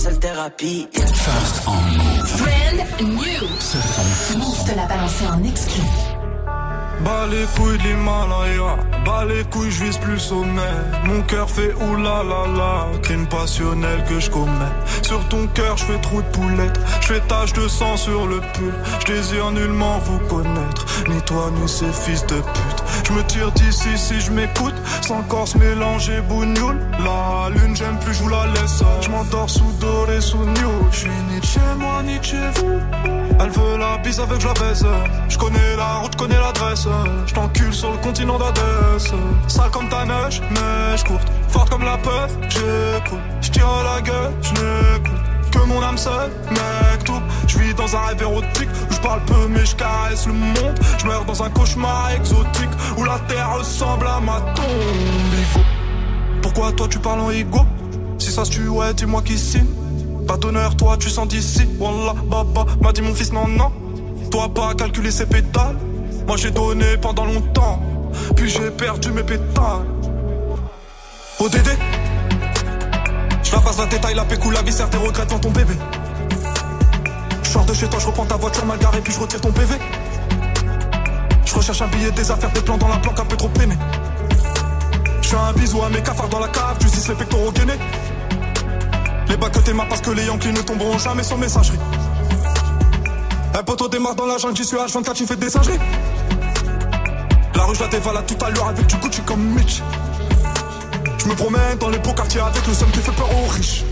seule 0.00 0.18
thérapie, 0.18 0.88
yeah. 0.94 1.04
First 1.04 1.68
on 1.68 1.82
Move. 1.98 2.42
Brand 2.42 2.80
new. 3.02 3.46
Safran. 3.58 4.38
Move 4.38 4.64
te 4.64 4.74
l'a 4.74 4.86
balancé 4.86 5.26
en 5.26 5.44
exclu. 5.44 6.09
Bas 7.04 7.26
les 7.30 7.46
couilles 7.56 7.78
de 7.78 7.82
l'Himalaya, 7.84 8.76
Bas 9.06 9.24
les 9.24 9.44
couilles, 9.44 9.70
je 9.70 9.84
vise 9.84 9.96
plus 9.98 10.18
sommet. 10.18 10.60
Mon 11.04 11.22
cœur 11.22 11.48
fait 11.48 11.74
oulala, 11.74 12.86
crime 13.02 13.26
passionnel 13.26 14.04
que 14.04 14.20
je 14.20 14.30
commets. 14.30 14.74
Sur 15.02 15.26
ton 15.28 15.46
cœur, 15.48 15.76
je 15.78 15.84
fais 15.84 15.98
trou 16.00 16.20
de 16.20 16.28
poulette. 16.28 16.78
Je 17.00 17.06
fais 17.06 17.20
tache 17.20 17.52
de 17.54 17.66
sang 17.68 17.96
sur 17.96 18.26
le 18.26 18.40
pull. 18.52 18.74
Je 19.00 19.12
désire 19.12 19.50
nullement 19.50 19.98
vous 20.00 20.18
connaître. 20.28 20.86
Ni 21.08 21.20
toi, 21.22 21.50
ni 21.60 21.68
ces 21.68 21.90
fils 21.92 22.24
de 22.26 22.36
pute. 22.36 22.84
Je 23.06 23.12
me 23.12 23.22
tire 23.24 23.50
d'ici 23.52 23.96
si 23.96 24.20
je 24.20 24.30
m'écoute. 24.30 24.74
Sans 25.00 25.22
corps 25.22 25.48
mélanger 25.58 26.20
bougnoule. 26.20 26.78
La 27.04 27.48
lune, 27.50 27.74
j'aime 27.74 27.98
plus, 27.98 28.14
je 28.14 28.22
vous 28.22 28.28
la 28.28 28.46
laisse. 28.46 28.82
Je 29.00 29.08
m'endors 29.08 29.48
sous 29.48 29.72
doré, 29.80 30.20
sous 30.20 30.44
new. 30.44 30.72
Je 30.92 30.96
suis 30.96 31.10
ni 31.30 31.40
de 31.40 31.46
chez 31.46 31.60
moi, 31.78 32.02
ni 32.02 32.18
de 32.18 32.24
chez 32.24 32.50
vous. 32.56 32.78
Elle 33.40 33.50
veut 33.50 33.78
la 33.78 33.96
bise 33.98 34.20
avec 34.20 34.40
je 34.40 34.46
la 34.46 34.54
baisse. 34.54 34.84
Je 35.28 35.38
connais 35.38 35.76
la 35.76 35.94
route, 35.94 36.14
connais 36.16 36.38
l'adresse. 36.38 36.86
Je 37.26 37.34
t'encule 37.34 37.72
sur 37.72 37.90
le 37.92 37.98
continent 37.98 38.38
d'Adès. 38.38 39.12
Sale 39.46 39.70
comme 39.70 39.88
ta 39.88 40.04
neige, 40.04 40.42
je 40.96 41.04
courte. 41.04 41.28
Forte 41.48 41.70
comme 41.70 41.84
la 41.84 41.96
peur, 41.98 42.28
j'écoute. 42.48 43.18
Je 43.40 43.50
tire 43.50 43.68
à 43.68 43.96
la 43.96 44.00
gueule, 44.02 44.32
je 44.42 44.50
n'écoute. 44.50 45.20
Que 45.52 45.58
mon 45.66 45.82
âme 45.82 45.98
seule, 45.98 46.30
mec, 46.50 47.04
tout. 47.04 47.20
Je 47.46 47.58
vis 47.58 47.74
dans 47.74 47.94
un 47.96 48.00
rêve 48.06 48.22
érotique 48.22 48.68
où 48.88 48.94
je 48.94 49.00
parle 49.00 49.20
peu 49.24 49.48
mais 49.48 49.66
je 49.66 49.74
caresse 49.74 50.26
le 50.26 50.32
monde. 50.32 50.78
Je 50.98 51.06
meurs 51.06 51.24
dans 51.24 51.42
un 51.42 51.50
cauchemar 51.50 52.10
exotique 52.12 52.70
où 52.96 53.04
la 53.04 53.18
terre 53.20 53.52
ressemble 53.56 54.06
à 54.06 54.20
ma 54.20 54.40
tombe. 54.54 55.64
Pourquoi 56.42 56.72
toi 56.72 56.86
tu 56.88 56.98
parles 56.98 57.20
en 57.20 57.30
ego? 57.30 57.60
Si 58.18 58.30
ça 58.30 58.44
se 58.44 58.50
tue, 58.50 58.68
dis-moi 58.96 59.22
qui 59.22 59.38
signe. 59.38 59.66
Pas 60.26 60.36
d'honneur, 60.36 60.76
toi 60.76 60.96
tu 60.96 61.10
sens 61.10 61.26
d'ici. 61.26 61.68
Wallah, 61.78 62.14
baba, 62.26 62.66
m'a 62.80 62.92
dit 62.92 63.02
mon 63.02 63.14
fils, 63.14 63.32
non, 63.32 63.48
non. 63.48 63.72
Toi 64.30 64.48
pas 64.54 64.74
calculer 64.74 65.10
ses 65.10 65.26
pétales. 65.26 65.76
Moi 66.30 66.36
j'ai 66.36 66.52
donné 66.52 66.96
pendant 66.96 67.24
longtemps. 67.24 67.82
Puis 68.36 68.50
j'ai 68.50 68.70
perdu 68.70 69.10
mes 69.10 69.24
pétales. 69.24 69.84
ODD 71.40 71.76
Je 73.42 73.50
la 73.50 73.58
passe 73.58 73.78
la 73.78 73.86
détail, 73.86 74.14
la 74.14 74.24
pécou, 74.24 74.52
la 74.52 74.62
viscère, 74.62 74.88
tes 74.88 74.96
regrets 74.96 75.26
devant 75.26 75.40
ton 75.40 75.50
bébé. 75.50 75.74
Je 77.42 77.50
sors 77.50 77.64
de 77.64 77.74
chez 77.74 77.88
toi, 77.88 77.98
je 77.98 78.06
reprends 78.06 78.26
ta 78.26 78.36
voiture 78.36 78.64
mal 78.64 78.78
garée, 78.78 79.00
puis 79.00 79.12
je 79.12 79.18
retire 79.18 79.40
ton 79.40 79.50
PV. 79.50 79.74
Je 81.46 81.52
recherche 81.52 81.82
un 81.82 81.88
billet, 81.88 82.12
des 82.12 82.30
affaires, 82.30 82.52
des 82.52 82.60
plans 82.60 82.78
dans 82.78 82.86
la 82.86 82.98
planque, 82.98 83.18
un 83.18 83.24
peu 83.24 83.36
trop 83.36 83.48
peiné. 83.48 83.74
Je 85.22 85.28
fais 85.30 85.36
un 85.36 85.52
bisou 85.54 85.82
à 85.82 85.88
mes 85.88 86.00
cafards 86.00 86.28
dans 86.28 86.38
la 86.38 86.46
cave, 86.46 86.80
justice 86.80 87.08
les 87.08 87.16
pectoraux 87.16 87.50
gainés. 87.50 87.80
Les 89.28 89.36
bacs 89.36 89.50
que 89.50 89.58
t'aimas 89.58 89.86
parce 89.86 90.00
que 90.00 90.12
les 90.12 90.26
Yankees 90.26 90.52
ne 90.52 90.62
tomberont 90.62 90.96
jamais 90.96 91.24
sans 91.24 91.38
messagerie. 91.38 91.80
Un 93.52 93.64
poteau 93.64 93.88
démarre 93.88 94.14
dans 94.14 94.26
la 94.26 94.38
jungle, 94.38 94.56
j'y 94.56 94.64
suis 94.64 94.76
H24, 94.76 95.12
tu 95.12 95.26
fais 95.26 95.34
des 95.34 95.50
singeries. 95.50 95.80
La 97.60 97.66
rue, 97.66 97.74
je 97.74 97.80
la 97.82 97.88
dévalade 97.88 98.24
tout 98.24 98.42
à 98.42 98.48
l'heure 98.48 98.68
avec 98.68 98.86
du 98.86 98.96
Gucci 98.96 99.20
comme 99.20 99.42
Mitch. 99.54 99.82
Je 101.18 101.28
me 101.28 101.34
promène 101.34 101.76
dans 101.78 101.90
les 101.90 101.98
beaux 101.98 102.14
quartiers 102.14 102.40
avec 102.40 102.66
le 102.66 102.72
somme 102.72 102.90
qui 102.90 103.00
fait 103.00 103.12
peur 103.12 103.28
aux 103.30 103.48
riches. 103.48 103.84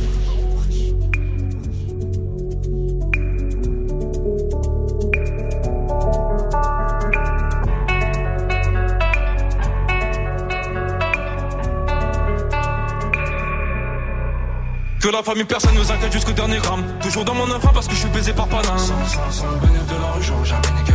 Que 14.99 15.09
la 15.11 15.23
famille 15.23 15.45
personne 15.45 15.74
nous 15.74 15.93
inquiète 15.93 16.12
jusqu'au 16.12 16.32
dernier 16.32 16.57
gramme 16.57 16.85
Toujours 17.03 17.27
dans 17.27 17.35
mon 17.35 17.51
enfant 17.51 17.70
parce 17.74 17.86
que 17.86 17.95
je 17.95 18.01
suis 18.01 18.09
baisé 18.09 18.32
par 18.32 18.49
Paname 18.49 18.78
Sans, 18.78 18.95
le 18.95 19.61
bénéfice 19.61 19.86
de 19.89 20.01
la 20.01 20.12
rue, 20.12 20.45
jamais 20.47 20.88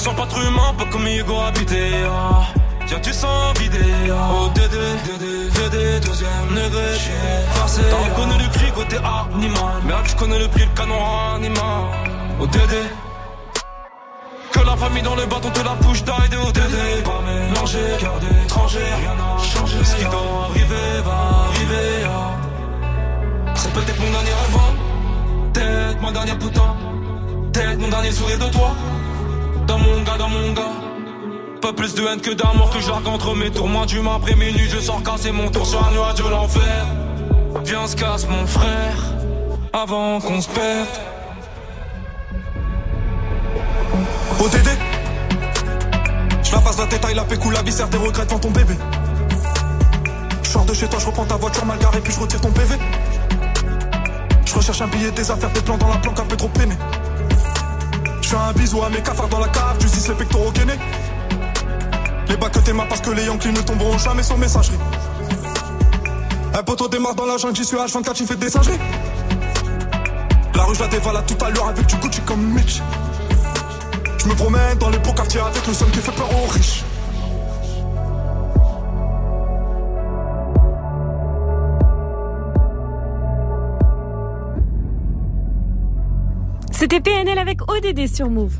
sens 0.00 0.16
pas 0.16 0.26
trop 0.26 0.40
humain, 0.40 0.74
pas 0.78 0.86
comme 0.86 1.06
Hugo 1.06 1.38
habité 1.46 1.90
ah. 2.06 2.46
Tiens 2.86 3.00
tu 3.00 3.12
sens 3.12 3.58
vidé 3.58 3.78
ah. 4.10 4.30
Oh 4.32 4.48
Dédé, 4.54 4.78
Dédé, 5.04 5.50
Dédé, 5.50 6.00
deuxième 6.00 6.48
degré 6.48 6.90
Forcé, 7.52 7.82
t'as 7.90 8.08
reconnu 8.08 8.42
le 8.42 8.48
cri 8.48 8.72
côté 8.72 8.96
animal. 8.96 9.82
Merde 9.84 10.06
je 10.06 10.16
connais 10.16 10.38
le 10.38 10.48
prix, 10.48 10.62
le 10.62 10.74
canon 10.74 10.96
animal. 11.36 11.84
Oh 12.40 12.46
Dédé 12.46 12.82
que 14.52 14.60
la 14.66 14.76
famille 14.76 15.02
dans 15.02 15.14
le 15.14 15.26
bâton 15.26 15.48
te 15.50 15.60
la 15.60 15.74
bouche 15.74 16.02
d'aide 16.02 16.34
au 16.44 16.50
Dédé 16.50 17.02
Pas 17.04 17.20
mélangé, 17.24 17.78
cœur 17.98 18.18
d'étranger, 18.20 18.78
rien 18.78 19.14
n'a 19.14 19.42
changé. 19.42 19.76
Ce 19.84 19.96
qui 19.96 20.04
doit 20.04 20.48
arriver 20.48 21.02
va 21.04 21.46
arriver 21.50 22.06
ah. 22.06 23.54
C'est 23.54 23.72
peut-être 23.72 24.00
mon 24.00 24.10
dernier 24.10 24.30
rêve. 24.30 25.52
Peut-être 25.52 26.02
ma 26.02 26.12
dernière 26.12 26.38
putain. 26.38 26.76
Peut-être 27.52 27.78
mon 27.78 27.88
dernier 27.88 28.12
sourire 28.12 28.38
de 28.38 28.46
toi 28.46 28.74
Dans 29.66 29.78
mon 29.78 30.02
gars, 30.02 30.18
dans 30.18 30.28
mon 30.28 30.52
gars 30.52 30.62
pas 31.60 31.74
plus 31.74 31.94
de 31.94 32.02
haine 32.06 32.22
que 32.22 32.30
d'amour 32.30 32.70
que 32.70 32.80
j'argue 32.80 33.06
entre 33.06 33.34
mes 33.34 33.50
tours 33.50 33.68
Moi 33.68 33.84
du 33.84 33.98
après 33.98 34.34
minuit 34.34 34.66
je 34.70 34.78
sors 34.80 35.02
casser 35.02 35.30
mon 35.30 35.50
tour 35.50 35.66
sur 35.66 35.86
un 35.86 35.90
nuage 35.90 36.14
de 36.14 36.26
l'enfer 36.26 36.86
Viens 37.64 37.86
se 37.86 37.94
casse 37.96 38.26
mon 38.26 38.46
frère 38.46 38.96
Avant 39.72 40.20
qu'on 40.20 40.40
se 40.40 40.48
perde 40.48 40.88
ODD 44.40 44.70
Je 46.42 46.52
la 46.52 46.60
passe 46.62 46.78
la 46.78 46.86
détail, 46.86 47.14
la 47.14 47.24
pécou, 47.24 47.50
la 47.50 47.62
viscère, 47.62 47.90
tes 47.90 47.98
regrets 47.98 48.24
devant 48.24 48.38
ton 48.38 48.50
bébé. 48.50 48.74
Je 50.42 50.48
sors 50.48 50.64
de 50.64 50.72
chez 50.72 50.88
toi, 50.88 50.98
je 50.98 51.06
reprends 51.06 51.26
ta 51.26 51.36
voiture 51.36 51.66
mal 51.66 51.78
garée, 51.78 52.00
puis 52.00 52.12
je 52.12 52.20
retire 52.20 52.40
ton 52.40 52.50
PV. 52.50 52.76
Je 54.46 54.54
recherche 54.54 54.80
un 54.80 54.86
billet, 54.86 55.10
des 55.10 55.30
affaires, 55.30 55.50
des 55.50 55.60
plans 55.60 55.76
dans 55.76 55.88
la 55.88 55.96
planque, 55.96 56.18
un 56.18 56.24
peu 56.24 56.36
trop 56.36 56.48
peiné. 56.48 56.74
Je 58.30 58.36
un 58.36 58.52
bisou 58.52 58.80
à 58.80 58.88
mes 58.88 59.02
cafards 59.02 59.28
dans 59.28 59.40
la 59.40 59.48
cave, 59.48 59.80
justice 59.80 60.06
les 60.06 60.14
pectoraux 60.14 60.52
gainés. 60.52 60.78
Les 62.28 62.36
bacs 62.36 62.52
que 62.52 62.60
t'aimas 62.60 62.86
parce 62.88 63.00
que 63.00 63.10
les 63.10 63.24
Yankees 63.24 63.50
ne 63.50 63.60
tomberont 63.60 63.98
jamais 63.98 64.22
sans 64.22 64.36
messagerie. 64.36 64.78
Un 66.54 66.62
poteau 66.62 66.86
démarre 66.86 67.16
dans 67.16 67.26
la 67.26 67.38
jungle, 67.38 67.56
j'y 67.56 67.64
suis 67.64 67.76
H24, 67.76 68.16
j'y 68.16 68.26
fais 68.26 68.36
des 68.36 68.48
singeries. 68.48 68.78
La 70.54 70.62
rue, 70.62 70.76
je 70.76 70.80
la 70.80 70.86
dévalade 70.86 71.26
tout 71.26 71.44
à 71.44 71.50
l'heure 71.50 71.66
avec 71.70 71.86
du 71.86 71.96
Gucci 71.96 72.20
comme 72.20 72.40
Mitch. 72.54 72.80
Je 74.18 74.28
me 74.28 74.34
promène 74.36 74.78
dans 74.78 74.90
les 74.90 74.98
beaux 74.98 75.12
quartiers 75.12 75.40
avec 75.40 75.66
le 75.66 75.74
somme 75.74 75.90
qui 75.90 75.98
fait 75.98 76.12
peur 76.12 76.28
aux 76.32 76.46
riches. 76.52 76.84
C'était 86.90 87.08
PNL 87.08 87.38
avec 87.38 87.70
ODD 87.70 88.08
sur 88.12 88.28
Move. 88.28 88.52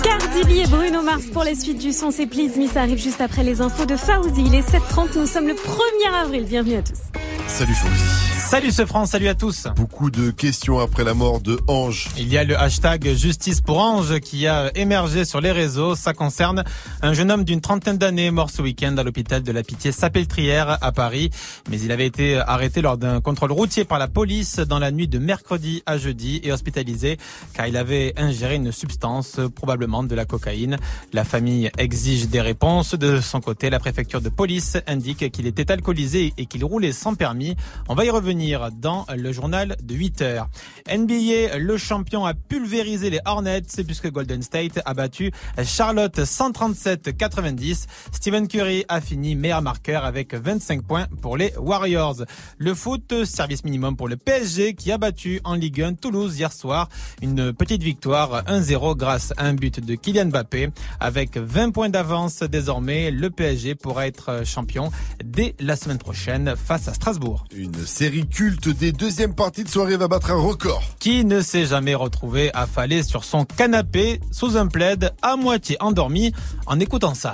Cardi 0.00 0.44
B 0.44 0.50
et 0.50 0.66
Bruno 0.68 1.02
Mars 1.02 1.24
pour 1.32 1.42
les 1.42 1.56
suites 1.56 1.78
du 1.78 1.92
son, 1.92 2.12
c'est 2.12 2.28
Please 2.28 2.56
Me, 2.56 2.68
ça 2.68 2.82
arrive 2.82 2.98
juste 2.98 3.20
après 3.20 3.42
les 3.42 3.60
infos 3.60 3.84
de 3.84 3.96
Fauzi. 3.96 4.44
Il 4.46 4.54
est 4.54 4.60
7h30, 4.60 5.18
nous 5.18 5.26
sommes 5.26 5.48
le 5.48 5.54
1er 5.54 6.14
avril, 6.22 6.44
bienvenue 6.44 6.76
à 6.76 6.82
tous. 6.82 7.00
Salut 7.48 7.74
Fauzi. 7.74 8.29
Salut 8.50 8.72
ce 8.72 8.84
France, 8.84 9.10
salut 9.10 9.28
à 9.28 9.36
tous. 9.36 9.68
Beaucoup 9.76 10.10
de 10.10 10.32
questions 10.32 10.80
après 10.80 11.04
la 11.04 11.14
mort 11.14 11.40
de 11.40 11.60
Ange. 11.68 12.08
Il 12.18 12.26
y 12.26 12.36
a 12.36 12.42
le 12.42 12.58
hashtag 12.58 13.14
Justice 13.14 13.60
pour 13.60 13.78
Ange 13.78 14.18
qui 14.18 14.48
a 14.48 14.76
émergé 14.76 15.24
sur 15.24 15.40
les 15.40 15.52
réseaux. 15.52 15.94
Ça 15.94 16.14
concerne 16.14 16.64
un 17.00 17.12
jeune 17.12 17.30
homme 17.30 17.44
d'une 17.44 17.60
trentaine 17.60 17.96
d'années 17.96 18.32
mort 18.32 18.50
ce 18.50 18.60
week-end 18.60 18.96
à 18.96 19.04
l'hôpital 19.04 19.44
de 19.44 19.52
la 19.52 19.62
Pitié 19.62 19.92
Sapeltrière 19.92 20.78
à 20.80 20.90
Paris. 20.90 21.30
Mais 21.70 21.78
il 21.80 21.92
avait 21.92 22.06
été 22.06 22.38
arrêté 22.38 22.82
lors 22.82 22.98
d'un 22.98 23.20
contrôle 23.20 23.52
routier 23.52 23.84
par 23.84 24.00
la 24.00 24.08
police 24.08 24.56
dans 24.56 24.80
la 24.80 24.90
nuit 24.90 25.06
de 25.06 25.20
mercredi 25.20 25.84
à 25.86 25.96
jeudi 25.96 26.40
et 26.42 26.50
hospitalisé 26.50 27.18
car 27.54 27.68
il 27.68 27.76
avait 27.76 28.14
ingéré 28.16 28.56
une 28.56 28.72
substance, 28.72 29.38
probablement 29.54 30.02
de 30.02 30.16
la 30.16 30.24
cocaïne. 30.24 30.76
La 31.12 31.22
famille 31.22 31.70
exige 31.78 32.26
des 32.26 32.40
réponses. 32.40 32.96
De 32.96 33.20
son 33.20 33.40
côté, 33.40 33.70
la 33.70 33.78
préfecture 33.78 34.20
de 34.20 34.28
police 34.28 34.76
indique 34.88 35.30
qu'il 35.30 35.46
était 35.46 35.70
alcoolisé 35.70 36.34
et 36.36 36.46
qu'il 36.46 36.64
roulait 36.64 36.90
sans 36.90 37.14
permis. 37.14 37.54
On 37.88 37.94
va 37.94 38.04
y 38.04 38.10
revenir 38.10 38.39
dans 38.80 39.04
le 39.14 39.32
journal 39.32 39.76
de 39.82 39.94
8 39.94 40.22
heures. 40.22 40.48
NBA, 40.90 41.58
le 41.58 41.76
champion 41.76 42.24
a 42.24 42.32
pulvérisé 42.32 43.10
les 43.10 43.20
Hornets 43.26 43.82
puisque 43.86 44.10
Golden 44.10 44.42
State 44.42 44.80
a 44.86 44.94
battu 44.94 45.30
Charlotte 45.62 46.18
137-90. 46.18 47.86
Stephen 48.12 48.48
Curry 48.48 48.86
a 48.88 49.02
fini 49.02 49.34
meilleur 49.34 49.60
marqueur 49.60 50.06
avec 50.06 50.34
25 50.34 50.82
points 50.82 51.06
pour 51.20 51.36
les 51.36 51.52
Warriors. 51.58 52.24
Le 52.56 52.74
foot, 52.74 53.24
service 53.24 53.62
minimum 53.62 53.94
pour 53.94 54.08
le 54.08 54.16
PSG 54.16 54.72
qui 54.72 54.90
a 54.90 54.96
battu 54.96 55.40
en 55.44 55.54
Ligue 55.54 55.82
1 55.82 55.94
Toulouse 55.94 56.38
hier 56.38 56.52
soir. 56.52 56.88
Une 57.20 57.52
petite 57.52 57.82
victoire 57.82 58.44
1-0 58.44 58.96
grâce 58.96 59.34
à 59.36 59.44
un 59.44 59.54
but 59.54 59.84
de 59.84 59.94
Kylian 59.96 60.26
Mbappé. 60.26 60.70
Avec 60.98 61.36
20 61.36 61.72
points 61.72 61.90
d'avance 61.90 62.42
désormais, 62.42 63.10
le 63.10 63.28
PSG 63.28 63.74
pourra 63.74 64.06
être 64.06 64.46
champion 64.46 64.90
dès 65.22 65.54
la 65.60 65.76
semaine 65.76 65.98
prochaine 65.98 66.54
face 66.56 66.88
à 66.88 66.94
Strasbourg. 66.94 67.44
Une 67.54 67.74
série 67.84 68.29
culte 68.30 68.68
des 68.68 68.92
deuxièmes 68.92 69.34
parties 69.34 69.64
de 69.64 69.68
soirée 69.68 69.96
va 69.96 70.08
battre 70.08 70.30
un 70.30 70.40
record. 70.40 70.82
Qui 70.98 71.24
ne 71.24 71.40
s'est 71.40 71.66
jamais 71.66 71.94
retrouvé 71.94 72.50
affalé 72.54 73.02
sur 73.02 73.24
son 73.24 73.44
canapé 73.44 74.20
sous 74.30 74.56
un 74.56 74.66
plaid 74.66 75.12
à 75.22 75.36
moitié 75.36 75.76
endormi 75.80 76.32
en 76.66 76.80
écoutant 76.80 77.14
ça 77.14 77.32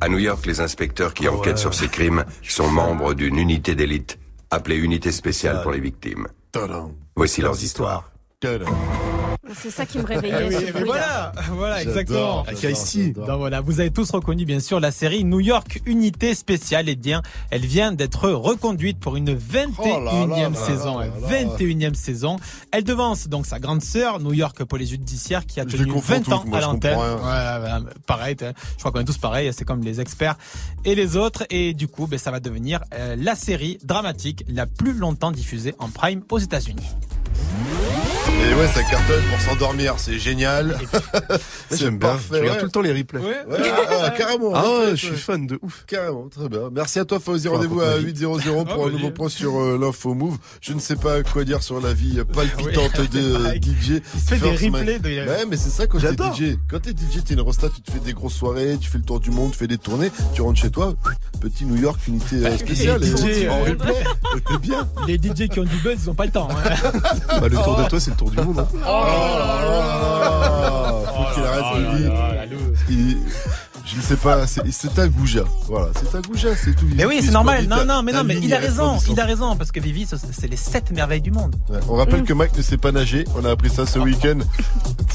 À 0.00 0.08
New 0.08 0.18
York, 0.18 0.46
les 0.46 0.60
inspecteurs 0.60 1.14
qui 1.14 1.28
enquêtent 1.28 1.58
sur 1.58 1.74
ces 1.74 1.88
crimes 1.88 2.24
sont 2.42 2.68
membres 2.68 3.14
d'une 3.14 3.36
unité 3.36 3.74
d'élite 3.74 4.18
appelée 4.50 4.76
Unité 4.76 5.12
spéciale 5.12 5.62
pour 5.62 5.72
les 5.72 5.80
victimes. 5.80 6.26
Voici 7.16 7.40
leurs 7.40 7.62
histoires. 7.62 8.10
C'est 9.54 9.70
ça 9.70 9.86
qui 9.86 9.98
me 9.98 10.04
Ah 10.04 10.08
réveillait. 10.08 10.48
oui, 10.48 10.54
mais 10.66 10.72
bruit-là. 10.72 11.32
voilà, 11.34 11.48
voilà, 11.52 11.82
exactement. 11.82 12.44
Ice-T. 12.50 13.10
Donc 13.12 13.38
voilà, 13.38 13.60
vous 13.60 13.80
avez 13.80 13.90
tous 13.90 14.10
reconnu 14.10 14.44
bien 14.44 14.60
sûr 14.60 14.80
la 14.80 14.90
série 14.92 15.24
New 15.24 15.40
York 15.40 15.80
Unité 15.86 16.34
Spéciale. 16.34 16.88
Et 16.88 16.96
bien, 16.96 17.22
elle 17.50 17.64
vient 17.66 17.92
d'être 17.92 18.28
reconduite 18.30 18.98
pour 19.00 19.16
une 19.16 19.34
21e 19.34 19.70
Oh 19.78 20.04
là 20.04 20.26
là 20.48 20.54
saison. 20.54 20.98
là 20.98 21.06
là 21.06 21.12
là. 21.20 21.56
21e 21.58 21.94
saison. 21.94 22.36
Elle 22.72 22.84
devance 22.84 23.28
donc 23.28 23.46
sa 23.46 23.58
grande 23.58 23.82
sœur, 23.82 24.20
New 24.20 24.32
York 24.32 24.62
Police 24.64 24.90
Judiciaire, 24.90 25.44
qui 25.46 25.60
a 25.60 25.64
Je 25.66 25.76
tenu 25.76 25.92
confonds 25.92 26.20
20 26.20 26.32
ans 26.32 26.44
moi, 26.46 26.58
à 26.58 26.60
l'antenne. 26.60 26.98
pareil, 28.06 28.36
je 28.40 28.78
crois 28.78 28.92
qu'on 28.92 29.00
est 29.00 29.04
tous 29.04 29.18
pareils, 29.18 29.50
c'est 29.52 29.64
comme 29.64 29.82
les 29.82 30.00
experts 30.00 30.36
et 30.84 30.94
les 30.94 31.16
autres. 31.16 31.44
Et 31.50 31.74
du 31.74 31.88
coup, 31.88 32.06
ben, 32.06 32.18
ça 32.18 32.30
va 32.30 32.40
devenir 32.40 32.80
euh, 32.94 33.16
la 33.18 33.34
série 33.34 33.78
dramatique 33.84 34.44
la 34.48 34.66
plus 34.66 34.92
longtemps 34.94 35.32
diffusée 35.32 35.74
en 35.78 35.88
prime 35.88 36.22
aux 36.30 36.38
États-Unis. 36.38 36.86
Ouais, 38.60 38.66
ça 38.68 38.82
cartonne 38.82 39.22
pour 39.30 39.40
s'endormir, 39.40 39.94
c'est 39.96 40.18
génial. 40.18 40.76
C'est 41.70 41.78
J'aime 41.78 41.98
bien. 41.98 42.08
parfait, 42.10 42.26
Je 42.32 42.34
regarde 42.40 42.54
ouais. 42.56 42.58
tout 42.58 42.64
le 42.66 42.70
temps 42.72 42.80
les 42.82 42.92
replays. 42.92 43.20
Ouais, 43.20 43.36
ah, 44.02 44.10
carrément. 44.10 44.52
Ah 44.54 44.64
ouais, 44.64 44.78
Ouais, 44.86 44.90
je 44.90 45.06
suis 45.06 45.16
fan 45.16 45.46
de 45.46 45.58
ouf. 45.62 45.84
Carrément, 45.86 46.28
très 46.28 46.48
bien. 46.48 46.68
Merci 46.72 46.98
à 46.98 47.04
toi, 47.04 47.20
Fauzi. 47.20 47.46
Rendez-vous 47.48 47.80
à 47.80 47.90
raconter 47.90 48.06
ma 48.26 48.36
8.00 48.36 48.64
pour 48.66 48.84
Ah, 48.84 48.88
un 48.88 48.90
nouveau 48.90 49.10
point 49.12 49.28
sur 49.28 49.58
euh, 49.60 49.78
l'info 49.80 50.14
move. 50.14 50.36
Je 50.60 50.72
ne 50.74 50.80
sais 50.80 50.96
pas 50.96 51.22
quoi 51.22 51.44
dire 51.44 51.62
sur 51.62 51.80
la 51.80 51.92
vie 51.94 52.18
palpitante 52.34 52.90
Oui. 52.98 53.08
de 53.08 53.54
DJ. 53.62 54.02
Il 54.14 54.20
se 54.20 54.26
fait 54.26 54.38
des 54.38 54.56
First 54.56 54.74
replays 54.76 54.98
de- 54.98 55.08
Ouais, 55.28 55.44
mais 55.48 55.56
c'est 55.56 55.70
ça 55.70 55.86
quand 55.86 55.98
t'es. 55.98 56.12
DJ. 56.12 56.58
Quand 56.68 56.80
t'es 56.80 56.90
DJ, 56.90 57.24
t'es 57.24 57.34
une 57.34 57.40
rosta, 57.40 57.68
tu 57.74 57.80
te 57.80 57.90
fais 57.92 58.00
des 58.00 58.12
grosses 58.12 58.34
soirées, 58.34 58.76
tu 58.80 58.90
fais 58.90 58.98
le 58.98 59.04
tour 59.04 59.20
du 59.20 59.30
monde, 59.30 59.52
tu 59.52 59.58
fais 59.58 59.68
des 59.68 59.78
tournées, 59.78 60.10
tu 60.34 60.42
rentres 60.42 60.60
chez 60.60 60.70
toi, 60.70 60.92
petit 61.40 61.64
New 61.64 61.76
York, 61.76 61.98
unité 62.08 62.36
euh, 62.44 62.58
spéciale. 62.58 63.00
les 63.00 63.06
DJ, 63.10 63.48
en 63.48 63.60
euh, 63.60 63.70
replay. 63.70 63.94
T'es 64.48 64.58
bien. 64.58 64.88
Les 65.06 65.14
DJ 65.16 65.48
qui 65.48 65.60
ont 65.60 65.64
du 65.64 65.76
buzz, 65.76 65.96
ils 66.02 66.10
ont 66.10 66.14
pas 66.14 66.26
le 66.26 66.32
temps. 66.32 66.48
hein. 66.50 66.70
Bah, 67.40 67.48
le 67.48 67.56
tour 67.56 67.76
de 67.76 67.88
toi, 67.88 68.00
c'est 68.00 68.10
le 68.10 68.16
tour 68.16 68.30
du 68.30 68.36
monde. 68.36 68.49
Hein. 68.58 68.68
Oh 68.74 69.04
là 69.04 69.62
là. 69.64 71.02
Faut 71.06 71.34
qu'il 71.34 71.44
arrête 71.44 71.70
de 71.76 72.56
vivre. 72.88 73.20
Je 73.90 73.96
ne 73.96 74.02
sais 74.02 74.16
pas, 74.16 74.46
c'est 74.46 75.10
goujat. 75.10 75.44
Voilà, 75.66 75.88
c'est 75.98 76.16
un 76.16 76.20
goujat, 76.20 76.50
c'est 76.56 76.74
tout. 76.76 76.86
Mais 76.94 77.04
oui, 77.06 77.20
c'est 77.24 77.30
normal. 77.32 77.66
Non, 77.66 77.84
non, 77.84 78.02
mais 78.02 78.12
non, 78.12 78.22
mais 78.24 78.36
il 78.40 78.52
a 78.54 78.58
raison. 78.58 78.98
Il 79.10 79.18
a 79.20 79.24
raison 79.24 79.56
parce 79.56 79.72
que 79.72 79.80
Vivi, 79.80 80.06
ce- 80.06 80.16
c'est 80.32 80.46
les 80.48 80.56
sept 80.56 80.90
merveilles 80.92 81.20
du 81.20 81.30
monde. 81.32 81.56
Ouais, 81.68 81.78
On 81.88 81.96
rappelle 81.96 82.22
que 82.22 82.32
Mike 82.32 82.56
ne 82.56 82.62
sait 82.62 82.76
pas 82.76 82.92
nager. 82.92 83.24
On 83.36 83.44
a 83.44 83.50
appris 83.50 83.70
ça 83.70 83.86
ce 83.86 83.98
week-end. 83.98 84.38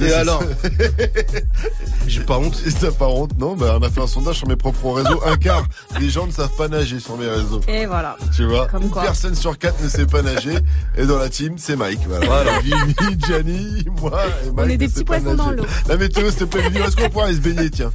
Et 0.01 0.11
alors 0.11 0.43
J'ai 2.07 2.21
pas 2.21 2.37
honte. 2.37 2.61
T'as 2.81 2.91
pas 2.91 3.07
honte 3.07 3.37
Non, 3.39 3.55
bah, 3.55 3.77
on 3.79 3.83
a 3.83 3.89
fait 3.89 4.01
un 4.01 4.07
sondage 4.07 4.35
sur 4.35 4.47
mes 4.47 4.55
propres 4.55 4.91
réseaux. 4.91 5.21
Un 5.25 5.37
quart 5.37 5.65
des 5.99 6.09
gens 6.09 6.27
ne 6.27 6.31
savent 6.31 6.55
pas 6.57 6.67
nager 6.67 6.99
sur 6.99 7.17
mes 7.17 7.27
réseaux. 7.27 7.61
Et 7.67 7.85
voilà. 7.85 8.17
Tu 8.35 8.45
vois, 8.45 8.67
Comme 8.67 8.83
une 8.83 8.89
quoi. 8.89 9.03
personne 9.03 9.35
sur 9.35 9.57
quatre 9.57 9.81
ne 9.81 9.87
sait 9.89 10.05
pas 10.05 10.21
nager. 10.21 10.55
Et 10.97 11.05
dans 11.05 11.17
la 11.17 11.29
team, 11.29 11.55
c'est 11.57 11.75
Mike. 11.75 12.01
Voilà. 12.07 12.25
Voilà. 12.25 12.59
Vivi, 12.59 12.93
Gianni, 13.25 13.85
moi 14.01 14.21
et 14.45 14.51
Mike. 14.51 14.71
est 14.71 14.77
des 14.77 14.87
petits 14.89 15.03
poissons 15.03 15.33
dans 15.35 15.51
l'eau. 15.51 15.65
La 15.87 15.97
météo, 15.97 16.29
s'il 16.29 16.39
te 16.39 16.43
plaît, 16.45 16.61
Vivi, 16.69 16.79
est-ce 16.79 16.95
qu'on 16.95 17.09
pourra 17.09 17.25
aller 17.25 17.35
se 17.35 17.39
baigner, 17.41 17.69
tiens? 17.69 17.91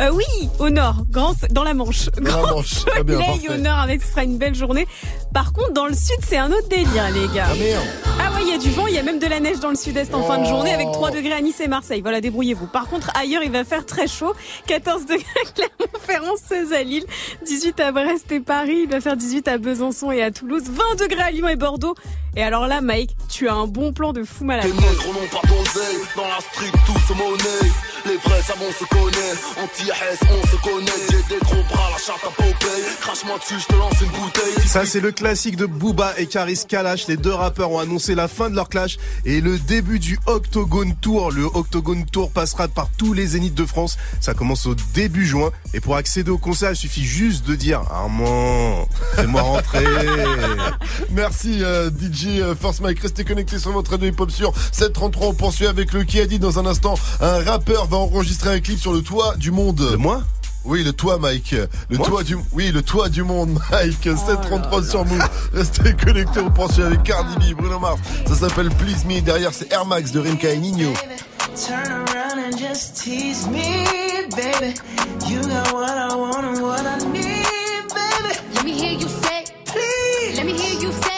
Euh, 0.00 0.10
oui, 0.12 0.17
au 0.58 0.70
nord, 0.70 1.04
grand, 1.10 1.34
dans 1.50 1.64
la 1.64 1.74
Manche. 1.74 2.06
Dans 2.06 2.22
la 2.22 2.30
Grand 2.30 2.56
Manche. 2.56 2.84
Très 2.84 3.02
bien, 3.04 3.16
soleil 3.16 3.40
parfait. 3.40 3.54
au 3.54 3.56
nord 3.62 3.78
avec 3.78 4.02
ce 4.02 4.10
sera 4.10 4.24
une 4.24 4.38
belle 4.38 4.54
journée. 4.54 4.86
Par 5.32 5.52
contre, 5.52 5.72
dans 5.72 5.86
le 5.86 5.94
sud, 5.94 6.16
c'est 6.22 6.38
un 6.38 6.50
autre 6.50 6.68
délire, 6.68 7.10
les 7.12 7.34
gars. 7.34 7.46
Ah 7.50 7.54
merde 7.54 7.84
Ah 8.18 8.32
ouais, 8.34 8.42
il 8.42 8.48
y 8.48 8.54
a 8.54 8.58
du 8.58 8.70
vent, 8.70 8.86
il 8.86 8.94
y 8.94 8.98
a 8.98 9.02
même 9.02 9.18
de 9.18 9.26
la 9.26 9.40
neige 9.40 9.60
dans 9.60 9.70
le 9.70 9.76
sud-est 9.76 10.14
en 10.14 10.22
fin 10.22 10.38
de 10.38 10.46
journée 10.46 10.72
avec 10.72 10.90
3 10.92 11.10
degrés 11.10 11.34
à 11.34 11.40
Nice 11.40 11.60
et 11.60 11.68
Marseille. 11.68 12.00
Voilà, 12.00 12.20
débrouillez-vous. 12.20 12.66
Par 12.66 12.88
contre, 12.88 13.10
ailleurs, 13.16 13.42
il 13.42 13.50
va 13.50 13.64
faire 13.64 13.86
très 13.86 14.06
chaud. 14.06 14.32
14 14.66 15.06
degrés 15.06 15.24
à 15.42 15.50
Clermont-Ferrand, 15.52 16.36
16 16.48 16.72
à 16.72 16.82
Lille, 16.82 17.04
18 17.46 17.80
à 17.80 17.92
Brest 17.92 18.30
et 18.32 18.40
Paris. 18.40 18.80
Il 18.84 18.90
va 18.90 19.00
faire 19.00 19.16
18 19.16 19.48
à 19.48 19.58
Besançon 19.58 20.10
et 20.10 20.22
à 20.22 20.30
Toulouse, 20.30 20.64
20 20.66 21.04
degrés 21.04 21.22
à 21.22 21.30
Lyon 21.30 21.48
et 21.48 21.56
Bordeaux. 21.56 21.94
Et 22.36 22.42
alors 22.42 22.66
là, 22.66 22.80
Mike, 22.80 23.16
tu 23.28 23.48
as 23.48 23.54
un 23.54 23.66
bon 23.66 23.92
plan 23.92 24.12
de 24.12 24.22
fou 24.22 24.44
malade. 24.44 24.66
Les 24.66 24.72
nègres 24.72 25.06
n'ont 25.06 25.40
pas 25.40 25.46
d'oseille, 25.48 25.98
dans 26.16 26.28
la 26.28 26.40
street 26.40 26.72
tout 26.86 26.98
se 27.06 27.12
monnaie. 27.12 27.72
Les 28.06 28.16
vrais 28.16 28.42
se 28.42 28.84
connaissent, 28.84 30.20
on 30.30 30.46
se 30.46 30.56
connaît. 30.62 30.90
J'ai 31.10 31.34
des 31.34 31.40
gros 31.44 31.62
bras, 31.70 31.90
la 31.92 31.98
charte 31.98 32.24
à 32.24 32.30
Popeye. 32.30 32.84
Crache-moi 33.00 33.38
dessus, 33.38 33.60
je 33.60 33.66
te 33.66 33.74
lance 33.74 34.00
une 34.00 34.08
bouteille. 34.08 34.66
Ça, 34.66 34.84
c'est 34.86 35.00
le 35.00 35.12
classique 35.12 35.56
de 35.56 35.66
Booba 35.66 36.14
et 36.18 36.26
Karis 36.26 36.64
Kalash. 36.68 37.06
Les 37.08 37.16
deux 37.16 37.32
rappeurs 37.32 37.70
ont 37.70 37.78
annoncé 37.78 38.14
la 38.14 38.28
fin 38.28 38.50
de 38.50 38.56
leur 38.56 38.68
clash 38.68 38.98
et 39.24 39.40
le 39.40 39.58
début 39.58 39.98
du 39.98 40.18
Octogone 40.26 40.94
Tour. 40.96 41.30
Le 41.30 41.44
Octogone 41.44 42.04
Tour 42.06 42.30
passera 42.30 42.68
par 42.68 42.88
tous 42.96 43.12
les 43.12 43.28
zéniths 43.28 43.54
de 43.54 43.66
France. 43.66 43.96
Ça 44.20 44.34
commence 44.34 44.66
au 44.66 44.74
début 44.94 45.26
juin. 45.26 45.50
Et 45.74 45.80
pour 45.80 45.96
accéder 45.96 46.30
au 46.30 46.38
concert, 46.38 46.70
il 46.72 46.76
suffit 46.76 47.04
juste 47.04 47.46
de 47.46 47.54
dire 47.54 47.82
Armand, 47.90 48.88
fais-moi 49.14 49.42
rentrer. 49.42 49.84
Merci 51.10 51.62
euh, 51.62 51.90
DJ 51.90 52.40
euh, 52.40 52.54
Force 52.54 52.80
Mike, 52.80 53.00
restez 53.00 53.24
connectés 53.24 53.58
sur 53.58 53.72
votre 53.72 53.90
radio 53.90 54.08
hip-hop 54.08 54.30
sur 54.30 54.52
733. 54.72 55.28
On 55.28 55.34
poursuit 55.34 55.66
avec 55.66 55.92
le 55.92 56.04
qui 56.04 56.20
a 56.20 56.26
dit 56.26 56.38
dans 56.38 56.58
un 56.58 56.66
instant. 56.66 56.94
Un 57.20 57.42
rappeur 57.42 57.86
va 57.88 57.96
enregistrer 57.96 58.50
un 58.50 58.60
clip 58.60 58.78
sur 58.78 58.92
le 58.92 59.02
toit 59.02 59.34
du 59.36 59.50
monde. 59.50 59.76
De 59.76 59.96
moi 59.96 60.22
Oui, 60.64 60.84
le 60.84 60.92
toit, 60.92 61.18
Mike. 61.18 61.54
Le 61.88 61.96
Moi 61.96 62.06
toit 62.06 62.22
du, 62.22 62.36
oui, 62.52 62.70
le 62.70 62.82
toit 62.82 63.08
du 63.08 63.22
monde, 63.22 63.58
Mike. 63.70 64.02
733 64.02 64.82
sur 64.84 65.04
Move. 65.04 65.28
Restez 65.52 65.94
connectés. 65.94 66.40
On 66.40 66.50
poursuit 66.50 66.82
avec 66.82 67.02
Cardi 67.02 67.34
B, 67.52 67.56
Bruno 67.56 67.78
Mars. 67.78 67.98
Ça 68.26 68.34
s'appelle 68.34 68.68
Please 68.70 69.04
Me. 69.06 69.20
Derrière, 69.20 69.52
c'est 69.52 69.72
Air 69.72 69.86
Max 69.86 70.12
de 70.12 70.20
Rimka 70.20 70.50
et 70.50 70.58
Nino. 70.58 70.92
Turn 71.66 71.90
around 71.90 72.38
and 72.38 72.58
just 72.58 72.96
tease 73.02 73.46
me, 73.48 73.84
baby. 74.36 74.74
You 75.28 75.40
got 75.42 75.72
what 75.72 75.90
I 75.90 76.14
want 76.14 76.44
and 76.44 76.62
what 76.62 76.80
I 76.82 76.98
need, 77.10 77.24
baby. 77.88 78.34
Let 78.54 78.64
me 78.64 78.72
hear 78.72 78.92
you 78.92 79.08
say, 79.08 79.44
Please, 79.64 80.36
let 80.36 80.46
me 80.46 80.52
hear 80.52 80.80
you 80.80 80.92
say, 80.92 81.17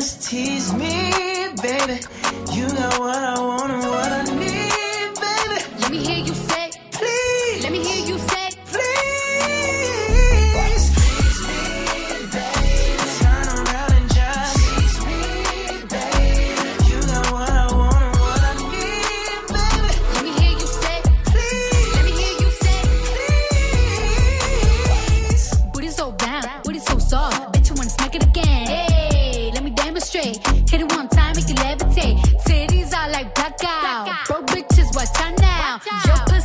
just 0.00 0.30
tease 0.30 0.72
me, 0.72 1.12
baby. 1.60 2.00
You 2.54 2.66
got 2.70 2.98
what 2.98 3.18
I 3.18 3.38
want 3.38 3.89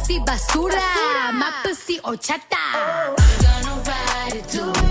pussy 0.06 0.20
basura, 0.20 1.34
my 1.34 1.52
pussy 1.64 2.00
horchata. 2.00 2.58
I'm 2.74 3.16
oh. 3.18 3.38
gonna 3.42 3.82
ride 3.90 4.36
it, 4.36 4.48
do 4.50 4.70
it 4.70 4.85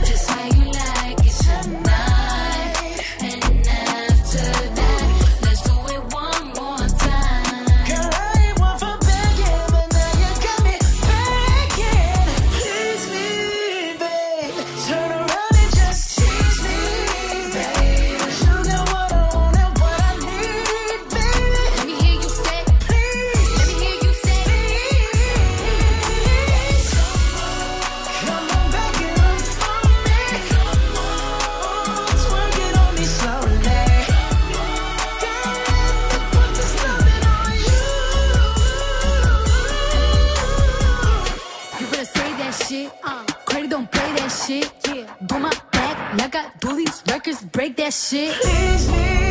that 47.85 47.93
shit. 47.93 48.89
Me, 48.91 49.24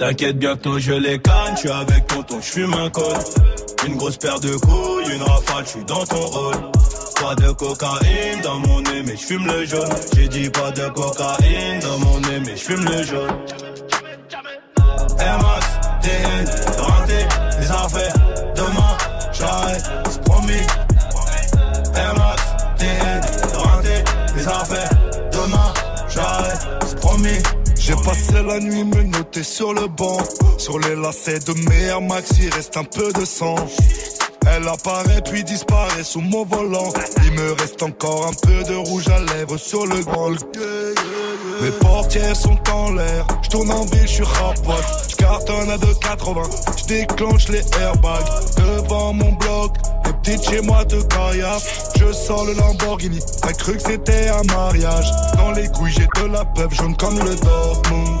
T'inquiète, 0.00 0.38
bientôt 0.38 0.78
je 0.78 0.92
les 0.92 1.18
canne, 1.18 1.52
je 1.56 1.58
suis 1.58 1.68
avec 1.68 2.06
tonton, 2.06 2.40
je 2.40 2.50
fume 2.52 2.72
un 2.72 2.88
col. 2.88 3.18
Une 3.86 3.96
grosse 3.98 4.16
paire 4.16 4.40
de 4.40 4.56
couilles, 4.56 5.14
une 5.14 5.22
rafale, 5.22 5.64
je 5.66 5.70
suis 5.72 5.84
dans 5.84 6.06
ton 6.06 6.20
rôle. 6.20 6.54
Pas 7.20 7.34
de 7.34 7.52
cocaïne 7.52 8.40
dans 8.42 8.60
mon 8.60 8.80
nez, 8.80 9.02
mais 9.04 9.14
je 9.14 9.22
fume 9.22 9.46
le 9.46 9.66
jaune. 9.66 9.90
J'ai 10.16 10.28
dit 10.28 10.48
pas 10.48 10.70
de 10.70 10.88
cocaïne 10.88 11.80
dans 11.82 11.98
mon 11.98 12.18
nez, 12.20 12.40
mais 12.46 12.56
je 12.56 12.62
fume 12.62 12.84
le 12.86 13.02
jaune. 13.02 13.36
Passé 28.10 28.42
la 28.42 28.58
nuit 28.58 28.82
me 28.82 29.42
sur 29.44 29.72
le 29.72 29.86
banc. 29.86 30.18
Sur 30.58 30.80
les 30.80 30.96
lacets 30.96 31.38
de 31.38 31.52
mes 31.52 32.08
Max, 32.08 32.32
il 32.40 32.52
reste 32.52 32.76
un 32.76 32.82
peu 32.82 33.12
de 33.12 33.24
sang. 33.24 33.54
Elle 34.48 34.66
apparaît 34.66 35.22
puis 35.30 35.44
disparaît 35.44 36.02
sous 36.02 36.20
mon 36.20 36.44
volant. 36.44 36.92
Il 37.24 37.30
me 37.30 37.52
reste 37.52 37.80
encore 37.84 38.26
un 38.26 38.32
peu 38.32 38.64
de 38.64 38.74
rouge 38.74 39.06
à 39.10 39.20
lèvres 39.32 39.56
sur 39.56 39.86
le 39.86 40.02
grand. 40.02 40.30
Mes 41.62 41.70
portières 41.78 42.34
sont 42.34 42.58
en 42.72 42.90
l'air. 42.94 43.28
Je 43.42 43.48
tourne 43.50 43.70
en 43.70 43.84
ville, 43.84 44.00
je 44.02 44.14
suis 44.14 44.24
rapote. 44.24 45.06
Je 45.08 45.14
cartonne 45.14 45.70
à 45.70 45.76
2,80. 45.76 46.78
Je 46.78 46.84
déclenche 46.86 47.46
les 47.46 47.62
airbags 47.80 48.26
devant 48.56 49.12
mon 49.12 49.30
bloc. 49.34 49.76
Petites 50.22 50.50
chez 50.50 50.60
moi 50.62 50.84
de 50.84 51.00
caillasse. 51.02 51.92
Je 51.98 52.12
sors 52.12 52.44
le 52.44 52.52
Lamborghini. 52.54 53.20
T'as 53.40 53.52
cru 53.52 53.74
que 53.74 53.82
c'était 53.82 54.28
un 54.28 54.42
mariage. 54.54 55.10
Dans 55.36 55.52
les 55.52 55.68
couilles, 55.68 55.92
j'ai 55.92 56.06
de 56.22 56.32
la 56.32 56.44
peuple 56.44 56.74
jaune 56.74 56.96
comme 56.96 57.18
le 57.18 57.34
Dortmund. 57.36 58.20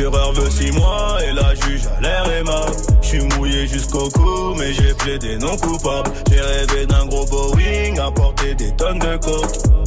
Procureur 0.00 0.32
veut 0.32 0.50
six 0.50 0.72
mois 0.72 1.18
et 1.22 1.32
la 1.32 1.54
juge 1.54 1.82
a 1.86 2.00
l'air 2.00 2.24
aimable. 2.32 2.72
Je 3.02 3.08
suis 3.08 3.20
mouillé 3.36 3.66
jusqu'au 3.66 4.08
cou, 4.08 4.54
mais 4.58 4.72
j'ai 4.72 4.94
plaidé 4.94 5.36
non 5.38 5.56
coupable. 5.56 6.10
J'ai 6.30 6.40
rêvé 6.40 6.86
d'un 6.86 7.06
gros 7.06 7.26
Boeing, 7.26 7.98
à 7.98 8.10
porter 8.10 8.54
des 8.54 8.74
tonnes 8.76 8.98
de 8.98 9.16
coke. 9.16 9.79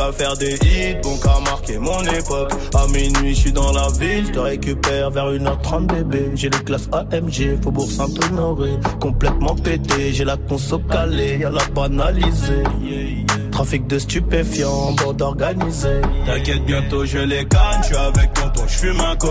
Faire 0.00 0.36
des 0.36 0.54
hits, 0.54 0.96
donc 1.02 1.24
à 1.24 1.38
marquer 1.40 1.78
mon 1.78 2.02
époque. 2.02 2.50
À 2.74 2.86
minuit, 2.88 3.34
je 3.34 3.40
suis 3.40 3.52
dans 3.52 3.70
la 3.70 3.88
ville, 3.90 4.26
je 4.26 4.32
te 4.32 4.38
récupère 4.38 5.10
vers 5.10 5.30
1h30 5.30 5.86
bébé. 5.86 6.30
J'ai 6.34 6.50
les 6.50 6.58
classes 6.58 6.88
AMG, 6.92 7.62
Faubourg 7.62 7.90
Saint-Honoré. 7.90 8.72
Complètement 9.00 9.54
pété, 9.54 10.12
j'ai 10.12 10.24
la 10.24 10.36
conso 10.36 10.78
calée, 10.78 11.38
y'a 11.38 11.50
la 11.50 11.64
banalisée. 11.74 12.64
Trafic 13.52 13.86
de 13.86 13.98
stupéfiants, 13.98 14.92
bande 14.92 15.22
organisée. 15.22 16.00
T'inquiète, 16.26 16.64
bientôt 16.64 17.04
je 17.04 17.18
les 17.18 17.44
canne, 17.44 17.80
je 17.82 17.86
suis 17.86 17.96
avec 17.96 18.32
tonton, 18.32 18.62
je 18.66 18.78
fume 18.78 19.00
un 19.00 19.16
col. 19.16 19.30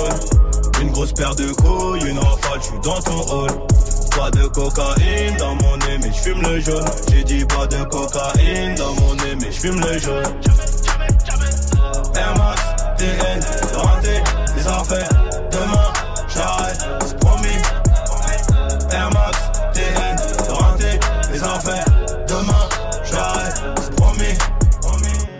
Une 0.82 0.91
grosse 0.91 1.14
paire 1.14 1.36
de 1.36 1.52
couilles, 1.54 2.10
une 2.10 2.20
rafale, 2.20 2.60
je 2.62 2.66
suis 2.66 2.80
dans 2.84 3.02
ton 3.02 3.22
rôle. 3.22 3.52
Pas 4.20 4.32
de 4.32 4.48
cocaïne 4.48 5.38
dans 5.38 5.56
mon 5.56 5.78
nez, 5.78 5.98
mais 6.02 6.12
je 6.12 6.20
fume 6.20 6.41
le 6.41 6.60
jaune. 6.60 6.86
J'ai 7.10 7.24
dit 7.24 7.46
pas 7.46 7.66
de 7.68 7.82
cocaïne 7.86 8.76
dans 8.76 8.94
mon 8.96 9.16
nez, 9.16 9.36
mais 9.40 9.50
je 9.50 9.60
fume 9.62 9.80
le 9.80 9.98
jaune. 9.98 10.24
Les. 14.90 15.06
Demain, 15.52 15.91
j'arrête, 16.28 16.80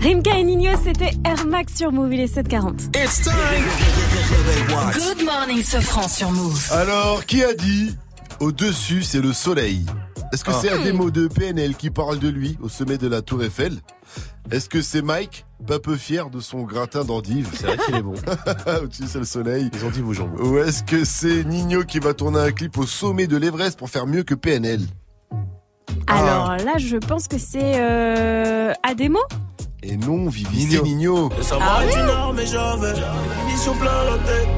Rimka 0.00 0.38
et 0.38 0.44
Nino, 0.44 0.70
c'était 0.82 1.12
Air 1.24 1.46
Max 1.46 1.74
sur 1.74 1.90
Move, 1.92 2.12
il 2.14 2.20
est 2.20 2.26
740. 2.26 2.96
It's 2.96 3.22
time. 3.22 3.32
Good 4.94 5.24
morning, 5.24 5.62
Sofran 5.62 6.08
sur 6.08 6.30
Move. 6.30 6.68
Alors, 6.72 7.24
qui 7.26 7.42
a 7.42 7.54
dit 7.54 7.96
au-dessus, 8.40 9.02
c'est 9.02 9.20
le 9.20 9.32
soleil? 9.32 9.84
Est-ce 10.32 10.44
que 10.44 10.50
Ah. 10.52 10.58
c'est 10.60 10.70
un 10.70 10.82
démo 10.82 11.10
de 11.10 11.28
PNL 11.28 11.74
qui 11.76 11.90
parle 11.90 12.18
de 12.18 12.28
lui 12.28 12.58
au 12.62 12.68
sommet 12.68 12.98
de 12.98 13.08
la 13.08 13.22
Tour 13.22 13.42
Eiffel? 13.42 13.74
Est-ce 14.50 14.68
que 14.68 14.82
c'est 14.82 15.02
Mike, 15.02 15.44
pas 15.66 15.78
peu 15.80 15.96
fier 15.96 16.30
de 16.30 16.40
son 16.40 16.62
gratin 16.62 17.02
d'endive? 17.04 17.48
C'est 17.54 17.66
vrai 17.66 17.78
qu'il 17.78 17.94
est 17.94 18.02
bon. 18.02 18.14
Au-dessus, 18.82 19.04
c'est 19.08 19.18
le 19.18 19.24
soleil. 19.24 19.70
Les 19.72 19.84
endives 19.84 20.06
aux 20.06 20.12
jambes. 20.12 20.38
Ou 20.40 20.58
est-ce 20.58 20.82
que 20.84 21.04
c'est 21.04 21.42
Nino 21.44 21.82
qui 21.84 21.98
va 22.00 22.12
tourner 22.14 22.38
un 22.40 22.52
clip 22.52 22.76
au 22.78 22.86
sommet 22.86 23.26
de 23.26 23.36
l'Everest 23.36 23.78
pour 23.78 23.88
faire 23.90 24.06
mieux 24.06 24.22
que 24.24 24.34
PNL 24.34 24.80
Alors 26.06 26.56
là, 26.58 26.74
je 26.78 26.96
pense 26.96 27.26
que 27.28 27.38
c'est 27.38 27.74
euh, 27.80 28.72
Ademo 28.82 29.20
Et 29.88 29.96
non, 29.96 30.28
Vivi, 30.28 30.66
c'est 30.70 30.82
Nino. 30.82 31.30
Ça 31.42 31.58
Ah 31.60 31.78
va 31.78 31.84
être 31.86 31.94
oui 31.94 32.02
une 32.02 32.08
arme 32.08 32.38
et 32.40 32.46
j'avais 32.46 32.90
une 32.90 33.52
mission 33.52 33.74
plein 33.74 34.04
la 34.04 34.18
tête. 34.18 34.48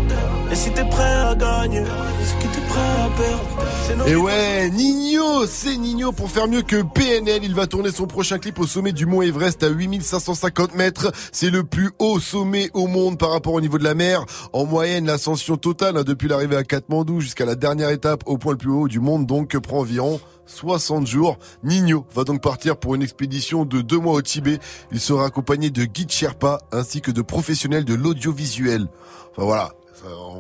Et 0.50 0.54
si 0.54 0.70
t'es 0.70 0.84
prêt 0.84 1.02
à 1.04 1.34
gagner, 1.34 1.82
que 1.82 2.46
t'es 2.54 2.60
prêt 2.66 2.80
à 2.80 3.10
perdre. 3.16 4.08
Et 4.08 4.16
ouais, 4.16 4.70
Nino, 4.70 5.46
c'est 5.46 5.76
Nino 5.76 6.12
pour 6.12 6.30
faire 6.30 6.48
mieux 6.48 6.62
que 6.62 6.82
PNL. 6.82 7.40
Il 7.42 7.54
va 7.54 7.66
tourner 7.66 7.90
son 7.90 8.06
prochain 8.06 8.38
clip 8.38 8.58
au 8.58 8.66
sommet 8.66 8.92
du 8.92 9.04
mont 9.04 9.20
Everest 9.20 9.62
à 9.62 9.68
8550 9.68 10.74
mètres. 10.74 11.12
C'est 11.32 11.50
le 11.50 11.64
plus 11.64 11.90
haut 11.98 12.20
sommet 12.20 12.70
au 12.72 12.86
monde 12.86 13.18
par 13.18 13.30
rapport 13.30 13.52
au 13.52 13.60
niveau 13.60 13.76
de 13.76 13.84
la 13.84 13.94
mer. 13.94 14.24
En 14.54 14.64
moyenne, 14.64 15.06
l'ascension 15.06 15.56
totale 15.58 15.98
hein, 15.98 16.04
depuis 16.04 16.28
l'arrivée 16.28 16.56
à 16.56 16.64
Katmandou 16.64 17.20
jusqu'à 17.20 17.44
la 17.44 17.54
dernière 17.54 17.90
étape 17.90 18.22
au 18.26 18.38
point 18.38 18.52
le 18.52 18.58
plus 18.58 18.70
haut 18.70 18.88
du 18.88 19.00
monde 19.00 19.26
donc 19.26 19.56
prend 19.58 19.80
environ 19.80 20.20
60 20.48 21.06
jours. 21.06 21.38
Nino 21.62 22.04
va 22.14 22.24
donc 22.24 22.42
partir 22.42 22.76
pour 22.76 22.96
une 22.96 23.02
expédition 23.02 23.64
de 23.64 23.80
deux 23.80 23.98
mois 23.98 24.14
au 24.14 24.22
Tibet. 24.22 24.58
Il 24.90 24.98
sera 24.98 25.26
accompagné 25.26 25.70
de 25.70 25.84
guides 25.84 26.10
Sherpa 26.10 26.58
ainsi 26.72 27.00
que 27.00 27.12
de 27.12 27.22
professionnels 27.22 27.84
de 27.84 27.94
l'audiovisuel. 27.94 28.88
Enfin 29.30 29.44
voilà, 29.44 29.70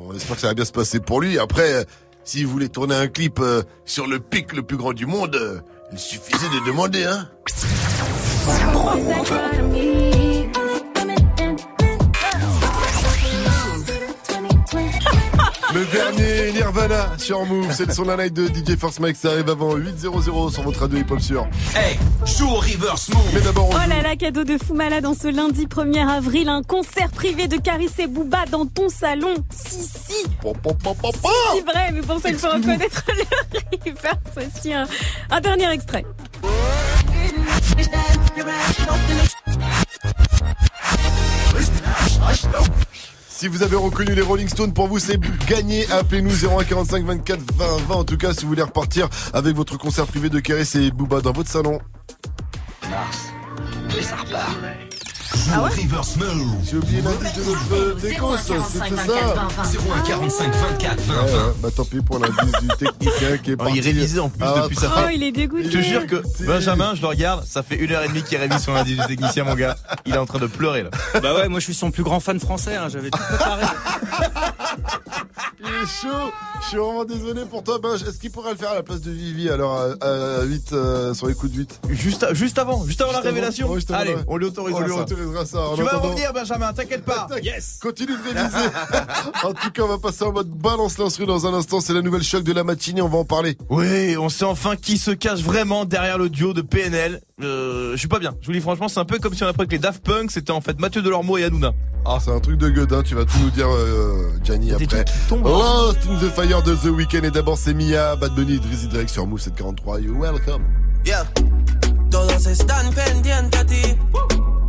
on 0.08 0.12
espère 0.14 0.36
que 0.36 0.42
ça 0.42 0.48
va 0.48 0.54
bien 0.54 0.64
se 0.64 0.72
passer 0.72 0.98
pour 0.98 1.20
lui. 1.20 1.38
Après, 1.38 1.86
s'il 2.24 2.46
voulait 2.46 2.68
tourner 2.68 2.94
un 2.94 3.08
clip 3.08 3.38
euh, 3.40 3.62
sur 3.84 4.06
le 4.06 4.18
pic 4.18 4.52
le 4.52 4.62
plus 4.62 4.76
grand 4.76 4.92
du 4.92 5.06
monde, 5.06 5.34
euh, 5.36 5.60
il 5.92 5.98
suffisait 5.98 6.48
de 6.48 6.66
demander, 6.66 7.04
hein. 7.04 7.28
Le 15.74 15.84
dernier 15.84 16.52
Nirvana 16.52 17.12
sur 17.18 17.44
Move, 17.44 17.72
c'est 17.72 17.86
le 17.86 17.92
son 17.92 18.02
de 18.02 18.08
la 18.08 18.16
night 18.16 18.32
de 18.32 18.46
DJ 18.46 18.76
Force 18.78 19.00
Mike, 19.00 19.16
ça 19.16 19.32
arrive 19.32 19.50
avant 19.50 19.76
8.00 19.76 20.52
sur 20.52 20.62
votre 20.62 20.80
radio 20.80 20.98
hip-hop 20.98 21.20
sûr. 21.20 21.46
Hey, 21.76 21.98
joue 22.24 22.48
au 22.48 22.56
reverse 22.56 23.10
move. 23.10 23.22
Mais 23.34 23.40
d'abord, 23.40 23.68
on 23.70 23.74
Oh 23.74 23.88
là 23.88 24.00
là, 24.02 24.16
cadeau 24.16 24.44
de 24.44 24.56
fou 24.56 24.72
malade 24.74 25.04
en 25.04 25.12
ce 25.14 25.28
lundi 25.28 25.66
1er 25.66 26.08
avril, 26.08 26.48
un 26.48 26.62
concert 26.62 27.10
privé 27.10 27.48
de 27.48 27.58
Caris 27.58 27.90
et 27.98 28.06
Booba 28.06 28.46
dans 28.50 28.64
ton 28.66 28.88
salon. 28.88 29.34
Si, 29.50 29.82
si. 29.82 30.14
Si, 30.14 31.60
vrai, 31.60 31.92
mais 31.92 32.00
pour 32.00 32.18
ça, 32.18 32.30
il 32.30 32.36
faut 32.38 32.48
reconnaître 32.48 33.04
le 33.08 33.90
reverse 33.90 34.48
aussi. 34.56 34.72
Un, 34.72 34.86
un 35.30 35.40
dernier 35.40 35.70
extrait. 35.70 36.04
Si 43.38 43.46
vous 43.46 43.62
avez 43.62 43.76
reconnu 43.76 44.16
les 44.16 44.20
Rolling 44.20 44.48
Stones, 44.48 44.72
pour 44.72 44.88
vous 44.88 44.98
c'est 44.98 45.20
gagné. 45.46 45.88
Appelez-nous 45.92 46.48
0145 46.48 47.04
24 47.04 47.40
20 47.54 47.76
20. 47.86 47.94
En 47.94 48.02
tout 48.02 48.16
cas, 48.16 48.34
si 48.34 48.42
vous 48.42 48.48
voulez 48.48 48.62
repartir 48.62 49.08
avec 49.32 49.54
votre 49.54 49.78
concert 49.78 50.08
privé 50.08 50.28
de 50.28 50.40
Keres 50.40 50.74
et 50.74 50.90
Booba 50.90 51.20
dans 51.20 51.30
votre 51.30 51.48
salon. 51.48 51.78
Mars, 52.90 53.28
ça 54.02 54.16
repart. 54.16 54.87
Ah 55.52 55.62
ouais 55.62 55.70
Reverse 55.70 56.16
move. 56.16 56.46
J'ai 56.64 56.76
oublié 56.76 57.02
l'indice 57.02 57.34
de 57.34 57.44
notre 57.44 58.00
déco, 58.00 58.36
ça, 58.36 58.54
c'était 58.70 58.96
ça. 58.96 59.72
01 59.96 60.00
45 60.06 60.54
24 60.54 61.00
20 61.00 61.14
Ouais, 61.14 61.20
ouais, 61.22 61.30
20. 61.32 61.54
bah 61.60 61.68
tant 61.74 61.84
pis 61.84 62.00
pour 62.00 62.18
l'indice 62.18 62.52
du 62.60 62.68
technicien 62.78 63.38
qui 63.38 63.50
est 63.50 63.54
Oh, 63.54 63.56
parti. 63.64 63.76
il 63.76 63.80
révisait 63.80 64.20
en 64.20 64.28
plus 64.30 64.42
Ah, 64.42 64.60
depuis 64.62 64.76
sa 64.76 64.86
Oh, 64.88 64.90
fin. 65.00 65.10
il 65.10 65.22
est 65.22 65.32
dégoûté. 65.32 65.70
Je 65.70 65.78
te 65.78 65.82
jure 65.82 66.06
que 66.06 66.22
Benjamin, 66.46 66.94
je 66.94 67.02
le 67.02 67.08
regarde, 67.08 67.44
ça 67.46 67.62
fait 67.62 67.76
une 67.76 67.92
heure 67.92 68.02
et 68.02 68.08
demie 68.08 68.22
qu'il 68.22 68.38
révise 68.38 68.58
son 68.62 68.74
indice 68.74 68.96
du 68.98 69.06
technicien, 69.06 69.44
mon 69.44 69.54
gars. 69.54 69.76
Il 70.06 70.14
est 70.14 70.18
en 70.18 70.26
train 70.26 70.38
de 70.38 70.46
pleurer 70.46 70.82
là. 70.84 70.90
Bah 71.22 71.34
ouais, 71.34 71.48
moi 71.48 71.60
je 71.60 71.64
suis 71.64 71.74
son 71.74 71.90
plus 71.90 72.02
grand 72.02 72.20
fan 72.20 72.40
français, 72.40 72.76
hein, 72.76 72.88
j'avais 72.90 73.10
tout 73.10 73.18
préparé. 73.18 73.64
Il 75.60 75.66
est 75.66 75.86
chaud. 75.86 76.30
Je 76.62 76.66
suis 76.68 76.76
vraiment 76.76 77.04
désolé 77.04 77.44
pour 77.44 77.62
toi. 77.64 77.78
Est-ce 77.94 78.18
qu'il 78.18 78.30
pourrait 78.30 78.52
le 78.52 78.56
faire 78.56 78.70
à 78.70 78.74
la 78.74 78.82
place 78.82 79.00
de 79.00 79.10
Vivi 79.10 79.48
alors 79.50 79.76
à, 80.00 80.04
à 80.06 80.42
8 80.44 80.72
euh, 80.72 81.14
sur 81.14 81.26
les 81.26 81.34
coups 81.34 81.52
de 81.52 81.58
8 81.58 81.80
Juste, 81.90 82.34
juste 82.34 82.58
avant, 82.58 82.84
juste 82.86 83.00
avant 83.00 83.12
la 83.12 83.20
révélation. 83.20 83.70
Ouais, 83.70 83.80
Allez, 83.92 84.16
on 84.26 84.36
lui 84.36 84.46
autorisera 84.46 84.80
On 84.80 84.84
lui 84.84 84.92
ça. 84.94 85.00
autorisera 85.00 85.46
ça. 85.46 85.60
En 85.60 85.74
Tu 85.76 85.82
vas 85.82 85.96
revenir, 85.98 86.32
Benjamin, 86.32 86.72
t'inquiète 86.72 87.04
pas. 87.04 87.26
Yes. 87.42 87.78
Continue 87.82 88.12
de 88.16 88.22
réviser. 88.22 88.70
en 89.44 89.52
tout 89.54 89.70
cas, 89.70 89.82
on 89.82 89.88
va 89.88 89.98
passer 89.98 90.24
en 90.24 90.32
mode 90.32 90.48
balance 90.48 90.98
l'instru 90.98 91.26
dans 91.26 91.46
un 91.46 91.54
instant. 91.54 91.80
C'est 91.80 91.94
la 91.94 92.02
nouvelle 92.02 92.22
choc 92.22 92.42
de 92.44 92.52
la 92.52 92.64
matinée. 92.64 93.02
On 93.02 93.08
va 93.08 93.18
en 93.18 93.24
parler. 93.24 93.56
Oui, 93.70 94.16
on 94.16 94.28
sait 94.28 94.44
enfin 94.44 94.76
qui 94.76 94.98
se 94.98 95.10
cache 95.10 95.40
vraiment 95.40 95.84
derrière 95.84 96.18
le 96.18 96.28
duo 96.28 96.52
de 96.52 96.62
PNL. 96.62 97.20
Euh, 97.42 97.92
je 97.92 97.96
suis 97.96 98.08
pas 98.08 98.18
bien. 98.18 98.34
Je 98.40 98.46
vous 98.46 98.52
dis 98.52 98.60
franchement, 98.60 98.88
c'est 98.88 98.98
un 99.00 99.04
peu 99.04 99.18
comme 99.18 99.34
si 99.34 99.44
on 99.44 99.46
apprenait 99.46 99.68
que 99.68 99.72
les 99.72 99.78
Daft 99.78 100.04
Punk, 100.04 100.30
c'était 100.30 100.50
en 100.50 100.60
fait 100.60 100.78
Mathieu 100.80 101.02
Delormeau 101.02 101.38
et 101.38 101.44
Hanouna. 101.44 101.72
Ah, 102.04 102.18
c'est 102.20 102.30
un 102.30 102.40
truc 102.40 102.56
de 102.58 102.68
gueudin. 102.68 103.02
Tu 103.02 103.14
vas 103.14 103.24
tout 103.24 103.38
nous 103.40 103.50
dire, 103.50 103.68
euh, 103.68 104.32
Gianni, 104.42 104.72
après. 104.72 105.04
tombent. 105.28 105.44
Lost 105.44 105.98
in 106.08 106.16
the 106.18 106.30
Fire 106.30 106.62
de 106.62 106.74
The 106.74 106.86
Weeknd. 106.86 107.24
Et 107.24 107.30
d'abord, 107.30 107.58
c'est 107.58 107.74
Mia, 107.74 108.16
Bad 108.16 108.34
Bunny, 108.34 108.58
Drizzy 108.58 108.88
Drake 108.88 109.08
sur 109.08 109.26
Move 109.26 109.40
743. 109.40 110.00
You 110.00 110.14
welcome. 110.18 110.64
Yeah. 111.04 111.24
Todos 112.10 112.46
están 112.46 112.90
pendientes 112.94 113.60
a 113.60 113.64
ti, 113.64 113.82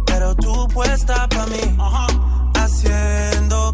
pero 0.05 0.35
tú 0.35 0.67
puesta 0.67 1.27
pa' 1.29 1.45
mí. 1.47 1.77
Haciendo 2.55 3.73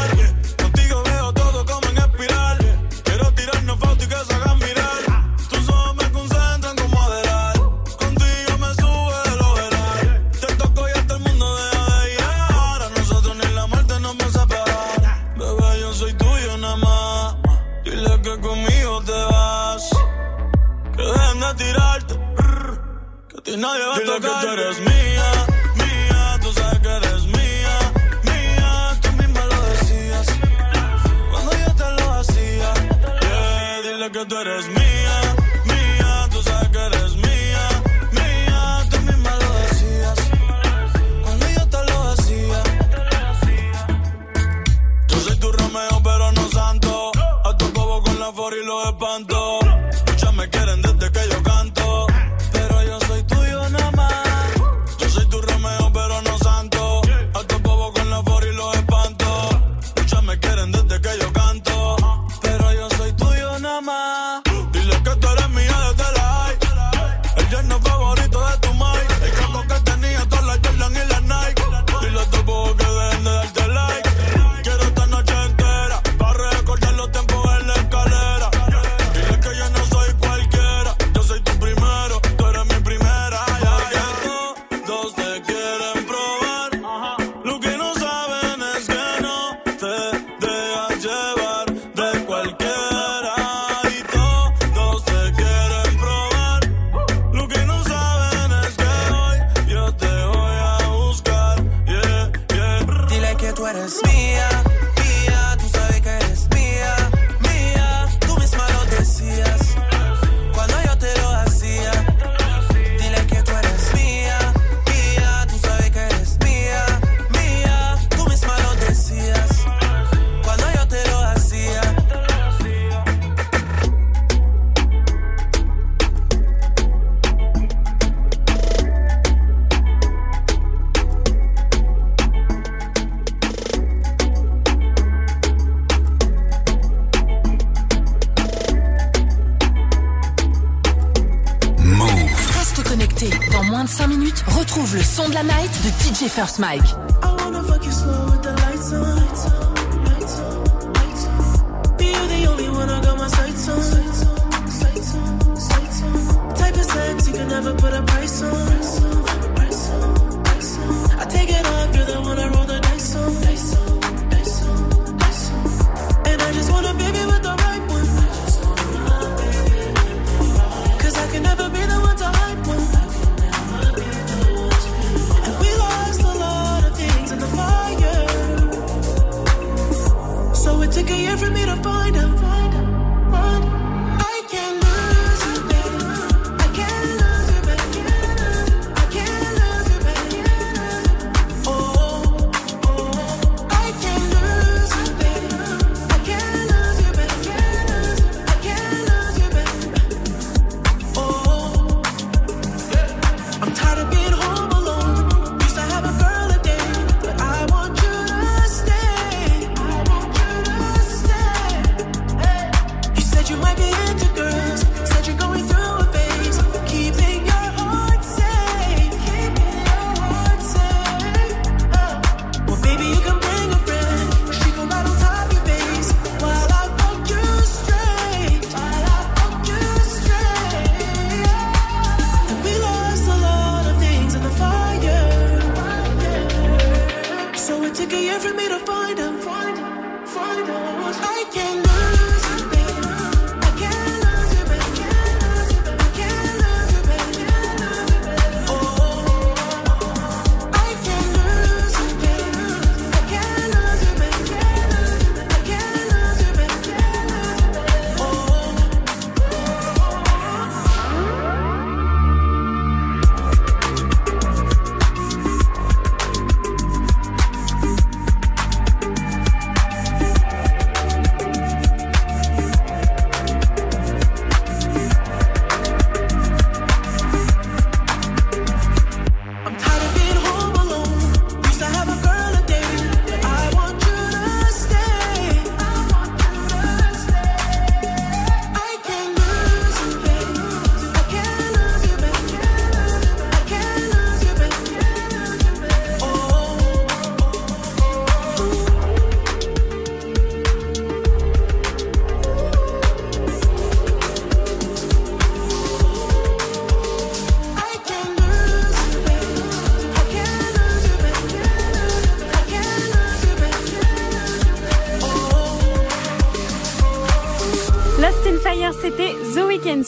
Mike. 146.41 147.00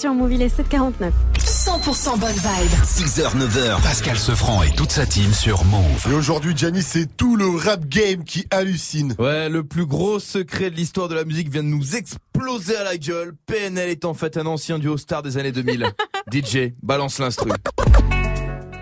Sur 0.03 0.13
Move, 0.13 0.34
il 0.34 0.41
est 0.41 0.49
749. 0.49 1.13
100% 1.39 2.19
bonne 2.19 2.30
vibe. 2.30 2.71
6h, 2.84 3.38
9h, 3.38 3.81
Pascal 3.81 4.17
Sefranc 4.17 4.61
et 4.63 4.71
toute 4.71 4.91
sa 4.91 5.05
team 5.05 5.31
sur 5.31 5.63
Move. 5.63 6.07
Et 6.11 6.13
aujourd'hui, 6.13 6.51
Gianni, 6.53 6.81
c'est 6.81 7.05
tout 7.15 7.38
le 7.38 7.47
rap 7.47 7.85
game 7.88 8.25
qui 8.25 8.45
hallucine. 8.51 9.15
Ouais, 9.17 9.47
le 9.47 9.63
plus 9.63 9.85
gros 9.85 10.19
secret 10.19 10.71
de 10.71 10.75
l'histoire 10.75 11.07
de 11.07 11.15
la 11.15 11.23
musique 11.23 11.49
vient 11.49 11.63
de 11.63 11.69
nous 11.69 11.95
exploser 11.95 12.75
à 12.75 12.84
la 12.84 12.97
gueule. 12.97 13.34
PNL 13.45 13.88
est 13.88 14.03
en 14.03 14.13
fait 14.13 14.35
un 14.35 14.45
ancien 14.45 14.77
duo 14.77 14.97
star 14.97 15.23
des 15.23 15.38
années 15.38 15.53
2000. 15.53 15.85
DJ, 16.34 16.73
balance 16.81 17.19
l'instru. 17.19 17.51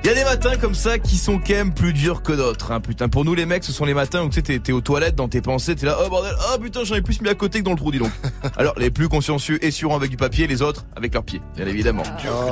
Il 0.03 0.07
y 0.07 0.09
a 0.09 0.15
des 0.15 0.23
matins 0.23 0.57
comme 0.59 0.73
ça 0.73 0.97
qui 0.97 1.15
sont 1.15 1.37
quand 1.37 1.53
même 1.53 1.73
plus 1.75 1.93
durs 1.93 2.23
que 2.23 2.31
d'autres. 2.33 2.71
Hein, 2.71 2.79
putain, 2.81 3.07
pour 3.07 3.23
nous 3.23 3.35
les 3.35 3.45
mecs, 3.45 3.63
ce 3.63 3.71
sont 3.71 3.85
les 3.85 3.93
matins 3.93 4.23
où 4.23 4.29
tu 4.29 4.35
sais, 4.35 4.41
t'es- 4.41 4.57
t'es 4.59 4.71
aux 4.71 4.81
toilettes 4.81 5.13
dans 5.15 5.27
tes 5.27 5.41
pensées, 5.41 5.75
t'es 5.75 5.85
là, 5.85 5.95
oh 6.03 6.09
bordel, 6.09 6.33
oh 6.51 6.57
putain, 6.59 6.83
j'en 6.83 6.95
ai 6.95 7.03
plus 7.03 7.21
mis 7.21 7.29
à 7.29 7.35
côté 7.35 7.59
que 7.59 7.65
dans 7.65 7.71
le 7.71 7.77
trou, 7.77 7.91
dis 7.91 7.99
donc. 7.99 8.09
Alors, 8.57 8.73
les 8.79 8.89
plus 8.89 9.07
consciencieux 9.09 9.63
essuieront 9.63 9.95
avec 9.95 10.09
du 10.09 10.17
papier, 10.17 10.47
les 10.47 10.63
autres 10.63 10.85
avec 10.95 11.13
leurs 11.13 11.23
pieds, 11.23 11.41
bien 11.55 11.67
évidemment. 11.67 12.01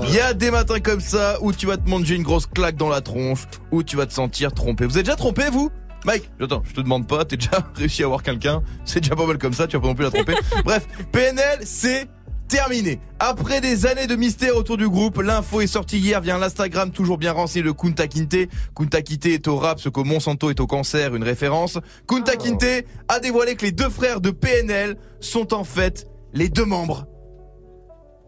Il 0.07 0.13
y 0.13 0.19
a 0.19 0.34
des 0.35 0.51
matins 0.51 0.80
comme 0.80 1.01
ça 1.01 1.38
où 1.41 1.51
tu 1.51 1.65
vas 1.65 1.77
te 1.77 1.89
manger 1.89 2.15
une 2.15 2.23
grosse 2.23 2.45
claque 2.45 2.76
dans 2.76 2.89
la 2.89 3.01
tronche, 3.01 3.45
où 3.71 3.81
tu 3.81 3.95
vas 3.97 4.05
te 4.05 4.13
sentir 4.13 4.53
trompé. 4.53 4.85
Vous 4.85 4.99
êtes 4.99 5.05
déjà 5.05 5.15
trompé, 5.17 5.49
vous? 5.51 5.71
Mike, 6.05 6.30
attends, 6.39 6.63
je 6.65 6.73
te 6.76 6.81
demande 6.81 7.07
pas, 7.07 7.26
t'es 7.26 7.35
déjà 7.35 7.49
réussi 7.76 8.03
à 8.03 8.05
avoir 8.05 8.21
quelqu'un, 8.23 8.61
c'est 8.85 9.01
déjà 9.01 9.15
pas 9.15 9.26
mal 9.26 9.38
comme 9.39 9.53
ça, 9.53 9.65
tu 9.67 9.76
vas 9.76 9.81
pas 9.81 9.88
non 9.88 9.95
plus 9.95 10.05
la 10.05 10.11
tromper. 10.11 10.35
Bref, 10.63 10.88
PNL, 11.11 11.59
c'est 11.63 12.07
terminé. 12.49 12.99
Après 13.19 13.61
des 13.61 13.85
années 13.85 14.07
de 14.07 14.17
mystère 14.17 14.57
autour 14.57 14.76
du 14.76 14.89
groupe, 14.89 15.21
l'info 15.21 15.61
est 15.61 15.67
sortie 15.67 15.99
hier 15.99 16.19
via 16.19 16.38
l'Instagram 16.38 16.91
toujours 16.91 17.17
bien 17.17 17.31
renseigné 17.31 17.65
de 17.65 17.71
Kunta 17.71 18.07
Kinte. 18.07 18.49
Kunta 18.76 19.01
Kinte 19.01 19.27
est 19.27 19.47
au 19.47 19.55
rap 19.55 19.80
ce 19.80 19.88
que 19.88 20.01
Monsanto 20.01 20.49
est 20.49 20.59
au 20.59 20.67
cancer, 20.67 21.15
une 21.15 21.23
référence. 21.23 21.77
Kunta 22.07 22.35
Kinte 22.35 22.85
a 23.07 23.19
dévoilé 23.19 23.55
que 23.55 23.65
les 23.65 23.71
deux 23.71 23.89
frères 23.89 24.19
de 24.19 24.31
PNL 24.31 24.97
sont 25.21 25.53
en 25.53 25.63
fait 25.63 26.07
les 26.34 26.49
deux 26.49 26.65
membres 26.65 27.07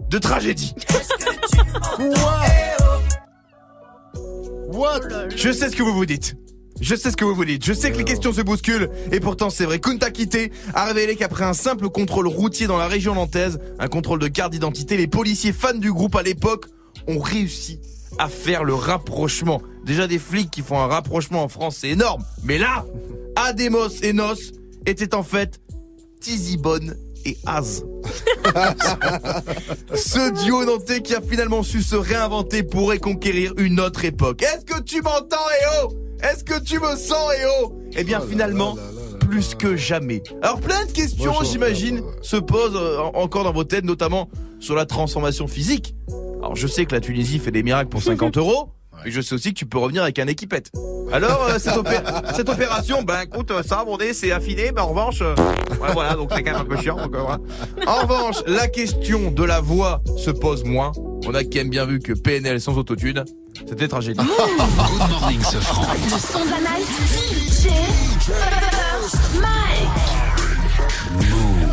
de 0.10 0.18
Tragédie. 0.18 0.73
What? 4.73 5.10
Je 5.35 5.52
sais 5.52 5.69
ce 5.69 5.76
que 5.76 5.84
vous 5.84 5.93
vous 5.93 6.06
dites. 6.06 6.35
Je 6.82 6.95
sais 6.95 7.12
ce 7.12 7.16
que 7.16 7.24
vous 7.24 7.36
vous 7.36 7.45
dites. 7.45 7.64
Je 7.64 7.74
sais 7.74 7.91
que 7.91 7.98
les 7.98 8.03
questions 8.03 8.34
se 8.34 8.41
bousculent. 8.41 8.90
Et 9.12 9.20
pourtant, 9.20 9.52
c'est 9.52 9.66
vrai. 9.66 9.80
Kunta 9.80 10.10
Kinte 10.10 10.49
a 10.74 10.86
révélé 10.86 11.16
qu'après 11.16 11.44
un 11.44 11.53
simple 11.53 11.90
contrôle 11.90 12.28
routier 12.28 12.66
dans 12.66 12.78
la 12.78 12.88
région 12.88 13.14
nantaise, 13.14 13.60
un 13.78 13.88
contrôle 13.88 14.18
de 14.20 14.28
carte 14.28 14.52
d'identité, 14.52 14.98
les 14.98 15.08
policiers 15.08 15.53
fans 15.53 15.76
du 15.76 15.94
groupe 15.94 16.16
à 16.16 16.24
l'époque 16.24 16.66
ont 17.08 17.20
réussi 17.20 17.80
à 18.18 18.30
faire 18.30 18.64
le 18.64 18.74
rapprochement. 18.74 19.62
Déjà 19.86 20.08
des 20.08 20.18
flics 20.20 20.49
qui 20.49 20.62
font 20.62 20.80
un 20.80 20.88
rapprochement 20.88 21.44
en 21.44 21.49
France, 21.49 21.78
c'est 21.82 21.90
énorme. 21.90 22.24
Mais 22.44 22.58
là, 22.58 22.86
Ademos 23.36 23.90
et 24.02 24.14
Nos 24.14 24.36
étaient 24.88 25.14
en 25.14 25.24
fait 25.24 25.62
Tizibone 26.20 26.95
et 27.26 27.38
Az. 27.45 27.84
Ce 29.95 30.43
duo 30.43 30.65
nantais 30.65 31.02
qui 31.02 31.14
a 31.15 31.22
finalement 31.22 31.64
su 31.64 31.81
se 31.81 31.95
réinventer 31.95 32.64
pour 32.64 32.89
reconquérir 32.89 33.53
une 33.57 33.80
autre 33.80 34.06
époque. 34.06 34.41
Est-ce 34.43 34.65
que 34.65 34.81
tu 34.81 35.02
m'entends, 35.02 35.38
Eo? 35.64 35.93
Est-ce 36.23 36.43
que 36.43 36.60
tu 36.60 36.80
me 36.80 36.95
sens, 36.95 37.31
Eo? 37.41 37.73
Eh 37.95 38.03
bien, 38.03 38.22
finalement, 38.22 38.76
plus 39.30 39.56
que 39.56 39.76
jamais. 39.76 40.22
Alors, 40.41 40.60
plein 40.60 40.85
de 40.85 40.91
questions, 40.91 41.34
j'imagine, 41.43 42.02
se 42.22 42.38
posent 42.38 42.76
euh, 42.76 42.99
en- 42.99 43.22
encore 43.22 43.43
dans 43.43 43.53
vos 43.53 43.64
têtes, 43.64 43.85
notamment 43.85 44.30
sur 44.60 44.76
la 44.76 44.85
transformation 44.85 45.48
physique. 45.48 45.95
Alors, 46.39 46.56
je 46.56 46.68
sais 46.68 46.85
que 46.85 46.93
la 46.93 47.02
Tunisie 47.02 47.39
fait 47.39 47.52
des 47.52 47.64
miracles 47.64 47.89
pour 47.89 48.02
50 48.03 48.38
euros. 48.38 48.69
Mais 49.03 49.11
je 49.11 49.22
sais 49.22 49.36
aussi 49.36 49.53
que 49.53 49.60
tu 49.60 49.65
peux 49.65 49.78
revenir 49.78 50.03
avec 50.03 50.19
un 50.19 50.28
équipette. 50.28 50.72
Alors, 51.11 51.44
euh, 51.49 51.60
cette, 51.60 51.76
opé- 51.76 52.02
cette 52.36 52.48
opération, 52.49 53.02
ben 53.03 53.22
écoute, 53.22 53.52
euh, 53.52 53.64
ça, 53.64 53.84
mon 53.86 53.98
nez, 53.98 54.14
c'est 54.14 54.32
affiné, 54.32 54.72
mais 54.73 54.82
en 54.82 54.88
revanche, 54.90 55.19
euh, 55.22 55.36
ouais, 55.36 55.91
voilà, 55.94 56.14
donc 56.15 56.30
c'est 56.34 56.44
quand 56.44 56.52
même 56.53 56.61
un 56.61 56.65
peu 56.65 56.78
chiant. 56.78 56.95
donc, 56.98 57.14
euh, 57.15 57.19
voilà. 57.22 57.40
En 57.88 58.02
revanche, 58.06 58.38
la 58.48 58.68
question 58.68 59.32
de 59.32 59.44
la 59.44 59.60
voix 59.60 60.02
se 60.18 60.30
pose 60.32 60.64
moins. 60.64 60.91
On 61.28 61.34
a 61.36 61.44
quand 61.44 61.56
même 61.56 61.69
bien 61.69 61.86
vu 61.86 61.99
que 61.99 62.14
PNL 62.14 62.61
sans 62.61 62.78
autotune, 62.78 63.23
c'était 63.68 63.88
tragédie. 63.88 64.19
Good 64.19 65.10
morning, 65.10 65.41
Sefranc. 65.41 65.82
Le 65.94 66.18
son 66.18 66.45
de 66.45 66.52
la 66.52 66.60
night. 66.60 66.88
DJ 67.11 67.68
First 68.22 69.18
Mike. 69.36 69.81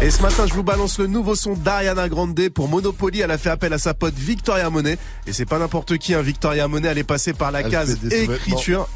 Et 0.01 0.11
ce 0.12 0.23
matin, 0.23 0.47
je 0.47 0.55
vous 0.55 0.62
balance 0.62 0.99
le 0.99 1.09
nouveau 1.09 1.35
son 1.35 1.55
d'Ariana 1.55 2.09
Grande 2.09 2.49
pour 2.51 2.69
Monopoly. 2.69 3.20
Elle 3.20 3.31
a 3.33 3.39
fait 3.39 3.51
appel 3.51 3.73
à 3.73 3.79
sa 3.79 3.95
pote 3.95 4.15
Victoria 4.15 4.70
Monet. 4.70 4.97
Et 5.27 5.33
c'est 5.33 5.45
pas 5.45 5.59
n'importe 5.59 5.99
qui, 5.99 6.15
hein. 6.15 6.23
Victoria 6.23 6.69
Monet, 6.69 6.89
elle 6.89 6.99
est 6.99 7.05
passée 7.05 7.33
par 7.33 7.51
la 7.51 7.61
Elle 7.62 7.70
case 7.70 7.99
écriture. 8.05 8.89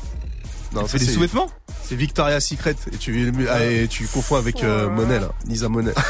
Fait 0.73 0.87
ça, 0.87 0.99
des 0.99 1.05
c'est- 1.05 1.13
sous-vêtements 1.13 1.51
C'est 1.87 1.97
Victoria 1.97 2.41
Secret. 2.41 2.77
Et 2.93 2.97
tu, 2.97 3.33
ah, 3.51 3.63
et 3.65 3.89
tu 3.89 4.07
confonds 4.07 4.37
avec 4.37 4.63
euh, 4.65 4.89
Monet, 4.89 5.19
là. 5.21 5.31
Nisa 5.47 5.69
Monet. 5.69 5.93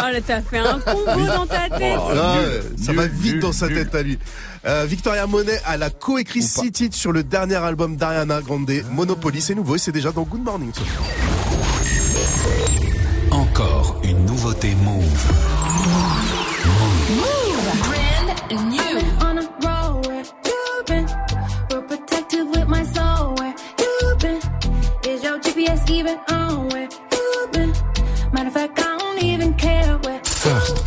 Oh 0.00 0.10
là, 0.12 0.20
t'as 0.24 0.40
fait 0.42 0.58
un 0.58 0.78
combo 0.80 1.26
dans 1.26 1.46
ta 1.46 1.68
tête. 1.68 1.98
Oh, 1.98 2.10
Ah, 2.14 2.36
nul. 2.40 2.84
ça 2.84 2.92
va 2.92 3.06
vite 3.06 3.40
dans 3.40 3.52
sa 3.52 3.68
tête 3.68 3.94
à 3.94 4.02
lui. 4.02 4.18
Euh, 4.64 4.84
Victoria 4.88 5.26
Monet, 5.26 5.60
elle 5.72 5.82
a 5.82 5.90
coécrit 5.90 6.42
six 6.42 6.70
titres 6.72 6.96
sur 6.96 7.10
le 7.12 7.22
dernier 7.24 7.56
album 7.56 7.96
d'Ariana 7.96 8.40
Grande, 8.40 8.70
Monopoly. 8.92 9.40
C'est 9.40 9.54
nouveau 9.54 9.74
et 9.76 9.78
c'est 9.78 9.92
déjà 9.92 10.10
dans 10.12 10.22
Good 10.22 10.42
Morning. 10.44 10.70
Encore 13.58 13.96
une 14.04 14.24
nouveauté 14.24 14.72
Move. 14.84 15.26
Brand 17.88 18.70
new. 18.70 19.00
On 19.26 19.36
a 19.36 19.42
roll 19.64 20.00
where 20.02 20.22
you've 20.46 20.86
been. 20.86 21.08
We're 21.68 21.82
protected 21.82 22.46
with 22.50 22.68
my 22.68 22.84
soul 22.84 23.34
where 23.34 23.52
you've 23.80 24.18
been. 24.20 24.40
Is 25.04 25.24
your 25.24 25.40
GPS 25.40 25.90
even 25.90 26.20
on 26.30 26.68
where 26.68 26.88
you've 27.10 27.50
been? 27.50 27.72
Matter 28.32 28.46
of 28.46 28.54
fact, 28.54 28.78
I 28.78 28.96
don't 28.96 29.24
even 29.24 29.54
care 29.54 29.98
where. 30.04 30.20
First 30.22 30.86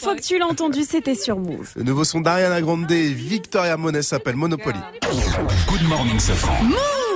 fois 0.00 0.16
que 0.16 0.22
tu 0.22 0.38
l'as 0.38 0.46
entendu, 0.46 0.82
c'était 0.84 1.14
sur 1.14 1.38
Move. 1.38 1.72
Le 1.76 1.82
nouveau 1.82 2.04
son 2.04 2.20
d'Ariana 2.20 2.60
Grande 2.60 2.90
et 2.90 3.08
Victoria 3.12 3.76
Monet 3.76 4.02
s'appelle 4.02 4.36
Monopoly. 4.36 4.78
Good 5.68 5.82
morning, 5.88 6.18
Safran. 6.18 6.66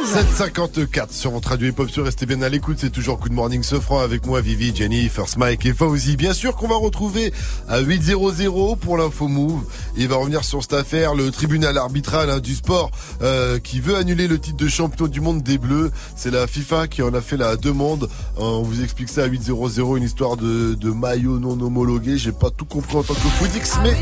754 0.05 1.13
sur 1.13 1.31
votre 1.31 1.49
radio 1.49 1.69
hip-hop 1.69 1.89
sur 1.89 2.05
restez 2.05 2.27
bien 2.27 2.43
à 2.43 2.49
l'écoute, 2.49 2.77
c'est 2.79 2.91
toujours 2.91 3.19
de 3.19 3.33
Morning 3.33 3.63
Sofran 3.63 4.01
avec 4.01 4.27
moi, 4.27 4.41
Vivi, 4.41 4.75
Jenny, 4.75 5.09
First 5.09 5.39
Mike 5.39 5.65
et 5.65 5.73
Fauzi. 5.73 6.17
Bien 6.17 6.35
sûr 6.35 6.57
qu'on 6.57 6.69
va 6.69 6.77
retrouver 6.77 7.33
à 7.69 7.81
8-0-0 7.81 8.77
pour 8.77 8.99
l'info 8.99 9.29
move. 9.29 9.65
Il 9.97 10.09
va 10.09 10.17
revenir 10.17 10.45
sur 10.45 10.63
cette 10.63 10.75
affaire, 10.75 11.15
le 11.15 11.31
tribunal 11.31 11.79
arbitral 11.79 12.29
hein, 12.29 12.39
du 12.39 12.55
sport 12.55 12.91
euh, 13.23 13.59
qui 13.59 13.81
veut 13.81 13.97
annuler 13.97 14.29
le 14.29 14.39
titre 14.39 14.59
de 14.59 14.69
champion 14.69 15.07
du 15.07 15.21
monde 15.21 15.43
des 15.43 15.59
Bleus. 15.59 15.91
C'est 16.17 16.31
la 16.31 16.47
FIFA 16.47 16.87
qui 16.89 17.03
en 17.03 17.15
a 17.15 17.23
fait 17.23 17.39
la 17.39 17.57
demande. 17.57 18.05
Euh, 18.39 18.43
on 18.43 18.63
vous 18.63 18.83
explique 18.83 19.09
ça 19.09 19.25
à 19.25 19.29
8-0-0, 19.29 19.97
une 19.97 20.05
histoire 20.05 20.37
de, 20.37 20.75
de 20.75 20.91
maillot 20.91 21.39
non 21.39 21.61
homologué. 21.61 22.19
J'ai 22.19 22.33
pas 22.33 22.51
tout 22.51 22.67
compris 22.67 22.97
en 22.97 23.03
tant 23.03 23.15
que 23.15 23.21
footix, 23.21 23.79
mais 23.83 23.97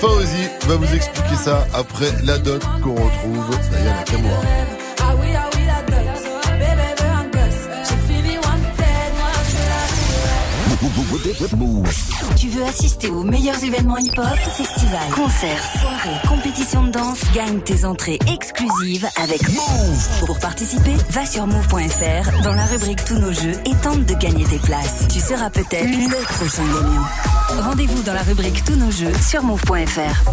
Fauzi 0.00 0.48
va 0.66 0.76
vous 0.76 0.94
expliquer 0.94 1.36
ça 1.42 1.66
après 1.72 2.12
la 2.24 2.38
dot 2.38 2.62
qu'on 2.82 2.94
retrouve 2.94 3.58
Diana 3.70 3.94
Nakamura. 3.94 4.77
Tu 12.36 12.48
veux 12.48 12.64
assister 12.64 13.08
aux 13.08 13.22
meilleurs 13.22 13.62
événements 13.64 13.96
hip-hop, 13.96 14.26
festivals, 14.56 15.10
concerts, 15.14 15.64
soirées, 15.80 16.28
compétitions 16.28 16.84
de 16.84 16.90
danse, 16.90 17.20
gagne 17.34 17.60
tes 17.60 17.86
entrées 17.86 18.18
exclusives 18.30 19.08
avec 19.16 19.42
Move. 19.48 20.26
Pour 20.26 20.38
participer, 20.38 20.94
va 21.10 21.24
sur 21.24 21.46
move.fr 21.46 22.42
dans 22.42 22.52
la 22.52 22.66
rubrique 22.66 23.04
Tous 23.06 23.18
nos 23.18 23.32
jeux 23.32 23.54
et 23.64 23.74
tente 23.82 24.04
de 24.04 24.14
gagner 24.14 24.44
tes 24.44 24.58
places. 24.58 25.06
Tu 25.10 25.20
seras 25.20 25.48
peut-être 25.48 25.88
le 25.88 26.34
prochain 26.34 26.64
gagnant. 26.64 27.62
Rendez-vous 27.62 28.02
dans 28.02 28.14
la 28.14 28.22
rubrique 28.22 28.62
Tous 28.64 28.76
nos 28.76 28.90
jeux 28.90 29.12
sur 29.26 29.42
move.fr. 29.42 30.30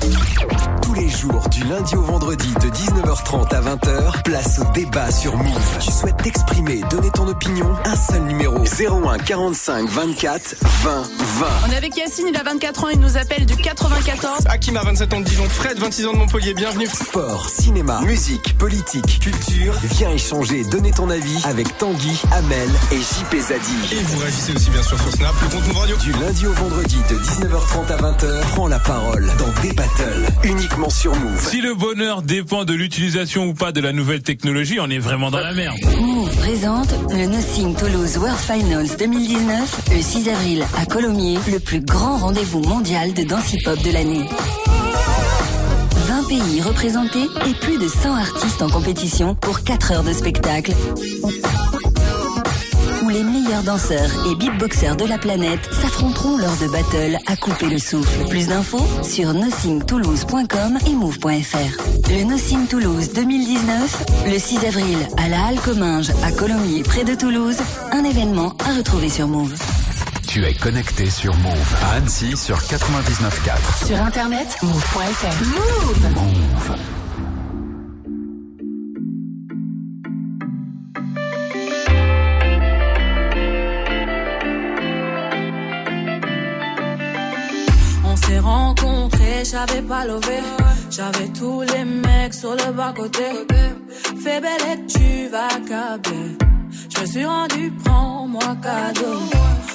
Tous 0.82 0.94
les 0.94 1.10
jours, 1.10 1.48
du 1.50 1.64
lundi 1.64 1.96
au 1.96 2.02
vendredi, 2.02 2.54
de 2.56 2.68
19h30 2.70 3.56
à 3.56 3.62
20h, 3.62 4.24
place 4.24 4.60
au 4.60 4.72
débat 4.74 5.10
sur 5.10 5.36
Move. 5.38 5.78
Tu 5.80 5.92
souhaites 5.92 6.18
t'exprimer, 6.18 6.82
donner 6.90 7.10
ton 7.12 7.28
opinion 7.28 7.74
Un 7.86 7.96
seul 7.96 8.24
numéro 8.24 8.58
01 8.60 9.18
45 9.20 9.90
24 9.90 10.56
20 10.66 11.04
20. 11.40 11.46
On 11.68 11.72
est 11.72 11.76
avec 11.76 11.96
Yacine, 11.98 12.28
il 12.30 12.38
a 12.38 12.44
24 12.44 12.84
ans, 12.86 12.90
il 12.90 13.00
nous 13.00 13.18
appelle 13.18 13.46
du 13.46 13.56
94. 13.56 14.46
Hakim 14.48 14.78
a 14.78 14.84
27 14.84 15.14
ans 15.14 15.20
de 15.20 15.26
Dijon, 15.26 15.44
Fred 15.50 15.78
26 15.78 16.06
ans 16.08 16.14
de 16.14 16.18
Montpellier, 16.18 16.54
bienvenue. 16.54 16.88
Sport, 16.88 17.50
cinéma, 17.50 18.02
musique, 18.02 18.58
politique, 18.58 19.20
culture. 19.20 19.74
Viens 19.84 20.12
échanger, 20.12 20.64
donner 20.66 20.92
ton 20.92 21.10
avis 21.10 21.42
avec 21.46 21.78
Tanguy, 21.78 22.20
Amel 22.32 22.70
et 22.92 22.98
JP 22.98 23.42
Zadi. 23.42 23.96
Et 23.96 24.02
vous 24.04 24.20
réagissez 24.20 24.54
aussi 24.54 24.70
bien 24.70 24.82
sûr 24.82 25.00
sur 25.00 25.12
Snap, 25.12 25.34
le 25.42 25.50
compte 25.50 25.68
Move 25.68 25.78
Radio. 25.78 25.98
Du 25.98 26.12
lundi 26.14 26.48
au 26.48 26.54
vendredi 26.54 26.98
de 27.10 27.16
19h30 27.16 27.92
à 27.92 27.98
20h, 27.98 28.40
prends 28.52 28.68
la 28.68 28.80
parole 28.80 29.30
dans 29.38 29.62
des 29.62 29.74
battles 29.74 30.26
uniquement 30.44 30.90
sur 30.90 31.16
Move. 31.16 31.50
Si 31.50 31.62
le 31.62 31.74
bonheur 31.74 32.22
dépend 32.22 32.66
de 32.66 32.74
l'utilisation 32.74 33.46
ou 33.48 33.54
pas 33.54 33.72
de 33.72 33.82
la 33.82 33.92
nouvelle 33.92 34.22
technologie, 34.22 34.78
on 34.80 34.90
est 34.90 35.00
vraiment 35.00 35.32
dans 35.32 35.40
la 35.40 35.54
merde. 35.54 35.78
Move 36.00 36.36
présente 36.38 36.94
le 37.12 37.26
Nothing 37.26 37.76
Toulouse 37.76 38.18
World 38.18 38.40
Finals 38.40 38.96
2019 38.98 39.82
le 39.92 40.02
6 40.02 40.30
avril 40.30 40.55
à 40.62 40.86
Colomiers, 40.86 41.38
le 41.52 41.60
plus 41.60 41.82
grand 41.82 42.18
rendez-vous 42.18 42.62
mondial 42.62 43.14
de 43.14 43.24
danse 43.24 43.54
hip-hop 43.54 43.82
de 43.84 43.92
l'année. 43.92 44.30
20 46.08 46.28
pays 46.28 46.62
représentés 46.62 47.28
et 47.48 47.54
plus 47.62 47.78
de 47.78 47.88
100 47.88 48.16
artistes 48.16 48.62
en 48.62 48.70
compétition 48.70 49.36
pour 49.36 49.64
4 49.64 49.92
heures 49.92 50.04
de 50.04 50.14
spectacle. 50.14 50.74
Tous 53.00 53.10
les 53.10 53.24
meilleurs 53.24 53.64
danseurs 53.64 54.10
et 54.30 54.36
beatboxers 54.36 54.96
de 54.96 55.06
la 55.06 55.18
planète 55.18 55.60
s'affronteront 55.72 56.38
lors 56.38 56.56
de 56.58 56.68
battles 56.68 57.18
à 57.28 57.36
couper 57.36 57.68
le 57.68 57.80
souffle. 57.80 58.28
Plus 58.30 58.48
d'infos 58.48 58.86
sur 59.04 59.34
nosingtoulouse.com 59.34 60.78
et 60.88 60.94
move.fr. 60.94 62.10
Le 62.10 62.24
Nosing 62.24 62.68
Toulouse 62.68 63.12
2019, 63.14 64.06
le 64.28 64.40
6 64.40 64.66
avril 64.66 64.98
à 65.18 65.28
la 65.28 65.46
Halle 65.46 65.60
Comminges 65.60 66.12
à 66.24 66.32
Colomiers 66.32 66.84
près 66.84 67.04
de 67.04 67.16
Toulouse, 67.16 67.58
un 67.92 68.04
événement 68.04 68.54
à 68.66 68.74
retrouver 68.76 69.10
sur 69.10 69.28
Move. 69.28 69.56
Tu 70.36 70.44
es 70.44 70.54
connecté 70.54 71.10
sur 71.10 71.34
Move 71.34 71.76
à 71.82 71.96
Annecy 71.96 72.36
sur 72.36 72.58
99.4. 72.58 73.86
Sur 73.86 74.02
internet, 74.02 74.58
move.fr. 74.64 75.46
Move. 75.46 76.10
Move. 76.14 76.76
On 88.04 88.16
s'est 88.18 88.40
rencontrés, 88.40 89.46
j'avais 89.46 89.82
pas 89.84 90.04
levé. 90.04 90.42
J'avais 90.92 91.30
tous 91.30 91.62
les 91.62 91.86
mecs 91.86 92.34
sur 92.34 92.58
le 92.58 92.74
bas-côté. 92.74 93.24
Fais 94.22 94.42
belle 94.42 94.52
et 94.74 94.86
tu 94.86 95.30
vas 95.30 95.48
câbler. 95.66 96.38
Je 96.94 97.00
me 97.00 97.06
suis 97.06 97.26
rendu, 97.26 97.72
prends-moi 97.86 98.58
cadeau. 98.62 99.75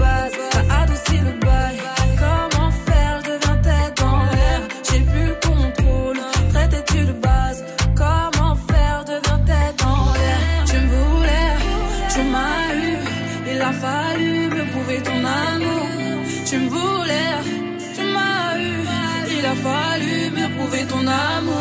amor. 21.21 21.60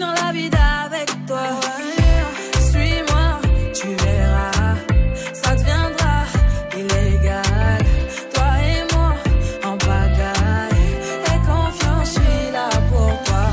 Dans 0.00 0.14
la 0.22 0.32
vie 0.32 0.50
avec 0.86 1.08
toi. 1.26 1.46
Suis-moi, 2.68 3.26
tu 3.78 3.88
verras. 4.04 4.74
Ça 5.40 5.50
deviendra 5.58 6.16
illégal. 6.80 7.82
Toi 8.34 8.50
et 8.72 8.82
moi, 8.92 9.10
en 9.68 9.76
bagaille. 9.88 10.88
Et 11.30 11.38
confiance, 11.50 12.08
je 12.08 12.20
suis 12.20 12.44
là 12.56 12.68
pour 12.90 13.12
toi. 13.28 13.46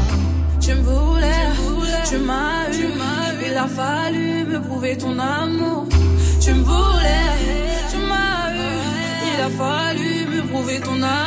Tu 0.64 0.74
me 0.74 0.84
voulais, 0.90 1.46
tu 2.10 2.18
m'as 2.18 2.70
eu. 2.80 2.88
Il 3.48 3.58
a 3.58 3.68
fallu 3.68 4.46
me 4.46 4.60
prouver 4.68 4.98
ton 4.98 5.18
amour. 5.20 5.86
Tu 6.44 6.52
me 6.54 6.64
voulais, 6.64 7.30
tu 7.92 7.98
m'as 8.10 8.44
eu. 8.64 8.74
Il 9.30 9.40
a 9.48 9.50
fallu 9.62 10.12
me 10.34 10.42
prouver 10.50 10.80
ton 10.80 11.02
amour. 11.04 11.27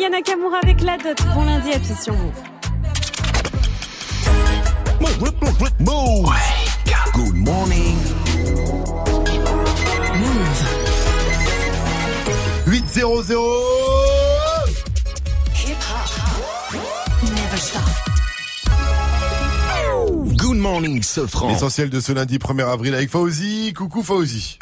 Aya 0.00 0.08
Nakamura 0.08 0.60
avec 0.62 0.80
la 0.80 0.96
dot. 0.96 1.18
Bon 1.34 1.44
lundi 1.44 1.72
à 1.72 1.78
tous 1.78 2.02
sur 2.02 2.14
Move. 2.14 2.32
Move. 5.78 6.30
Good 7.12 7.34
morning. 7.34 7.98
Move. 10.16 10.64
800. 12.66 13.34
Hip 15.52 15.76
hop. 15.82 16.08
Never 17.22 17.58
stop. 17.58 17.82
Good 20.34 20.56
morning, 20.56 21.02
Sofran. 21.02 21.48
L'essentiel 21.48 21.90
de 21.90 22.00
ce 22.00 22.12
lundi 22.12 22.38
1er 22.38 22.66
avril 22.66 22.94
avec 22.94 23.10
Fauzi. 23.10 23.74
Coucou 23.74 24.02
Fauzi. 24.02 24.58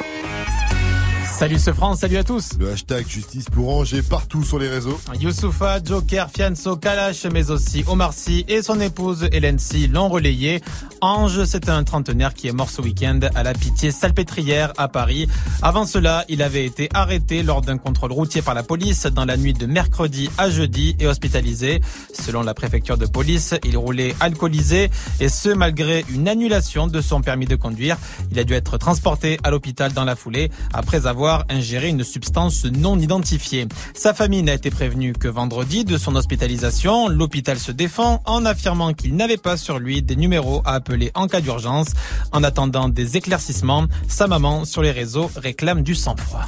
Salut 1.39 1.60
ce 1.60 1.73
France, 1.73 2.01
salut 2.01 2.16
à 2.16 2.24
tous. 2.24 2.59
Le 2.59 2.73
hashtag 2.73 3.06
justice 3.06 3.44
pour 3.44 3.73
Angers 3.73 4.02
partout 4.02 4.43
sur 4.43 4.59
les 4.59 4.66
réseaux. 4.66 4.98
Youssoufa, 5.20 5.78
Joker, 5.85 6.28
Fianso, 6.35 6.77
Kalash, 6.77 7.27
mais 7.27 7.52
aussi 7.52 7.85
Omar 7.86 8.12
Sy 8.12 8.44
et 8.48 8.60
son 8.60 8.81
épouse 8.81 9.28
Hélène 9.31 9.60
Sy 9.60 9.86
l'ont 9.86 10.09
relayé. 10.09 10.60
Ange, 11.01 11.44
c'est 11.44 11.69
un 11.69 11.85
trentenaire 11.85 12.35
qui 12.35 12.48
est 12.48 12.52
mort 12.52 12.70
ce 12.70 12.82
week-end 12.82 13.20
à 13.36 13.44
la 13.44 13.52
Pitié 13.52 13.93
Salpêtrière 13.93 14.73
à 14.78 14.89
Paris. 14.89 15.28
Avant 15.62 15.86
cela, 15.86 16.24
il 16.28 16.43
avait 16.43 16.65
été 16.65 16.89
arrêté 16.93 17.44
lors 17.44 17.60
d'un 17.60 17.78
contrôle 17.78 18.10
routier 18.10 18.43
par 18.43 18.55
la 18.55 18.65
police 18.65 19.06
dans 19.06 19.24
la 19.24 19.36
nuit 19.36 19.52
de 19.52 19.66
mercredi 19.66 20.28
à 20.39 20.51
jeudi 20.51 20.97
et 20.98 21.06
hospitalisé. 21.06 21.81
Selon 22.12 22.43
la 22.43 22.52
préfecture 22.52 22.98
de 22.98 23.06
police, 23.06 23.55
il 23.62 23.77
roulait 23.77 24.16
alcoolisé 24.19 24.90
et 25.20 25.28
ce 25.28 25.51
malgré 25.51 26.05
une 26.10 26.27
annulation 26.27 26.89
de 26.89 27.01
son 27.01 27.20
permis 27.20 27.47
de 27.47 27.55
conduire. 27.55 27.97
Il 28.32 28.40
a 28.40 28.43
dû 28.43 28.55
être 28.55 28.77
transporté 28.77 29.39
à 29.44 29.52
l'hôpital 29.52 29.93
dans 29.93 30.05
la 30.05 30.16
foulée 30.16 30.51
après 30.74 31.06
avoir 31.06 31.28
ingéré 31.49 31.89
une 31.89 32.05
substance 32.05 32.65
non 32.65 32.99
identifiée. 32.99 33.67
Sa 33.95 34.15
famille 34.15 34.43
n'a 34.43 34.55
été 34.55 34.71
prévenue 34.71 35.13
que 35.13 35.29
vendredi 35.29 35.85
de 35.85 35.99
son 35.99 36.17
hospitalisation. 36.17 37.09
L'hôpital 37.09 37.59
se 37.59 37.73
défend 37.73 38.23
en 38.25 38.45
affirmant 38.45 38.95
qu'il 38.95 39.15
n'avait 39.17 39.37
pas 39.37 39.57
sur 39.57 39.79
lui 39.79 40.03
des 40.03 40.17
numéros 40.17 40.63
à 40.65 40.75
appeler 40.75 41.11
en 41.15 41.27
cas 41.27 41.41
d'urgence. 41.41 41.89
En 42.33 42.43
attendant 42.43 42.89
des 42.89 43.17
éclaircissements, 43.17 43.87
sa 44.09 44.27
maman 44.27 44.65
sur 44.65 44.83
les 44.83 44.93
réseaux 44.93 45.31
réclame 45.37 45.83
du 45.83 45.95
sang-froid. 45.95 46.47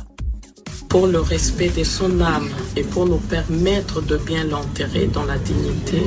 pour 0.89 1.07
le 1.07 1.20
respect 1.20 1.70
de 1.70 1.85
son 1.85 2.20
âme 2.20 2.48
et 2.77 2.82
pour 2.82 3.07
nous 3.07 3.23
permettre 3.36 4.02
de 4.02 4.16
bien 4.16 4.43
l'enterrer 4.43 5.07
dans 5.07 5.24
la 5.24 5.39
dignité, 5.39 6.02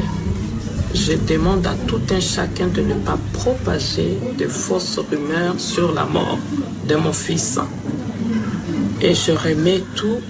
je 0.94 1.14
demande 1.14 1.66
à 1.66 1.74
tout 1.88 2.02
un 2.12 2.20
chacun 2.20 2.68
de 2.68 2.82
ne 2.82 2.94
pas 2.95 3.18
propager 3.32 4.20
de 4.38 4.45
fausses 4.45 5.00
rumeurs 5.10 5.58
sur 5.58 5.94
la 5.94 6.06
mort 6.06 6.38
de 6.88 6.95
mon 6.95 7.14
fils. 7.14 7.60
Et 9.03 9.13
je 9.13 9.34
remets 9.34 9.84
tout 9.95 10.21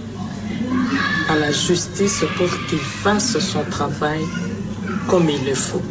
à 1.30 1.36
la 1.36 1.52
justice 1.52 2.26
pour 2.36 2.50
qu'il 2.68 2.80
fasse 2.80 3.38
son 3.38 3.64
travail 3.70 4.22
comme 5.08 5.30
il 5.30 5.46
le 5.46 5.54
faut. 5.54 5.82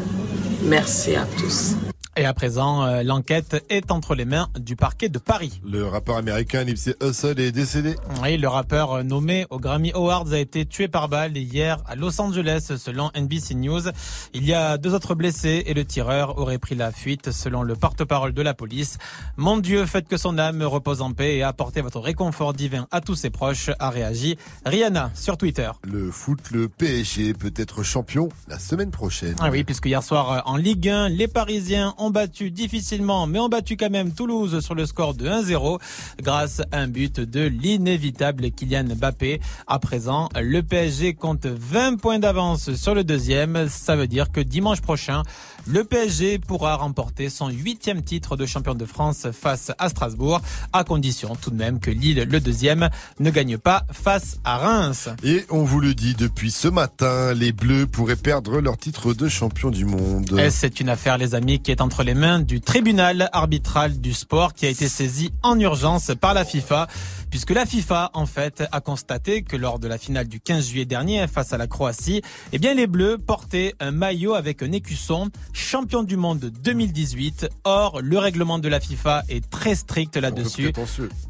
Merci 0.64 1.14
à 1.14 1.24
tous. 1.38 1.76
Et 2.14 2.26
à 2.26 2.34
présent, 2.34 2.84
euh, 2.84 3.02
l'enquête 3.02 3.64
est 3.70 3.90
entre 3.90 4.14
les 4.14 4.26
mains 4.26 4.50
du 4.60 4.76
parquet 4.76 5.08
de 5.08 5.18
Paris. 5.18 5.62
Le 5.64 5.86
rappeur 5.86 6.18
américain 6.18 6.62
Nipsey 6.62 6.94
Hussle 7.02 7.40
est 7.40 7.52
décédé. 7.52 7.96
Oui, 8.22 8.36
le 8.36 8.48
rappeur 8.48 8.92
euh, 8.92 9.02
nommé 9.02 9.46
aux 9.48 9.58
Grammy 9.58 9.92
Awards 9.92 10.30
a 10.30 10.38
été 10.38 10.66
tué 10.66 10.88
par 10.88 11.08
balle 11.08 11.38
hier 11.38 11.78
à 11.86 11.96
Los 11.96 12.20
Angeles, 12.20 12.70
selon 12.76 13.10
NBC 13.16 13.54
News. 13.54 13.88
Il 14.34 14.44
y 14.44 14.52
a 14.52 14.76
deux 14.76 14.92
autres 14.92 15.14
blessés 15.14 15.62
et 15.64 15.72
le 15.72 15.86
tireur 15.86 16.36
aurait 16.36 16.58
pris 16.58 16.74
la 16.74 16.92
fuite, 16.92 17.30
selon 17.30 17.62
le 17.62 17.76
porte-parole 17.76 18.34
de 18.34 18.42
la 18.42 18.52
police. 18.52 18.98
Mon 19.38 19.56
Dieu, 19.56 19.86
faites 19.86 20.06
que 20.06 20.18
son 20.18 20.36
âme 20.36 20.62
repose 20.64 21.00
en 21.00 21.14
paix 21.14 21.36
et 21.36 21.42
apportez 21.42 21.80
votre 21.80 21.98
réconfort 21.98 22.52
divin 22.52 22.88
à 22.90 23.00
tous 23.00 23.14
ses 23.14 23.30
proches, 23.30 23.70
a 23.78 23.88
réagi 23.88 24.36
Rihanna 24.66 25.12
sur 25.14 25.38
Twitter. 25.38 25.70
Le 25.84 26.10
foot, 26.10 26.50
le 26.50 26.68
PSG 26.68 27.32
peut 27.32 27.54
être 27.56 27.82
champion 27.82 28.28
la 28.48 28.58
semaine 28.58 28.90
prochaine. 28.90 29.34
Ah 29.40 29.48
oui, 29.50 29.64
puisque 29.64 29.86
hier 29.86 30.02
soir 30.02 30.30
euh, 30.30 30.38
en 30.44 30.56
Ligue 30.56 30.90
1, 30.90 31.08
les 31.08 31.26
Parisiens 31.26 31.94
ont 32.01 32.01
battu 32.10 32.50
difficilement, 32.50 33.26
mais 33.26 33.38
ont 33.38 33.48
battu 33.48 33.76
quand 33.76 33.90
même 33.90 34.12
Toulouse 34.12 34.60
sur 34.60 34.74
le 34.74 34.86
score 34.86 35.14
de 35.14 35.28
1-0 35.28 35.80
grâce 36.20 36.60
à 36.72 36.78
un 36.78 36.88
but 36.88 37.20
de 37.20 37.40
l'inévitable 37.42 38.50
Kylian 38.50 38.84
Mbappé. 38.96 39.40
À 39.66 39.78
présent, 39.78 40.28
le 40.34 40.62
PSG 40.62 41.14
compte 41.14 41.46
20 41.46 41.96
points 42.00 42.18
d'avance 42.18 42.74
sur 42.74 42.94
le 42.94 43.04
deuxième. 43.04 43.68
Ça 43.68 43.96
veut 43.96 44.06
dire 44.06 44.30
que 44.30 44.40
dimanche 44.40 44.80
prochain, 44.80 45.22
le 45.66 45.84
PSG 45.84 46.38
pourra 46.38 46.76
remporter 46.76 47.30
son 47.30 47.48
huitième 47.48 48.02
titre 48.02 48.36
de 48.36 48.46
champion 48.46 48.74
de 48.74 48.84
France 48.84 49.28
face 49.32 49.72
à 49.78 49.88
Strasbourg, 49.88 50.40
à 50.72 50.84
condition 50.84 51.36
tout 51.36 51.50
de 51.50 51.56
même 51.56 51.80
que 51.80 51.90
Lille, 51.90 52.26
le 52.30 52.40
deuxième, 52.40 52.88
ne 53.20 53.30
gagne 53.30 53.58
pas 53.58 53.84
face 53.90 54.38
à 54.44 54.58
Reims. 54.58 55.08
Et 55.22 55.44
on 55.50 55.64
vous 55.64 55.80
le 55.80 55.94
dit 55.94 56.14
depuis 56.14 56.50
ce 56.50 56.68
matin, 56.68 57.34
les 57.34 57.52
Bleus 57.52 57.86
pourraient 57.86 58.16
perdre 58.16 58.60
leur 58.60 58.76
titre 58.76 59.14
de 59.14 59.28
champion 59.28 59.70
du 59.70 59.84
monde. 59.84 60.38
Et 60.38 60.50
C'est 60.50 60.80
une 60.80 60.88
affaire, 60.88 61.18
les 61.18 61.34
amis, 61.34 61.60
qui 61.60 61.70
est 61.70 61.80
entre 61.80 62.02
les 62.02 62.14
mains 62.14 62.40
du 62.40 62.60
tribunal 62.60 63.28
arbitral 63.32 64.00
du 64.00 64.12
sport 64.12 64.54
qui 64.54 64.66
a 64.66 64.68
été 64.68 64.88
saisi 64.88 65.32
en 65.42 65.58
urgence 65.58 66.12
par 66.20 66.34
la 66.34 66.44
FIFA. 66.44 66.86
Puisque 67.32 67.52
la 67.52 67.64
FIFA, 67.64 68.10
en 68.12 68.26
fait, 68.26 68.62
a 68.72 68.82
constaté 68.82 69.42
que 69.42 69.56
lors 69.56 69.78
de 69.78 69.88
la 69.88 69.96
finale 69.96 70.28
du 70.28 70.38
15 70.38 70.68
juillet 70.68 70.84
dernier 70.84 71.26
face 71.26 71.54
à 71.54 71.56
la 71.56 71.66
Croatie, 71.66 72.20
eh 72.52 72.58
bien, 72.58 72.74
les 72.74 72.86
Bleus 72.86 73.16
portaient 73.16 73.72
un 73.80 73.90
maillot 73.90 74.34
avec 74.34 74.62
un 74.62 74.70
écusson 74.70 75.30
champion 75.54 76.02
du 76.02 76.18
monde 76.18 76.52
2018. 76.62 77.48
Or, 77.64 78.02
le 78.02 78.18
règlement 78.18 78.58
de 78.58 78.68
la 78.68 78.80
FIFA 78.80 79.22
est 79.30 79.48
très 79.48 79.74
strict 79.74 80.18
là-dessus. 80.18 80.74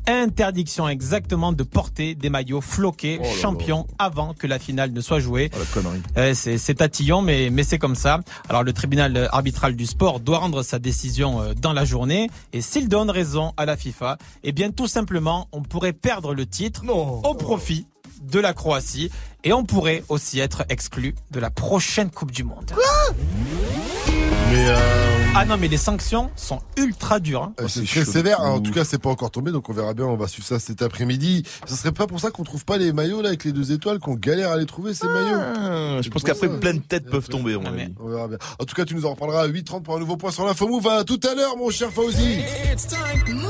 Interdiction 0.09 0.89
exactement 0.89 1.53
de 1.53 1.63
porter 1.63 2.17
des 2.17 2.31
maillots 2.31 2.61
floqués 2.61 3.21
Oh 3.23 3.27
champions 3.41 3.87
avant 4.01 4.35
que 4.35 4.49
la 4.49 4.59
finale 4.59 4.91
ne 4.91 5.01
soit 5.01 5.21
jouée. 5.21 5.53
Oh. 5.55 5.81
Euh, 6.17 6.35
c'est 6.35 6.59
c'est 6.59 6.75
tatillon, 6.75 7.23
mais, 7.23 7.49
mais 7.51 7.63
c'est 7.63 7.79
comme 7.79 7.95
ça. 7.95 8.19
Alors 8.49 8.65
le 8.65 8.73
tribunal 8.73 9.29
arbitral 9.31 9.77
du 9.77 9.87
sport 9.87 10.19
doit 10.19 10.39
rendre 10.39 10.65
sa 10.65 10.81
décision 10.81 11.41
euh, 11.41 11.55
dans 11.55 11.73
la 11.73 11.85
journée. 11.85 12.29
Et 12.53 12.61
s'il 12.61 12.89
donne 12.89 13.09
raison 13.09 13.53
à 13.57 13.67
la 13.67 13.77
FIFA, 13.77 14.19
eh 14.43 14.51
bien 14.51 14.73
tout 14.73 14.89
simplement, 14.89 15.47
on 15.53 15.63
pourrait 15.63 15.92
perdre 15.93 16.35
le 16.35 16.47
titre 16.47 16.85
au 16.89 17.35
profit 17.35 17.87
de 18.23 18.39
la 18.39 18.53
Croatie. 18.55 19.11
Et 19.45 19.53
on 19.53 19.65
pourrait 19.65 20.05
aussi 20.09 20.39
être 20.39 20.65
exclu 20.69 21.15
de 21.33 21.41
la 21.41 21.51
prochaine 21.51 22.11
Coupe 22.11 22.31
du 22.31 22.45
Monde. 22.45 22.73
Mais 24.53 24.69
euh, 24.69 24.77
Ah 25.35 25.45
non, 25.47 25.57
mais 25.59 25.67
les 25.67 25.79
sanctions 25.79 26.31
sont 26.37 26.61
ultra 26.77 27.19
dures. 27.21 27.43
hein. 27.45 27.55
euh, 27.61 27.67
c'est 27.67 27.85
très 27.87 28.05
sévère. 28.05 28.41
En 28.41 28.61
tout 28.61 28.71
cas, 28.71 28.85
c'est 28.85 28.99
pas 29.01 29.09
encore 29.09 29.31
tombé, 29.31 29.51
donc 29.51 29.69
on 29.69 29.73
verra 29.73 29.95
bien. 29.95 30.05
On 30.05 30.17
va 30.17 30.29
suivre 30.29 30.47
ça 30.47 30.59
cet 30.61 30.83
après-midi. 30.83 31.43
Ce 31.67 31.75
serait 31.75 31.91
pas 31.91 32.07
pour 32.07 32.21
ça 32.21 32.31
qu'on 32.31 32.45
trouve 32.45 32.65
pas 32.65 32.77
les 32.77 32.93
maillots 32.93 33.23
là 33.23 33.29
avec 33.31 33.45
les 33.45 33.53
deux 33.53 33.73
étoiles, 33.73 33.99
qu'on 33.99 34.15
galère 34.15 34.51
à 34.51 34.59
les 34.59 34.67
trouver 34.67 34.93
ces 34.95 35.07
maillots. 35.09 36.03
Je 36.03 36.09
pense 36.11 36.23
qu'après, 36.23 36.49
plein 36.61 36.75
de 36.75 36.81
têtes 36.81 37.07
peuvent 37.11 37.29
tomber. 37.29 37.57
on 37.57 37.63
verra 38.09 38.29
bien. 38.29 38.39
En 38.61 38.65
tout 38.65 38.75
cas, 38.77 38.85
tu 38.85 38.95
nous 38.95 39.07
en 39.07 39.11
reparleras 39.13 39.43
à 39.43 39.49
8h30 39.49 39.83
pour 39.83 39.97
un 39.97 40.01
nouveau 40.01 40.17
point 40.17 40.31
sur 40.31 40.45
l'info 40.47 40.69
move. 40.69 40.87
À 40.87 41.03
tout 41.05 41.21
à 41.29 41.35
l'heure, 41.35 41.57
mon 41.57 41.71
cher 41.71 41.91
Fauzi. 41.91 42.41
It's 42.73 42.87
time. 42.87 43.35
Move. 43.35 43.49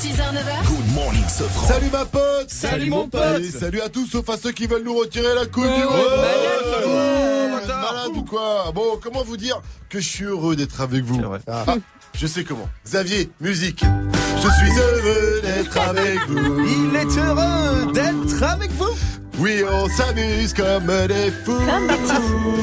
6h, 0.00 0.16
9h. 0.16 0.66
Good 0.66 0.94
morning, 0.94 1.24
Salut 1.28 1.90
ma 1.92 2.04
pote. 2.04 2.48
Salut, 2.48 2.90
mon 2.90 3.08
pote. 3.08 3.40
Et 3.40 3.50
salut 3.50 3.80
à 3.80 3.88
tous, 3.88 4.06
sauf 4.06 4.28
à 4.28 4.36
ceux 4.36 4.52
qui 4.52 4.66
veulent 4.66 4.81
nous 4.82 4.94
retirer 4.96 5.34
la 5.34 5.46
coupe 5.46 5.64
du 5.64 5.68
monde. 5.70 5.94
ouais, 5.94 7.58
Malade 7.68 8.16
ou 8.16 8.22
quoi 8.24 8.70
Bon, 8.74 8.98
comment 9.02 9.22
vous 9.24 9.36
dire 9.36 9.60
que 9.88 10.00
je 10.00 10.08
suis 10.08 10.24
heureux 10.24 10.56
d'être 10.56 10.80
avec 10.80 11.04
vous 11.04 11.20
Ah, 11.46 11.64
Je 12.14 12.26
sais 12.26 12.44
comment. 12.44 12.68
Xavier, 12.84 13.30
musique. 13.40 13.84
Je 14.36 14.48
suis 14.48 14.78
heureux 14.78 15.40
d'être 15.42 15.78
avec 15.78 16.18
vous. 16.28 16.60
Il 16.64 16.96
est 16.96 17.18
heureux 17.18 17.92
d'être 17.92 18.42
avec 18.42 18.70
vous. 18.72 18.94
Oui, 19.38 19.62
on 19.70 19.88
s'amuse 19.88 20.52
comme 20.52 20.86
des 21.08 21.30
fous. 21.44 21.58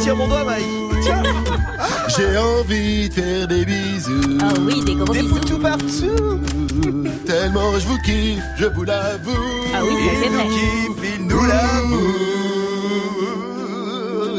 Tiens 0.02 0.16
mon 0.16 0.28
doigt, 0.28 0.44
Mike. 0.46 0.66
Tiens. 1.02 1.24
J'ai 2.18 2.38
envie 2.38 3.10
de 3.10 3.14
faire 3.14 3.48
des 3.48 3.66
bisous. 3.66 4.38
Ah 4.42 4.54
oui, 4.66 4.84
des 4.86 4.96
gros 4.96 5.12
bisous. 5.14 5.40
Tout 5.40 5.60
partout. 5.60 6.40
Tellement 7.26 7.78
je 7.78 7.88
vous 7.88 7.98
kiffe, 8.00 8.44
je 8.58 8.66
vous 8.66 8.84
l'avoue. 8.84 9.32
Ah 9.74 9.82
oui, 9.84 9.94
ça, 9.96 10.12
c'est 10.20 10.26
Il 10.28 10.32
vrai. 10.34 10.44
nous 10.46 10.50
kiffe, 10.96 11.16
il 11.18 11.26
nous 11.28 11.46
l'avoue. 11.46 12.14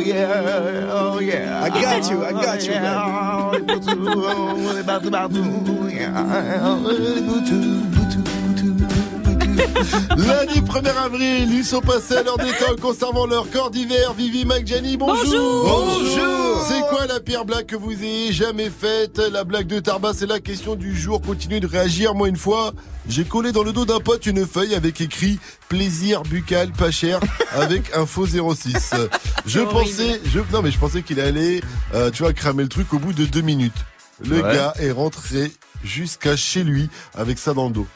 Yeah, 0.05 0.89
oh 0.93 1.21
yeah. 1.21 1.63
I 1.65 1.71
got 1.71 2.11
you, 2.11 2.25
I 2.25 2.33
got 2.33 2.67
you, 2.67 2.73
Lundi 10.17 10.61
1er 10.61 10.97
avril, 11.05 11.49
ils 11.53 11.65
sont 11.65 11.81
passés 11.81 12.17
à 12.17 12.23
l'heure 12.23 12.39
d'école 12.39 12.77
conservant 12.81 13.27
leur 13.27 13.51
corps 13.51 13.71
d'hiver. 13.71 14.13
Vivi 14.15 14.45
McJanny, 14.45 14.97
bonjour. 14.97 15.65
Bonjour. 15.65 16.67
C'est 16.69 16.81
quoi 16.89 17.07
la 17.07 17.21
pire 17.21 17.45
blague 17.45 17.67
que 17.67 17.77
vous 17.77 17.93
ayez 17.93 18.33
jamais 18.33 18.71
faite? 18.71 19.19
La 19.33 19.45
blague 19.45 19.67
de 19.67 19.79
Tarba, 19.81 20.13
c'est 20.15 20.27
la 20.27 20.41
question 20.41 20.75
du 20.77 20.97
jour. 20.99 21.21
Continuez 21.21 21.61
de 21.61 21.67
réagir. 21.67 22.15
Moi, 22.15 22.29
une 22.29 22.37
fois, 22.37 22.73
j'ai 23.09 23.25
collé 23.25 23.53
dans 23.53 23.63
le 23.63 23.73
dos 23.73 23.85
d'un 23.85 24.01
pote 24.01 24.27
une 24.27 24.47
feuille 24.47 24.75
avec 24.75 25.01
écrit 25.01 25.39
plaisir 25.69 26.23
buccal 26.23 26.73
pas 26.73 26.91
cher 26.91 27.21
avec 27.53 27.91
info 27.97 28.27
06. 28.27 28.95
Je 29.47 29.61
pensais, 29.61 30.21
je, 30.27 30.41
non 30.53 30.63
mais 30.63 30.71
je 30.71 30.79
pensais 30.79 31.03
qu'il 31.03 31.21
allait, 31.21 31.61
euh, 31.95 32.11
tu 32.11 32.23
vois, 32.23 32.33
cramer 32.33 32.63
le 32.63 32.69
truc 32.69 32.93
au 32.95 32.99
bout 32.99 33.13
de 33.13 33.25
deux 33.25 33.43
minutes. 33.43 33.73
Le 34.25 34.43
Ouais. 34.43 34.55
gars 34.55 34.75
est 34.79 34.91
rentré 34.91 35.51
jusqu'à 35.83 36.37
chez 36.37 36.63
lui 36.63 36.91
avec 37.17 37.39
ça 37.39 37.55
dans 37.55 37.67
le 37.69 37.73
dos. 37.73 37.87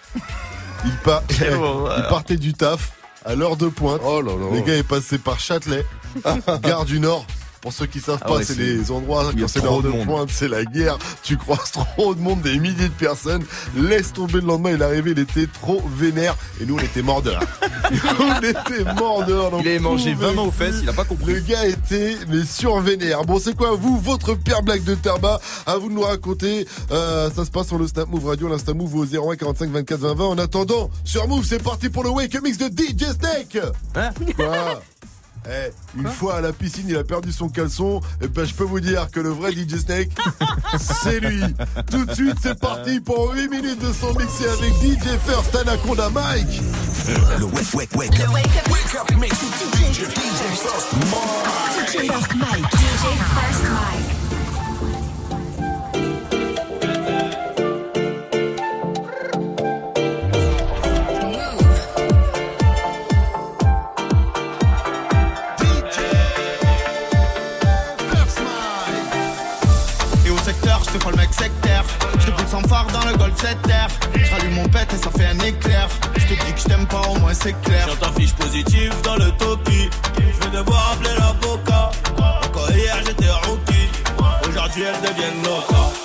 Il, 0.84 0.96
part, 0.98 1.22
partait 2.08 2.36
du 2.36 2.52
taf 2.52 2.92
à 3.24 3.34
l'heure 3.34 3.56
de 3.56 3.68
pointe. 3.68 4.00
Oh 4.04 4.20
là 4.20 4.32
là. 4.32 4.54
Le 4.54 4.60
gars 4.60 4.76
est 4.76 4.86
passé 4.86 5.18
par 5.18 5.40
Châtelet, 5.40 5.84
gare 6.62 6.84
du 6.84 7.00
Nord. 7.00 7.26
Pour 7.64 7.72
ceux 7.72 7.86
qui 7.86 7.98
savent 7.98 8.18
Ah 8.20 8.26
pas, 8.26 8.36
ouais, 8.36 8.44
c'est 8.44 8.58
les 8.58 8.90
endroits 8.90 9.30
a 9.30 9.32
quand 9.32 9.48
c'est 9.48 9.62
l'heure 9.62 9.80
de 9.80 9.88
monde. 9.88 10.04
pointe, 10.04 10.28
c'est 10.30 10.48
la 10.48 10.66
guerre. 10.66 10.98
Tu 11.22 11.38
croises 11.38 11.70
trop 11.96 12.14
de 12.14 12.20
monde, 12.20 12.42
des 12.42 12.58
milliers 12.58 12.88
de 12.90 12.92
personnes. 12.92 13.42
Laisse 13.74 14.12
tomber 14.12 14.42
le 14.42 14.46
lendemain, 14.48 14.72
il 14.72 14.82
est 14.82 14.84
arrivé, 14.84 15.12
il 15.12 15.18
était 15.18 15.46
trop 15.46 15.82
vénère. 15.96 16.36
Et 16.60 16.66
nous, 16.66 16.76
on 16.76 16.78
était 16.78 17.00
morts 17.00 17.22
de 17.22 17.30
rire. 17.30 17.40
on 18.20 18.38
était 18.42 18.84
morts 19.00 19.24
de 19.24 19.32
rire. 19.32 19.50
Il 19.60 19.68
avait 19.68 19.78
mangé 19.78 20.12
20 20.12 20.32
mains 20.34 20.42
aux 20.42 20.50
fesses, 20.50 20.76
il 20.82 20.88
a 20.90 20.92
pas 20.92 21.04
compris. 21.04 21.32
Le 21.32 21.40
gars 21.40 21.66
était 21.66 22.16
mais 22.28 22.44
survénère. 22.44 23.24
Bon, 23.24 23.38
c'est 23.38 23.56
quoi 23.56 23.74
vous, 23.74 23.98
votre 23.98 24.34
pire 24.34 24.62
blague 24.62 24.84
de 24.84 24.94
Terba? 24.94 25.40
À 25.64 25.78
vous 25.78 25.88
de 25.88 25.94
nous 25.94 26.02
raconter. 26.02 26.68
Euh, 26.90 27.30
ça 27.34 27.46
se 27.46 27.50
passe 27.50 27.68
sur 27.68 27.78
le 27.78 27.86
Snap 27.86 28.10
Move 28.10 28.26
Radio, 28.26 28.46
l'Insta 28.48 28.74
Move 28.74 28.94
au 28.94 29.04
01 29.06 29.36
45 29.36 29.70
24 29.70 30.00
20 30.00 30.14
20. 30.16 30.24
En 30.26 30.36
attendant, 30.38 30.90
sur 31.04 31.26
Move, 31.28 31.46
c'est 31.46 31.62
parti 31.62 31.88
pour 31.88 32.04
le 32.04 32.10
Wake 32.10 32.36
Mix 32.42 32.58
de 32.58 32.66
DJ 32.66 33.04
Snake. 33.18 33.56
Hein 33.94 34.10
Quoi? 34.36 34.82
Eh, 35.46 35.70
une 35.98 36.08
fois 36.08 36.36
à 36.36 36.40
la 36.40 36.52
piscine, 36.52 36.86
il 36.88 36.96
a 36.96 37.04
perdu 37.04 37.32
son 37.32 37.48
caleçon. 37.48 38.00
Et 38.22 38.28
ben, 38.28 38.44
je 38.44 38.54
peux 38.54 38.64
vous 38.64 38.80
dire 38.80 39.10
que 39.10 39.20
le 39.20 39.28
vrai 39.28 39.52
DJ 39.52 39.76
Snake, 39.76 40.10
c'est 40.78 41.20
lui. 41.20 41.42
Tout 41.90 42.04
de 42.04 42.14
suite, 42.14 42.36
c'est 42.42 42.58
parti 42.58 43.00
pour 43.00 43.32
8 43.34 43.48
minutes 43.48 43.80
de 43.80 43.92
son 43.92 44.14
mixé 44.14 44.48
avec 44.48 44.72
DJ 44.74 45.18
First 45.26 45.54
Anaconda 45.54 46.08
Mike. 46.10 46.62
Le 47.38 47.44
wake, 47.44 47.74
wake, 47.74 47.94
wake 47.94 48.20
up. 48.20 48.32
Wake 48.32 48.46
up, 48.46 48.72
wake 48.72 48.94
up, 48.94 49.20
mix 49.20 49.34
DJ, 49.34 50.06
DJ 50.06 50.40
First 50.56 50.92
Mike. 51.10 51.88
DJ 51.88 52.10
First 52.10 52.34
Mike. 52.36 52.70
DJ 52.70 53.04
First 53.34 53.64
Mike. 53.70 54.13
sans 72.54 72.68
phare 72.68 72.86
dans 72.92 73.10
le 73.10 73.16
golf 73.16 73.34
cette 73.36 73.60
terre 73.62 73.88
J'rallume 74.14 74.54
mon 74.54 74.68
pet 74.68 74.86
et 74.92 74.96
ça 74.96 75.10
fait 75.10 75.26
un 75.26 75.38
éclair 75.40 75.88
Je 76.16 76.22
te 76.22 76.44
dis 76.44 76.52
que 76.52 76.60
je 76.60 76.64
t'aime 76.64 76.86
pas 76.86 77.02
au 77.08 77.18
moins 77.18 77.34
c'est 77.34 77.58
clair 77.62 77.88
J'entends 77.88 78.12
fiche 78.12 78.34
positive 78.34 78.94
dans 79.02 79.16
le 79.16 79.30
toki 79.32 79.90
Je 80.16 80.44
vais 80.44 80.56
devoir 80.56 80.92
appeler 80.92 81.14
l'avocat 81.18 81.90
Encore 82.44 82.70
hier 82.70 82.96
j'étais 83.04 83.30
rookie 83.46 83.88
Aujourd'hui 84.48 84.84
elles 84.84 85.10
deviennent 85.10 85.42
locales 85.42 86.04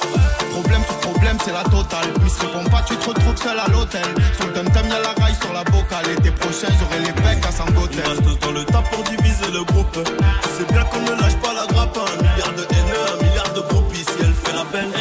Problème 0.51 0.83
sur 0.83 0.97
problème, 0.97 1.37
c'est 1.45 1.53
la 1.53 1.63
totale. 1.63 2.09
Miss 2.23 2.37
répond 2.39 2.67
pas, 2.69 2.81
tu 2.81 2.95
te 2.95 3.05
retrouves 3.07 3.37
seul 3.37 3.57
à 3.57 3.67
l'hôtel. 3.69 4.03
Sur 4.35 4.47
le 4.47 4.53
dum-dum, 4.53 4.87
y'a 4.89 4.99
la 4.99 5.13
raille 5.23 5.35
sur 5.39 5.53
la 5.53 5.63
bocale. 5.63 6.05
L'été 6.07 6.31
prochain, 6.31 6.67
j'aurai 6.79 6.99
les 7.05 7.13
becs 7.13 7.45
à 7.47 7.51
Sangotel. 7.51 8.03
On 8.05 8.09
reste 8.09 8.23
tous 8.23 8.39
dans 8.45 8.51
le 8.51 8.65
tas 8.65 8.81
pour 8.91 9.03
diviser 9.03 9.51
le 9.53 9.63
groupe. 9.63 9.93
Tu 9.93 10.49
sais 10.49 10.73
bien 10.73 10.83
qu'on 10.83 11.01
ne 11.01 11.11
lâche 11.11 11.37
pas 11.37 11.53
la 11.53 11.65
grappe. 11.71 11.97
Un 11.97 12.23
milliard 12.23 12.53
de 12.53 12.63
haineux, 12.75 13.05
un 13.13 13.23
milliard 13.23 13.53
de 13.53 13.61
groupies. 13.61 14.03
Si 14.03 14.17
elle 14.21 14.33
fait 14.33 14.53
la 14.53 14.65
peine, 14.65 14.91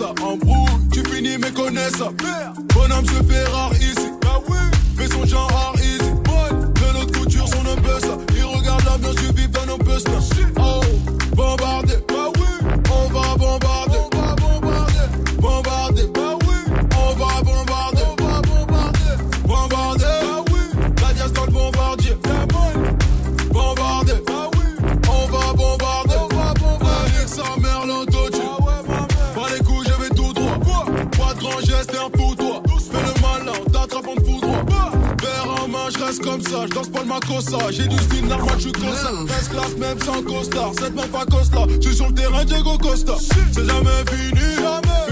ça 0.00 0.14
embrouille, 0.22 0.88
tu 0.92 1.04
finis 1.10 1.36
mes 1.36 1.52
connaissances. 1.52 2.14
Bonhomme, 2.74 3.04
je 3.04 3.32
Ferrari 3.32 3.76
ici. 3.76 4.09
ça, 36.50 36.66
danse 36.66 36.88
pas 36.88 37.00
le 37.00 37.06
macosa. 37.06 37.58
J'ai 37.70 37.86
du 37.86 37.96
style, 37.96 38.26
normal, 38.26 38.54
je 38.56 38.62
suis 38.62 38.72
cossa. 38.72 39.12
Mmh. 39.12 39.26
Reste 39.28 39.48
classe 39.50 39.76
même 39.76 40.00
sans 40.00 40.22
costard, 40.22 40.72
cette 40.78 40.94
même 40.94 41.08
pas 41.08 41.24
costa. 41.26 41.66
Je 41.68 41.88
suis 41.88 41.96
sur 41.96 42.08
le 42.08 42.14
terrain, 42.14 42.44
Diego 42.44 42.76
Costa. 42.78 43.14
C'est 43.18 43.66
jamais 43.66 44.04
fini, 44.10 44.54
jamais. 44.56 45.09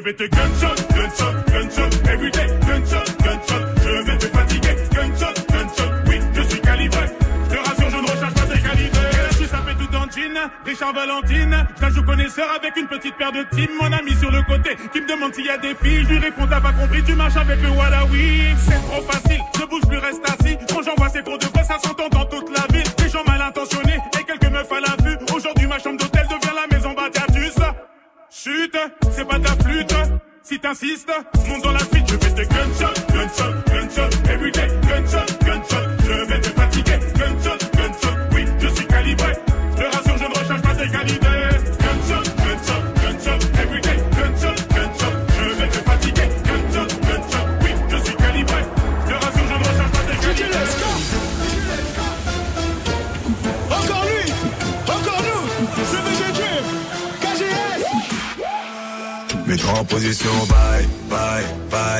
vais 0.00 0.14
te 0.14 0.24
gunshot, 0.24 0.74
gunshot, 0.94 1.34
gunshot, 1.52 2.08
everyday, 2.08 2.46
gunshot, 2.66 3.04
gunshot, 3.22 3.62
je 3.82 4.04
vais 4.06 4.18
te 4.18 4.26
fatiguer, 4.26 4.76
gunshot, 4.94 5.34
gunshot, 5.50 5.90
oui, 6.06 6.20
je 6.34 6.42
suis 6.42 6.60
calibré, 6.60 7.06
je 7.44 7.54
te 7.54 7.68
rassure, 7.68 7.90
je 7.90 7.96
ne 7.96 8.02
recherche 8.02 8.34
pas 8.34 8.54
tes 8.54 8.60
qualités. 8.60 8.98
Je 9.40 9.46
sapé 9.46 9.72
tout 9.74 9.94
en 9.96 10.10
jean, 10.10 10.50
Richard 10.64 10.94
Valentine, 10.94 11.66
je 11.82 11.94
joue 11.94 12.02
connaisseur 12.02 12.46
avec 12.56 12.76
une 12.76 12.86
petite 12.86 13.16
paire 13.16 13.32
de 13.32 13.42
team, 13.54 13.68
mon 13.80 13.92
ami 13.92 14.12
sur 14.14 14.30
le 14.30 14.42
côté, 14.42 14.76
qui 14.92 15.00
me 15.00 15.08
demande 15.08 15.34
s'il 15.34 15.46
y 15.46 15.50
a 15.50 15.58
des 15.58 15.74
filles, 15.74 16.04
je 16.04 16.14
lui 16.14 16.18
réponds 16.18 16.46
t'as 16.48 16.60
pas 16.60 16.72
compris, 16.72 17.02
tu 17.02 17.14
marches 17.14 17.36
avec 17.36 17.60
le 17.60 17.70
Wallawi, 17.70 18.54
c'est 18.58 18.82
trop 18.82 19.02
facile. 19.02 19.19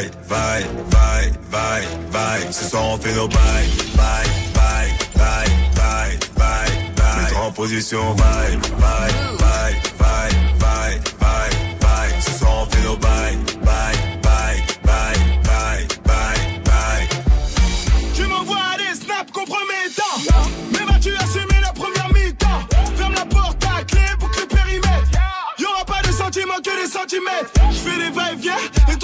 Bye, 0.00 0.10
bye, 0.28 0.64
bye, 0.90 1.30
bye, 1.50 1.86
bye. 2.12 2.52
Ce 2.52 2.64
soir 2.70 2.84
on 2.84 2.98
fait 2.98 3.14
nos 3.14 3.28
bye, 3.28 3.38
bye, 3.96 4.26
bye, 4.54 4.88
bye, 5.14 5.48
bye, 5.76 6.18
bye, 6.36 6.68
bye. 6.96 7.22
Mets-toi 7.22 7.40
en 7.46 7.52
position, 7.52 8.14
bye, 8.14 8.56
bye, 8.78 9.12
bye, 9.38 9.74
bye, 9.98 10.32
bye, 10.58 11.00
bye. 11.80 12.20
Ce 12.20 12.38
soir 12.38 12.62
on 12.62 12.66
fait 12.66 12.82
nos 12.82 12.96
bye, 12.96 13.36
bye, 13.62 13.96
bye, 14.84 15.86
bye. 16.64 17.08
Tu 18.14 18.22
m'envoies 18.26 18.76
des 18.78 18.94
snaps 18.94 19.32
compromettants. 19.32 20.48
Mais 20.72 20.84
vas-tu 20.92 21.14
assumer 21.16 21.60
la 21.62 21.72
première 21.72 22.08
mi-temps 22.14 22.60
Ferme 22.96 23.14
la 23.14 23.26
porte 23.26 23.62
à 23.64 23.82
clé 23.84 24.00
pour 24.18 24.30
que 24.30 24.40
le 24.40 24.46
périmètre. 24.46 25.10
Y'aura 25.58 25.84
pas 25.84 26.00
de 26.06 26.12
sentiments 26.12 26.60
que 26.64 26.82
des 26.84 26.90
centimètres. 26.90 27.59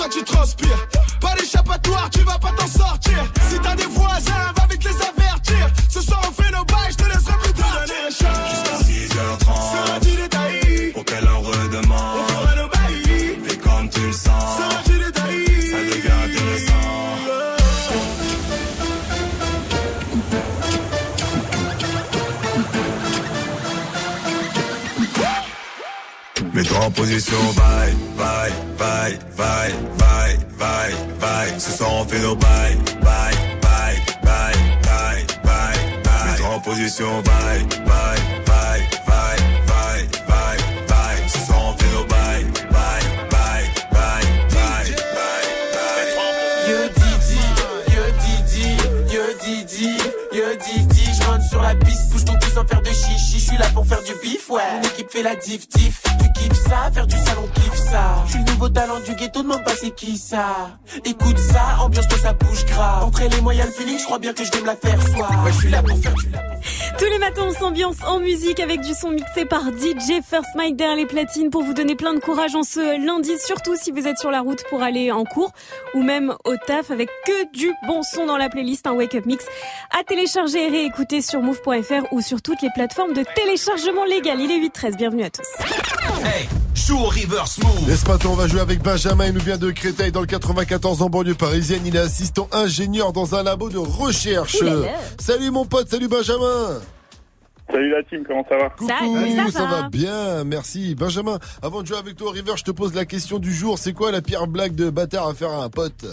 Tu 0.09 0.23
transpires. 0.23 0.89
Pas 1.21 1.35
d'échappatoire, 1.35 2.09
tu 2.11 2.21
vas 2.21 2.39
pas 2.39 2.53
t'en 2.57 2.67
sortir. 2.67 3.25
Si 3.49 3.59
t'as 3.59 3.75
des 3.75 3.87
voisins, 3.87 4.53
va 4.57 4.67
vite 4.71 4.85
les 4.85 4.97
avertir. 4.97 5.71
Ce 5.89 6.01
soir 6.01 6.21
on 6.29 6.33
fait 6.33 6.51
nos 6.51 6.65
bails, 6.65 6.91
je 6.91 6.97
te 6.97 7.05
laisserai 7.05 7.37
plus 7.43 7.53
tard. 7.53 7.83
Jusqu'à 8.09 8.79
6h30. 8.85 9.47
Sera-tu 9.73 10.17
détaillé 10.17 10.93
Pour 10.93 11.05
qu'elle 11.05 11.29
en 11.29 11.41
redemande. 11.41 12.21
On 12.21 12.33
fera 12.33 12.55
nos 12.57 12.69
bails. 12.69 13.39
Fais 13.45 13.57
comme 13.57 13.89
tu 13.91 14.01
le 14.01 14.13
sens. 14.13 14.59
Sera-tu 14.59 14.99
détaillé 14.99 15.71
Ça 15.71 15.77
devient 15.77 16.25
intéressant. 16.25 16.73
Mets-toi 26.53 26.79
en 26.79 26.91
position, 26.91 27.37
bye, 27.55 27.95
bye, 28.17 28.53
bye, 28.79 29.19
bye, 29.37 29.73
bye, 29.99 30.37
bye, 30.59 30.95
bye. 31.21 31.59
Ce 31.59 31.73
soir 31.73 31.93
on 31.93 32.05
fait 32.05 32.21
nos 32.21 32.37
bye, 32.37 32.77
bye, 33.03 33.35
bye, 34.23 34.55
bye, 34.83 35.27
bye. 35.45 36.27
Mets-toi 36.27 36.49
en 36.55 36.61
position, 36.61 37.23
bye, 37.23 37.65
bye, 37.85 38.45
faire 52.65 52.81
de 52.81 52.89
chichi, 52.89 53.39
je 53.39 53.45
suis 53.45 53.59
là 53.59 53.67
pour 53.75 53.87
faire 53.87 54.03
du 54.03 54.13
bif, 54.23 54.51
ouais. 54.51 54.63
Mon 54.75 54.83
équipe 54.83 55.11
fait 55.11 55.23
la 55.23 55.35
diff 55.37 55.69
diff, 55.69 56.03
tu 56.19 56.33
kiffes 56.33 56.63
ça, 56.69 56.91
faire 56.93 57.07
du 57.07 57.17
salon 57.17 57.49
kiffe 57.55 57.91
ça. 57.91 58.23
Je 58.27 58.31
suis 58.33 58.39
le 58.41 58.53
nouveau 58.53 58.69
talent 58.69 59.01
du 59.01 59.15
ghetto, 59.15 59.43
demande 59.43 59.65
pas 59.65 59.73
c'est 59.79 59.91
qui 59.91 60.17
ça. 60.17 60.79
Écoute 61.05 61.39
ça, 61.39 61.81
ambiance 61.81 62.07
que 62.07 62.19
ça 62.19 62.33
bouge 62.33 62.65
grave. 62.67 63.05
Entre 63.05 63.23
les 63.23 63.41
moyens, 63.41 63.69
le 63.69 63.73
feeling, 63.73 63.99
je 63.99 64.05
crois 64.05 64.19
bien 64.19 64.33
que 64.33 64.45
je 64.45 64.51
vais 64.53 64.61
me 64.61 64.67
la 64.67 64.77
faire 64.77 65.01
soir. 65.09 65.31
Ouais, 65.45 65.53
je 65.53 65.59
suis 65.59 65.71
là 65.71 65.83
pour 65.83 65.99
faire 65.99 66.15
du 66.15 66.27
Tous 66.99 67.05
les 67.05 67.19
matins, 67.19 67.43
on 67.49 67.53
s'ambiance 67.53 67.97
en 68.07 68.21
musique 68.21 68.61
avec 68.61 68.81
du 68.81 68.95
son 68.95 69.11
mixé 69.11 69.45
par 69.45 69.63
DJ 69.71 70.23
First 70.29 70.55
Mike 70.55 70.77
derrière 70.77 70.97
les 70.97 71.07
platines 71.07 71.51
pour 71.51 71.63
vous 71.63 71.75
donner 71.75 71.95
plein 71.95 72.15
de 72.15 72.21
courage 72.21 72.55
en 72.55 72.63
ce 72.63 73.05
lundi, 73.05 73.33
surtout 73.39 73.77
si 73.77 73.91
vous 73.91 74.07
êtes 74.07 74.19
sur 74.19 74.31
la 74.31 74.41
route 74.41 74.63
pour 74.71 74.83
aller 74.83 75.13
en 75.13 75.25
cours 75.25 75.53
ou 75.95 76.03
même 76.03 76.35
au 76.45 76.55
taf 76.67 76.91
avec 76.91 77.09
que 77.27 77.53
du 77.53 77.73
bon 77.87 78.03
son 78.03 78.27
dans 78.27 78.37
la 78.37 78.49
playlist, 78.49 78.87
un 78.87 78.93
Wake 78.93 79.15
Up 79.15 79.27
Mix 79.27 79.45
à 79.99 80.05
télécharger 80.05 80.67
et 80.67 80.71
réécouter 80.71 81.21
sur 81.23 81.41
move.fr 81.41 82.13
ou 82.13 82.21
sur 82.21 82.43
toutes 82.47 82.63
les 82.63 82.71
plateformes 82.71 83.13
de 83.13 83.25
téléchargement 83.35 84.05
légal. 84.05 84.41
Il 84.41 84.53
est 84.53 84.69
8-13, 84.69 84.97
bienvenue 84.97 85.25
à 85.25 85.31
tous. 85.31 85.43
Hey, 86.25 86.49
joue 86.77 86.97
au 86.97 87.09
reverse 87.09 87.59
move. 87.59 87.91
Et 87.91 87.97
ce 87.97 88.07
matin, 88.07 88.29
on 88.31 88.35
va 88.35 88.47
jouer 88.47 88.61
avec 88.61 88.81
Benjamin. 88.83 89.27
Il 89.27 89.33
nous 89.33 89.41
vient 89.41 89.57
de 89.57 89.73
Créteil 89.73 90.13
dans 90.13 90.21
le 90.21 90.29
94 90.29 91.03
en 91.03 91.11
banlieue 91.11 91.35
parisienne. 91.35 91.83
Il 91.85 91.97
est 91.97 91.99
assistant 91.99 92.49
ingénieur 92.53 93.13
dans 93.13 93.35
un 93.35 93.43
labo 93.43 93.69
de 93.69 93.79
recherche. 93.79 94.63
Ouh 94.63 94.65
là 94.65 94.75
là. 94.77 94.89
Salut 95.19 95.51
mon 95.51 95.67
pote, 95.67 95.89
salut 95.89 96.07
Benjamin. 96.07 96.79
Salut 97.69 97.91
la 97.91 98.05
team, 98.05 98.23
comment 98.25 98.47
ça 98.49 98.57
va? 98.57 98.71
Coucou, 98.71 99.51
ça, 99.51 99.67
va 99.67 99.89
bien, 99.89 100.45
merci. 100.45 100.95
Benjamin, 100.95 101.41
avant 101.63 101.83
de 101.83 101.89
jouer 101.89 101.99
avec 101.99 102.15
toi 102.15 102.29
au 102.29 102.31
River, 102.31 102.53
je 102.55 102.63
te 102.63 102.71
pose 102.71 102.95
la 102.95 103.07
question 103.07 103.41
du 103.41 103.53
jour. 103.53 103.77
C'est 103.77 103.93
quoi 103.93 104.13
la 104.13 104.23
pire 104.23 104.47
blague 104.47 104.77
de 104.77 104.89
bâtard 104.89 105.27
à 105.27 105.35
faire 105.35 105.51
à 105.51 105.65
un 105.65 105.69
pote? 105.69 106.07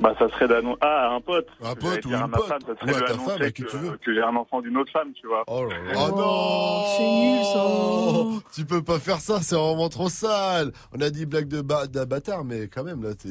Bah 0.00 0.14
ça 0.18 0.28
serait 0.28 0.46
d'annoncer... 0.46 0.78
Ah, 0.80 1.10
un 1.16 1.20
pote 1.20 1.48
Un 1.62 1.74
pote 1.74 2.04
ou 2.06 2.10
à 2.10 2.12
une 2.18 2.26
ma 2.26 2.36
pote. 2.38 2.46
femme, 2.46 2.60
ça 2.64 2.72
Ou 2.72 2.86
serait 2.88 2.96
à 2.96 3.00
de 3.00 3.06
ta 3.06 3.12
annoncer 3.14 3.30
femme, 3.32 3.42
à 3.42 3.50
qui 3.50 3.62
que, 3.64 3.68
tu 3.70 3.76
veux. 3.78 3.96
que 3.96 4.14
j'ai 4.14 4.22
un 4.22 4.36
enfant 4.36 4.60
d'une 4.60 4.76
autre 4.76 4.92
femme, 4.92 5.12
tu 5.12 5.26
vois. 5.26 5.42
Oh 5.48 5.64
là 5.64 5.76
là. 5.76 5.92
Oh 5.96 6.16
non 6.16 6.84
C'est 6.96 7.10
nul 7.20 7.44
ça 7.44 8.52
Tu 8.54 8.64
peux 8.64 8.82
pas 8.82 8.98
faire 9.00 9.18
ça, 9.20 9.40
c'est 9.42 9.56
vraiment 9.56 9.88
trop 9.88 10.08
sale 10.08 10.72
On 10.96 11.00
a 11.00 11.10
dit 11.10 11.26
blague 11.26 11.48
de, 11.48 11.62
ba- 11.62 11.86
bâtard, 12.06 12.44
mais 12.44 12.68
quand 12.68 12.84
même, 12.84 13.02
là, 13.02 13.14
t'es, 13.14 13.28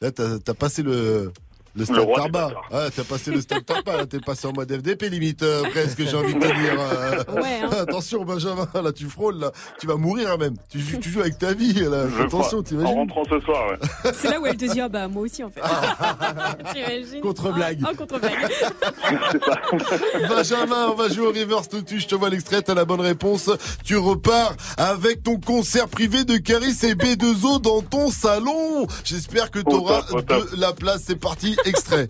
là 0.00 0.12
t'as, 0.12 0.38
t'as 0.38 0.54
passé 0.54 0.82
le... 0.84 1.32
Le 1.76 1.84
stade 1.84 2.06
Tarba. 2.14 2.50
Ouais, 2.72 2.90
t'as 2.94 3.04
passé 3.04 3.30
le 3.30 3.40
stade 3.40 3.64
Tarba, 3.64 3.96
là, 3.98 4.06
t'es 4.06 4.18
passé 4.20 4.46
en 4.46 4.52
mode 4.52 4.72
FDP 4.72 5.08
limite, 5.10 5.42
euh, 5.42 5.62
presque, 5.70 6.00
j'ai 6.02 6.16
envie 6.16 6.34
de 6.34 6.40
te 6.40 6.46
dire. 6.46 6.80
euh. 6.80 7.40
Ouais, 7.40 7.60
hein. 7.62 7.70
Attention, 7.80 8.24
Benjamin, 8.24 8.66
là, 8.74 8.92
tu 8.92 9.06
frôles, 9.06 9.38
là. 9.38 9.52
Tu 9.78 9.86
vas 9.86 9.96
mourir, 9.96 10.30
hein, 10.32 10.36
même. 10.38 10.54
Tu, 10.70 10.80
joues- 10.80 10.98
tu 10.98 11.10
joues 11.10 11.20
avec 11.20 11.38
ta 11.38 11.52
vie, 11.52 11.74
là. 11.74 12.06
Je 12.08 12.22
Attention, 12.22 12.48
crois. 12.58 12.62
t'imagines 12.62 12.86
En 12.92 12.94
rentrant 13.00 13.22
ce 13.28 13.40
soir, 13.40 13.68
ouais. 13.70 14.12
C'est 14.14 14.30
là 14.30 14.40
où 14.40 14.46
elle 14.46 14.56
te 14.56 14.64
dit, 14.64 14.80
ah 14.80 14.88
bah 14.88 15.06
moi 15.08 15.22
aussi 15.24 15.44
en 15.44 15.50
fait. 15.50 15.60
T'imagines 16.72 17.20
Contre-blague. 17.20 17.80
Oh, 17.84 17.88
oh, 17.92 17.96
contre-blague. 17.96 18.32
Benjamin, 20.28 20.88
on 20.90 20.94
va 20.94 21.08
jouer 21.08 21.26
au 21.26 21.32
reverse 21.32 21.68
tout 21.68 21.80
de 21.82 21.88
suite. 21.88 22.00
Je 22.02 22.06
te 22.08 22.14
vois 22.14 22.30
l'extrait, 22.30 22.62
t'as 22.62 22.74
la 22.74 22.84
bonne 22.84 23.00
réponse. 23.00 23.50
Tu 23.84 23.96
repars 23.96 24.54
avec 24.76 25.22
ton 25.22 25.38
concert 25.38 25.88
privé 25.88 26.24
de 26.24 26.36
Caris 26.36 26.76
et 26.82 26.94
B2O 26.94 27.60
dans 27.60 27.82
ton 27.82 28.10
salon. 28.10 28.86
J'espère 29.04 29.50
que 29.50 29.58
t'auras 29.60 30.02
top. 30.02 30.26
de 30.54 30.60
la 30.60 30.72
place. 30.72 31.02
C'est 31.06 31.16
parti, 31.16 31.56
extrait. 31.66 32.08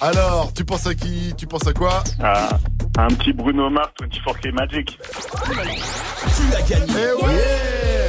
Alors, 0.00 0.52
tu 0.52 0.64
penses 0.64 0.86
à 0.86 0.94
qui? 0.94 1.34
Tu 1.36 1.46
penses 1.46 1.66
à 1.66 1.72
quoi? 1.72 2.02
Ah, 2.22 2.58
un 2.98 3.08
petit 3.08 3.32
Bruno 3.32 3.70
Mars, 3.70 3.90
24K 4.00 4.52
Magic. 4.52 4.98
Tu 4.98 6.56
as 6.56 6.62
gagné. 6.62 6.92
Eh 6.96 7.24
ouais 7.24 8.01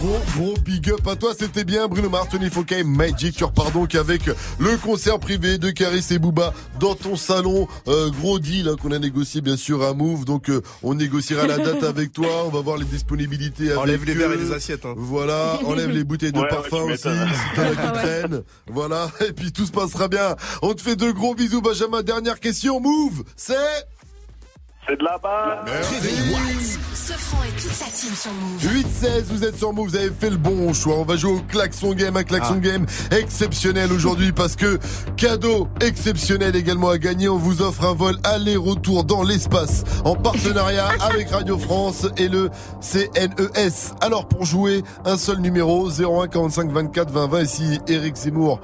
Gros, 0.00 0.18
gros 0.36 0.54
big 0.64 0.90
up 0.90 1.04
à 1.08 1.16
toi, 1.16 1.32
c'était 1.36 1.64
bien 1.64 1.88
Bruno 1.88 2.08
Mars, 2.08 2.28
24K 2.32 2.84
Magic. 2.84 3.34
Tu 3.36 3.42
repars 3.42 3.72
donc 3.72 3.96
avec 3.96 4.26
le 4.58 4.76
concert 4.76 5.18
privé 5.18 5.58
de 5.58 5.70
Caris 5.70 6.06
et 6.10 6.18
Booba 6.20 6.54
dans 6.78 6.94
ton 6.94 7.16
salon. 7.16 7.66
Euh, 7.88 8.08
gros 8.10 8.38
deal 8.38 8.68
hein, 8.68 8.76
qu'on 8.80 8.92
a 8.92 8.98
négocié 9.00 9.40
bien 9.40 9.56
sûr 9.56 9.82
à 9.82 9.94
Move. 9.94 10.24
Donc 10.24 10.50
euh, 10.50 10.62
on 10.84 10.94
négociera 10.94 11.48
la 11.48 11.58
date 11.58 11.82
avec 11.82 12.12
toi. 12.12 12.28
On 12.46 12.50
va 12.50 12.60
voir 12.60 12.76
les 12.76 12.84
disponibilités. 12.84 13.70
avec 13.70 13.78
Enlève 13.78 14.04
les 14.04 14.14
verres 14.14 14.32
et 14.32 14.36
les 14.36 14.52
assiettes, 14.52 14.86
hein. 14.86 14.94
Voilà, 14.96 15.58
enlève 15.64 15.90
les 15.90 16.04
bouteilles 16.04 16.32
de 16.32 16.38
Ouais, 16.38 16.48
parfum 16.48 16.82
aussi, 16.82 17.08
m'étonnes. 17.08 17.28
si 17.28 17.56
t'en 17.56 17.62
as 17.62 17.70
qui 17.70 17.92
traînent. 17.98 18.42
Voilà, 18.68 19.10
et 19.28 19.32
puis 19.32 19.50
tout 19.50 19.66
se 19.66 19.72
passera 19.72 20.06
bien. 20.06 20.36
On 20.62 20.74
te 20.74 20.80
fait 20.82 20.96
de 20.96 21.10
gros 21.10 21.34
bisous 21.34 21.60
Benjamin. 21.60 22.02
Dernière 22.02 22.38
question, 22.38 22.80
Move, 22.80 23.24
c'est... 23.36 23.56
C'est 24.88 24.96
de 24.96 25.04
et 27.46 27.60
toute 27.60 27.72
sa 27.72 27.84
team 27.86 28.14
sur 28.14 28.32
Move. 28.32 28.62
8-16, 28.62 29.24
vous 29.28 29.44
êtes 29.44 29.56
sur 29.58 29.72
Move, 29.74 29.88
vous 29.90 29.96
avez 29.96 30.10
fait 30.10 30.30
le 30.30 30.36
bon 30.38 30.72
choix. 30.72 30.96
On 30.96 31.04
va 31.04 31.16
jouer 31.16 31.32
au 31.32 31.40
klaxon 31.40 31.92
game, 31.92 32.16
un 32.16 32.22
klaxon 32.22 32.54
Ah. 32.56 32.60
game 32.60 32.86
exceptionnel 33.10 33.92
aujourd'hui 33.92 34.32
parce 34.32 34.56
que 34.56 34.78
cadeau 35.16 35.68
exceptionnel 35.82 36.56
également 36.56 36.88
à 36.88 36.96
gagner. 36.96 37.28
On 37.28 37.36
vous 37.36 37.60
offre 37.60 37.84
un 37.84 37.92
vol 37.92 38.16
aller-retour 38.24 39.04
dans 39.04 39.22
l'espace 39.22 39.84
en 40.06 40.14
partenariat 40.14 40.88
avec 41.00 41.28
Radio 41.30 41.58
France 41.58 42.06
et 42.16 42.28
le 42.28 42.48
CNES. 42.80 43.94
Alors 44.00 44.26
pour 44.26 44.46
jouer, 44.46 44.82
un 45.04 45.18
seul 45.18 45.38
numéro 45.40 45.90
01 45.90 46.28
45 46.28 46.70
24 46.70 47.10
20 47.10 47.26
20 47.26 47.40
et 47.40 47.46
si 47.46 47.78
Eric 47.88 48.16
Zemmour, 48.16 48.60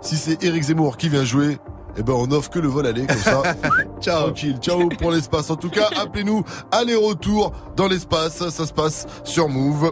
si 0.00 0.16
c'est 0.16 0.42
Eric 0.42 0.64
Zemmour 0.64 0.96
qui 0.96 1.08
vient 1.08 1.24
jouer, 1.24 1.58
eh 1.96 2.02
ben 2.02 2.12
on 2.12 2.30
offre 2.30 2.50
que 2.50 2.58
le 2.58 2.68
vol 2.68 2.86
aller 2.86 3.06
comme 3.06 3.16
ça. 3.18 3.42
Ciao. 4.00 4.24
Tranquille. 4.24 4.58
Ciao 4.60 4.88
pour 4.88 5.10
l'espace. 5.10 5.50
En 5.50 5.56
tout 5.56 5.70
cas, 5.70 5.88
appelez-nous 6.00 6.44
aller-retour 6.70 7.52
dans 7.76 7.88
l'espace. 7.88 8.48
Ça 8.50 8.66
se 8.66 8.72
passe 8.72 9.06
sur 9.24 9.48
Move. 9.48 9.90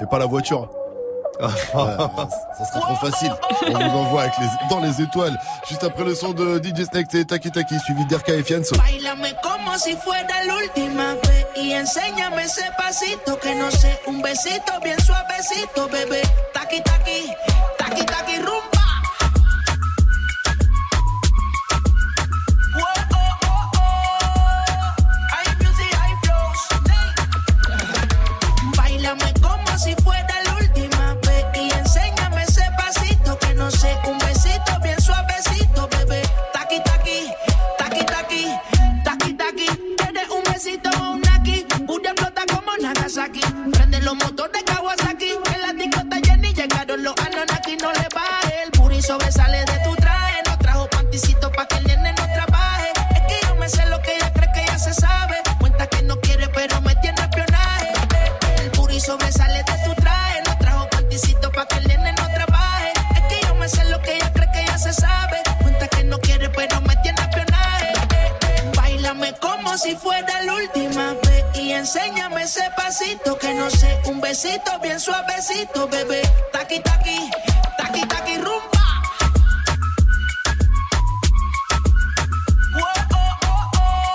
Et 0.00 0.06
pas 0.06 0.18
la 0.18 0.26
voiture. 0.26 0.70
Ouais, 1.40 1.48
ça 2.58 2.64
serait 2.66 2.80
trop 2.80 2.96
facile. 2.96 3.32
On 3.66 3.72
vous 3.72 3.98
envoie 3.98 4.22
avec 4.22 4.34
les, 4.38 4.68
dans 4.68 4.80
les 4.80 5.00
étoiles. 5.00 5.38
Juste 5.68 5.84
après 5.84 6.04
le 6.04 6.14
son 6.14 6.32
de 6.32 6.58
DJ 6.58 6.84
Snake, 6.84 7.06
c'est 7.10 7.24
Taki 7.24 7.50
Taki, 7.50 7.78
suivi 7.80 8.04
d'Erka 8.06 8.34
et 8.34 8.42
Fianso. 8.42 8.76
Bailame 8.76 9.32
como 9.42 9.78
si 9.78 9.96
fuera 9.96 10.44
la 10.46 10.54
última 10.54 11.14
vez 11.14 11.46
y 11.56 11.72
enséñame 11.72 12.42
ese 12.44 12.64
pasito 12.76 13.38
que 13.38 13.54
no 13.54 13.70
sé, 13.70 14.00
un 14.06 14.20
besito 14.20 14.72
bien 14.82 14.98
suavecito, 15.00 15.88
bebé. 15.88 16.22
Taqui 16.52 16.82
taqui, 16.82 17.30
taqui 17.78 18.04
taqui 18.04 18.36
rumba. 18.38 18.79
Nagasaki. 43.16 43.40
Prende 43.72 44.00
los 44.02 44.14
motores 44.14 44.62
Kawasaki. 44.62 45.30
En 45.54 45.62
la 45.62 45.72
discota 45.72 46.16
Jenny 46.22 46.54
llegaron 46.54 47.02
los 47.02 47.14
Anonaki. 47.18 47.76
No 47.78 47.90
le 47.92 48.06
baje. 48.14 48.62
El 48.64 48.70
puri 48.70 49.02
sobresale 49.02 49.64
de 49.64 49.78
tu 49.84 49.96
traje. 49.96 50.42
No 50.46 50.56
trajo 50.58 50.88
panticito 50.90 51.50
pa' 51.50 51.66
que 51.66 51.78
el 51.78 51.86
nene 51.88 52.12
no 52.12 52.24
trabaje. 52.32 52.92
Es 53.16 53.22
que 53.26 53.46
yo 53.46 53.54
me 53.56 53.68
sé 53.68 53.84
lo 53.86 54.00
que 54.02 54.14
ella 54.14 54.32
cree 54.32 54.48
que 54.54 54.64
ya 54.64 54.78
se 54.78 54.94
sabe. 54.94 55.36
Cuenta 55.58 55.88
que 55.88 56.02
no 56.02 56.20
quiere, 56.20 56.48
pero 56.50 56.80
me 56.82 56.94
tiene 56.96 57.20
espionaje. 57.20 57.92
El 58.62 58.70
puri 58.70 59.00
sobresale 59.00 59.64
de 59.64 59.74
tu 59.84 59.94
traje. 60.00 60.42
No 60.46 60.58
trajo 60.58 60.88
panticito 60.90 61.50
pa' 61.50 61.66
que 61.66 61.78
el 61.78 61.88
nene 61.88 62.12
no 62.12 62.26
trabaje. 62.28 62.92
Es 63.16 63.22
que 63.22 63.46
yo 63.46 63.54
me 63.56 63.68
sé 63.68 63.84
lo 63.90 64.00
que 64.02 64.14
ella 64.14 64.32
cree 64.32 64.48
que 64.52 64.64
ya 64.66 64.78
se 64.78 64.92
sabe. 64.92 65.38
Cuenta 65.62 65.88
que 65.88 66.04
no 66.04 66.18
quiere, 66.20 66.48
pero 66.50 66.80
me 66.82 66.94
tiene 67.02 67.20
espionaje. 67.22 67.92
Bailame 68.76 69.34
como 69.40 69.76
si 69.78 69.96
fuera 69.96 70.42
la 70.42 70.54
última 70.54 71.14
y 71.70 71.72
enséñame 71.72 72.42
ese 72.42 72.68
pasito 72.76 73.38
que 73.38 73.54
no 73.54 73.70
sé, 73.70 74.00
un 74.06 74.20
besito 74.20 74.78
bien 74.82 74.98
suavecito, 74.98 75.86
bebé. 75.86 76.20
Taqui 76.52 76.80
taqui, 76.80 77.30
taqui 77.78 78.00
taqui 78.08 78.34
oh, 78.38 78.50
oh, 78.52 78.90
oh. 82.74 84.10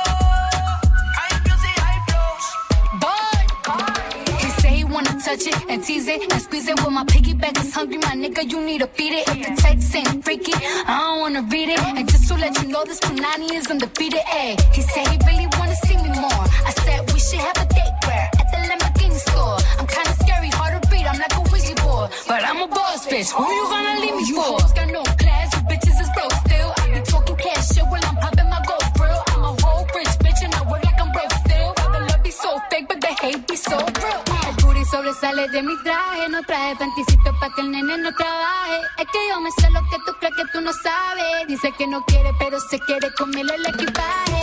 say 4.60 4.70
he 4.70 4.84
wanna 4.84 5.18
touch 5.24 5.48
it 5.48 5.56
and 5.70 5.82
tease 5.84 6.08
it 6.10 6.32
and 6.34 6.42
squeeze 6.42 6.68
it. 6.68 6.78
Well, 6.82 6.92
my 6.92 7.06
piggyback 7.06 7.58
is 7.64 7.74
hungry, 7.74 7.98
my 8.00 8.16
nigga. 8.16 8.52
You 8.52 8.60
need 8.66 8.82
to 8.82 8.88
feed 8.88 9.14
it. 9.14 9.28
If 9.30 9.48
the 9.48 9.62
text 9.62 9.96
ain't 9.96 10.26
freaky, 10.26 10.54
I 10.54 10.98
don't 11.00 11.20
wanna 11.22 11.42
read 11.44 11.70
it. 11.70 11.80
And 11.80 12.10
just 12.10 12.28
to 12.28 12.34
let 12.36 12.62
you 12.62 12.68
know, 12.68 12.84
this 12.84 13.00
Punani 13.00 13.52
is 13.54 13.68
undefeated. 13.72 14.24
Ay, 14.28 14.58
he 14.74 14.82
said 14.82 15.08
he 15.08 15.18
really 15.26 15.48
wanna 15.76 15.88
see 15.88 15.98
me 15.98 16.20
more. 16.20 16.46
I 16.66 16.72
said 16.84 17.00
we 17.12 17.20
should 17.20 17.40
have 17.40 17.58
a 17.58 17.66
date 17.74 17.96
where 18.06 18.30
at 18.40 18.48
the 18.52 18.58
Lamborghini 18.70 19.20
store. 19.28 19.58
I'm 19.80 19.88
kinda 19.88 20.14
scary, 20.24 20.50
hard 20.50 20.82
to. 20.82 20.96
I'm 20.96 21.20
like 21.20 21.36
a 21.36 21.42
Ouija 21.52 21.76
board, 21.84 22.10
but 22.28 22.44
I'm 22.44 22.62
a 22.62 22.68
boss 22.68 23.06
bitch. 23.08 23.32
Who 23.32 23.44
you 23.44 23.66
gonna 23.70 24.00
leave 24.02 24.16
me 24.16 24.24
you 24.28 24.36
for? 24.36 24.42
hoes 24.42 24.74
got 24.74 24.90
no 24.92 25.04
class, 25.04 25.48
you 25.56 25.62
bitches 25.70 25.98
is 26.02 26.10
broke 26.16 26.36
still. 26.46 26.70
I 26.78 26.84
be 26.94 27.02
talking 27.12 27.38
cash 27.38 27.68
shit 27.74 27.86
while 27.92 28.06
I'm 28.10 28.16
popping 28.24 28.50
my 28.50 28.62
gold 28.68 28.90
grill. 28.98 29.22
I'm 29.32 29.44
a 29.44 29.52
whole 29.62 29.86
rich 29.96 30.14
bitch 30.24 30.42
and 30.46 30.56
I 30.56 30.62
work 30.70 30.84
like 30.86 31.00
I'm 31.04 31.12
broke 31.12 31.36
still. 31.46 31.70
The 31.94 32.00
love 32.10 32.24
be 32.24 32.32
so 32.32 32.52
fake, 32.70 32.88
but 32.90 33.00
the 33.02 33.12
hate 33.22 33.48
be 33.48 33.56
so 33.56 33.78
real. 33.78 34.22
Uh, 34.34 34.52
booty 34.62 34.84
sobresale 34.92 35.46
de 35.54 35.62
mi 35.62 35.76
traje, 35.84 36.26
no 36.30 36.42
traje 36.44 36.76
panticito 36.80 37.30
pa' 37.40 37.50
que 37.54 37.62
el 37.62 37.70
nene 37.72 37.98
no 37.98 38.12
trabaje. 38.14 38.80
Es 39.02 39.08
que 39.12 39.20
yo 39.30 39.40
me 39.42 39.52
sé 39.60 39.70
lo 39.70 39.82
que 39.90 39.98
tú 40.06 40.12
crees 40.20 40.34
que 40.38 40.46
tú 40.54 40.62
no 40.62 40.72
sabes. 40.74 41.48
Dice 41.48 41.72
que 41.78 41.86
no 41.88 42.04
quiere, 42.06 42.32
pero 42.40 42.60
se 42.60 42.80
quiere 42.80 43.14
comerle 43.14 43.56
el 43.56 43.66
equipaje. 43.68 44.42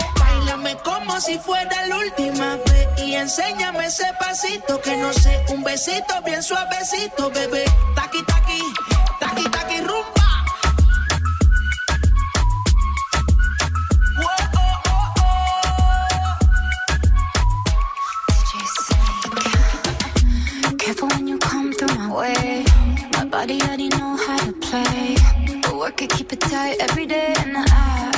Bailame 0.63 0.81
como 0.83 1.19
si 1.19 1.37
fuera 1.39 1.85
la 1.87 1.97
última 1.97 2.55
vez 2.55 2.87
y 2.97 3.15
enséñame 3.15 3.85
ese 3.85 4.05
pasito 4.19 4.79
que 4.81 4.95
no 4.97 5.11
sé, 5.13 5.45
un 5.49 5.63
besito 5.63 6.21
bien 6.25 6.41
suavecito, 6.41 7.29
bebé. 7.31 7.65
Taqui 7.95 8.23
taqui, 8.23 8.61
taqui 9.19 9.43
taqui 9.49 9.77
rumba. 9.81 10.23
Way. 22.13 22.63
My 23.13 23.25
body 23.25 23.59
already 23.61 23.89
know 23.89 24.15
how 24.15 24.37
to 24.37 24.53
play. 24.61 25.15
But 25.63 25.75
work 25.75 26.01
it, 26.03 26.11
keep 26.11 26.31
it 26.31 26.39
tight 26.41 26.77
every 26.79 27.07
day. 27.07 27.33
And 27.39 27.57
I 27.57 28.12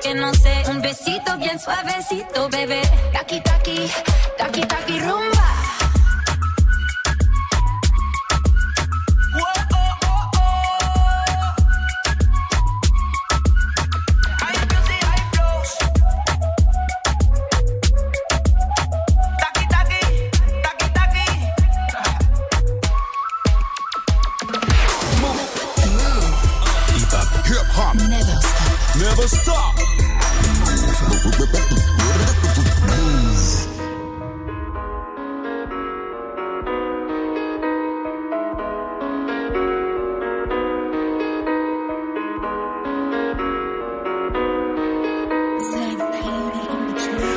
que 0.00 0.14
no 0.14 0.32
sé, 0.34 0.62
un 0.68 0.80
besito 0.80 1.36
bien 1.38 1.58
suavecito, 1.58 2.48
bebé. 2.48 2.80
Taki 3.12 3.40
taki, 3.40 3.90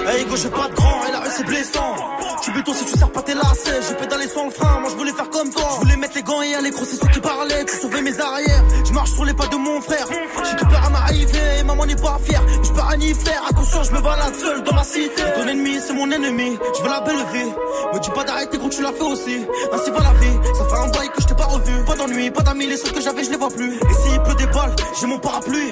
Hey 0.05 0.25
gros 0.25 0.35
j'ai 0.35 0.49
pas 0.49 0.67
de 0.67 0.73
grand 0.73 1.05
et 1.07 1.11
la 1.11 1.19
rue 1.19 1.29
c'est 1.29 1.45
blessant 1.45 1.95
Tu 2.41 2.51
béton 2.51 2.73
si 2.73 2.85
tu 2.85 2.97
sers 2.97 3.11
pas 3.11 3.21
tes 3.21 3.33
lacets. 3.33 3.81
J'ai 3.87 3.95
pédalé 3.95 4.27
sans 4.27 4.45
le 4.45 4.51
frein 4.51 4.79
Moi 4.79 4.89
je 4.89 4.95
voulais 4.95 5.11
faire 5.11 5.29
comme 5.29 5.49
toi. 5.51 5.69
Je 5.75 5.79
voulais 5.81 5.97
mettre 5.97 6.15
les 6.15 6.23
gants 6.23 6.41
et 6.41 6.55
aller 6.55 6.71
gros 6.71 6.85
c'est 6.85 6.97
ceux 6.97 7.07
qui 7.07 7.19
parlaient 7.19 7.65
Tu 7.65 7.77
sauvais 7.77 8.01
mes 8.01 8.19
arrières. 8.19 8.63
Je 8.83 8.93
marche 8.93 9.11
sur 9.11 9.25
les 9.25 9.33
pas 9.33 9.47
de 9.47 9.55
mon 9.55 9.79
frère. 9.81 10.07
J'ai 10.09 10.55
tout 10.55 10.65
peur 10.65 10.83
à 10.85 10.89
m'arriver 10.89 11.42
maman 11.83 11.85
n'est 11.85 12.01
pas 12.01 12.19
fière 12.23 12.43
Je 12.63 12.71
peux 12.71 12.81
rien 12.81 12.99
y 12.99 13.13
faire. 13.13 13.41
Attention 13.49 13.83
je 13.83 13.91
me 13.91 14.01
balade 14.01 14.35
seul 14.35 14.63
dans 14.63 14.73
ma 14.73 14.83
cité. 14.83 15.21
Ton 15.35 15.47
ennemi 15.47 15.77
c'est 15.85 15.93
mon 15.93 16.09
ennemi. 16.11 16.57
Je 16.77 16.83
veux 16.83 16.89
la 16.89 17.01
belle 17.01 17.25
vie. 17.33 17.51
Me 17.93 17.99
dis 17.99 18.09
pas 18.09 18.23
d'arrêter 18.23 18.57
gros 18.57 18.69
tu 18.69 18.81
l'as 18.81 18.91
fait 18.91 19.03
aussi. 19.03 19.45
Ainsi 19.71 19.91
va 19.91 19.99
la 19.99 20.13
vie. 20.19 20.37
Ça 20.57 20.65
fait 20.65 20.81
un 20.81 20.87
bail 20.89 21.09
que 21.09 21.21
je 21.21 21.27
t'ai 21.27 21.35
pas 21.35 21.45
revu. 21.45 21.83
Pas 21.85 21.95
d'ennui, 21.95 22.31
pas 22.31 22.41
d'amis 22.41 22.67
Les 22.67 22.77
seuls 22.77 22.91
que 22.91 23.01
j'avais 23.01 23.23
je 23.23 23.31
les 23.31 23.37
vois 23.37 23.49
plus. 23.49 23.75
Et 23.75 23.93
s'il 24.01 24.21
pleut 24.21 24.35
des 24.35 24.47
balles 24.47 24.75
J'ai 24.99 25.07
mon 25.07 25.19
parapluie 25.19 25.71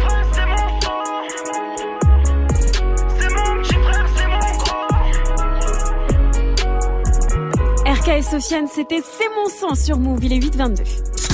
Et 8.09 8.21
Sofiane, 8.23 8.65
c'était 8.73 9.01
C'est 9.01 9.29
mon 9.35 9.47
sang 9.47 9.75
sur 9.75 9.97
Move, 9.97 10.23
il 10.23 10.33
est 10.33 10.39
8h22. 10.39 10.83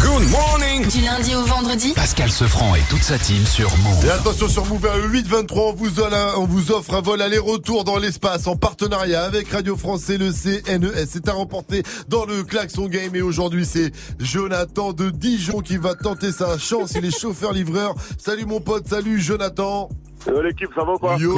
Good 0.02 0.30
morning 0.30 0.86
Du 0.88 1.02
lundi 1.02 1.34
au 1.34 1.44
vendredi 1.44 1.94
Pascal 1.96 2.30
Sefranc 2.30 2.76
et 2.76 2.82
toute 2.90 3.04
sa 3.04 3.18
team 3.18 3.46
sur 3.46 3.70
Move. 3.78 4.06
Et 4.06 4.10
attention 4.10 4.48
sur 4.50 4.66
Move 4.66 4.86
à 4.86 4.98
823, 4.98 5.64
on 5.64 5.74
vous, 5.74 6.02
on 6.38 6.46
vous 6.46 6.72
offre 6.72 6.94
un 6.96 7.02
vol 7.02 7.22
aller-retour 7.22 7.86
dans 7.86 7.98
l'espace 7.98 8.48
en 8.48 8.58
partenariat 8.58 9.24
avec 9.24 9.50
Radio 9.50 9.78
France 9.78 10.10
et 10.10 10.18
le 10.18 10.32
CNES. 10.32 11.06
C'est 11.10 11.30
à 11.30 11.34
remporter 11.34 11.84
dans 12.10 12.26
le 12.26 12.44
Klaxon 12.44 12.88
Game 12.88 13.16
et 13.16 13.22
aujourd'hui 13.22 13.66
c'est 13.66 13.92
Jonathan 14.20 14.92
de 14.92 15.10
Dijon 15.10 15.62
qui 15.62 15.78
va 15.78 15.96
tenter 15.96 16.32
sa 16.32 16.58
chance. 16.58 16.94
Il 16.96 17.06
est 17.06 17.18
chauffeur-livreur. 17.18 17.96
Salut 18.18 18.46
mon 18.46 18.60
pote, 18.60 18.88
salut 18.88 19.22
Jonathan. 19.22 19.90
Yo 20.28 20.42
l'équipe, 20.42 20.70
ça 20.76 20.84
va 20.84 20.94
ou 20.94 20.98
quoi 20.98 21.16
Yo, 21.18 21.36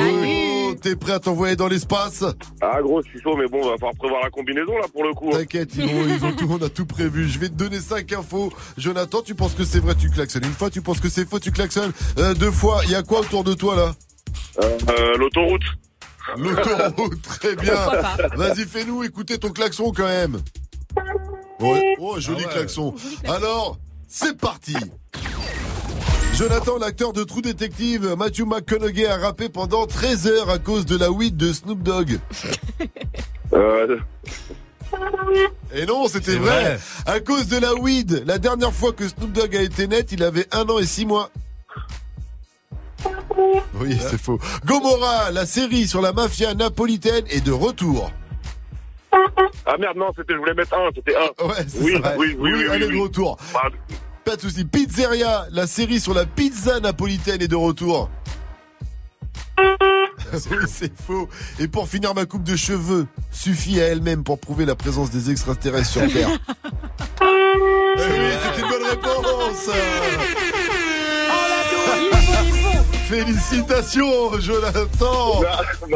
t'es 0.81 0.95
prêt 0.95 1.13
à 1.13 1.19
t'envoyer 1.19 1.55
dans 1.55 1.67
l'espace 1.67 2.23
Ah 2.61 2.81
gros, 2.81 3.01
je 3.03 3.09
suis 3.09 3.21
chaud, 3.21 3.35
mais 3.37 3.47
bon, 3.47 3.59
va 3.67 3.73
falloir 3.77 3.93
prévoir 3.95 4.21
la 4.23 4.29
combinaison 4.29 4.75
là 4.77 4.85
pour 4.91 5.03
le 5.03 5.13
coup. 5.13 5.29
hein. 5.33 5.37
T'inquiète, 5.39 5.75
ils 5.75 5.83
ont, 5.85 6.05
ils 6.07 6.25
ont 6.25 6.31
tout, 6.33 6.47
on 6.49 6.61
a 6.63 6.69
tout 6.69 6.85
prévu. 6.85 7.27
Je 7.29 7.37
vais 7.39 7.49
te 7.49 7.53
donner 7.53 7.79
cinq 7.79 8.11
infos. 8.13 8.51
Jonathan, 8.77 9.21
tu 9.21 9.35
penses 9.35 9.53
que 9.53 9.63
c'est 9.63 9.79
vrai, 9.79 9.95
tu 9.95 10.09
klaxonnes. 10.09 10.45
Une 10.45 10.51
fois, 10.53 10.69
tu 10.69 10.81
penses 10.81 10.99
que 10.99 11.09
c'est 11.09 11.27
faux, 11.27 11.39
tu 11.39 11.51
klaxonnes. 11.51 11.91
Euh, 12.17 12.33
deux 12.33 12.51
fois, 12.51 12.81
il 12.85 12.91
y 12.91 12.95
a 12.95 13.03
quoi 13.03 13.19
autour 13.19 13.43
de 13.43 13.53
toi 13.53 13.75
là 13.75 13.93
Euh, 14.63 15.17
L'autoroute. 15.17 15.63
L'autoroute, 16.37 17.21
très 17.21 17.55
bien. 17.55 17.75
Vas-y, 18.35 18.65
fais-nous 18.65 19.03
écouter 19.03 19.37
ton 19.37 19.49
klaxon 19.49 19.91
quand 19.95 20.07
même. 20.07 20.39
Ouais. 21.59 21.95
Oh, 21.99 22.19
joli 22.19 22.43
klaxon. 22.45 22.93
Alors, 23.27 23.77
c'est 24.07 24.37
parti. 24.39 24.75
Jonathan, 26.39 26.77
l'acteur 26.77 27.11
de 27.11 27.25
True 27.25 27.41
Detective, 27.41 28.15
Matthew 28.17 28.45
McConaughey 28.45 29.05
a 29.05 29.17
rappé 29.17 29.49
pendant 29.49 29.85
13 29.85 30.27
heures 30.27 30.49
à 30.49 30.57
cause 30.57 30.85
de 30.85 30.97
la 30.97 31.11
weed 31.11 31.35
de 31.35 31.51
Snoop 31.51 31.83
Dogg. 31.83 32.17
Euh, 33.51 33.97
Et 35.73 35.87
non, 35.87 36.07
c'était 36.07 36.35
vrai. 36.35 36.77
vrai. 36.77 36.79
À 37.07 37.19
cause 37.19 37.47
de 37.47 37.57
la 37.57 37.73
weed, 37.73 38.23
la 38.27 38.37
dernière 38.37 38.71
fois 38.71 38.93
que 38.93 39.07
Snoop 39.07 39.31
Dogg 39.31 39.55
a 39.55 39.61
été 39.63 39.87
net, 39.87 40.11
il 40.11 40.21
avait 40.23 40.45
un 40.51 40.69
an 40.69 40.77
et 40.77 40.85
six 40.85 41.07
mois. 41.07 41.31
Oui, 43.73 43.97
c'est 43.99 44.21
faux. 44.21 44.39
Gomorrah, 44.65 45.31
la 45.31 45.47
série 45.47 45.87
sur 45.87 46.01
la 46.01 46.13
mafia 46.13 46.53
napolitaine 46.53 47.25
est 47.31 47.43
de 47.43 47.51
retour. 47.51 48.11
Ah 49.11 49.77
merde, 49.79 49.97
non, 49.97 50.11
c'était, 50.15 50.33
je 50.35 50.37
voulais 50.37 50.53
mettre 50.53 50.75
un, 50.75 50.89
c'était 50.93 51.15
un. 51.15 51.45
Ouais, 51.45 51.55
oui, 51.81 51.99
ça. 52.03 52.13
oui, 52.17 52.35
oui, 52.39 52.51
oui, 52.53 52.65
elle 52.71 52.83
oui, 52.83 52.87
est 52.87 52.97
de 52.97 53.01
retour. 53.01 53.37
Pardon. 53.51 53.77
Pas 54.23 54.35
de 54.35 54.41
soucis. 54.41 54.65
Pizzeria, 54.65 55.47
la 55.51 55.67
série 55.67 55.99
sur 55.99 56.13
la 56.13 56.25
pizza 56.25 56.79
napolitaine 56.79 57.41
est 57.41 57.47
de 57.47 57.55
retour. 57.55 58.09
oui, 60.33 60.57
c'est 60.67 60.91
faux. 61.01 61.27
Et 61.59 61.67
pour 61.67 61.87
finir, 61.87 62.13
ma 62.13 62.25
coupe 62.25 62.43
de 62.43 62.55
cheveux 62.55 63.07
suffit 63.31 63.81
à 63.81 63.85
elle-même 63.85 64.23
pour 64.23 64.39
prouver 64.39 64.65
la 64.65 64.75
présence 64.75 65.09
des 65.09 65.31
extraterrestres 65.31 65.89
sur 65.89 66.11
Terre. 66.11 66.29
Eh 67.21 68.01
oui, 68.01 68.31
c'est 68.41 68.61
une 68.61 68.69
bonne 68.69 68.89
réponse. 68.89 69.69
Félicitations, 73.09 74.39
Jonathan. 74.39 75.41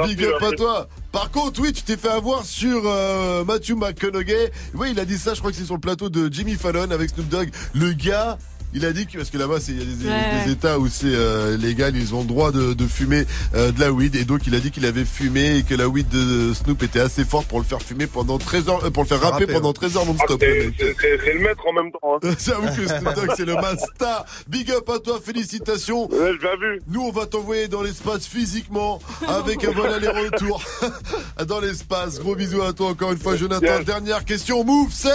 Big 0.03 0.23
up 0.23 0.41
à 0.41 0.51
toi. 0.53 0.87
Par 1.11 1.29
contre, 1.29 1.61
oui, 1.61 1.71
tu 1.71 1.83
t'es 1.83 1.95
fait 1.95 2.09
avoir 2.09 2.43
sur 2.43 2.81
euh, 2.87 3.45
Matthew 3.45 3.73
McConaughey. 3.75 4.51
Oui, 4.73 4.89
il 4.93 4.99
a 4.99 5.05
dit 5.05 5.19
ça, 5.19 5.35
je 5.35 5.39
crois 5.39 5.51
que 5.51 5.57
c'est 5.57 5.63
sur 5.63 5.75
le 5.75 5.79
plateau 5.79 6.09
de 6.09 6.27
Jimmy 6.33 6.55
Fallon 6.55 6.89
avec 6.89 7.11
Snoop 7.11 7.29
Dogg. 7.29 7.51
Le 7.75 7.93
gars, 7.93 8.39
il 8.73 8.85
a 8.85 8.93
dit 8.93 9.05
que, 9.07 9.17
parce 9.17 9.29
que 9.29 9.37
là-bas, 9.37 9.59
c'est- 9.59 9.71
il 9.73 9.79
y 9.79 9.81
a 9.81 9.85
des, 9.85 10.05
Ouais. 10.07 10.45
des 10.45 10.51
états 10.53 10.79
où 10.79 10.87
c'est 10.87 11.05
euh, 11.07 11.57
légal, 11.57 11.95
ils 11.95 12.13
ont 12.15 12.21
le 12.21 12.27
droit 12.27 12.51
de, 12.51 12.73
de 12.73 12.87
fumer 12.87 13.25
euh, 13.55 13.71
de 13.71 13.79
la 13.79 13.91
weed. 13.91 14.15
Et 14.15 14.25
donc, 14.25 14.41
il 14.47 14.55
a 14.55 14.59
dit 14.59 14.71
qu'il 14.71 14.85
avait 14.85 15.05
fumé 15.05 15.57
et 15.57 15.63
que 15.63 15.75
la 15.75 15.87
weed 15.87 16.07
de 16.09 16.53
Snoop 16.53 16.81
était 16.83 16.99
assez 16.99 17.23
forte 17.25 17.47
pour 17.47 17.59
le 17.59 17.65
faire 17.65 17.81
fumer 17.81 18.07
pendant 18.07 18.37
13 18.37 18.69
heures, 18.69 18.85
euh, 18.85 18.89
pour 18.89 19.03
le 19.03 19.07
faire 19.09 19.21
rapper 19.21 19.47
pendant 19.47 19.69
hein. 19.69 19.73
13 19.73 19.97
heures 19.97 20.05
non-stop. 20.05 20.41
Ah, 20.41 20.45
le 20.45 20.59
c'est, 20.61 20.65
mec. 20.67 20.75
c'est- 20.79 20.95
c'est- 20.99 21.17
c'est 21.23 21.33
le 21.33 21.39
maître 21.39 21.63
en 21.67 21.73
même 21.73 21.91
temps. 21.91 22.19
Hein. 22.23 22.29
J'avoue 22.45 22.67
que 22.75 22.87
Snoop 22.87 23.15
Dogg, 23.15 23.29
c'est 23.37 23.45
le 23.45 23.55
master. 23.55 24.25
Big 24.47 24.71
up 24.71 24.89
à 24.89 24.99
toi, 24.99 25.19
félicitations. 25.23 26.09
Ouais, 26.11 26.31
je 26.39 26.45
l'ai 26.47 26.57
vu. 26.75 26.81
Nous, 26.87 27.01
on 27.01 27.11
va 27.11 27.25
t'envoyer 27.25 27.67
dans 27.67 27.81
l'espace 27.81 28.25
physiquement 28.27 28.99
avec 29.27 29.63
un 29.63 29.71
vol 29.71 29.91
aller-retour 29.91 30.61
dans 31.47 31.59
l'espace. 31.59 32.19
Gros 32.19 32.35
bisous 32.35 32.61
à 32.61 32.73
toi 32.73 32.89
encore 32.89 33.11
une 33.11 33.17
fois, 33.19 33.35
Jonathan. 33.35 33.65
Yes. 33.65 33.85
Dernière 33.85 34.25
question, 34.25 34.63
move, 34.63 34.89
c'est 34.91 35.09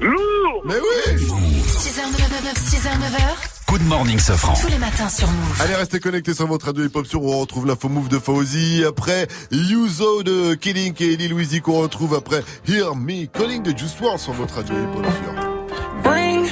lourd. 0.00 0.62
Mais 0.64 0.74
oui. 0.74 1.16
6h, 1.16 2.00
6h, 2.54 2.88
9h, 2.88 3.68
Good 3.68 3.82
morning, 3.86 4.18
Sofran. 4.18 4.54
tous 4.60 4.66
les 4.68 4.78
matins 4.78 5.08
sur 5.08 5.28
Move. 5.28 5.60
Allez, 5.60 5.74
restez 5.76 6.00
connectés 6.00 6.34
sur 6.34 6.46
votre 6.48 6.66
radio 6.66 6.84
hip-hop 6.84 7.06
sur. 7.06 7.22
On 7.22 7.38
retrouve 7.40 7.66
l'info 7.66 7.88
move 7.88 8.08
de 8.08 8.18
Fauzi. 8.18 8.84
Après, 8.84 9.28
Yuzo 9.52 10.22
de 10.24 10.54
Killing 10.54 10.94
et 11.00 11.16
Lil 11.16 11.34
Weezy 11.34 11.60
qu'on 11.60 11.80
retrouve 11.80 12.14
après 12.14 12.42
Hear 12.68 12.96
Me 12.96 13.26
Calling 13.26 13.62
de 13.62 13.76
Juice 13.76 13.94
WRLD 14.00 14.18
sur 14.18 14.32
votre 14.32 14.54
radio 14.56 14.74
hip-hop 14.74 15.04
sur. 15.06 16.02
Bring, 16.02 16.46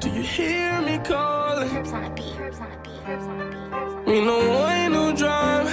do 0.00 0.08
you 0.08 0.22
hear 0.22 0.80
me 0.82 0.98
calling? 1.04 1.84
We 4.06 4.20
know 4.22 4.66
ain't 4.68 4.92
no 4.92 5.12
drive. 5.12 5.68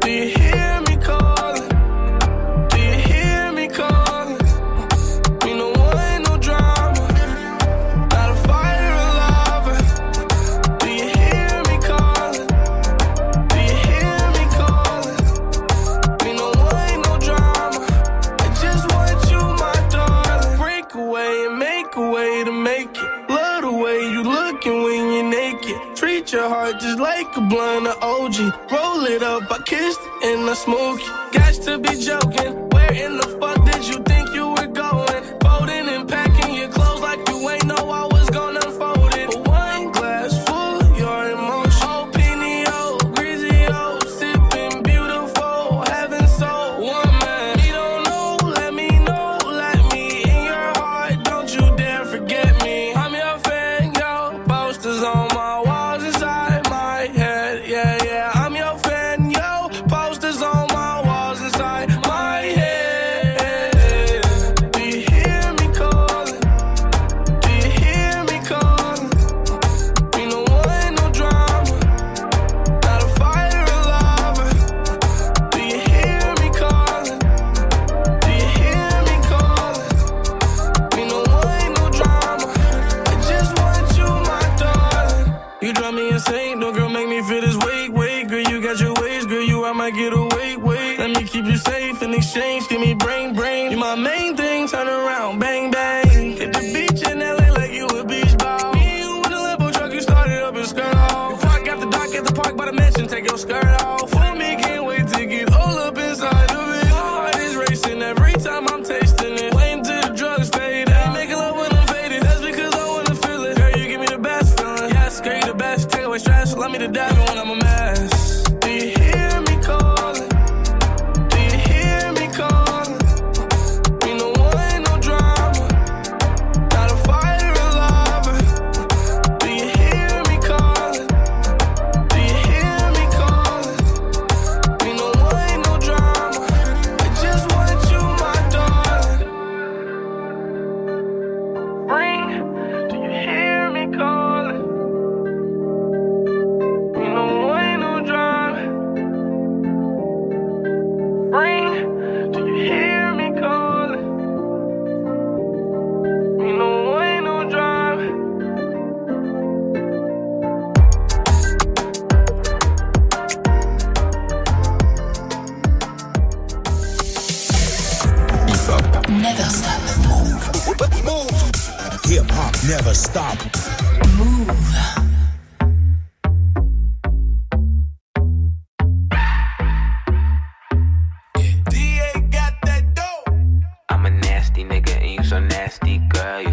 Do 0.00 0.08
you 0.08 0.28
hear 0.30 0.67
Your 26.32 26.46
heart 26.46 26.78
just 26.78 26.98
like 26.98 27.34
a 27.38 27.40
blunt 27.40 27.86
of 27.86 27.96
OG. 28.02 28.36
Roll 28.70 29.06
it 29.06 29.22
up, 29.22 29.50
I 29.50 29.62
kissed 29.64 30.00
and 30.22 30.50
I 30.50 30.52
smoke 30.52 31.00
it. 31.00 31.32
Got 31.32 31.54
to 31.64 31.78
be 31.78 31.98
joking. 31.98 32.68
Where 32.68 32.92
in 32.92 33.16
the 33.16 33.28
fuck 33.40 33.64
did 33.64 33.88
you 33.88 34.00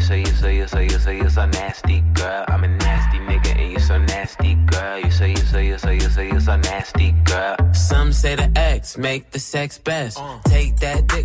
say 0.06 0.20
you 0.20 0.26
say 0.26 0.26
you 0.26 0.36
say 0.36 0.56
you 0.56 0.68
say 0.68 0.86
you 0.86 1.00
say 1.00 1.18
you're 1.18 1.30
so 1.30 1.46
nasty, 1.48 2.02
girl. 2.14 2.46
I'm 2.48 2.64
a 2.64 2.68
nasty 2.68 3.18
nigga, 3.20 3.60
and 3.60 3.72
you're 3.72 3.80
so 3.80 3.98
nasty, 3.98 4.56
girl. 4.56 5.00
You 5.00 5.12
say 5.12 5.32
you 5.32 5.38
say 5.38 5.66
you 5.68 5.78
say 5.78 5.96
you 5.96 5.96
say 5.96 5.96
you 5.96 6.00
say 6.02 6.04
you 6.04 6.10
say 6.10 6.28
you're 6.30 6.40
so 6.40 6.56
nasty, 6.58 7.12
girl. 7.24 7.56
Some 7.74 8.14
say 8.14 8.36
the 8.36 8.52
X 8.56 8.98
make 8.98 9.32
the 9.32 9.40
sex 9.40 9.78
best. 9.78 10.20
Take 10.46 10.78
that 10.78 11.08
dick 11.08 11.25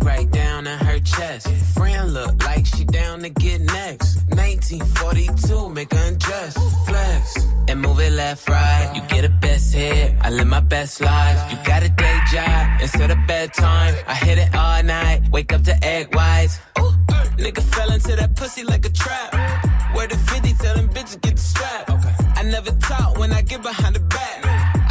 never 22.51 22.71
talk 22.71 23.17
when 23.17 23.31
I 23.31 23.41
get 23.41 23.61
behind 23.61 23.95
the 23.95 24.01
back. 24.01 24.39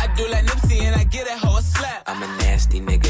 I 0.03 0.07
do 0.17 0.27
like 0.29 0.47
Nipsey 0.47 0.81
and 0.81 0.95
I 0.97 1.05
get 1.05 1.29
a 1.29 1.37
a 1.37 1.63
slap. 1.63 2.03
I'm 2.07 2.23
a 2.23 2.27
nasty 2.39 2.81
nigga 2.81 3.10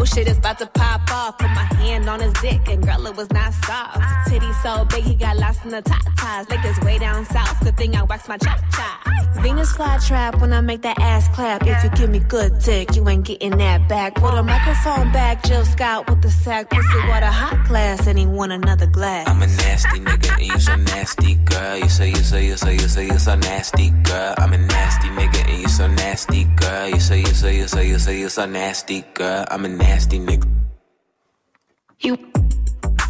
Oh 0.00 0.04
shit 0.04 0.28
is 0.28 0.38
about 0.38 0.58
to 0.58 0.66
pop 0.66 1.10
off. 1.10 1.38
Put 1.38 1.48
my 1.48 1.64
hand 1.82 2.08
on 2.08 2.20
his 2.20 2.32
dick 2.34 2.68
and 2.68 2.86
girl, 2.86 3.06
it 3.06 3.16
was 3.16 3.30
not 3.32 3.52
soft. 3.52 3.98
Titty 4.28 4.52
so 4.62 4.84
big 4.84 5.02
he 5.02 5.14
got 5.16 5.36
lost 5.38 5.64
in 5.64 5.70
the 5.70 5.82
top 5.82 6.04
ties. 6.16 6.48
Like 6.48 6.64
it's 6.64 6.80
way 6.82 6.98
down 6.98 7.24
south. 7.24 7.58
Good 7.64 7.76
thing 7.76 7.96
I 7.96 8.04
waxed 8.04 8.28
my 8.28 8.38
chop 8.38 8.60
chop. 8.72 9.42
Venus 9.42 9.72
fly 9.72 9.98
trap 9.98 10.40
when 10.40 10.52
I 10.52 10.60
make 10.60 10.82
that 10.82 11.00
ass 11.00 11.26
clap. 11.34 11.66
If 11.66 11.82
you 11.82 11.90
give 11.90 12.10
me 12.10 12.20
good 12.20 12.58
dick, 12.60 12.94
you 12.94 13.08
ain't 13.08 13.24
getting 13.24 13.56
that 13.58 13.88
back. 13.88 14.14
Put 14.14 14.34
a 14.34 14.42
microphone 14.42 15.10
back, 15.12 15.42
Jill 15.42 15.64
Scott 15.64 16.08
with 16.08 16.22
the 16.22 16.30
sack. 16.30 16.70
Pussy 16.70 16.98
water 17.08 17.26
hot 17.26 17.66
glass 17.66 18.06
and 18.06 18.18
he 18.18 18.26
want 18.26 18.52
another 18.52 18.86
glass. 18.86 19.28
I'm 19.28 19.42
a 19.42 19.46
nasty 19.46 19.98
nigga 19.98 20.32
and 20.32 20.46
you 20.46 20.60
so 20.60 20.76
nasty, 20.76 21.34
girl. 21.34 21.76
You 21.76 21.88
say 21.88 22.08
you 22.10 22.16
say 22.16 22.46
you 22.46 22.56
say 22.56 22.74
you 22.74 22.88
say 22.88 23.06
you 23.06 23.18
so 23.18 23.34
nasty, 23.34 23.90
girl. 24.04 24.34
I'm 24.38 24.52
a 24.52 24.58
nasty 24.58 25.08
nigga 25.08 25.48
and 25.50 25.60
you 25.62 25.68
so 25.68 25.88
nasty, 25.88 26.44
girl. 26.44 26.88
You 26.88 27.00
say 27.00 27.18
you 27.18 27.26
say 27.26 27.56
you 27.56 27.66
say 27.66 27.88
you 27.88 27.98
say 27.98 28.20
you 28.20 28.28
so 28.28 28.46
nasty, 28.46 29.04
girl. 29.14 29.44
I'm 29.50 29.64
a 29.64 29.68
nasty 29.68 29.87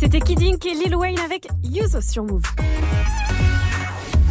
C'était 0.01 0.21
Kid 0.21 0.43
Ink 0.43 0.65
et 0.65 0.75
Lil 0.75 0.95
Wayne 0.97 1.19
avec 1.19 1.49
Yuzo 1.65 2.01
sur 2.01 2.25
Move. 2.25 2.43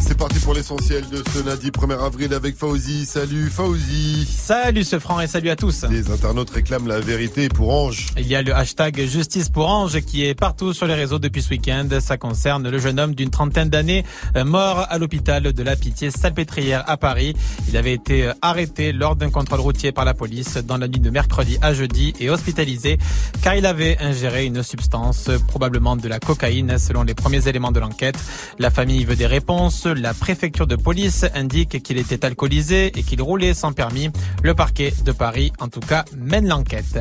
C'est 0.08 0.18
parti 0.18 0.40
pour 0.40 0.54
l'essentiel 0.54 1.04
de 1.10 1.22
ce 1.34 1.46
lundi 1.46 1.70
1er 1.70 2.02
avril 2.02 2.34
avec 2.34 2.56
Fauzi. 2.56 3.06
Salut 3.06 3.50
Fauzi. 3.50 4.26
Salut 4.26 4.86
ce 4.86 5.00
franc 5.00 5.20
et 5.20 5.28
salut 5.28 5.50
à 5.50 5.58
tous. 5.58 5.84
Les 5.90 6.10
internautes 6.10 6.50
réclament 6.50 6.88
la 6.88 7.02
vérité 7.02 7.50
pour 7.50 7.74
Ange. 7.74 8.06
Il 8.18 8.26
y 8.26 8.34
a 8.34 8.42
le 8.42 8.56
hashtag 8.56 9.06
Justice 9.06 9.50
pour 9.50 9.68
Ange 9.68 10.00
qui 10.00 10.26
est 10.26 10.34
partout 10.34 10.72
sur 10.72 10.88
les 10.88 10.94
réseaux 10.94 11.20
depuis 11.20 11.42
ce 11.42 11.50
week-end. 11.50 11.90
Ça 12.00 12.16
concerne 12.16 12.70
le 12.70 12.80
jeune 12.80 13.02
homme 13.02 13.16
d'une 13.16 13.32
trentaine 13.32 13.68
d'années 13.68 14.06
euh, 14.38 14.46
mort 14.46 14.88
à 14.90 14.98
l'hôpital 14.98 15.44
de 15.52 15.64
la 15.64 15.76
Pitié 15.76 16.10
Salpêtrière 16.10 16.86
à 16.88 16.96
Paris. 16.96 17.36
Il 17.68 17.76
avait 17.76 17.94
été 17.94 18.28
euh, 18.28 18.34
arrêté 18.42 18.94
lors 18.94 19.18
d'un 19.18 19.30
contrôle 19.30 19.60
routier 19.60 19.92
par 19.92 20.06
la 20.06 20.14
police 20.14 20.56
dans 20.56 20.78
la 20.78 20.88
nuit 20.88 21.02
de 21.02 21.10
mercredi 21.10 21.58
à 21.62 21.74
jeudi 21.74 22.14
et 22.22 22.30
hospitalisé 22.30 22.98
car 23.42 23.56
il 23.56 23.66
avait 23.66 23.98
ingéré 24.00 24.46
une 24.46 24.64
substance, 24.64 25.30
probablement 25.50 25.98
de 25.98 26.08
la 26.08 26.20
cocaïne 26.20 26.78
selon 26.78 27.04
les 27.04 27.14
premiers 27.14 27.46
éléments 27.50 27.74
de 27.74 27.82
l'enquête. 27.82 28.18
La 28.58 28.70
famille 28.70 29.04
veut 29.04 29.18
des 29.18 29.28
réponses. 29.28 29.86
La 29.98 30.14
préfecture 30.14 30.68
de 30.68 30.76
police 30.76 31.26
indique 31.34 31.82
qu'il 31.82 31.98
était 31.98 32.24
alcoolisé 32.24 32.98
et 32.98 33.04
qu'il 33.04 33.22
roulait 33.22 33.56
sans 33.56 33.74
permis. 33.74 34.10
Le 34.44 34.54
parquet 34.54 34.94
de 35.04 35.12
Paris, 35.12 35.52
en 35.60 35.70
tout 35.70 35.80
cas, 35.80 36.06
mène 36.16 36.48
l'enquête. 36.48 37.00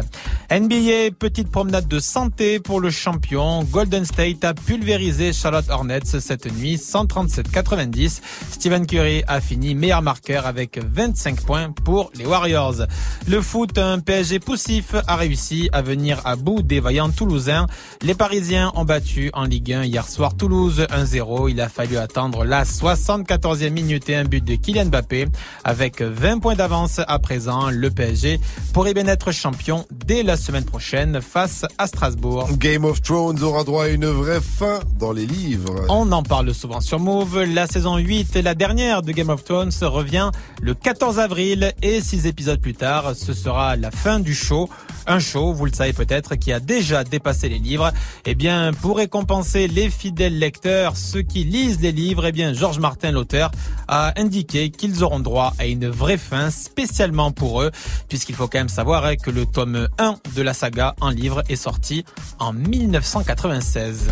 NBA, 0.50 1.15
petite 1.18 1.50
promenade 1.50 1.89
de 1.89 1.99
santé 1.99 2.58
pour 2.58 2.81
le 2.81 2.91
champion. 2.91 3.65
Golden 3.65 4.05
State 4.07 4.44
a 4.44 4.55
pulvérisé 4.55 5.33
Charlotte 5.34 5.68
Hornets 5.68 6.20
cette 6.20 6.50
nuit, 6.57 6.76
137-90. 6.76 8.20
Stephen 8.50 8.86
Curry 8.86 9.25
a 9.26 9.41
fini 9.41 9.75
meilleur 9.75 10.00
marqueur 10.00 10.47
avec 10.47 10.78
25 10.83 11.42
points 11.42 11.73
pour 11.84 12.10
les 12.15 12.25
Warriors. 12.25 12.86
Le 13.28 13.42
foot, 13.42 13.76
un 13.76 13.99
PSG 13.99 14.39
poussif 14.39 14.94
a 15.07 15.16
réussi 15.16 15.68
à 15.73 15.83
venir 15.83 16.23
à 16.25 16.36
bout 16.36 16.62
des 16.62 16.81
vaillants 16.81 17.10
toulousains. 17.10 17.66
Les 18.02 18.15
Parisiens 18.15 18.73
ont 18.75 18.84
battu 18.84 19.31
en 19.34 19.44
Ligue 19.44 19.73
1 19.73 19.84
hier 19.84 20.08
soir 20.08 20.36
Toulouse 20.36 20.86
1-0. 20.91 21.50
Il 21.50 21.60
a 21.60 21.68
fallu 21.68 21.99
attendre 21.99 22.44
la 22.44 22.65
74e 22.77 23.71
minute 23.71 24.09
et 24.09 24.17
un 24.17 24.25
but 24.25 24.45
de 24.45 24.55
Kylian 24.55 24.87
Mbappé. 24.87 25.27
Avec 25.65 26.03
20 26.03 26.41
points 26.41 26.55
d'avance 26.55 27.01
à 27.07 27.19
présent, 27.19 27.71
le 27.71 27.91
PSG 27.91 28.41
pourrait 28.75 28.93
bien 28.93 29.07
être 29.07 29.33
champion 29.33 29.87
dès 30.07 30.23
la 30.23 30.37
semaine 30.37 30.65
prochaine 30.65 31.21
face 31.21 31.65
à 31.79 31.87
Strasbourg. 31.87 32.49
Game 32.59 32.85
of 32.85 33.01
Thrones 33.01 33.43
aura 33.43 33.65
droit 33.65 33.85
à 33.85 33.89
une 33.89 34.07
vraie 34.07 34.41
fin 34.41 34.81
dans 34.99 35.13
les 35.13 35.27
livres. 35.27 35.87
On 35.89 36.13
en 36.13 36.23
parle 36.23 36.53
souvent 36.53 36.81
sur 36.81 37.01
Move. 37.01 37.43
La 37.45 37.67
saison 37.67 37.97
8 37.97 38.37
et 38.37 38.43
la 38.43 38.55
dernière 38.55 39.03
de 39.03 39.13
Game 39.13 39.31
of 39.31 39.45
Thrones 39.45 39.73
revient 39.83 40.31
le 40.61 40.75
14 40.75 41.19
avril 41.19 41.73
et 41.83 42.01
six 42.01 42.27
épisodes 42.27 42.61
plus 42.61 42.75
tard, 42.75 43.15
ce 43.17 43.33
sera 43.33 43.77
la 43.77 43.91
fin 43.91 44.21
du 44.21 44.35
show. 44.35 44.69
Un 45.07 45.18
show, 45.20 45.52
vous 45.52 45.67
le 45.67 45.73
savez 45.73 45.93
peut-être, 45.93 46.35
qui 46.35 46.52
a 46.52 46.60
déjà 46.60 47.05
dépassé 47.05 47.49
les 47.49 47.59
livres. 47.59 47.93
Eh 48.25 48.35
bien, 48.35 48.73
pour 48.73 48.97
récompenser 48.97 49.68
les 49.68 49.91
fidèles 49.91 50.39
lecteurs, 50.39 50.97
ceux 50.97 51.23
qui 51.23 51.44
lisent 51.44 51.81
les 51.81 51.93
livres, 51.93 52.26
eh 52.26 52.33
bien, 52.33 52.52
Georges 52.52 52.81
Martin, 52.81 53.12
l'auteur, 53.12 53.51
a 53.89 54.12
indiqué 54.20 54.70
qu'ils 54.70 55.05
auront 55.05 55.20
droit 55.20 55.55
à 55.59 55.67
une 55.67 55.89
vraie 55.89 56.18
fin 56.18 56.51
spécialement 56.51 57.31
pour 57.31 57.62
eux, 57.62 57.70
puisqu'il 58.09 58.35
faut 58.35 58.49
quand 58.49 58.59
même 58.59 58.68
savoir 58.68 59.05
hein, 59.05 59.17
que 59.17 59.31
le 59.31 59.47
tome 59.47 59.89
1 59.99 60.17
de 60.35 60.43
la 60.43 60.55
saga 60.55 60.94
en 61.01 61.10
livre 61.10 61.43
est 61.49 61.57
sorti 61.57 62.05
en 62.39 62.52
1996. 62.52 64.09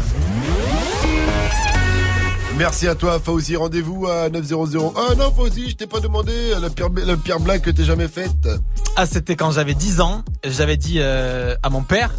Merci 2.57 2.87
à 2.87 2.95
toi, 2.95 3.19
Fauzi. 3.19 3.57
Rendez-vous 3.57 4.07
à 4.07 4.29
900. 4.31 4.95
Ah 4.97 5.15
non, 5.17 5.33
Fauzi, 5.33 5.71
je 5.71 5.77
t'ai 5.77 5.87
pas 5.87 6.01
demandé 6.01 6.33
la 6.61 6.71
pire, 6.71 6.89
la 7.05 7.17
pire 7.17 7.41
blague 7.41 7.61
que 7.63 7.71
t'aies 7.71 7.85
jamais 7.85 8.07
faite. 8.09 8.49
Ah, 8.97 9.07
c'était 9.07 9.35
quand 9.35 9.51
j'avais 9.51 9.75
10 9.75 10.01
ans. 10.01 10.23
J'avais 10.45 10.77
dit 10.77 10.97
euh, 10.99 11.57
à 11.63 11.71
mon 11.71 11.83
père 11.83 12.13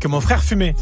que 0.00 0.08
mon 0.08 0.20
frère 0.20 0.42
fumait. 0.42 0.74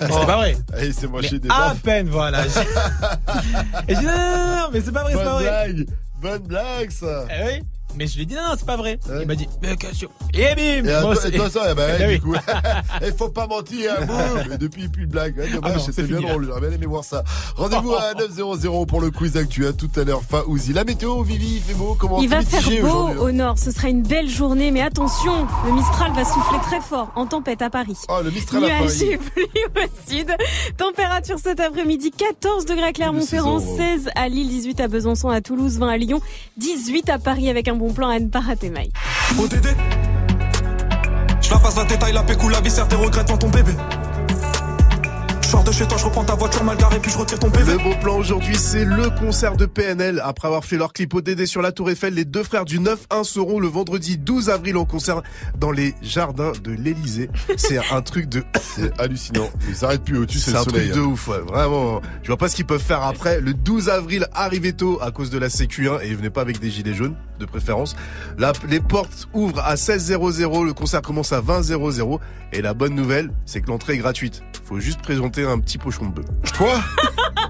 C'était 0.00 0.12
pas 0.26 0.36
vrai. 0.36 0.56
Allez, 0.72 0.92
c'est 0.92 1.06
moi, 1.06 1.20
Mais 1.22 1.28
j'ai 1.28 1.38
des 1.38 1.48
à 1.48 1.74
peine, 1.80 2.08
voilà. 2.08 2.44
Et 3.88 3.94
j'ai 3.94 4.00
dit 4.00 4.06
non, 4.06 4.12
non, 4.12 4.56
non, 4.56 4.68
mais 4.72 4.80
c'est 4.80 4.92
pas 4.92 5.02
vrai, 5.02 5.12
c'est 5.16 5.24
pas 5.24 5.34
vrai. 5.34 5.42
blague. 5.44 5.86
Bonne 6.20 6.42
blague, 6.42 6.90
ça. 6.90 7.26
Eh 7.30 7.46
oui. 7.46 7.62
Mais 7.96 8.06
je 8.06 8.16
lui 8.16 8.22
ai 8.22 8.26
dit 8.26 8.34
non, 8.34 8.42
non, 8.42 8.54
c'est 8.58 8.66
pas 8.66 8.76
vrai. 8.76 8.98
Il 9.20 9.26
m'a 9.26 9.34
dit, 9.34 9.46
mais. 9.62 9.72
Et 10.34 10.54
bim 10.82 10.88
Et 10.88 11.00
toi, 11.00 11.14
c'est- 11.16 11.28
et 11.28 11.32
toi, 11.36 11.48
ça, 11.50 11.68
eh 11.70 11.74
ben, 11.74 11.96
Eh 12.08 12.14
du 12.14 12.20
coup, 12.20 12.34
il 13.02 13.12
faut 13.18 13.28
pas 13.28 13.46
mentir, 13.46 13.92
hein, 14.00 14.56
depuis, 14.60 14.88
plus 14.88 15.06
de 15.06 15.12
blague. 15.12 15.36
Ouais, 15.38 15.46
Ah 15.50 15.54
dommage, 15.54 15.72
non, 15.74 15.78
c'était 15.80 15.92
c'est 16.02 16.08
bien 16.08 16.18
fini, 16.18 16.28
drôle. 16.30 16.46
J'aurais 16.46 16.60
bien 16.60 16.70
aimé 16.72 16.86
voir 16.86 17.04
ça. 17.04 17.22
Rendez-vous 17.56 17.94
à 17.94 18.14
900 18.14 18.86
pour 18.86 19.00
le 19.00 19.10
quiz 19.10 19.36
actu. 19.36 19.66
À 19.66 19.72
tout 19.72 19.90
à 19.96 20.04
l'heure, 20.04 20.22
Faouzi. 20.28 20.72
La 20.72 20.84
météo, 20.84 21.22
Vivi, 21.22 21.56
il 21.56 21.62
fait 21.62 21.74
beau. 21.74 21.96
Comment 21.98 22.20
Il 22.20 22.28
va 22.28 22.42
faire 22.42 22.62
beau 22.82 22.88
hein 23.08 23.14
au 23.20 23.30
nord, 23.32 23.58
ce 23.58 23.70
sera 23.70 23.88
une 23.88 24.02
belle 24.02 24.28
journée, 24.28 24.70
mais 24.70 24.82
attention, 24.82 25.46
le 25.66 25.72
Mistral 25.72 26.12
va 26.14 26.24
souffler 26.24 26.58
très 26.62 26.80
fort 26.80 27.12
en 27.14 27.26
tempête 27.26 27.62
à 27.62 27.70
Paris. 27.70 27.96
Oh, 28.08 28.18
le 28.24 28.30
Mistral 28.30 28.64
à 28.64 28.66
Nuages 28.66 28.80
Paris. 28.98 29.10
et 29.12 29.18
pluie 29.18 29.44
au 29.76 30.10
sud. 30.12 30.30
Température 30.76 31.38
cet 31.38 31.60
après-midi, 31.60 32.10
14 32.10 32.64
degrés 32.66 32.86
à 32.86 32.92
Clermont-Ferrand, 32.92 33.60
saison, 33.60 33.76
16 33.76 34.10
à 34.16 34.28
Lille, 34.28 34.48
18 34.48 34.80
à 34.80 34.88
Besançon, 34.88 35.28
à 35.28 35.40
Toulouse, 35.40 35.78
20 35.78 35.88
à 35.88 35.96
Lyon, 35.96 36.20
18 36.56 37.08
à 37.10 37.18
Paris 37.18 37.48
avec 37.48 37.68
un 37.68 37.74
bon 37.76 37.83
plan 37.92 38.08
à 38.08 38.18
ne 38.18 38.28
pas 38.28 38.40
rater. 38.40 38.72
Oh 39.38 39.46
Dédé 39.46 39.70
Je 41.40 41.50
la 41.50 41.58
passe 41.58 41.76
la 41.76 41.84
détail, 41.84 42.12
la 42.12 42.22
pécou, 42.22 42.48
la 42.48 42.60
viscère, 42.60 42.88
tes 42.88 42.96
regrets 42.96 43.24
devant 43.24 43.38
ton 43.38 43.48
bébé. 43.48 43.72
Je 45.44 45.50
sors 45.50 45.62
de 45.62 45.72
chez 45.72 45.86
toi, 45.86 45.98
je 45.98 46.06
reprends 46.06 46.24
ta 46.24 46.34
voiture 46.34 46.64
mal 46.64 46.78
garée, 46.78 46.98
puis 47.00 47.10
je 47.12 47.18
retire 47.18 47.38
ton 47.38 47.50
PV. 47.50 47.72
Le 47.72 47.78
bon 47.78 47.94
plan 48.00 48.16
aujourd'hui, 48.16 48.56
c'est 48.56 48.86
le 48.86 49.10
concert 49.10 49.56
de 49.58 49.66
PNL. 49.66 50.22
Après 50.24 50.48
avoir 50.48 50.64
fait 50.64 50.78
leur 50.78 50.94
clip 50.94 51.12
au 51.12 51.20
DD 51.20 51.44
sur 51.44 51.60
la 51.60 51.70
Tour 51.70 51.90
Eiffel, 51.90 52.14
les 52.14 52.24
deux 52.24 52.42
frères 52.42 52.64
du 52.64 52.80
9-1 52.80 53.24
seront 53.24 53.60
le 53.60 53.68
vendredi 53.68 54.16
12 54.16 54.48
avril 54.48 54.78
en 54.78 54.86
concert 54.86 55.20
dans 55.58 55.70
les 55.70 55.94
jardins 56.00 56.52
de 56.62 56.70
l'Elysée. 56.72 57.28
C'est 57.58 57.78
un 57.92 58.00
truc 58.00 58.26
de... 58.30 58.42
C'est 58.58 58.98
hallucinant. 58.98 59.50
Ils 59.68 59.76
s'arrêtent 59.76 60.02
plus 60.04 60.16
au-dessus, 60.16 60.38
c'est 60.38 60.46
C'est 60.46 60.52
le 60.52 60.60
un 60.60 60.64
soleil. 60.64 60.90
truc 60.90 61.02
de 61.02 61.06
hein. 61.06 61.10
ouf, 61.10 61.28
ouais. 61.28 61.40
vraiment. 61.46 62.00
Je 62.22 62.28
vois 62.28 62.38
pas 62.38 62.48
ce 62.48 62.56
qu'ils 62.56 62.64
peuvent 62.64 62.82
faire 62.82 63.02
après. 63.02 63.38
Le 63.42 63.52
12 63.52 63.90
avril, 63.90 64.26
arrivez 64.32 64.72
tôt 64.72 64.98
à 65.02 65.10
cause 65.10 65.28
de 65.28 65.38
la 65.38 65.48
Sécu1 65.48 66.00
et 66.04 66.14
venez 66.14 66.30
pas 66.30 66.40
avec 66.40 66.58
des 66.58 66.70
gilets 66.70 66.94
jaunes, 66.94 67.16
de 67.38 67.44
préférence. 67.44 67.96
Là, 68.38 68.54
les 68.66 68.80
portes 68.80 69.28
ouvrent 69.34 69.60
à 69.60 69.74
16h00, 69.74 70.64
le 70.64 70.72
concert 70.72 71.02
commence 71.02 71.32
à 71.34 71.42
20h00 71.42 72.18
et 72.54 72.62
la 72.62 72.72
bonne 72.72 72.94
nouvelle, 72.94 73.30
c'est 73.44 73.60
que 73.60 73.66
l'entrée 73.68 73.92
est 73.94 73.98
gratuite. 73.98 74.42
Faut 74.64 74.80
juste 74.80 75.02
présenter 75.02 75.43
un 75.50 75.58
petit 75.58 75.78
pochon 75.78 76.06
de 76.06 76.14
bœuf. 76.14 76.26
Quoi 76.56 76.80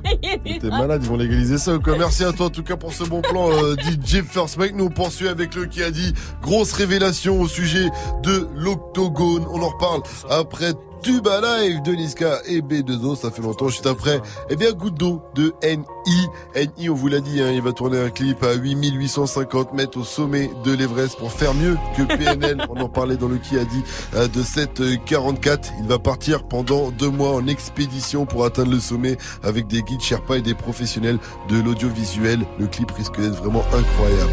T'es 0.45 0.69
malade, 0.69 1.01
ils 1.03 1.09
vont 1.09 1.17
légaliser 1.17 1.59
ça 1.59 1.75
ou 1.75 1.81
quoi 1.81 1.97
Merci 1.97 2.25
à 2.25 2.33
toi 2.33 2.47
en 2.47 2.51
tout 2.51 2.63
cas 2.63 2.77
pour 2.77 2.93
ce 2.93 3.05
bon 3.05 3.23
plan 3.23 3.51
euh, 3.51 3.75
DJ 3.77 4.23
First 4.23 4.59
Mike. 4.59 4.75
Nous 4.75 4.85
on 4.87 4.91
poursuit 4.91 5.29
avec 5.29 5.55
le 5.55 5.67
qui 5.67 5.83
a 5.83 5.91
dit 5.91 6.13
grosse 6.43 6.73
révélation 6.73 7.41
au 7.41 7.49
sujet 7.49 7.89
de 8.23 8.47
l'octogone. 8.55 9.47
On 9.51 9.63
en 9.63 9.69
reparle 9.69 10.03
après 10.31 10.73
Tuba 11.05 11.39
Live 11.43 11.83
de 11.83 11.93
Niska 11.93 12.39
et 12.47 12.63
B2O. 12.63 13.15
Ça 13.15 13.31
fait 13.31 13.43
longtemps 13.43 13.69
juste 13.69 13.87
après. 13.87 14.23
Eh 14.49 14.57
bien 14.57 14.73
goutte 14.73 14.95
d'eau 14.95 15.21
de 15.35 15.53
NI. 15.63 16.29
NI 16.57 16.89
on 16.89 16.95
vous 16.95 17.09
l'a 17.09 17.21
dit, 17.21 17.43
hein, 17.43 17.51
il 17.53 17.61
va 17.61 17.73
tourner 17.73 18.01
un 18.01 18.09
clip 18.09 18.43
à 18.43 18.55
8850 18.55 19.75
mètres 19.75 19.99
au 19.99 20.03
sommet 20.05 20.51
de 20.65 20.73
l'Everest 20.73 21.19
pour 21.19 21.31
faire 21.31 21.53
mieux 21.53 21.77
que 21.95 22.03
PNL. 22.17 22.65
on 22.71 22.81
en 22.81 22.89
parlait 22.89 23.19
dans 23.19 23.29
le 23.29 23.37
qui 23.37 23.59
a 23.59 23.67
dit 23.67 23.83
euh, 24.15 24.29
de 24.29 24.43
cette 24.43 24.81
euh, 24.81 24.97
44. 25.05 25.75
Il 25.81 25.89
va 25.89 25.99
partir 25.99 26.45
pendant 26.45 26.91
deux 26.91 27.11
mois 27.11 27.35
en 27.35 27.47
expédition 27.49 28.25
pour 28.25 28.47
atteindre 28.47 28.71
le 28.71 28.81
sommet 28.81 29.19
avec 29.43 29.67
des 29.67 29.83
guides 29.83 30.01
Sherpa 30.01 30.39
et 30.39 30.43
des 30.43 30.55
professionnels 30.55 31.19
de 31.51 31.61
l'audiovisuel. 31.61 32.47
Le 32.59 32.67
clip 32.67 32.91
risque 32.93 33.21
d'être 33.21 33.37
vraiment 33.37 33.65
incroyable. 33.75 34.33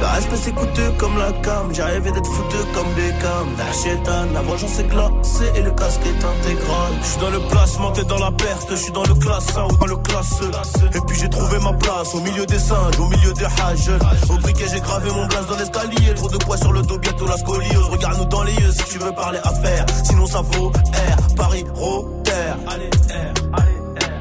Le 0.00 0.06
respect 0.06 0.36
c'est 0.36 0.52
coûteux 0.52 0.92
comme 0.96 1.18
la 1.18 1.32
cam, 1.42 1.74
j'ai 1.74 1.82
rêvé 1.82 2.12
d'être 2.12 2.30
foutu 2.30 2.56
comme 2.72 2.86
Beckham. 2.94 3.48
La 3.58 3.72
chétane, 3.72 4.32
la 4.32 4.42
vengeance 4.42 4.78
est 4.78 4.84
glacée 4.84 5.50
et 5.56 5.62
le 5.62 5.70
casque 5.72 6.02
est 6.06 6.24
intégral. 6.24 6.92
Je 7.02 7.06
suis 7.06 7.20
dans 7.20 7.30
le 7.30 7.40
placement, 7.40 7.90
t'es 7.92 8.04
dans 8.04 8.18
la 8.18 8.30
perte, 8.30 8.68
je 8.70 8.76
suis 8.76 8.92
dans 8.92 9.02
le 9.02 9.14
classe 9.14 9.56
1 9.56 9.64
ou 9.64 9.76
dans 9.76 9.86
le 9.86 9.96
classe 9.96 10.40
E. 10.42 10.96
Et 10.96 11.00
puis 11.06 11.18
j'ai 11.18 11.28
trouvé 11.28 11.58
ma 11.58 11.72
place 11.72 12.14
au 12.14 12.20
milieu 12.20 12.46
des 12.46 12.58
singes, 12.58 12.98
au 13.00 13.06
milieu 13.08 13.32
des 13.32 13.44
hages. 13.44 13.90
Au 14.30 14.38
briquet 14.38 14.66
j'ai 14.72 14.80
gravé 14.80 15.10
mon 15.10 15.26
blaze 15.26 15.46
dans 15.48 15.56
l'escalier, 15.56 16.14
trop 16.14 16.28
de 16.28 16.38
poids 16.38 16.56
sur 16.56 16.72
le 16.72 16.82
dos, 16.82 16.98
bientôt 16.98 17.26
la 17.26 17.36
scoliose. 17.36 17.88
Regarde-nous 17.90 18.26
dans 18.26 18.44
les 18.44 18.54
yeux 18.54 18.70
si 18.70 18.84
tu 18.84 18.98
veux 18.98 19.12
parler 19.12 19.40
affaires, 19.42 19.86
sinon 20.04 20.26
ça 20.26 20.42
vaut 20.42 20.70
R, 20.70 21.34
Paris, 21.34 21.64
Rotter. 21.74 22.32
Allez, 22.68 22.90
R, 23.10 23.60
allez. 23.60 23.77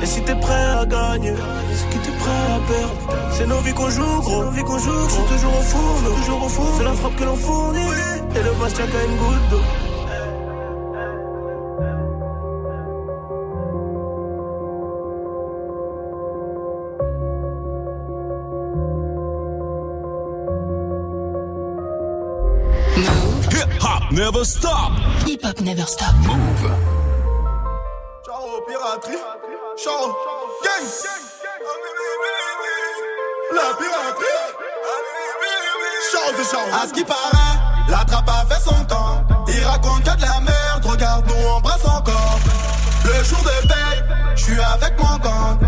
Et 0.00 0.06
si 0.06 0.22
t'es 0.22 0.34
prêt 0.36 0.64
à 0.80 0.86
gagner, 0.86 1.34
c'est 1.72 1.88
que 1.88 2.04
t'es 2.04 2.12
prêt 2.12 2.30
à 2.30 2.60
perdre. 2.70 3.30
C'est 3.32 3.46
nos 3.46 3.60
vies 3.60 3.74
qu'on 3.74 3.90
joue, 3.90 4.20
gros. 4.20 4.44
Nos 4.44 4.50
vies 4.50 4.62
qu'on 4.62 4.78
joue, 4.78 4.92
gros. 4.92 5.08
Je 5.08 5.14
suis 5.14 5.22
toujours 5.34 5.58
au 5.58 5.62
fourneau, 5.62 6.10
toujours 6.16 6.42
au 6.44 6.48
fourneau. 6.48 6.78
C'est 6.78 6.84
la 6.84 6.92
frappe 6.92 7.16
que 7.16 7.24
l'on 7.24 7.36
fournit. 7.36 7.80
Et 8.34 8.42
le 8.42 8.72
tient 8.72 8.86
qu'à 8.86 9.04
une 9.04 9.16
goutte 9.16 9.48
d'eau. 9.50 9.62
Hip 23.50 23.82
hop 23.82 24.12
never 24.12 24.44
stop. 24.44 24.92
Hip 25.26 25.44
hop 25.44 25.60
never 25.60 25.86
stop. 25.86 26.14
Move. 26.26 26.70
Ciao, 28.24 28.60
piraterie. 28.66 29.57
Ciao, 29.80 30.08
gang. 30.64 30.84
La 33.54 33.74
piraterie. 33.78 34.26
C'est 36.36 36.44
ciao. 36.50 36.60
À 36.72 36.86
ce 36.88 36.92
qui 36.92 37.04
paraît, 37.04 37.54
la 37.88 38.04
trappe 38.04 38.28
a 38.28 38.44
fait 38.52 38.60
son 38.60 38.84
temps. 38.86 39.24
Il 39.46 39.64
raconte 39.64 40.02
que 40.02 40.16
de 40.16 40.22
la 40.22 40.40
merde, 40.40 40.84
regarde, 40.84 41.26
nous 41.28 41.48
on 41.48 41.60
brasse 41.60 41.84
encore. 41.84 42.38
Le 43.04 43.22
jour 43.22 43.38
de 43.38 43.68
paye, 43.68 44.04
je 44.34 44.42
suis 44.42 44.60
avec 44.60 44.98
mon 44.98 45.16
gang. 45.18 45.58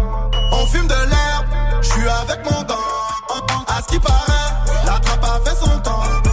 On 0.52 0.66
fume 0.66 0.88
de 0.88 0.94
l'herbe, 0.94 1.46
je 1.80 1.88
suis 1.88 2.08
avec 2.08 2.44
mon 2.50 2.62
gang. 2.62 2.78
À 3.68 3.80
ce 3.80 3.86
qui 3.86 4.00
paraît, 4.00 4.52
la 4.86 4.98
trappe 4.98 5.24
a 5.24 5.48
fait 5.48 5.56
son 5.56 5.78
temps. 5.78 6.29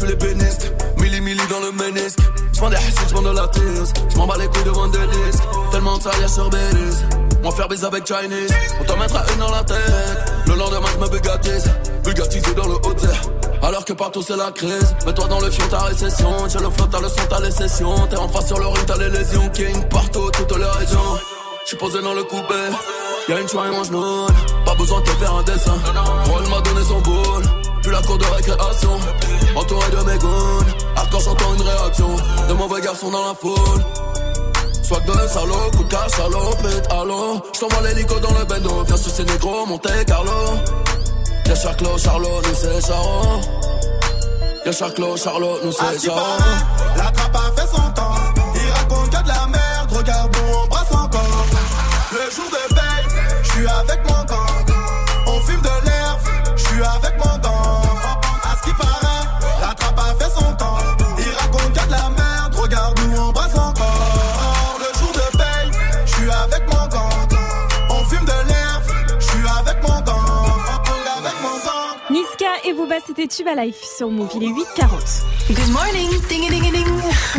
Suis 0.00 0.08
l'ébéniste. 0.08 0.72
Milli 0.98 1.20
milli 1.20 1.42
dans 1.48 1.60
le 1.60 1.72
ménisque. 1.72 2.18
J'vends 2.52 2.70
des 2.70 2.76
hassids, 2.76 3.08
j'vends 3.08 3.22
de 3.22 3.30
la 3.30 3.46
tease. 3.48 3.92
J'm'en 4.10 4.26
bats 4.26 4.36
les 4.38 4.46
couilles 4.46 4.64
devant 4.64 4.88
des 4.88 4.98
disques. 4.98 5.44
Tellement 5.72 5.98
de 5.98 6.20
y'a 6.20 6.28
sur 6.28 6.50
Belize. 6.50 7.04
Moi 7.42 7.52
faire 7.52 7.68
bise 7.68 7.84
avec 7.84 8.06
Chinese. 8.06 8.52
On 8.80 8.84
t'en 8.84 8.96
mettra 8.96 9.24
une 9.32 9.38
dans 9.38 9.50
la 9.50 9.64
tête. 9.64 10.32
Le 10.46 10.54
lendemain, 10.54 10.88
j'me 10.94 11.08
bugatise. 11.08 11.70
Bugatisé 12.04 12.54
dans 12.54 12.66
le 12.66 12.74
haut 12.74 12.94
alors 13.62 13.84
que 13.84 13.92
partout 13.92 14.22
c'est 14.22 14.36
la 14.36 14.50
crise 14.52 14.96
Mets-toi 15.04 15.28
dans 15.28 15.38
le 15.38 15.50
fion, 15.50 15.66
ta 15.68 15.80
récession 15.80 16.30
J'ai 16.48 16.58
le 16.60 16.70
flot, 16.70 16.86
t'as 16.90 17.00
le 17.00 17.08
son, 17.08 17.20
t'as 17.28 17.40
les 17.40 17.50
T'es 17.52 18.16
en 18.16 18.28
face 18.28 18.46
sur 18.46 18.58
le 18.58 18.66
ring, 18.66 18.86
t'as 18.86 18.96
les 18.96 19.10
lésions 19.10 19.48
King 19.50 19.84
partout, 19.90 20.30
toutes 20.30 20.56
les 20.56 20.64
régions 20.64 21.18
J'suis 21.66 21.76
posé 21.76 22.00
dans 22.00 22.14
le 22.14 22.22
coupé 22.24 22.54
Y'a 23.28 23.38
une 23.38 23.48
choix 23.48 23.68
et 23.68 23.70
mange 23.70 23.90
Pas 24.64 24.74
besoin 24.76 25.00
de 25.00 25.04
te 25.04 25.10
faire 25.10 25.34
un 25.34 25.42
dessin 25.42 25.76
Roll 26.24 26.48
m'a 26.48 26.60
donné 26.62 26.82
son 26.88 27.00
boule 27.02 27.44
Puis 27.82 27.92
la 27.92 28.00
cour 28.00 28.16
de 28.16 28.24
récréation 28.24 28.98
Entouré 29.56 29.90
de 29.90 30.10
mes 30.10 30.18
goons 30.18 30.64
Hardcore 30.96 31.20
j'entends 31.20 31.54
une 31.54 31.62
réaction 31.62 32.08
De 32.48 32.54
mauvais 32.54 32.80
garçons 32.80 33.10
dans 33.10 33.26
la 33.26 33.34
foule 33.34 33.84
Soit 34.82 35.00
de 35.00 35.28
salaud, 35.28 35.70
coup 35.76 35.84
de 35.84 35.88
cash, 35.88 36.10
salopette, 36.10 36.88
allô 36.90 37.40
J't'envoie 37.52 37.88
l'hélico 37.88 38.18
dans 38.18 38.36
le 38.36 38.44
bendo 38.44 38.82
Viens 38.84 38.96
sur 38.96 39.12
ces 39.12 39.24
négros, 39.24 39.66
Monte 39.66 40.04
Carlo 40.06 40.56
Y'a 41.46 41.54
Charclo, 41.54 41.98
Charlot, 41.98 42.42
nous 42.44 42.54
c'est 42.54 42.86
Charo 42.86 43.40
Y'a 44.64 44.72
Charclo, 44.72 45.16
Charlot, 45.16 45.58
nous 45.64 45.72
c'est 45.72 46.06
Charo 46.06 46.20
La 46.96 47.10
trappe 47.10 47.36
a 47.36 47.60
fait 47.60 47.66
son 47.68 47.90
temps. 47.90 48.14
Il 48.54 48.70
raconte 48.70 49.10
que 49.10 49.22
de 49.22 49.28
la 49.28 49.46
merde. 49.46 49.90
Regarde, 49.90 50.36
on 50.54 50.66
brasse 50.68 50.92
encore. 50.92 51.46
Le 52.12 52.30
jour 52.30 52.44
de 52.50 52.74
paye, 52.74 53.24
je 53.42 53.50
suis 53.50 53.66
avec 53.66 54.00
mon 54.08 54.24
Booba, 72.90 73.00
c'était 73.06 73.28
Tuba 73.28 73.54
Life 73.54 73.76
sur 73.96 74.10
Move. 74.10 74.30
Il 74.34 74.42
est 74.42 74.48
8h40. 74.48 75.54
Good 75.54 75.70
morning, 75.70 76.10
ding 76.28 76.48
ding 76.48 76.72
ding. 76.72 76.86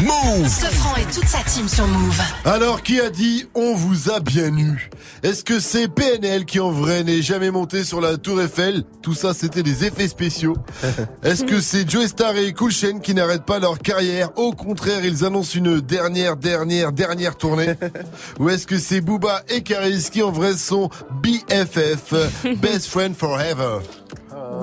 Move. 0.01 0.47
Sofran 0.47 0.95
et 0.95 1.13
toute 1.13 1.27
sa 1.27 1.39
team 1.39 1.67
sur 1.67 1.85
Move. 1.87 2.21
Alors, 2.45 2.81
qui 2.81 3.01
a 3.01 3.09
dit 3.09 3.47
on 3.53 3.75
vous 3.75 4.09
a 4.09 4.21
bien 4.21 4.55
eu? 4.57 4.89
Est-ce 5.23 5.43
que 5.43 5.59
c'est 5.59 5.89
PNL 5.89 6.45
qui 6.45 6.61
en 6.61 6.71
vrai 6.71 7.03
n'est 7.03 7.21
jamais 7.21 7.51
monté 7.51 7.83
sur 7.83 7.99
la 7.99 8.15
tour 8.17 8.41
Eiffel? 8.41 8.83
Tout 9.01 9.13
ça 9.13 9.33
c'était 9.33 9.63
des 9.63 9.83
effets 9.83 10.07
spéciaux. 10.07 10.55
Est-ce 11.23 11.43
que 11.43 11.59
c'est 11.59 11.89
Joe 11.89 12.07
Star 12.07 12.37
et 12.37 12.53
Cool 12.53 12.71
Chain 12.71 12.99
qui 12.99 13.13
n'arrêtent 13.13 13.45
pas 13.45 13.59
leur 13.59 13.79
carrière? 13.79 14.29
Au 14.37 14.53
contraire, 14.53 15.03
ils 15.03 15.25
annoncent 15.25 15.57
une 15.57 15.81
dernière, 15.81 16.37
dernière, 16.37 16.93
dernière 16.93 17.35
tournée. 17.35 17.73
Ou 18.39 18.49
est-ce 18.49 18.67
que 18.67 18.77
c'est 18.77 19.01
Booba 19.01 19.43
et 19.49 19.63
Karis 19.63 20.07
qui 20.11 20.23
en 20.23 20.31
vrai 20.31 20.55
sont 20.55 20.89
BFF, 21.21 22.13
Best 22.61 22.87
Friend 22.87 23.13
Forever? 23.13 23.79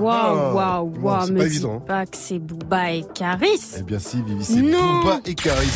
Waouh, 0.01 0.55
waouh, 0.55 0.91
Non, 0.91 1.03
waouh. 1.03 1.27
c'est 1.27 1.33
Me 1.33 1.39
pas 1.39 1.45
dis 1.45 1.51
évident. 1.57 1.81
pas 1.81 2.07
que 2.07 2.17
c'est 2.17 2.39
Booba 2.39 2.91
et 2.93 3.05
Caris. 3.15 3.61
Eh 3.79 3.83
bien 3.83 3.99
si, 3.99 4.23
Vivi, 4.23 4.45
c'est. 4.45 4.61
Booba 4.63 5.21
et 5.25 5.35
Karis. 5.35 5.69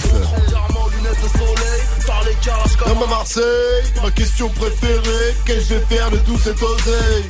Comme 2.79 3.03
à 3.03 3.07
Marseille, 3.07 3.43
ma 4.03 4.11
question 4.11 4.49
préférée, 4.49 5.35
qu'est-ce 5.45 5.69
que 5.69 5.75
je 5.75 5.75
vais 5.75 5.97
faire 5.97 6.11
de 6.11 6.19
tout 6.19 6.39
cet 6.39 6.63
oseille 6.63 7.25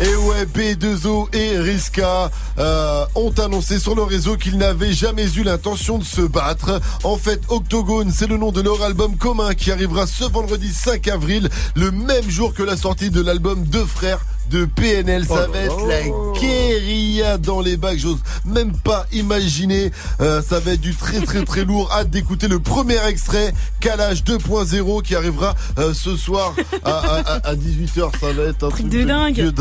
et 0.00 0.14
ouais, 0.14 0.44
B2O 0.44 1.34
et 1.34 1.58
Riska 1.58 2.30
euh, 2.60 3.04
ont 3.16 3.32
annoncé 3.32 3.80
sur 3.80 3.96
le 3.96 4.04
réseau 4.04 4.36
qu'ils 4.36 4.56
n'avaient 4.56 4.92
jamais 4.92 5.26
eu 5.34 5.42
l'intention 5.42 5.98
de 5.98 6.04
se 6.04 6.20
battre. 6.20 6.80
En 7.02 7.16
fait, 7.16 7.40
Octogone, 7.48 8.12
c'est 8.12 8.28
le 8.28 8.36
nom 8.36 8.52
de 8.52 8.60
leur 8.60 8.80
album 8.84 9.16
commun 9.16 9.54
qui 9.54 9.72
arrivera 9.72 10.06
ce 10.06 10.22
vendredi 10.22 10.72
5 10.72 11.08
avril, 11.08 11.48
le 11.74 11.90
même 11.90 12.30
jour 12.30 12.54
que 12.54 12.62
la 12.62 12.76
sortie 12.76 13.10
de 13.10 13.20
l'album 13.20 13.64
Deux 13.64 13.84
Frères 13.86 14.20
de 14.48 14.64
PNL. 14.64 15.24
Ça 15.26 15.46
Oh 15.48 15.52
va 15.52 15.58
être 15.60 15.86
la 15.86 16.02
guérilla 16.40 17.38
dans 17.38 17.60
les 17.60 17.76
bacs, 17.76 17.98
j'ose 17.98 18.18
même 18.44 18.72
pas 18.72 19.06
imaginer. 19.12 19.90
Euh, 20.20 20.42
ça 20.42 20.60
va 20.60 20.72
être 20.72 20.80
du 20.80 20.94
très 20.94 21.20
très 21.20 21.44
très 21.44 21.64
lourd. 21.64 21.90
Hâte 21.92 22.10
d'écouter 22.10 22.48
le 22.48 22.58
premier 22.60 22.98
extrait, 23.06 23.52
Calage 23.80 24.24
2.0, 24.24 25.02
qui 25.02 25.14
arrivera 25.14 25.54
euh, 25.78 25.92
ce 25.94 26.16
soir 26.16 26.54
à, 26.84 26.90
à- 26.90 27.20
à- 27.20 27.48
à 27.48 27.54
18h. 27.54 28.10
Ça 28.20 28.32
va 28.32 28.42
être 28.44 28.64
un 28.64 28.68
truc, 28.70 28.88
de 28.88 29.04
dingue. 29.04 29.52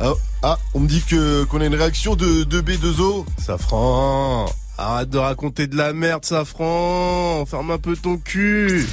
Ah, 0.00 0.12
ah, 0.42 0.58
on 0.74 0.80
me 0.80 0.88
dit 0.88 1.02
que 1.02 1.44
qu'on 1.44 1.60
a 1.60 1.66
une 1.66 1.74
réaction 1.76 2.16
de, 2.16 2.42
de 2.44 2.60
B2O. 2.60 3.24
Safran, 3.44 4.46
arrête 4.78 5.10
de 5.10 5.18
raconter 5.18 5.66
de 5.68 5.76
la 5.76 5.92
merde, 5.92 6.24
Safran. 6.24 7.44
Ferme 7.46 7.70
un 7.70 7.78
peu 7.78 7.94
ton 7.96 8.16
cul. 8.16 8.86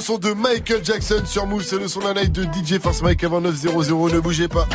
Le 0.00 0.04
son 0.06 0.16
de 0.16 0.32
Michael 0.32 0.82
Jackson 0.82 1.20
sur 1.26 1.46
Move, 1.46 1.62
c'est 1.62 1.76
le 1.78 1.86
son 1.86 2.00
d'un 2.00 2.14
live 2.14 2.32
de 2.32 2.44
DJ 2.44 2.80
Force 2.80 3.02
Mike 3.02 3.22
avant 3.22 3.42
900, 3.42 3.68
ne 4.14 4.18
bougez 4.18 4.48
pas. 4.48 4.66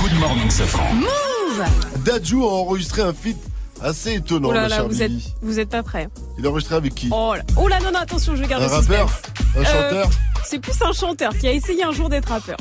Good 0.00 0.12
morning, 0.20 0.48
Safran. 0.50 0.94
Move 0.94 1.64
Dadju 2.04 2.40
a 2.44 2.46
enregistré 2.46 3.02
un 3.02 3.12
feat 3.12 3.36
assez 3.82 4.12
étonnant, 4.14 4.50
Oh 4.50 4.52
là 4.52 4.68
là, 4.68 4.84
vous 4.84 5.02
êtes, 5.02 5.10
Bibi. 5.10 5.34
vous 5.42 5.58
êtes 5.58 5.68
pas 5.68 5.82
prêts. 5.82 6.08
Il 6.38 6.46
a 6.46 6.50
enregistré 6.50 6.76
avec 6.76 6.94
qui? 6.94 7.08
Oh 7.10 7.34
là, 7.34 7.42
oh 7.56 7.66
là, 7.66 7.80
non, 7.80 7.90
non, 7.90 7.98
attention, 7.98 8.36
je 8.36 8.42
vais 8.42 8.46
garder 8.46 8.66
Un 8.66 8.68
le 8.68 8.74
rappeur? 8.76 9.08
Suspense. 9.10 9.32
Un 9.56 9.60
Euh, 9.62 9.64
chanteur? 9.64 10.10
C'est 10.44 10.58
plus 10.60 10.80
un 10.80 10.92
chanteur 10.92 11.36
qui 11.36 11.48
a 11.48 11.52
essayé 11.52 11.82
un 11.82 11.90
jour 11.92 12.08
d'être 12.08 12.28
rappeur. 12.28 12.56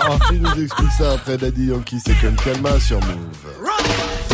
Ah, 0.00 0.08
tu 0.28 0.40
nous 0.40 0.60
expliques 0.60 0.90
ça 0.98 1.12
après 1.12 1.36
Daddy 1.38 1.66
Yankee, 1.66 2.00
c'est 2.04 2.20
comme 2.20 2.34
Calma 2.34 2.80
sur 2.80 2.98
Move. 2.98 4.33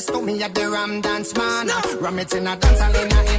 Said 0.00 0.14
that 0.14 0.24
me 0.24 0.42
at 0.42 0.54
the 0.54 0.70
Ram 0.70 1.02
Dance 1.02 1.34
Man. 1.36 1.68
Ram 2.00 2.18
it 2.20 2.32
in 2.32 2.46
a 2.46 2.56
dance 2.56 2.80
hall 2.80 2.96
in 2.96 3.12
a, 3.12 3.29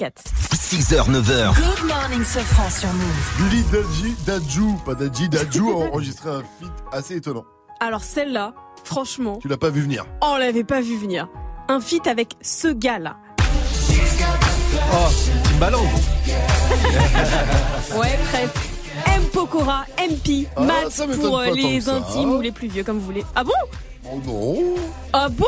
6h, 0.00 1.10
9h. 1.10 1.54
Good 1.56 1.86
morning, 1.86 2.24
Sofran 2.24 2.70
sur 2.70 2.88
Move. 2.88 3.50
Lidadji 3.50 4.14
Dadju, 4.24 4.74
pas 4.86 4.94
Dadji 4.94 5.28
a 5.34 5.70
enregistré 5.70 6.30
un 6.30 6.40
feat 6.40 6.72
assez 6.90 7.16
étonnant. 7.16 7.44
Alors 7.80 8.02
celle-là, 8.02 8.54
franchement. 8.82 9.38
Tu 9.42 9.48
l'as 9.48 9.58
pas 9.58 9.68
vu 9.68 9.82
venir. 9.82 10.06
On 10.22 10.38
l'avait 10.38 10.64
pas 10.64 10.80
vu 10.80 10.96
venir. 10.96 11.28
Un 11.68 11.80
feat 11.80 12.06
avec 12.06 12.32
ce 12.40 12.68
gars-là. 12.68 13.18
Oh, 14.72 15.08
Timbaland. 15.44 15.84
ouais, 17.98 18.18
presque. 18.32 18.70
M. 19.06 19.22
Pokora, 19.34 19.84
MP, 19.98 20.46
ah, 20.56 20.62
Matt 20.62 21.18
pour 21.20 21.40
euh, 21.40 21.50
les 21.54 21.90
intimes 21.90 22.32
ou 22.32 22.40
les 22.40 22.52
plus 22.52 22.68
vieux 22.68 22.84
comme 22.84 22.98
vous 22.98 23.04
voulez. 23.04 23.24
Ah 23.34 23.44
bon? 23.44 23.52
Oh 24.10 24.18
non 24.26 24.74
Ah 25.12 25.28
bon? 25.28 25.44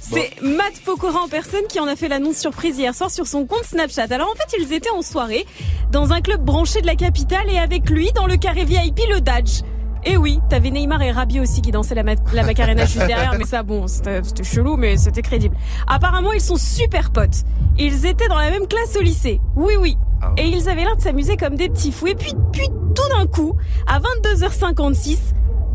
C'est 0.00 0.32
bah. 0.42 0.61
Pokora 0.84 1.20
en 1.22 1.28
personne 1.28 1.62
qui 1.68 1.78
en 1.80 1.86
a 1.86 1.96
fait 1.96 2.08
l'annonce 2.08 2.36
surprise 2.36 2.78
hier 2.78 2.94
soir 2.94 3.10
sur 3.10 3.26
son 3.26 3.46
compte 3.46 3.64
Snapchat. 3.64 4.06
Alors 4.10 4.28
en 4.30 4.34
fait, 4.34 4.56
ils 4.58 4.72
étaient 4.72 4.90
en 4.90 5.02
soirée 5.02 5.46
dans 5.90 6.12
un 6.12 6.20
club 6.20 6.42
branché 6.44 6.80
de 6.80 6.86
la 6.86 6.96
capitale 6.96 7.48
et 7.50 7.58
avec 7.58 7.88
lui 7.90 8.10
dans 8.12 8.26
le 8.26 8.36
carré 8.36 8.64
VIP 8.64 9.00
le 9.10 9.20
Dodge. 9.20 9.60
Et 10.04 10.16
oui, 10.16 10.40
t'avais 10.50 10.70
Neymar 10.70 11.00
et 11.02 11.12
Rabi 11.12 11.38
aussi 11.38 11.62
qui 11.62 11.70
dansaient 11.70 11.94
la, 11.94 12.02
ma- 12.02 12.14
la 12.32 12.42
Macarena 12.42 12.84
juste 12.86 13.06
derrière, 13.06 13.34
mais 13.38 13.44
ça 13.44 13.62
bon, 13.62 13.86
c'était 13.86 14.20
chelou, 14.42 14.76
mais 14.76 14.96
c'était 14.96 15.22
crédible. 15.22 15.56
Apparemment, 15.86 16.32
ils 16.32 16.40
sont 16.40 16.56
super 16.56 17.12
potes. 17.12 17.44
Ils 17.78 18.04
étaient 18.04 18.26
dans 18.26 18.38
la 18.38 18.50
même 18.50 18.66
classe 18.66 18.96
au 18.96 19.00
lycée. 19.00 19.40
Oui, 19.54 19.74
oui. 19.78 19.96
Et 20.36 20.48
ils 20.48 20.68
avaient 20.68 20.82
l'air 20.84 20.96
de 20.96 21.02
s'amuser 21.02 21.36
comme 21.36 21.54
des 21.54 21.68
petits 21.68 21.92
fous. 21.92 22.08
Et 22.08 22.16
puis, 22.16 22.34
puis 22.52 22.66
tout 22.96 23.16
d'un 23.16 23.26
coup, 23.26 23.54
à 23.86 24.00
22h56, 24.00 25.18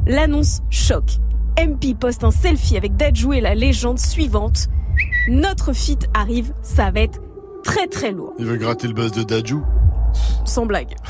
l'annonce 0.08 0.60
choc. 0.70 1.04
MP 1.58 1.96
poste 1.98 2.26
un 2.26 2.32
selfie 2.32 2.76
avec 2.76 2.98
Dadju 2.98 3.34
et 3.34 3.42
la 3.42 3.56
légende 3.56 3.98
suivante. 4.00 4.68
Notre 5.28 5.74
feat 5.74 6.08
arrive, 6.14 6.54
ça 6.62 6.90
va 6.90 7.02
être 7.02 7.20
très 7.62 7.88
très 7.88 8.14
lourd. 8.14 8.34
Il 8.40 8.46
veut 8.46 8.56
gratter 8.56 8.88
le 8.88 8.94
buzz 8.94 9.12
de 9.12 9.24
Dadju. 9.24 9.58
Sans 10.46 10.66
blague. 10.66 10.96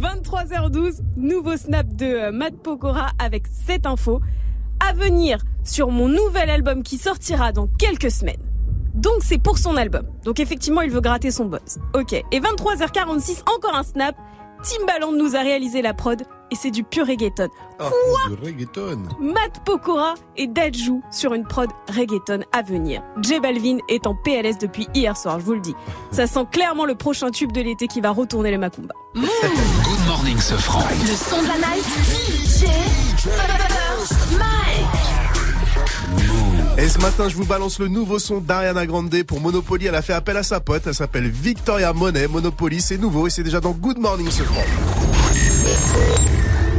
23h12, 0.00 1.00
nouveau 1.16 1.58
snap 1.58 1.86
de 1.94 2.06
euh, 2.06 2.32
Matt 2.32 2.56
Pokora 2.56 3.10
avec 3.18 3.44
cette 3.46 3.84
info. 3.84 4.22
À 4.80 4.94
venir 4.94 5.42
sur 5.64 5.90
mon 5.90 6.08
nouvel 6.08 6.48
album 6.48 6.82
qui 6.82 6.96
sortira 6.96 7.52
dans 7.52 7.66
quelques 7.66 8.10
semaines. 8.10 8.40
Donc 8.94 9.18
c'est 9.20 9.36
pour 9.38 9.58
son 9.58 9.76
album. 9.76 10.06
Donc 10.24 10.40
effectivement, 10.40 10.80
il 10.80 10.90
veut 10.90 11.02
gratter 11.02 11.30
son 11.30 11.44
buzz. 11.44 11.78
Ok. 11.92 12.14
Et 12.14 12.40
23h46, 12.40 13.42
encore 13.54 13.74
un 13.74 13.82
snap. 13.82 14.16
Timbaland 14.62 15.12
nous 15.12 15.36
a 15.36 15.40
réalisé 15.40 15.82
la 15.82 15.92
prod 15.92 16.22
et 16.50 16.56
c'est 16.56 16.70
du 16.70 16.84
pur 16.84 17.06
reggaeton. 17.06 17.48
Ah, 17.78 17.90
du 18.28 18.34
reggaeton. 18.46 19.02
Matt 19.20 19.64
Pokora 19.64 20.14
et 20.36 20.46
Dadju 20.46 21.00
sur 21.10 21.34
une 21.34 21.44
prod 21.44 21.70
reggaeton 21.94 22.40
à 22.52 22.62
venir. 22.62 23.02
J 23.22 23.40
Balvin 23.40 23.78
est 23.88 24.06
en 24.06 24.14
PLS 24.14 24.58
depuis 24.58 24.88
hier 24.94 25.16
soir, 25.16 25.40
je 25.40 25.44
vous 25.44 25.54
le 25.54 25.60
dis. 25.60 25.74
Ça 26.10 26.26
sent 26.26 26.46
clairement 26.50 26.84
le 26.84 26.94
prochain 26.94 27.30
tube 27.30 27.52
de 27.52 27.60
l'été 27.60 27.86
qui 27.86 28.00
va 28.00 28.10
retourner 28.10 28.50
les 28.50 28.58
Macumba. 28.58 28.94
Good 29.14 30.06
morning, 30.06 30.38
Sofran. 30.38 30.82
Le 31.00 31.16
son 31.16 31.42
de 31.42 31.48
la 31.48 31.56
night. 31.56 31.84
DJ 31.84 32.66
First 33.18 34.38
Mike. 34.38 35.20
Et 36.78 36.88
ce 36.88 36.98
matin, 36.98 37.28
je 37.28 37.36
vous 37.36 37.44
balance 37.44 37.78
le 37.78 37.88
nouveau 37.88 38.18
son 38.18 38.38
d'Ariana 38.38 38.86
Grande 38.86 39.22
pour 39.24 39.40
Monopoly. 39.40 39.86
Elle 39.86 39.94
a 39.94 40.02
fait 40.02 40.14
appel 40.14 40.36
à 40.38 40.42
sa 40.42 40.60
pote. 40.60 40.82
Elle 40.86 40.94
s'appelle 40.94 41.28
Victoria 41.28 41.92
Monet. 41.92 42.26
Monopoly, 42.28 42.80
c'est 42.80 42.96
nouveau 42.96 43.26
et 43.26 43.30
c'est 43.30 43.42
déjà 43.42 43.60
dans 43.60 43.72
Good 43.72 43.98
Morning 43.98 44.30
Sofran. 44.30 44.62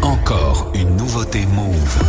Encore 0.02 0.72
une 0.74 0.96
nouveauté 0.98 1.46
Move. 1.54 2.00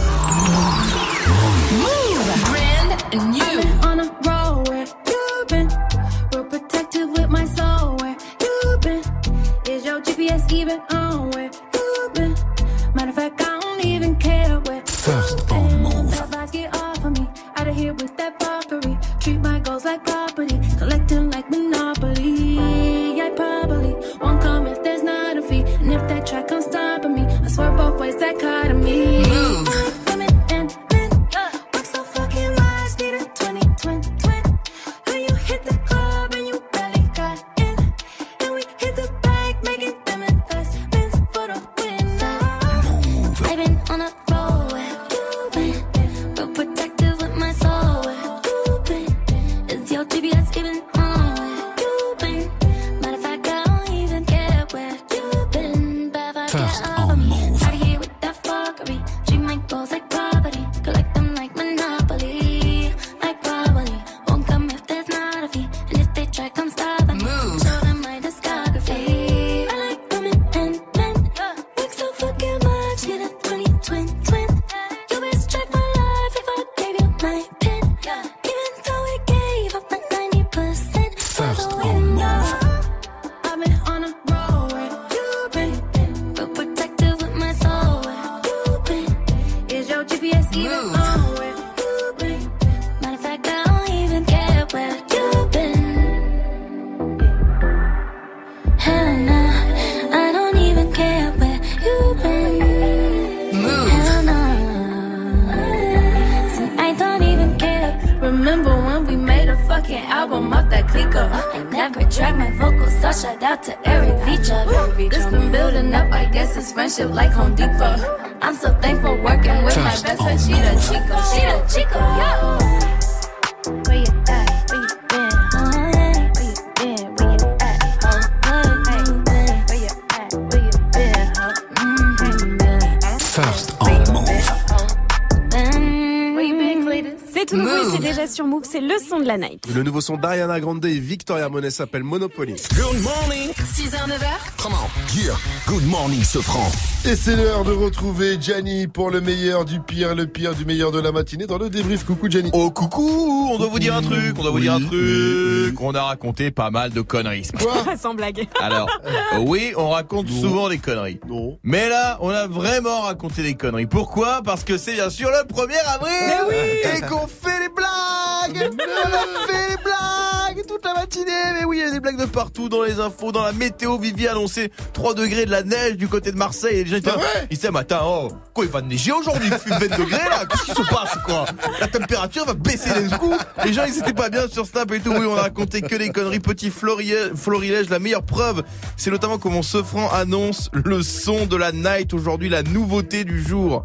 Son 140.02 140.16
d'Ariana 140.16 140.60
Grande 140.60 140.84
et 140.84 140.98
Victoria 140.98 141.48
Monet 141.48 141.70
s'appelle 141.70 142.02
Monopoly. 142.02 142.54
Good 142.74 143.00
morning. 143.02 143.50
6h, 143.52 144.06
9h. 144.06 144.26
Come 144.58 144.74
on. 144.74 145.16
Yeah. 145.16 145.34
Good 145.66 145.86
morning, 145.86 146.22
Sofran. 146.22 146.70
Et 147.04 147.16
c'est 147.16 147.36
l'heure 147.36 147.64
de 147.64 147.72
retrouver 147.72 148.36
Gianni 148.40 148.86
pour 148.88 149.10
le 149.10 149.20
meilleur 149.20 149.64
du 149.64 149.80
pire, 149.80 150.14
le 150.14 150.26
pire 150.26 150.54
du 150.54 150.64
meilleur 150.64 150.92
de 150.92 151.00
la 151.00 151.12
matinée 151.12 151.46
dans 151.46 151.58
le 151.58 151.70
débrief. 151.70 152.04
Coucou 152.04 152.28
Gianni. 152.28 152.50
Oh 152.52 152.70
coucou, 152.70 153.48
on 153.52 153.58
doit 153.58 153.68
vous 153.68 153.78
dire 153.78 153.94
un 153.96 154.02
truc, 154.02 154.34
on 154.38 154.42
doit 154.42 154.50
vous 154.50 154.60
dire 154.60 154.74
un 154.74 154.80
truc. 154.80 155.80
On 155.80 155.94
a 155.94 156.02
raconté 156.02 156.50
pas 156.50 156.70
mal 156.70 156.90
de 156.90 157.00
conneries. 157.00 157.44
ce 157.44 157.52
matin. 157.52 157.96
Sans 158.00 158.14
blague. 158.14 158.46
Alors, 158.60 158.88
oui, 159.40 159.72
on 159.76 159.90
raconte 159.90 160.28
souvent 160.28 160.68
des 160.68 160.78
conneries. 160.78 161.20
Non. 161.28 161.58
Mais 161.62 161.88
là, 161.88 162.18
on 162.20 162.28
a 162.30 162.46
vraiment 162.48 163.02
raconté 163.02 163.42
des 163.42 163.54
conneries. 163.54 163.86
Pourquoi? 163.86 164.42
Parce 164.44 164.64
que 164.64 164.76
c'est 164.78 164.94
bien 164.94 165.10
sûr 165.10 165.30
le 165.30 165.46
1er 165.52 165.78
avril 165.94 166.92
et 166.96 167.00
qu'on 167.06 167.26
fait 167.26 167.60
les 167.60 167.68
blagues. 167.68 168.21
On 168.56 169.44
a 169.44 169.46
fait 169.46 169.68
les 169.70 169.76
blagues 169.82 170.66
toute 170.66 170.84
la 170.84 170.94
matinée. 170.94 171.32
Mais 171.58 171.64
oui, 171.64 171.78
il 171.78 171.84
y 171.84 171.88
a 171.88 171.90
des 171.90 172.00
blagues 172.00 172.18
de 172.18 172.26
partout 172.26 172.68
dans 172.68 172.82
les 172.82 173.00
infos, 173.00 173.32
dans 173.32 173.42
la 173.42 173.52
météo. 173.52 173.98
Vivi 173.98 174.28
a 174.28 174.32
annoncé 174.32 174.70
3 174.92 175.14
degrés 175.14 175.46
de 175.46 175.50
la 175.50 175.62
neige 175.62 175.96
du 175.96 176.08
côté 176.08 176.32
de 176.32 176.36
Marseille. 176.36 176.80
Et 176.80 176.84
les 176.84 176.90
gens 176.90 176.96
étaient 176.96 177.10
là, 177.10 177.16
ils 177.50 177.56
disaient, 177.56 177.70
attends, 177.74 178.00
oh, 178.04 178.32
quoi, 178.52 178.64
il 178.64 178.70
va 178.70 178.82
neiger 178.82 179.12
aujourd'hui? 179.12 179.48
Il 179.50 179.58
fait 179.58 179.88
20 179.88 179.98
degrés 179.98 180.28
là 180.28 180.44
Qu'est-ce 180.46 180.64
qui 180.64 180.70
se 180.72 180.88
passe 180.88 181.18
quoi? 181.24 181.46
La 181.80 181.88
température 181.88 182.44
va 182.44 182.54
baisser 182.54 182.90
d'un 182.90 183.16
coup. 183.16 183.34
Les 183.64 183.72
gens, 183.72 183.84
ils 183.86 183.98
étaient 183.98 184.12
pas 184.12 184.28
bien 184.28 184.48
sur 184.48 184.66
Snap 184.66 184.90
et 184.92 185.00
tout. 185.00 185.12
Oui, 185.12 185.26
on 185.26 185.36
a 185.36 185.42
raconté 185.42 185.82
que 185.82 185.96
des 185.96 186.10
conneries. 186.10 186.40
Petit 186.40 186.70
florilège, 186.70 187.32
florilège, 187.34 187.88
la 187.88 187.98
meilleure 187.98 188.24
preuve, 188.24 188.62
c'est 188.96 189.10
notamment 189.10 189.38
comment 189.38 189.62
Sofran 189.62 190.10
annonce 190.10 190.70
le 190.72 191.02
son 191.02 191.46
de 191.46 191.56
la 191.56 191.72
night 191.72 192.12
aujourd'hui, 192.14 192.48
la 192.48 192.62
nouveauté 192.62 193.24
du 193.24 193.42
jour. 193.42 193.84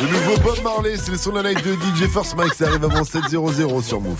Le 0.00 0.06
nouveau 0.06 0.40
Bob 0.42 0.62
Marley, 0.62 0.96
c'est 0.96 1.10
le 1.10 1.18
son 1.18 1.32
de 1.32 1.40
la 1.40 1.52
de 1.52 1.58
DJ 1.58 2.08
First 2.10 2.34
Mike, 2.34 2.54
ça 2.54 2.68
arrive 2.68 2.84
avant 2.84 3.02
7.00 3.02 3.82
sur 3.82 4.00
Move. 4.00 4.18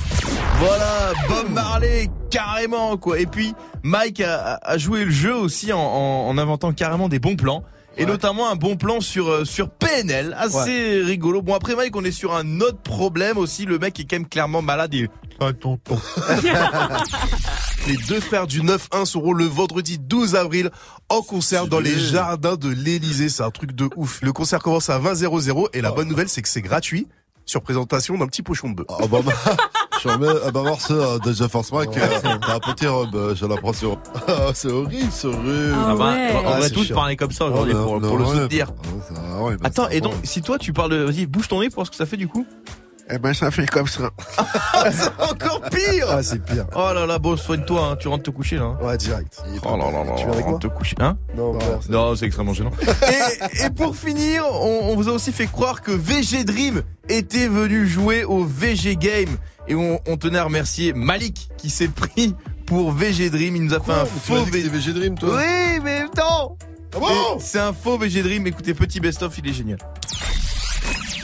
Voilà, 0.59 1.13
Bob 1.27 1.51
Marley, 1.51 2.11
carrément 2.31 2.99
quoi. 2.99 3.19
Et 3.19 3.27
puis 3.27 3.55
Mike 3.83 4.21
a, 4.21 4.59
joué 4.77 5.05
le 5.07 5.11
jeu 5.11 5.35
aussi 5.35 5.73
en 5.73 6.37
inventant 6.37 6.73
carrément 6.73 7.09
des 7.09 7.19
bons 7.19 7.37
plans. 7.37 7.65
Et 7.97 8.07
notamment 8.07 8.51
un 8.51 8.57
bon 8.57 8.77
plan 8.77 9.01
sur 9.01 9.29
euh, 9.29 9.45
sur 9.45 9.69
PNL, 9.69 10.35
assez 10.39 11.03
rigolo. 11.03 11.43
Bon 11.43 11.55
après 11.55 11.75
Mike, 11.75 11.95
on 11.97 12.05
est 12.05 12.13
sur 12.13 12.35
un 12.35 12.61
autre 12.61 12.79
problème 12.79 13.37
aussi. 13.37 13.67
Le 13.67 13.79
mec 13.79 13.99
est 14.01 14.05
quand 14.05 14.17
même 14.17 14.29
clairement 14.29 14.63
malade. 14.63 14.95
Et... 14.95 15.09
Ah, 15.41 15.53
tonton. 15.53 15.99
Les 17.87 17.97
deux 18.09 18.21
frères 18.21 18.47
du 18.47 18.63
9-1 18.63 19.07
seront 19.07 19.33
le 19.33 19.45
vendredi 19.45 19.99
12 19.99 20.35
avril 20.37 20.71
en 21.09 21.23
concert 21.23 21.67
dans 21.67 21.81
les 21.81 21.99
jardins 21.99 22.57
de 22.57 22.69
l'Elysée. 22.69 23.29
C'est 23.29 23.43
un 23.43 23.51
truc 23.51 23.73
de 23.73 23.89
ouf. 23.97 24.21
Le 24.23 24.33
concert 24.33 24.61
commence 24.61 24.91
à 24.91 24.99
20h00 24.99 25.69
et 25.73 25.81
la 25.81 25.91
bonne 25.91 26.09
nouvelle, 26.09 26.29
c'est 26.29 26.43
que 26.43 26.49
c'est 26.49 26.61
gratuit 26.61 27.09
sur 27.47 27.63
présentation 27.63 28.17
d'un 28.17 28.27
petit 28.27 28.43
pochon 28.43 28.71
de 28.71 28.77
bœuf. 28.77 28.87
Ah 28.91 29.07
bah, 29.07 29.21
bah, 29.25 29.33
je 30.03 30.09
remets, 30.09 30.29
ah 30.47 30.51
bah 30.51 30.61
voir 30.61 30.81
ça, 30.81 30.95
euh, 30.95 31.19
déjà 31.19 31.49
First 31.49 31.73
Mike, 31.73 31.91
euh, 31.97 32.07
t'as 32.41 32.55
un 32.55 32.59
petit 32.61 32.87
robe, 32.87 33.35
j'ai 33.35 33.47
l'impression. 33.49 33.99
Ah, 34.29 34.51
c'est 34.55 34.71
horrible, 34.71 35.11
c'est 35.11 35.27
horrible. 35.29 35.75
Ah 35.77 35.95
bah, 35.97 36.15
on 36.45 36.49
Ah, 36.49 36.61
va 36.61 36.71
tous 36.71 36.89
parler 36.91 37.17
comme 37.17 37.33
ça 37.33 37.47
aujourd'hui 37.47 37.75
pour, 37.75 37.99
le 37.99 38.25
soutenir. 38.25 38.69
Ah 39.17 39.43
ouais, 39.43 39.57
bah, 39.57 39.63
Attends, 39.69 39.89
et 39.89 40.01
donc 40.01 40.15
si 40.25 40.43
toi 40.43 40.59
tu 40.59 40.73
parles 40.73 40.91
de, 40.91 40.97
vas-y 41.05 41.27
bouge 41.27 41.49
ton 41.49 41.61
nez 41.61 41.69
pour 41.69 41.77
voir 41.77 41.87
ce 41.87 41.91
que 41.91 41.97
ça 41.97 42.07
fait 42.07 42.17
du 42.17 42.29
coup. 42.29 42.47
Eh 43.13 43.19
ben 43.19 43.35
ça 43.35 43.51
fait 43.51 43.67
comme 43.67 43.89
ça. 43.89 44.11
c'est 44.93 45.09
encore 45.31 45.63
pire. 45.63 46.07
Ah, 46.09 46.23
c'est 46.23 46.41
pire. 46.45 46.67
Oh 46.77 46.93
là 46.95 47.07
là, 47.07 47.19
bon, 47.19 47.37
soigne-toi, 47.37 47.85
hein, 47.93 47.97
tu 47.99 48.07
rentres 48.07 48.23
te 48.23 48.31
coucher 48.31 48.57
là. 48.57 48.63
hein. 48.67 48.79
Ouais, 48.81 48.97
direct. 48.97 49.43
Oh 49.65 49.77
là 49.77 49.91
là 49.91 50.05
là, 50.05 50.13
Tu 50.17 50.23
viens 50.23 50.33
avec 50.33 50.45
moi 50.45 50.53
rentre 50.53 50.69
te 50.69 50.73
coucher, 50.73 50.95
hein 51.01 51.17
Non, 51.37 51.53
non, 51.55 51.59
c'est- 51.81 51.91
Non, 51.91 52.15
c'est 52.15 52.27
extrêmement 52.27 52.55
gênant. 52.55 52.71
et, 53.09 53.65
et 53.67 53.71
pour 53.71 53.97
finir, 53.97 54.45
on, 54.53 54.91
on 54.93 54.95
vous 54.95 55.09
a 55.09 55.13
aussi 55.13 55.33
fait 55.33 55.47
croire 55.49 55.83
que 55.83 55.91
VG 55.91 56.45
Dream 56.45 56.83
était 57.09 57.49
venu 57.49 57.89
jouer 57.89 58.23
au 58.23 58.45
VG 58.45 58.95
Game. 58.95 59.37
Et 59.71 59.75
on, 59.77 60.01
on 60.09 60.17
tenait 60.17 60.39
à 60.39 60.45
remercier 60.45 60.93
Malik 60.93 61.49
qui 61.57 61.71
s'est 61.71 61.87
pris 61.87 62.35
pour 62.67 62.91
VG 62.91 63.31
Dream. 63.31 63.55
Il 63.55 63.63
nous 63.67 63.75
a 63.75 63.79
fait 63.79 63.93
un 63.93 64.05
faux 64.05 64.43
VG 64.45 64.93
Dream, 64.93 65.17
toi 65.17 65.37
Oui, 65.37 65.81
mais 65.85 66.03
non 66.17 66.57
Ah 66.93 66.99
bon 66.99 67.39
C'est 67.39 67.61
un 67.61 67.73
faux 67.73 67.97
VG 67.97 68.25
Dream. 68.25 68.49
Écoutez, 68.49 68.75
petit 68.75 68.99
best-of, 68.99 69.39
il 69.39 69.49
est 69.49 69.53
génial. 69.53 69.79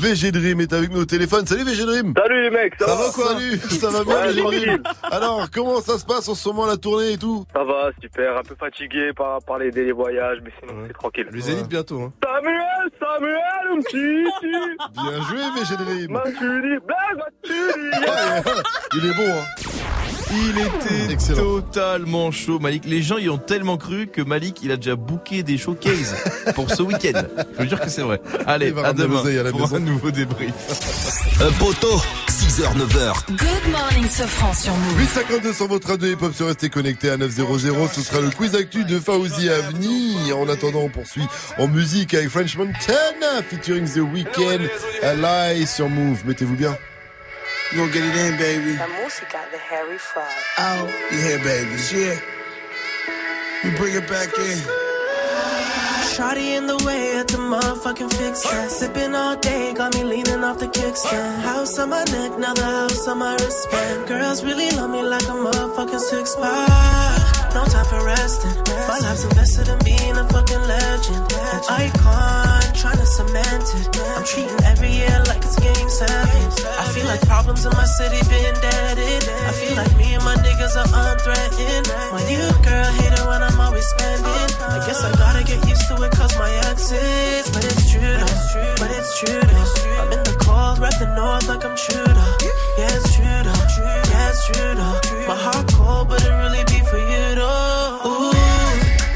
VG 0.00 0.30
Dream 0.32 0.60
est 0.60 0.72
avec 0.72 0.90
nous 0.90 1.00
au 1.00 1.04
téléphone. 1.04 1.46
Salut 1.46 1.64
VG 1.64 1.84
Dream 1.84 2.14
Salut 2.16 2.42
les 2.42 2.50
mecs, 2.50 2.74
ça, 2.78 2.86
Ça 2.86 2.94
va 2.94 3.10
quoi 3.12 3.26
Salut, 3.32 3.58
ça 3.58 3.90
va 3.90 4.04
bien 4.04 4.44
Ouais. 4.46 4.78
Alors, 5.10 5.48
comment 5.50 5.80
ça 5.80 5.98
se 5.98 6.04
passe 6.04 6.28
en 6.28 6.34
ce 6.34 6.48
moment 6.48 6.66
la 6.66 6.76
tournée 6.76 7.12
et 7.12 7.18
tout 7.18 7.44
Ça 7.54 7.64
va, 7.64 7.90
super, 8.00 8.36
un 8.36 8.42
peu 8.42 8.54
fatigué 8.58 9.12
par, 9.16 9.38
par 9.42 9.58
les, 9.58 9.70
les 9.70 9.92
voyages, 9.92 10.38
mais 10.44 10.50
sinon 10.60 10.82
c'est 10.86 10.92
tranquille. 10.92 11.26
Le 11.30 11.40
Zénith 11.40 11.68
bientôt. 11.68 12.00
Hein. 12.02 12.12
Samuel, 12.22 12.90
Samuel, 13.00 13.38
un 13.72 13.80
petit, 13.80 14.24
Bien 14.92 15.22
joué 15.22 15.40
VG 15.60 15.76
Dream 15.84 16.12
Maturi, 16.12 16.78
Blaise, 16.86 17.16
Maturi, 17.16 17.90
Il 18.94 19.06
est 19.10 19.14
bon 19.14 19.32
hein 19.32 19.44
Il 20.32 20.58
était 20.58 21.16
totalement 21.34 22.30
chaud, 22.30 22.58
Malik. 22.58 22.84
Les 22.84 23.02
gens 23.02 23.18
y 23.18 23.28
ont 23.28 23.38
tellement 23.38 23.76
cru 23.76 24.08
que 24.08 24.22
Malik, 24.22 24.58
il 24.62 24.72
a 24.72 24.76
déjà 24.76 24.96
booké 24.96 25.42
des 25.42 25.56
showcases 25.56 26.14
pour 26.54 26.70
ce 26.70 26.82
week-end. 26.82 27.22
Je 27.54 27.62
veux 27.62 27.66
dire 27.68 27.80
que 27.80 27.88
c'est 27.88 28.02
vrai. 28.02 28.20
Allez, 28.46 28.74
à 28.84 28.92
demain 28.92 29.22
à 29.24 29.42
la 29.42 29.50
pour 29.50 29.60
maison. 29.60 29.76
un 29.76 29.80
nouveau 29.80 30.10
débrief. 30.10 30.52
Un 31.40 31.52
poteau, 31.58 32.00
6h, 32.28 32.62
9h. 32.76 33.26
Good 33.28 33.70
morning, 33.70 34.08
Sofran 34.08 34.54
sur 34.54 34.72
Move. 34.72 34.98
852 35.00 35.52
sur 35.52 35.68
votre 35.68 35.88
radio 35.88 36.08
hip-hop 36.08 36.34
se 36.34 36.42
rester 36.44 36.70
connecté 36.70 37.10
à 37.10 37.18
900. 37.18 37.44
Ce 37.92 38.00
sera 38.00 38.20
le 38.22 38.30
quiz 38.30 38.54
actu 38.54 38.84
de 38.84 38.98
Fauzi 38.98 39.50
à 39.50 39.60
venir. 39.60 40.38
En 40.38 40.48
attendant, 40.48 40.80
on 40.80 40.88
poursuit 40.88 41.26
en 41.58 41.68
musique 41.68 42.14
avec 42.14 42.30
French 42.30 42.56
Montana 42.56 43.42
featuring 43.50 43.86
The 43.86 43.98
Weeknd. 43.98 44.66
Ally 45.02 45.66
sur 45.66 45.90
Move. 45.90 46.20
Mettez-vous 46.26 46.56
bien. 46.56 46.74
You 47.72 47.78
gonna 47.78 47.92
get 47.92 48.04
it 48.04 48.16
in, 48.16 48.36
baby. 48.38 48.76
La 48.76 48.86
música 48.86 49.44
de 49.50 49.58
Harry 49.58 49.98
Fraud. 49.98 50.26
Oh, 50.58 50.88
yeah, 51.10 51.36
baby, 51.42 51.76
yeah. 51.92 52.16
You 53.64 53.76
bring 53.76 53.94
it 53.94 54.08
back 54.08 54.28
in. 54.38 54.58
Shawty 56.14 56.56
in 56.56 56.66
the 56.66 56.78
way 56.86 57.18
at 57.18 57.26
the 57.28 57.38
motherfucking 57.38 58.12
fix 58.14 58.42
that. 58.44 58.70
Sipping 58.70 59.14
all 59.14 59.36
day, 59.36 59.74
got 59.74 59.94
me 59.94 60.04
leaning 60.04 60.44
off 60.44 60.58
the 60.58 60.68
kickstand. 60.68 61.42
House 61.42 61.78
on 61.78 61.90
my 61.90 62.04
neck, 62.04 62.38
now 62.38 62.54
the 62.54 62.62
house 62.62 63.08
on 63.08 63.18
my 63.18 63.34
wristband. 63.34 64.06
Girls 64.06 64.44
really 64.44 64.70
love 64.70 64.90
me 64.90 65.02
like 65.02 65.24
a 65.24 65.36
motherfucking 65.46 66.00
six 66.00 66.36
pack. 66.36 67.52
No 67.52 67.64
time 67.64 67.84
for 67.86 68.04
resting. 68.04 68.56
My 68.88 68.98
life's 69.00 69.24
invested 69.24 69.68
in 69.68 69.78
being 69.84 70.16
a 70.16 70.24
fucking 70.28 70.64
legend. 70.68 71.32
An 71.52 71.60
icon, 71.68 72.62
trying 72.74 72.98
to 72.98 73.06
cement 73.06 73.64
it. 73.74 73.98
I'm 74.16 74.24
treating 74.24 74.60
every 74.64 74.92
year 74.92 75.22
like 75.26 75.35
game 75.60 75.88
seven. 75.88 76.50
I 76.78 76.84
feel 76.92 77.06
like 77.06 77.20
problems 77.26 77.64
in 77.64 77.72
my 77.72 77.84
city 77.84 78.20
been 78.28 78.54
deaded. 78.60 79.22
I 79.28 79.52
feel 79.52 79.76
like 79.76 79.94
me 79.96 80.14
and 80.14 80.24
my 80.24 80.36
niggas 80.36 80.76
are 80.76 80.88
unthreatened. 80.88 81.86
My 82.12 82.22
new 82.28 82.46
girl 82.62 82.90
hate 83.00 83.12
it 83.12 83.24
when 83.26 83.42
I'm 83.42 83.60
always 83.60 83.86
spending. 83.86 84.48
I 84.66 84.82
guess 84.86 85.02
I 85.04 85.12
gotta 85.16 85.44
get 85.44 85.60
used 85.68 85.86
to 85.88 85.94
it 86.02 86.12
cause 86.12 86.36
my 86.38 86.50
exes. 86.70 87.50
But 87.50 87.64
it's 87.64 87.90
true 87.90 88.00
though, 88.00 88.74
but 88.80 88.90
it's 88.90 89.18
true 89.20 89.40
though. 89.40 90.02
I'm 90.02 90.12
in 90.12 90.22
the 90.24 90.36
cold, 90.40 90.78
rep 90.78 90.94
the 90.98 91.08
north 91.14 91.48
like 91.48 91.64
I'm 91.64 91.76
Trudeau. 91.76 92.28
Yeah, 92.78 92.92
it's 92.92 93.14
true 93.14 93.24
though, 93.24 93.64
yeah, 94.12 94.30
it's 94.30 94.46
true 94.46 94.74
though. 94.74 95.00
My 95.28 95.36
heart 95.36 95.66
cold, 95.72 96.08
but 96.08 96.22
it 96.24 96.30
really 96.30 96.64
be 96.64 96.84
for 96.84 96.98
you 96.98 97.34
though. 97.34 98.00
Ooh, 98.04 98.32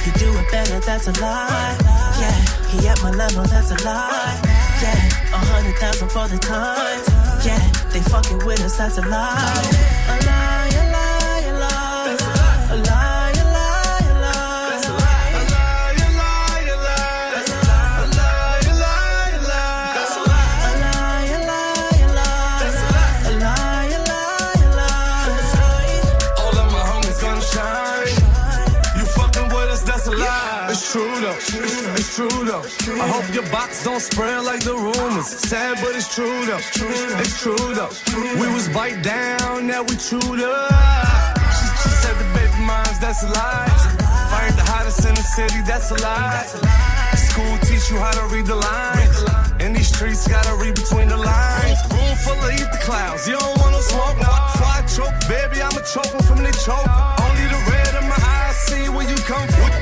you 0.05 0.13
do 0.17 0.29
it 0.39 0.51
better, 0.51 0.81
that's 0.81 1.07
a 1.09 1.13
lie. 1.21 1.77
Yeah, 2.21 2.39
he 2.69 2.89
at 2.89 3.03
my 3.03 3.11
level, 3.11 3.45
that's 3.45 3.71
a 3.71 3.85
lie. 3.85 4.60
Yeah, 4.83 4.97
a 5.33 5.39
hundred 5.53 5.77
thousand 5.77 6.09
for 6.09 6.27
the 6.29 6.39
time. 6.39 7.01
Yeah, 7.45 7.61
they 7.93 8.01
fucking 8.01 8.45
with 8.47 8.61
us, 8.61 8.79
that's 8.79 8.97
a 8.97 9.03
lie. 9.03 9.09
A 9.09 9.13
lie, 9.13 10.00
I 33.01 33.09
hope 33.09 33.33
your 33.33 33.49
box 33.51 33.83
don't 33.83 33.99
spread 34.01 34.45
like 34.45 34.63
the 34.63 34.77
rumors. 34.77 35.27
Sad, 35.27 35.79
but 35.81 35.97
it's 35.97 36.15
true 36.15 36.45
though. 36.45 36.61
It's 37.17 37.41
true 37.41 37.73
though. 37.73 37.89
We 38.37 38.47
was 38.53 38.69
bite 38.69 39.03
down, 39.03 39.67
now 39.67 39.83
we 39.83 39.97
chewed 39.97 40.45
up. 40.45 41.41
She, 41.57 41.67
she 41.81 41.89
said 42.05 42.13
the 42.21 42.29
baby 42.37 42.61
moms, 42.61 43.01
that's 43.01 43.23
a 43.25 43.31
lie. 43.33 43.73
Fired 44.29 44.53
the 44.53 44.67
hottest 44.69 45.01
in 45.09 45.15
the 45.15 45.25
city, 45.25 45.65
that's 45.65 45.91
a 45.91 45.97
lie. 46.05 46.45
School 47.17 47.57
teach 47.65 47.89
you 47.91 47.97
how 47.97 48.13
to 48.13 48.29
read 48.29 48.45
the 48.45 48.57
lines. 48.57 49.17
In 49.65 49.73
these 49.73 49.89
streets, 49.89 50.29
gotta 50.29 50.55
read 50.61 50.75
between 50.75 51.09
the 51.09 51.17
lines. 51.17 51.81
Room 51.89 52.15
full 52.21 52.37
of 52.37 52.53
eat 52.53 52.69
the 52.69 52.81
clouds. 52.85 53.27
You 53.27 53.39
don't 53.39 53.57
wanna 53.61 53.81
smoke, 53.81 54.21
no. 54.21 54.29
I 54.29 54.85
choke, 54.85 55.17
baby, 55.25 55.63
I'ma 55.65 55.81
choke 55.89 56.13
'em 56.13 56.21
from 56.21 56.45
the 56.45 56.53
choke. 56.53 56.85
Only 57.25 57.47
the 57.49 57.61
red 57.65 57.93
in 57.97 58.09
my 58.13 58.21
eyes 58.21 58.57
see 58.69 58.89
where 58.93 59.09
you 59.09 59.17
come 59.25 59.49
from. 59.49 59.80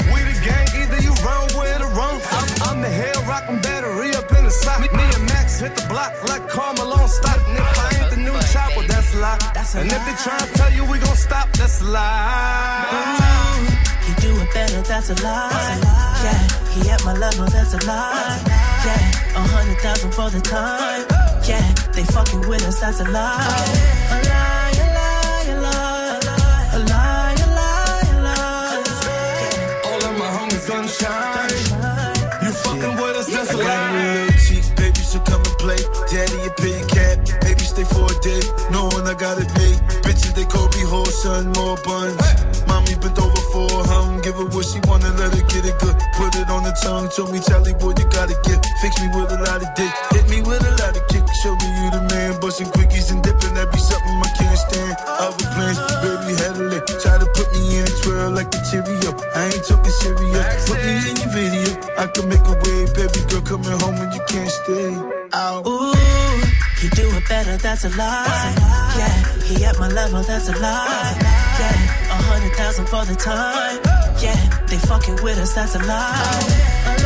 The 2.89 2.95
head 2.95 3.17
rockin' 3.29 3.61
battery 3.61 4.11
up 4.15 4.31
in 4.33 4.45
the 4.45 4.51
side. 4.51 4.81
Me 4.81 5.05
and 5.17 5.25
Max 5.31 5.61
hit 5.61 5.75
the 5.77 5.87
block 5.89 6.13
like 6.29 6.49
Carmelo 6.49 7.07
stop. 7.07 7.41
And 7.49 7.59
if 7.59 7.79
I 7.85 7.89
ain't 7.97 8.11
the 8.11 8.21
new 8.27 8.37
chop, 8.53 8.71
well, 8.77 8.87
that's 8.87 9.15
a 9.15 9.19
lie. 9.19 9.39
and 9.81 9.93
if 9.97 10.03
they 10.07 10.17
try 10.25 10.39
to 10.39 10.49
tell 10.59 10.73
you 10.73 10.85
we 10.85 10.99
gon' 10.99 11.17
stop, 11.17 11.47
that's 11.53 11.81
a 11.81 11.85
lie. 11.85 12.89
He 14.07 14.13
do 14.25 14.31
it 14.43 14.51
better, 14.55 14.81
that's 14.83 15.11
a 15.11 15.17
lie. 15.23 15.79
Yeah, 16.25 16.41
he 16.73 16.91
at 16.91 17.05
my 17.05 17.15
level, 17.15 17.47
that's 17.47 17.75
a 17.75 17.81
lie. 17.87 18.41
Yeah, 18.87 19.39
a 19.39 19.43
hundred 19.55 19.79
thousand 19.85 20.13
for 20.13 20.31
the 20.31 20.41
time. 20.41 21.05
Yeah, 21.51 21.67
they 21.95 22.05
fucking 22.05 22.49
with 22.49 22.65
us, 22.69 22.81
that's. 22.81 23.01
A 23.01 23.05
lie, 23.05 23.11
a 24.15 24.19
lie, 24.29 24.48
A 36.49 36.63
big 36.63 36.89
cat, 36.89 37.21
baby, 37.45 37.61
stay 37.61 37.85
for 37.85 38.09
a 38.09 38.17
day. 38.25 38.41
Knowing 38.73 39.05
I 39.05 39.13
gotta 39.13 39.45
pay. 39.53 39.77
Bitches, 40.01 40.33
they 40.33 40.47
call 40.49 40.65
me 40.73 40.81
whole 40.81 41.05
son, 41.05 41.53
more 41.53 41.77
buns. 41.85 42.17
Mommy 42.65 42.97
bent 42.97 43.21
over 43.21 43.43
for 43.53 43.69
her, 43.69 43.85
hum, 43.85 44.21
give 44.23 44.37
her 44.41 44.49
what 44.49 44.65
she 44.65 44.81
wanna, 44.89 45.13
let 45.21 45.29
her 45.37 45.45
get 45.53 45.69
it 45.69 45.77
good. 45.77 45.93
Put 46.17 46.33
it 46.41 46.49
on 46.49 46.65
the 46.65 46.73
tongue, 46.81 47.13
show 47.13 47.29
me 47.29 47.41
Charlie, 47.45 47.75
boy, 47.75 47.93
you 48.01 48.09
gotta 48.09 48.33
get. 48.49 48.65
Fix 48.81 48.97
me 48.97 49.09
with 49.13 49.29
a 49.29 49.45
lot 49.45 49.61
of 49.61 49.69
dick, 49.77 49.93
hit 50.17 50.25
me 50.33 50.41
with 50.41 50.65
a 50.65 50.73
lot 50.81 50.97
of 50.97 51.05
kick. 51.13 51.25
Show 51.45 51.53
me 51.53 51.69
you 51.85 51.91
the 51.93 52.08
I 61.99 62.07
can 62.07 62.29
make 62.29 62.47
a 62.47 62.53
way, 62.63 62.87
baby 62.95 63.21
girl, 63.29 63.43
coming 63.43 63.79
home 63.81 63.97
and 63.97 64.15
you 64.15 64.23
can't 64.29 64.51
stay. 64.51 64.95
Ooh, 65.67 65.95
he 66.81 66.89
do 66.91 67.11
it 67.17 67.29
better, 67.29 67.57
that's 67.57 67.85
a 67.85 67.89
lie. 67.91 68.55
Yeah, 68.97 69.43
he 69.43 69.65
at 69.65 69.79
my 69.81 69.89
level, 69.89 70.23
that's 70.23 70.49
a 70.49 70.53
lie. 70.53 71.17
Yeah, 71.59 72.15
a 72.15 72.17
hundred 72.31 72.55
thousand 72.55 72.87
for 72.87 73.05
the 73.05 73.17
time. 73.17 73.81
Yeah, 74.23 74.39
they 74.67 74.79
fucking 74.79 75.23
with 75.25 75.39
us, 75.39 75.55
that's. 75.55 75.75
A 75.75 75.79
lie, 75.81 76.98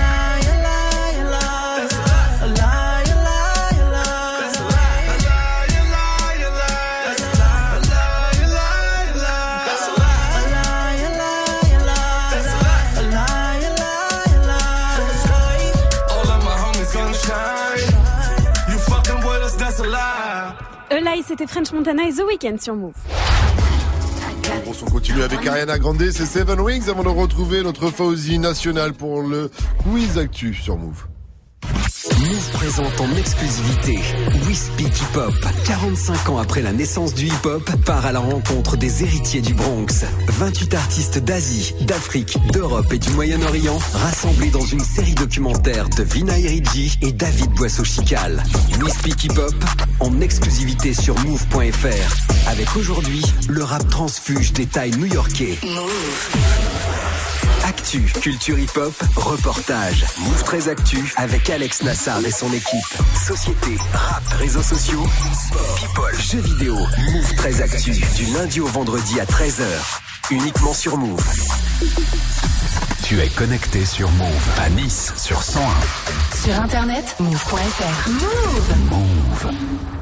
C'était 21.20 21.47
French 21.47 21.73
Montana 21.73 22.08
et 22.08 22.12
The 22.12 22.23
Weeknd 22.26 22.57
sur 22.58 22.74
Move. 22.74 22.94
On 24.66 24.91
continue 24.91 25.23
avec 25.23 25.47
Ariana 25.47 25.78
Grande, 25.78 26.02
c'est 26.10 26.24
Seven 26.24 26.58
Wings 26.58 26.89
avant 26.89 27.02
de 27.02 27.08
retrouver 27.08 27.62
notre 27.62 27.91
Fauzi 27.91 28.39
national 28.39 28.94
pour 28.94 29.20
le 29.20 29.50
quiz 29.82 30.16
actu 30.16 30.55
sur 30.55 30.78
Move. 30.78 31.05
Move 32.33 32.51
présente 32.52 33.01
en 33.01 33.15
exclusivité 33.17 33.99
We 34.47 34.57
Speak 34.57 34.89
Hip 34.89 35.19
Hop. 35.19 35.35
45 35.67 36.31
ans 36.31 36.39
après 36.39 36.62
la 36.62 36.73
naissance 36.73 37.12
du 37.12 37.27
hip 37.27 37.44
hop, 37.44 37.70
part 37.85 38.07
à 38.07 38.12
la 38.12 38.20
rencontre 38.20 38.78
des 38.78 39.02
héritiers 39.02 39.43
du 39.43 39.52
Bronx. 39.52 40.07
28 40.28 40.75
artistes 40.75 41.19
d'Asie, 41.19 41.75
d'Afrique, 41.83 42.39
d'Europe 42.52 42.91
et 42.91 42.99
du 42.99 43.11
Moyen-Orient 43.11 43.78
rassemblés 43.93 44.49
dans 44.49 44.65
une 44.65 44.81
série 44.81 45.15
documentaire 45.15 45.91
de 45.91 46.05
Vina 46.05 46.39
Eridji 46.39 46.99
et 47.02 47.12
David 47.12 47.51
Boisseau-Chical. 47.51 48.43
We 48.81 48.93
Speak 48.94 49.25
Hip 49.25 49.39
Hop 49.39 49.65
en 50.01 50.20
exclusivité 50.23 50.94
sur 50.94 51.19
Move.fr. 51.27 52.49
Avec 52.49 52.77
aujourd'hui 52.77 53.23
le 53.49 53.62
rap 53.62 53.86
transfuge 53.91 54.55
des 54.55 54.67
tailles 54.67 54.97
new-yorkais. 54.97 55.59
Actu, 57.65 58.00
culture 58.20 58.58
hip-hop, 58.58 58.92
reportage. 59.16 60.05
Move 60.18 60.42
13 60.44 60.68
Actu 60.68 61.12
avec 61.16 61.49
Alex 61.49 61.82
Nassar 61.82 62.18
et 62.24 62.31
son 62.31 62.52
équipe. 62.52 62.84
Société, 63.15 63.76
rap, 63.92 64.23
réseaux 64.39 64.62
sociaux, 64.62 65.05
sport, 65.32 65.74
people, 65.76 66.20
jeux 66.20 66.41
vidéo. 66.41 66.74
Move 66.74 67.34
13 67.36 67.60
Actu 67.62 67.91
du 67.91 68.24
lundi 68.34 68.60
au 68.60 68.66
vendredi 68.66 69.20
à 69.20 69.24
13h. 69.24 69.65
Uniquement 70.31 70.74
sur 70.74 70.97
Move. 70.97 71.24
Tu 73.05 73.20
es 73.20 73.28
connecté 73.28 73.84
sur 73.84 74.10
Move 74.12 74.49
à 74.60 74.68
Nice 74.70 75.12
sur 75.16 75.42
101. 75.42 75.62
Sur 76.44 76.60
internet, 76.60 77.15
move.fr. 77.20 78.10
Move. 78.10 78.91
Move. 78.91 80.02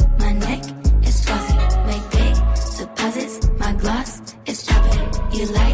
You 5.41 5.47
like 5.47 5.70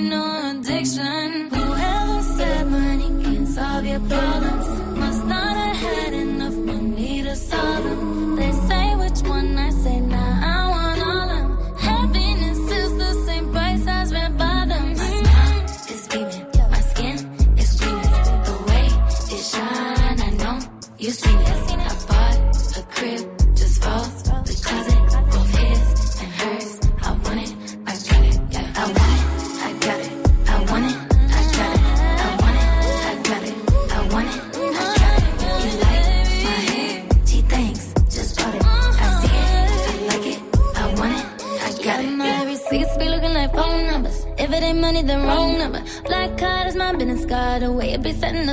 new 0.00 0.50
addiction. 0.50 1.50
Whoever 1.50 2.22
said 2.22 2.66
money 2.70 3.22
can 3.22 3.46
solve 3.46 3.84
your 3.86 4.00
problems 4.00 4.69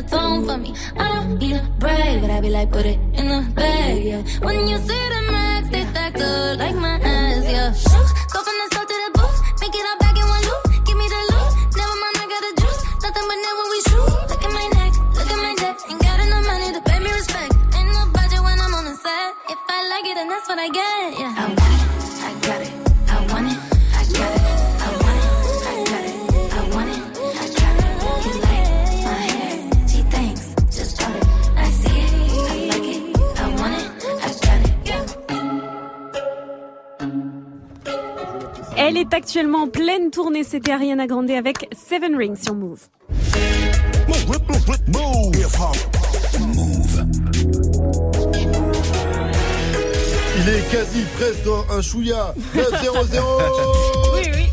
the 0.01 0.09
tone 0.09 0.45
for 0.45 0.57
me. 0.57 0.73
I 0.97 1.13
don't 1.13 1.39
need 1.39 1.55
a 1.55 1.63
brag, 1.79 2.21
but 2.21 2.29
I 2.29 2.41
be 2.41 2.49
like, 2.49 2.71
put 2.71 2.85
it 2.85 2.99
C'était 40.49 40.71
Ariana 40.71 41.07
Grande 41.07 41.29
avec 41.31 41.67
Seven 41.75 42.15
Rings 42.15 42.41
sur 42.41 42.55
Move. 42.55 42.79
Il 50.37 50.49
est 50.49 50.71
quasi 50.71 51.03
presque 51.17 51.43
dans 51.43 51.65
un 51.69 51.81
chouïa. 51.81 52.33
9-0-0 52.55 52.63
Oui, 54.13 54.21
oui. 54.33 54.45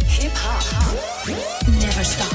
Never 1.69 2.05
stop. 2.05 2.35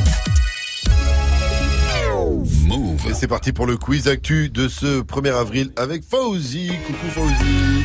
Et 3.09 3.13
c'est 3.13 3.27
parti 3.27 3.51
pour 3.51 3.65
le 3.65 3.75
quiz 3.75 4.07
actu 4.07 4.49
de 4.49 4.69
ce 4.69 5.01
1er 5.01 5.33
avril 5.35 5.71
avec 5.75 6.03
Fauzi. 6.09 6.71
Coucou 6.87 7.07
Fauzi. 7.09 7.83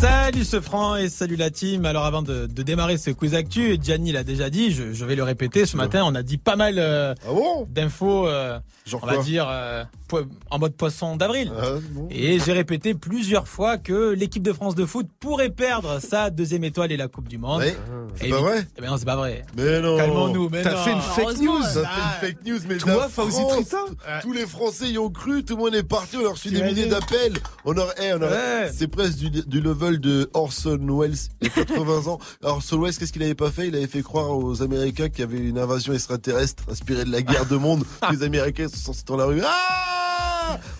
Salut 0.00 0.44
ce 0.44 0.62
franc 0.62 0.96
et 0.96 1.10
salut 1.10 1.36
la 1.36 1.50
team. 1.50 1.84
Alors 1.84 2.06
avant 2.06 2.22
de, 2.22 2.46
de 2.46 2.62
démarrer 2.62 2.96
ce 2.96 3.10
quiz 3.10 3.34
actu, 3.34 3.76
Gianni 3.82 4.12
l'a 4.12 4.24
déjà 4.24 4.48
dit, 4.48 4.70
je, 4.70 4.94
je 4.94 5.04
vais 5.04 5.14
le 5.14 5.22
répéter. 5.22 5.66
Ce 5.66 5.76
matin, 5.76 6.04
on 6.06 6.14
a 6.14 6.22
dit 6.22 6.38
pas 6.38 6.56
mal 6.56 6.76
euh, 6.78 7.14
d'infos, 7.68 8.26
euh, 8.26 8.58
on 8.94 9.06
va 9.06 9.18
dire 9.18 9.46
euh, 9.50 9.84
en 10.50 10.58
mode 10.58 10.74
poisson 10.74 11.16
d'avril. 11.16 11.52
Ah, 11.56 11.74
bon. 11.90 12.08
Et 12.10 12.38
j'ai 12.38 12.52
répété 12.52 12.94
plusieurs 12.94 13.48
fois 13.48 13.78
que 13.78 14.10
l'équipe 14.12 14.42
de 14.42 14.52
France 14.52 14.74
de 14.74 14.84
foot 14.84 15.06
pourrait 15.20 15.50
perdre 15.50 16.00
sa 16.00 16.30
deuxième 16.30 16.64
étoile 16.64 16.92
et 16.92 16.96
la 16.96 17.08
Coupe 17.08 17.28
du 17.28 17.38
Monde. 17.38 17.62
C'est 18.16 18.28
pas 18.28 18.40
vrai 18.40 18.66
Eh 18.76 18.80
ben 18.80 18.90
non, 18.90 18.96
c'est 18.96 19.04
pas 19.04 19.16
vrai. 19.16 19.44
Mais 19.56 19.80
non. 19.80 19.96
Calmons-nous, 19.96 20.48
mais 20.48 20.62
T'as 20.62 20.72
non. 20.72 20.78
fait 20.78 20.92
une 20.92 21.00
fake 21.00 21.40
news. 21.40 21.62
Ça 21.62 21.82
ah, 21.86 22.16
fait 22.20 22.30
une 22.30 22.36
fake 22.36 22.46
news, 22.46 22.58
mais 22.68 22.76
Toi, 22.76 23.08
Fauzi 23.08 23.42
Tous 24.22 24.32
les 24.32 24.46
Français 24.46 24.90
y 24.90 24.98
ont 24.98 25.10
cru, 25.10 25.44
tout 25.44 25.56
le 25.56 25.62
monde 25.62 25.74
est 25.74 25.82
parti, 25.82 26.16
on 26.16 26.26
a 26.26 26.30
reçu 26.30 26.50
des 26.50 26.62
milliers 26.62 26.86
d'appels. 26.86 27.34
On 27.64 27.74
eh, 27.74 28.14
Ouais. 28.20 28.70
c'est 28.72 28.88
presque 28.88 29.18
du, 29.18 29.30
du 29.30 29.60
level 29.60 30.00
de 30.00 30.30
Orson 30.34 30.78
Welles, 30.80 31.14
il 31.40 31.48
y 31.48 31.50
a 31.50 31.64
80 31.64 32.10
ans. 32.10 32.18
Orson 32.42 32.80
Welles, 32.80 32.96
qu'est-ce 32.96 33.12
qu'il 33.12 33.22
avait 33.22 33.34
pas 33.34 33.50
fait? 33.50 33.68
Il 33.68 33.76
avait 33.76 33.86
fait 33.86 34.02
croire 34.02 34.30
aux 34.30 34.62
Américains 34.62 35.08
qu'il 35.08 35.20
y 35.20 35.22
avait 35.22 35.38
une 35.38 35.58
invasion 35.58 35.92
extraterrestre 35.92 36.64
inspirée 36.70 37.04
de 37.04 37.12
la 37.12 37.22
guerre 37.22 37.46
de 37.46 37.56
monde. 37.56 37.84
les 38.10 38.22
Américains 38.22 38.68
sont 38.68 38.92
sortis 38.92 39.04
dans 39.04 39.16
la 39.16 39.24
rue. 39.26 39.40
Ah 39.44 39.99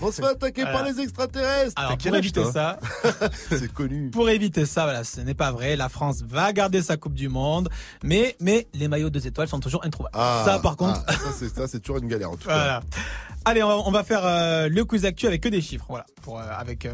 On 0.00 0.10
se 0.10 0.20
fait 0.22 0.28
attaquer 0.28 0.62
par 0.64 0.84
les 0.84 1.00
extraterrestres. 1.00 1.72
Alors 1.76 1.96
pour 1.98 2.16
éviter 2.16 2.42
toi 2.42 2.52
ça, 2.52 2.78
C'est 3.48 3.72
connu. 3.72 4.10
pour 4.10 4.28
éviter 4.30 4.66
ça, 4.66 4.84
voilà, 4.84 5.04
ce 5.04 5.20
n'est 5.20 5.34
pas 5.34 5.52
vrai. 5.52 5.76
La 5.76 5.88
France 5.88 6.22
va 6.26 6.52
garder 6.52 6.82
sa 6.82 6.96
Coupe 6.96 7.14
du 7.14 7.28
Monde, 7.28 7.68
mais 8.02 8.36
mais 8.40 8.66
les 8.74 8.88
maillots 8.88 9.10
deux 9.10 9.26
étoiles 9.26 9.48
sont 9.48 9.60
toujours 9.60 9.84
introuvables. 9.84 10.16
ça 10.16 10.58
par 10.62 10.76
contre, 10.76 11.02
ah, 11.06 11.12
ça 11.12 11.32
c'est 11.38 11.48
ça, 11.48 11.68
c'est 11.68 11.80
toujours 11.80 11.98
une 11.98 12.08
galère 12.08 12.30
en 12.30 12.36
tout 12.36 12.48
cas. 12.48 12.54
Voilà. 12.54 12.80
Allez, 13.46 13.62
on 13.62 13.68
va, 13.68 13.76
on 13.86 13.90
va 13.90 14.04
faire 14.04 14.20
euh, 14.24 14.68
le 14.68 14.84
quiz 14.84 15.04
actu 15.06 15.26
avec 15.26 15.40
que 15.42 15.48
des 15.48 15.62
chiffres, 15.62 15.86
voilà, 15.88 16.04
pour 16.22 16.38
euh, 16.38 16.44
avec 16.50 16.84
euh, 16.84 16.92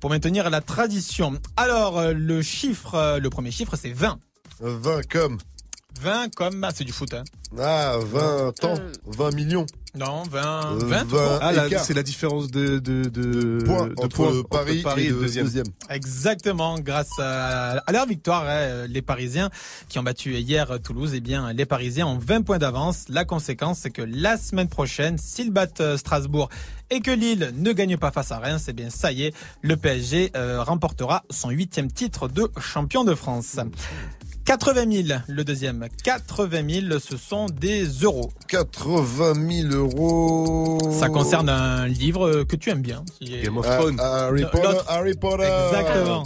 pour 0.00 0.08
maintenir 0.10 0.48
la 0.50 0.60
tradition. 0.60 1.38
Alors 1.56 1.98
euh, 1.98 2.12
le 2.12 2.40
chiffre, 2.42 2.94
euh, 2.94 3.18
le 3.18 3.30
premier 3.30 3.50
chiffre, 3.50 3.76
c'est 3.76 3.92
20. 3.92 4.18
20 4.60 5.08
comme 5.08 5.38
20 6.00 6.34
comme 6.34 6.64
ah, 6.64 6.70
c'est 6.74 6.84
du 6.84 6.92
foot, 6.92 7.12
hein. 7.14 7.24
ah 7.58 7.96
20 8.00 8.64
ans, 8.64 8.74
20 9.06 9.34
millions. 9.34 9.66
Non, 9.94 10.22
20, 10.22 10.40
Euh, 10.40 10.78
20. 10.78 10.78
tout 10.78 10.86
20. 10.86 11.04
court. 11.10 11.38
Ah, 11.42 11.52
là, 11.52 11.78
c'est 11.82 11.92
la 11.92 12.02
différence 12.02 12.50
de, 12.50 12.78
de, 12.78 13.04
de, 13.10 13.62
Points 13.64 13.88
de 13.88 13.94
entre 13.98 14.08
points 14.08 14.42
Paris, 14.50 14.78
entre 14.78 14.82
Paris 14.84 15.02
et 15.02 15.06
et 15.06 15.10
le 15.10 15.16
le 15.16 15.20
deuxième. 15.22 15.44
deuxième. 15.44 15.66
Exactement, 15.90 16.78
grâce 16.78 17.10
à, 17.18 17.72
à 17.86 17.92
leur 17.92 18.06
victoire, 18.06 18.44
hein, 18.48 18.86
les 18.88 19.02
Parisiens 19.02 19.50
qui 19.90 19.98
ont 19.98 20.02
battu 20.02 20.32
hier 20.38 20.78
Toulouse, 20.82 21.12
eh 21.14 21.20
bien 21.20 21.52
les 21.52 21.66
Parisiens 21.66 22.06
ont 22.06 22.16
20 22.18 22.40
points 22.42 22.58
d'avance. 22.58 23.04
La 23.10 23.26
conséquence, 23.26 23.80
c'est 23.82 23.90
que 23.90 24.00
la 24.02 24.38
semaine 24.38 24.68
prochaine, 24.68 25.18
s'ils 25.18 25.50
battent 25.50 25.82
euh, 25.82 25.98
Strasbourg 25.98 26.48
et 26.88 27.00
que 27.00 27.10
Lille 27.10 27.52
ne 27.56 27.72
gagne 27.72 27.98
pas 27.98 28.10
face 28.10 28.32
à 28.32 28.38
Reims, 28.38 28.64
eh 28.68 28.72
bien 28.72 28.88
ça 28.88 29.12
y 29.12 29.24
est, 29.24 29.34
le 29.60 29.76
PSG 29.76 30.30
euh, 30.36 30.62
remportera 30.62 31.24
son 31.28 31.50
huitième 31.50 31.92
titre 31.92 32.28
de 32.28 32.50
champion 32.58 33.04
de 33.04 33.14
France. 33.14 33.56
80 34.44 35.04
000, 35.06 35.18
le 35.28 35.44
deuxième. 35.44 35.86
80 36.04 36.88
000, 36.88 36.98
ce 36.98 37.16
sont 37.16 37.46
des 37.46 37.84
euros. 38.02 38.32
80 38.48 39.34
000 39.70 39.74
euros. 39.74 40.78
Ça 40.98 41.08
concerne 41.08 41.48
un 41.48 41.86
livre 41.86 42.42
que 42.44 42.56
tu 42.56 42.70
aimes 42.70 42.82
bien. 42.82 43.04
Game 43.20 43.56
of 43.56 43.66
Ah, 43.68 43.76
Thrones. 43.78 44.00
Harry 44.00 44.42
L'autre. 44.42 44.50
Potter. 44.60 44.78
Harry 44.88 45.14
Potter. 45.14 45.48
Exactement. 45.68 46.24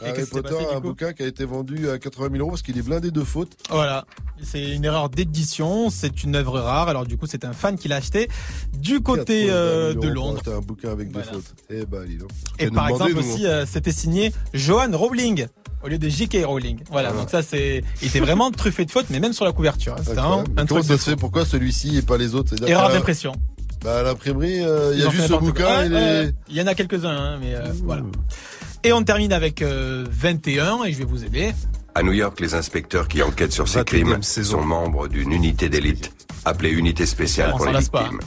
Et 0.00 0.10
Harry 0.10 0.24
Potter, 0.26 0.50
passé, 0.54 0.66
un 0.76 0.78
bouquin 0.80 1.12
qui 1.12 1.24
a 1.24 1.26
été 1.26 1.44
vendu 1.44 1.90
à 1.90 1.98
80 1.98 2.28
000 2.30 2.38
euros 2.38 2.50
parce 2.50 2.62
qu'il 2.62 2.78
est 2.78 2.82
blindé 2.82 3.10
de 3.10 3.22
fautes. 3.24 3.56
Voilà, 3.68 4.04
c'est 4.40 4.76
une 4.76 4.84
erreur 4.84 5.08
d'édition, 5.10 5.90
c'est 5.90 6.22
une 6.22 6.36
œuvre 6.36 6.60
rare. 6.60 6.88
Alors 6.88 7.04
du 7.04 7.16
coup, 7.18 7.26
c'est 7.26 7.44
un 7.44 7.52
fan 7.52 7.76
qui 7.76 7.88
l'a 7.88 7.96
acheté 7.96 8.28
du 8.74 9.00
côté 9.00 9.46
80 9.46 9.48
000 9.48 9.56
euh, 9.56 9.94
de 9.94 10.08
Londres. 10.08 10.36
acheter 10.36 10.52
un 10.52 10.60
bouquin 10.60 10.90
avec 10.92 11.10
Voilà. 11.10 11.26
des 11.26 11.32
fautes. 11.32 11.54
Eh 11.70 11.84
ben, 11.84 12.04
dis 12.06 12.16
donc. 12.18 12.30
Et 12.60 12.70
par 12.70 12.88
exemple 12.90 13.14
nous. 13.14 13.18
aussi, 13.18 13.44
euh, 13.44 13.66
c'était 13.66 13.90
signé 13.90 14.32
Johan 14.54 14.90
Rowling 14.92 15.48
au 15.84 15.88
lieu 15.88 15.98
de 15.98 16.08
J.K. 16.08 16.38
Rowling. 16.44 16.80
Voilà, 16.90 17.12
donc 17.12 17.30
ça 17.30 17.42
c'est, 17.42 17.82
il 18.02 18.08
était 18.08 18.20
vraiment 18.20 18.50
truffé 18.50 18.84
de 18.84 18.90
fautes, 18.90 19.06
mais 19.10 19.20
même 19.20 19.32
sur 19.32 19.44
la 19.44 19.52
couverture. 19.52 19.94
hein. 19.94 20.02
C'était 20.04 20.18
un 20.18 20.66
truc 20.66 20.84
ça 20.84 20.94
de 20.94 20.98
se 20.98 21.10
fait 21.10 21.16
Pourquoi 21.16 21.44
celui-ci 21.44 21.98
et 21.98 22.02
pas 22.02 22.16
les 22.16 22.34
autres? 22.34 22.50
C'est-à-dire 22.50 22.76
erreur 22.76 22.88
la- 22.88 22.94
d'impression. 22.96 23.32
Bah, 23.84 24.00
à 24.00 24.02
l'imprimerie, 24.02 24.60
euh, 24.60 24.90
il 24.94 25.00
y 25.00 25.06
a 25.06 25.10
juste 25.10 25.28
ce 25.28 25.34
bouquin. 25.34 25.84
il 25.84 25.92
Ouais, 25.94 26.32
y 26.50 26.60
en 26.60 26.66
a 26.66 26.74
quelques-uns, 26.74 27.10
hein, 27.16 27.38
mais 27.40 27.54
euh, 27.54 27.62
voilà. 27.84 28.02
Et 28.82 28.92
on 28.92 29.02
termine 29.04 29.32
avec 29.32 29.62
euh, 29.62 30.04
21 30.10 30.84
et 30.84 30.92
je 30.92 30.98
vais 30.98 31.04
vous 31.04 31.24
aider. 31.24 31.52
À 31.94 32.02
New 32.02 32.12
York, 32.12 32.40
les 32.40 32.54
inspecteurs 32.54 33.06
qui 33.08 33.22
enquêtent 33.22 33.52
sur 33.52 33.68
ces 33.68 33.80
21e 33.80 33.84
crimes 33.84 34.22
saison. 34.22 34.58
sont 34.60 34.64
membres 34.64 35.06
d'une 35.08 35.32
unité 35.32 35.68
d'élite 35.68 36.12
appelée 36.44 36.70
Unité 36.70 37.06
spéciale 37.06 37.50
On 37.50 37.52
pour 37.52 37.60
s'en 37.60 37.66
les 37.66 37.72
lasse 37.74 37.88
pas. 37.88 38.02
victimes. 38.02 38.20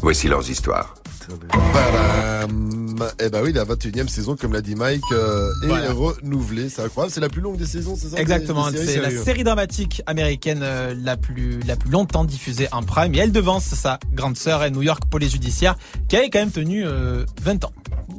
Voici 0.00 0.28
leurs 0.28 0.48
histoires. 0.48 0.94
Badam. 1.36 2.80
Eh 3.18 3.28
ben 3.30 3.42
oui, 3.42 3.52
la 3.52 3.64
21 3.64 4.04
e 4.04 4.08
saison, 4.08 4.36
comme 4.36 4.52
l'a 4.52 4.60
dit 4.60 4.74
Mike, 4.74 5.02
euh, 5.12 5.48
est 5.62 5.66
Voilà. 5.66 5.92
renouvelée. 5.92 6.68
C'est 6.68 6.82
incroyable. 6.82 7.12
C'est 7.12 7.20
la 7.20 7.28
plus 7.28 7.40
longue 7.40 7.56
des 7.56 7.66
saisons, 7.66 7.96
c'est 7.98 8.08
ça 8.08 8.18
Exactement, 8.18 8.68
c'est 8.70 9.00
la 9.00 9.10
série 9.10 9.44
dramatique 9.44 10.02
américaine 10.06 10.60
euh, 10.62 10.94
la 11.02 11.16
plus 11.16 11.60
la 11.66 11.76
plus 11.76 11.90
longtemps 11.90 12.24
diffusée 12.24 12.68
en 12.72 12.82
prime 12.82 13.14
et 13.14 13.18
elle 13.18 13.32
devance 13.32 13.64
sa 13.64 13.98
grande 14.12 14.36
sœur 14.36 14.64
et 14.64 14.70
New 14.70 14.82
York 14.82 15.02
Police 15.10 15.32
Judiciaire 15.32 15.76
qui 16.08 16.16
avait 16.16 16.30
quand 16.30 16.40
même 16.40 16.50
tenu 16.50 16.86
euh, 16.86 17.24
20 17.42 17.64
ans. 17.64 17.72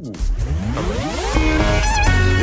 Eh 0.04 0.08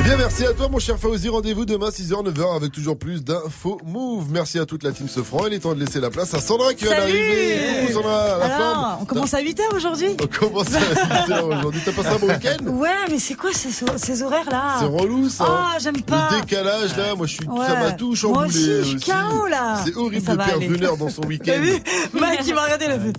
bien, 0.09 0.17
merci 0.17 0.47
à 0.47 0.53
toi, 0.55 0.69
mon 0.69 0.79
cher 0.79 0.99
Fauzi. 0.99 1.29
Rendez-vous 1.29 1.67
demain, 1.67 1.91
6h, 1.91 2.25
9h, 2.33 2.57
avec 2.57 2.73
toujours 2.73 2.99
plus 2.99 3.23
d'infos 3.23 3.79
move. 3.85 4.27
Merci 4.31 4.59
à 4.59 4.65
toute 4.65 4.83
la 4.83 4.93
team 4.93 5.07
Sofran. 5.09 5.47
Il 5.49 5.55
est 5.55 5.59
temps 5.59 5.75
de 5.75 5.81
laisser 5.85 6.01
la 6.01 6.09
place 6.09 6.33
à 6.33 6.41
Sandra 6.41 6.73
qui 6.73 6.87
la 6.87 7.03
Alors, 7.03 8.49
femme. 8.49 8.99
on 9.03 9.05
commence 9.05 9.35
à 9.35 9.43
8h 9.43 9.61
aujourd'hui 9.75 10.09
On 10.23 10.27
commence 10.27 10.75
à 10.75 10.81
8h 11.27 11.43
aujourd'hui. 11.43 11.81
T'as 11.85 11.93
passé 11.93 12.09
un 12.09 12.19
bon 12.19 12.29
week-end? 12.29 12.57
Ouais, 12.67 12.89
mais 13.11 13.19
c'est 13.19 13.35
quoi 13.35 13.51
ces, 13.53 13.69
ces 13.97 14.23
horaires-là? 14.23 14.77
C'est 14.81 14.87
relou, 14.87 15.29
ça. 15.29 15.45
Ah, 15.47 15.77
j'aime 15.79 16.01
pas. 16.01 16.31
Le 16.33 16.41
décalage, 16.41 16.97
là, 16.97 17.15
moi, 17.15 17.27
je 17.27 17.35
suis, 17.35 17.47
Ouais. 17.49 17.67
ça 17.67 17.75
m'a 17.77 17.93
tout 17.93 18.15
chamboulé. 18.15 18.39
Moi 18.39 18.47
aussi, 18.49 18.65
je 18.67 18.83
suis 18.83 19.01
KO, 19.01 19.47
là. 19.47 19.83
C'est 19.85 19.95
horrible 19.95 20.23
de 20.23 20.33
va 20.33 20.45
perdre 20.45 20.65
aller. 20.65 20.67
une 20.75 20.85
heure 20.85 20.97
dans 20.97 21.11
son 21.11 21.23
week-end. 21.27 21.61
Mike, 22.15 22.41
il 22.47 22.55
m'a 22.55 22.65
regardé, 22.65 22.85
il 22.87 22.91
a 22.93 22.99
fait. 22.99 23.13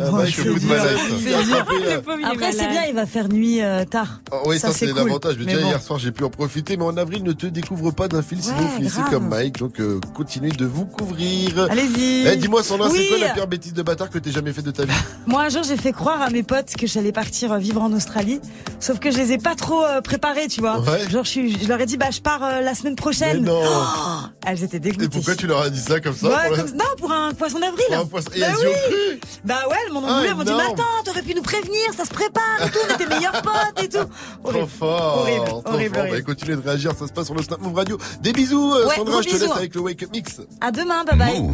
Ah, 0.00 0.10
Mike, 0.12 0.36
le 0.38 0.52
coup 0.54 0.58
de 0.58 0.66
malade. 0.66 2.24
Après, 2.32 2.52
c'est 2.52 2.68
bien, 2.68 2.84
il 2.88 2.94
va 2.94 3.04
faire 3.06 3.28
nuit 3.28 3.60
euh, 3.62 3.84
tard. 3.84 4.20
Ah 4.32 4.36
oui, 4.46 4.58
ça, 4.58 4.72
c'est 4.72 4.86
l'avantage. 4.86 5.36
Mais, 5.38 5.44
déjà, 5.44 5.60
hier 5.60 5.82
soir, 5.82 5.98
j'ai 5.98 6.12
pu 6.12 6.24
en 6.30 6.36
profiter. 6.36 6.76
Mais 6.76 6.84
en 6.84 6.96
avril, 6.96 7.22
ne 7.24 7.32
te 7.32 7.46
découvre 7.46 7.90
pas 7.90 8.08
d'un 8.08 8.22
fil, 8.22 8.42
sinon 8.42 8.58
Ouais, 8.58 8.68
finissez 8.76 9.00
grave. 9.00 9.10
comme 9.10 9.28
Mike. 9.28 9.58
Donc, 9.58 9.80
euh, 9.80 10.00
continuez 10.14 10.50
de 10.50 10.64
vous 10.66 10.86
couvrir. 10.86 11.66
Allez-y. 11.70 12.26
Eh, 12.26 12.36
dis-moi, 12.36 12.62
Sandra, 12.62 12.88
Oui. 12.88 12.98
c'est 13.10 13.18
quoi 13.18 13.26
la 13.28 13.34
pire 13.34 13.46
bêtise 13.46 13.72
de 13.74 13.82
bâtard 13.82 14.10
que 14.10 14.18
t'aies 14.18 14.30
jamais 14.32 14.52
fait 14.52 14.62
de 14.62 14.70
ta 14.70 14.84
vie 14.84 14.92
Moi, 15.26 15.42
un 15.42 15.48
jour, 15.48 15.62
j'ai 15.62 15.76
fait 15.76 15.92
croire 15.92 16.22
à 16.22 16.30
mes 16.30 16.42
potes 16.42 16.74
que 16.78 16.86
j'allais 16.86 17.12
partir 17.12 17.52
euh, 17.52 17.58
vivre 17.58 17.82
en 17.82 17.92
Australie. 17.92 18.40
Sauf 18.78 18.98
que 18.98 19.10
je 19.10 19.18
les 19.18 19.32
ai 19.32 19.38
pas 19.38 19.54
trop 19.54 19.84
euh, 19.84 20.00
préparés, 20.00 20.46
tu 20.48 20.60
vois. 20.60 20.78
Ouais. 20.80 21.08
Genre, 21.10 21.24
je, 21.24 21.30
suis, 21.30 21.58
je 21.62 21.68
leur 21.68 21.80
ai 21.80 21.86
dit, 21.86 21.96
bah, 21.96 22.10
je 22.10 22.20
pars 22.20 22.42
euh, 22.44 22.60
la 22.60 22.74
semaine 22.74 22.96
prochaine. 22.96 23.42
Mais 23.42 23.50
non. 23.50 23.60
Oh, 23.62 24.26
elles 24.46 24.62
étaient 24.64 24.80
dégoûtées. 24.80 25.04
Et 25.04 25.08
pourquoi 25.08 25.34
tu 25.34 25.46
leur 25.46 25.60
as 25.62 25.70
dit 25.70 25.80
ça 25.80 26.00
comme 26.00 26.14
ça 26.14 26.28
pour 26.28 26.56
la- 26.56 26.62
Non, 26.64 26.84
pour 26.98 27.12
un 27.12 27.32
poisson 27.34 27.58
d'avril. 27.58 27.84
Pour 27.88 27.96
un 27.98 28.06
poisson- 28.06 28.30
Et 28.34 28.40
Bah 28.40 28.46
elles 28.48 28.64
y 28.64 28.66
ont 28.66 28.70
oui. 28.70 29.18
cru 29.18 29.20
Bah 29.44 29.54
ouais, 29.68 29.76
elles 29.86 29.92
m'en 29.92 30.00
ont 30.00 30.06
Ah, 30.08 30.14
voulu. 30.18 30.28
Elles 30.28 30.34
m'ont 30.36 30.44
dit, 30.44 30.52
mais 30.56 30.62
attends, 30.72 30.82
t'aurais 31.04 31.22
pu 31.22 31.34
nous 31.34 31.42
prévenir, 31.42 31.80
ça 31.96 32.04
se 32.04 32.10
prépare 32.10 32.42
et 32.66 32.70
tout, 32.70 32.78
on 32.88 32.94
était 32.94 33.06
meilleurs 33.06 33.42
potes 33.42 33.82
et 33.84 33.88
tout. 33.88 33.98
Trop 33.98 34.08
Horrible. 34.44 34.68
fort, 34.68 35.18
Horrible, 35.20 35.44
trop 35.46 35.62
horrible, 35.66 35.96
horrible. 36.10 36.26
Bah, 36.26 36.32
continuez 36.34 36.56
de 36.56 36.60
réagir, 36.62 36.92
ça 36.98 37.06
se 37.06 37.12
passe 37.12 37.26
sur 37.26 37.34
le 37.34 37.42
Snap 37.42 37.60
Move 37.60 37.74
Radio. 37.74 37.98
Des 38.22 38.32
bisous, 38.32 38.72
euh, 38.74 38.86
Ouais, 38.86 38.96
Sandra, 38.96 39.22
je 39.22 39.28
te 39.28 39.32
bisous. 39.34 39.46
laisse 39.46 39.56
avec 39.56 39.74
le 39.74 39.80
Wake 39.80 40.02
Up 40.02 40.10
Mix. 40.12 40.40
À 40.60 40.70
demain, 40.70 41.04
bye 41.04 41.16
bye. 41.18 41.50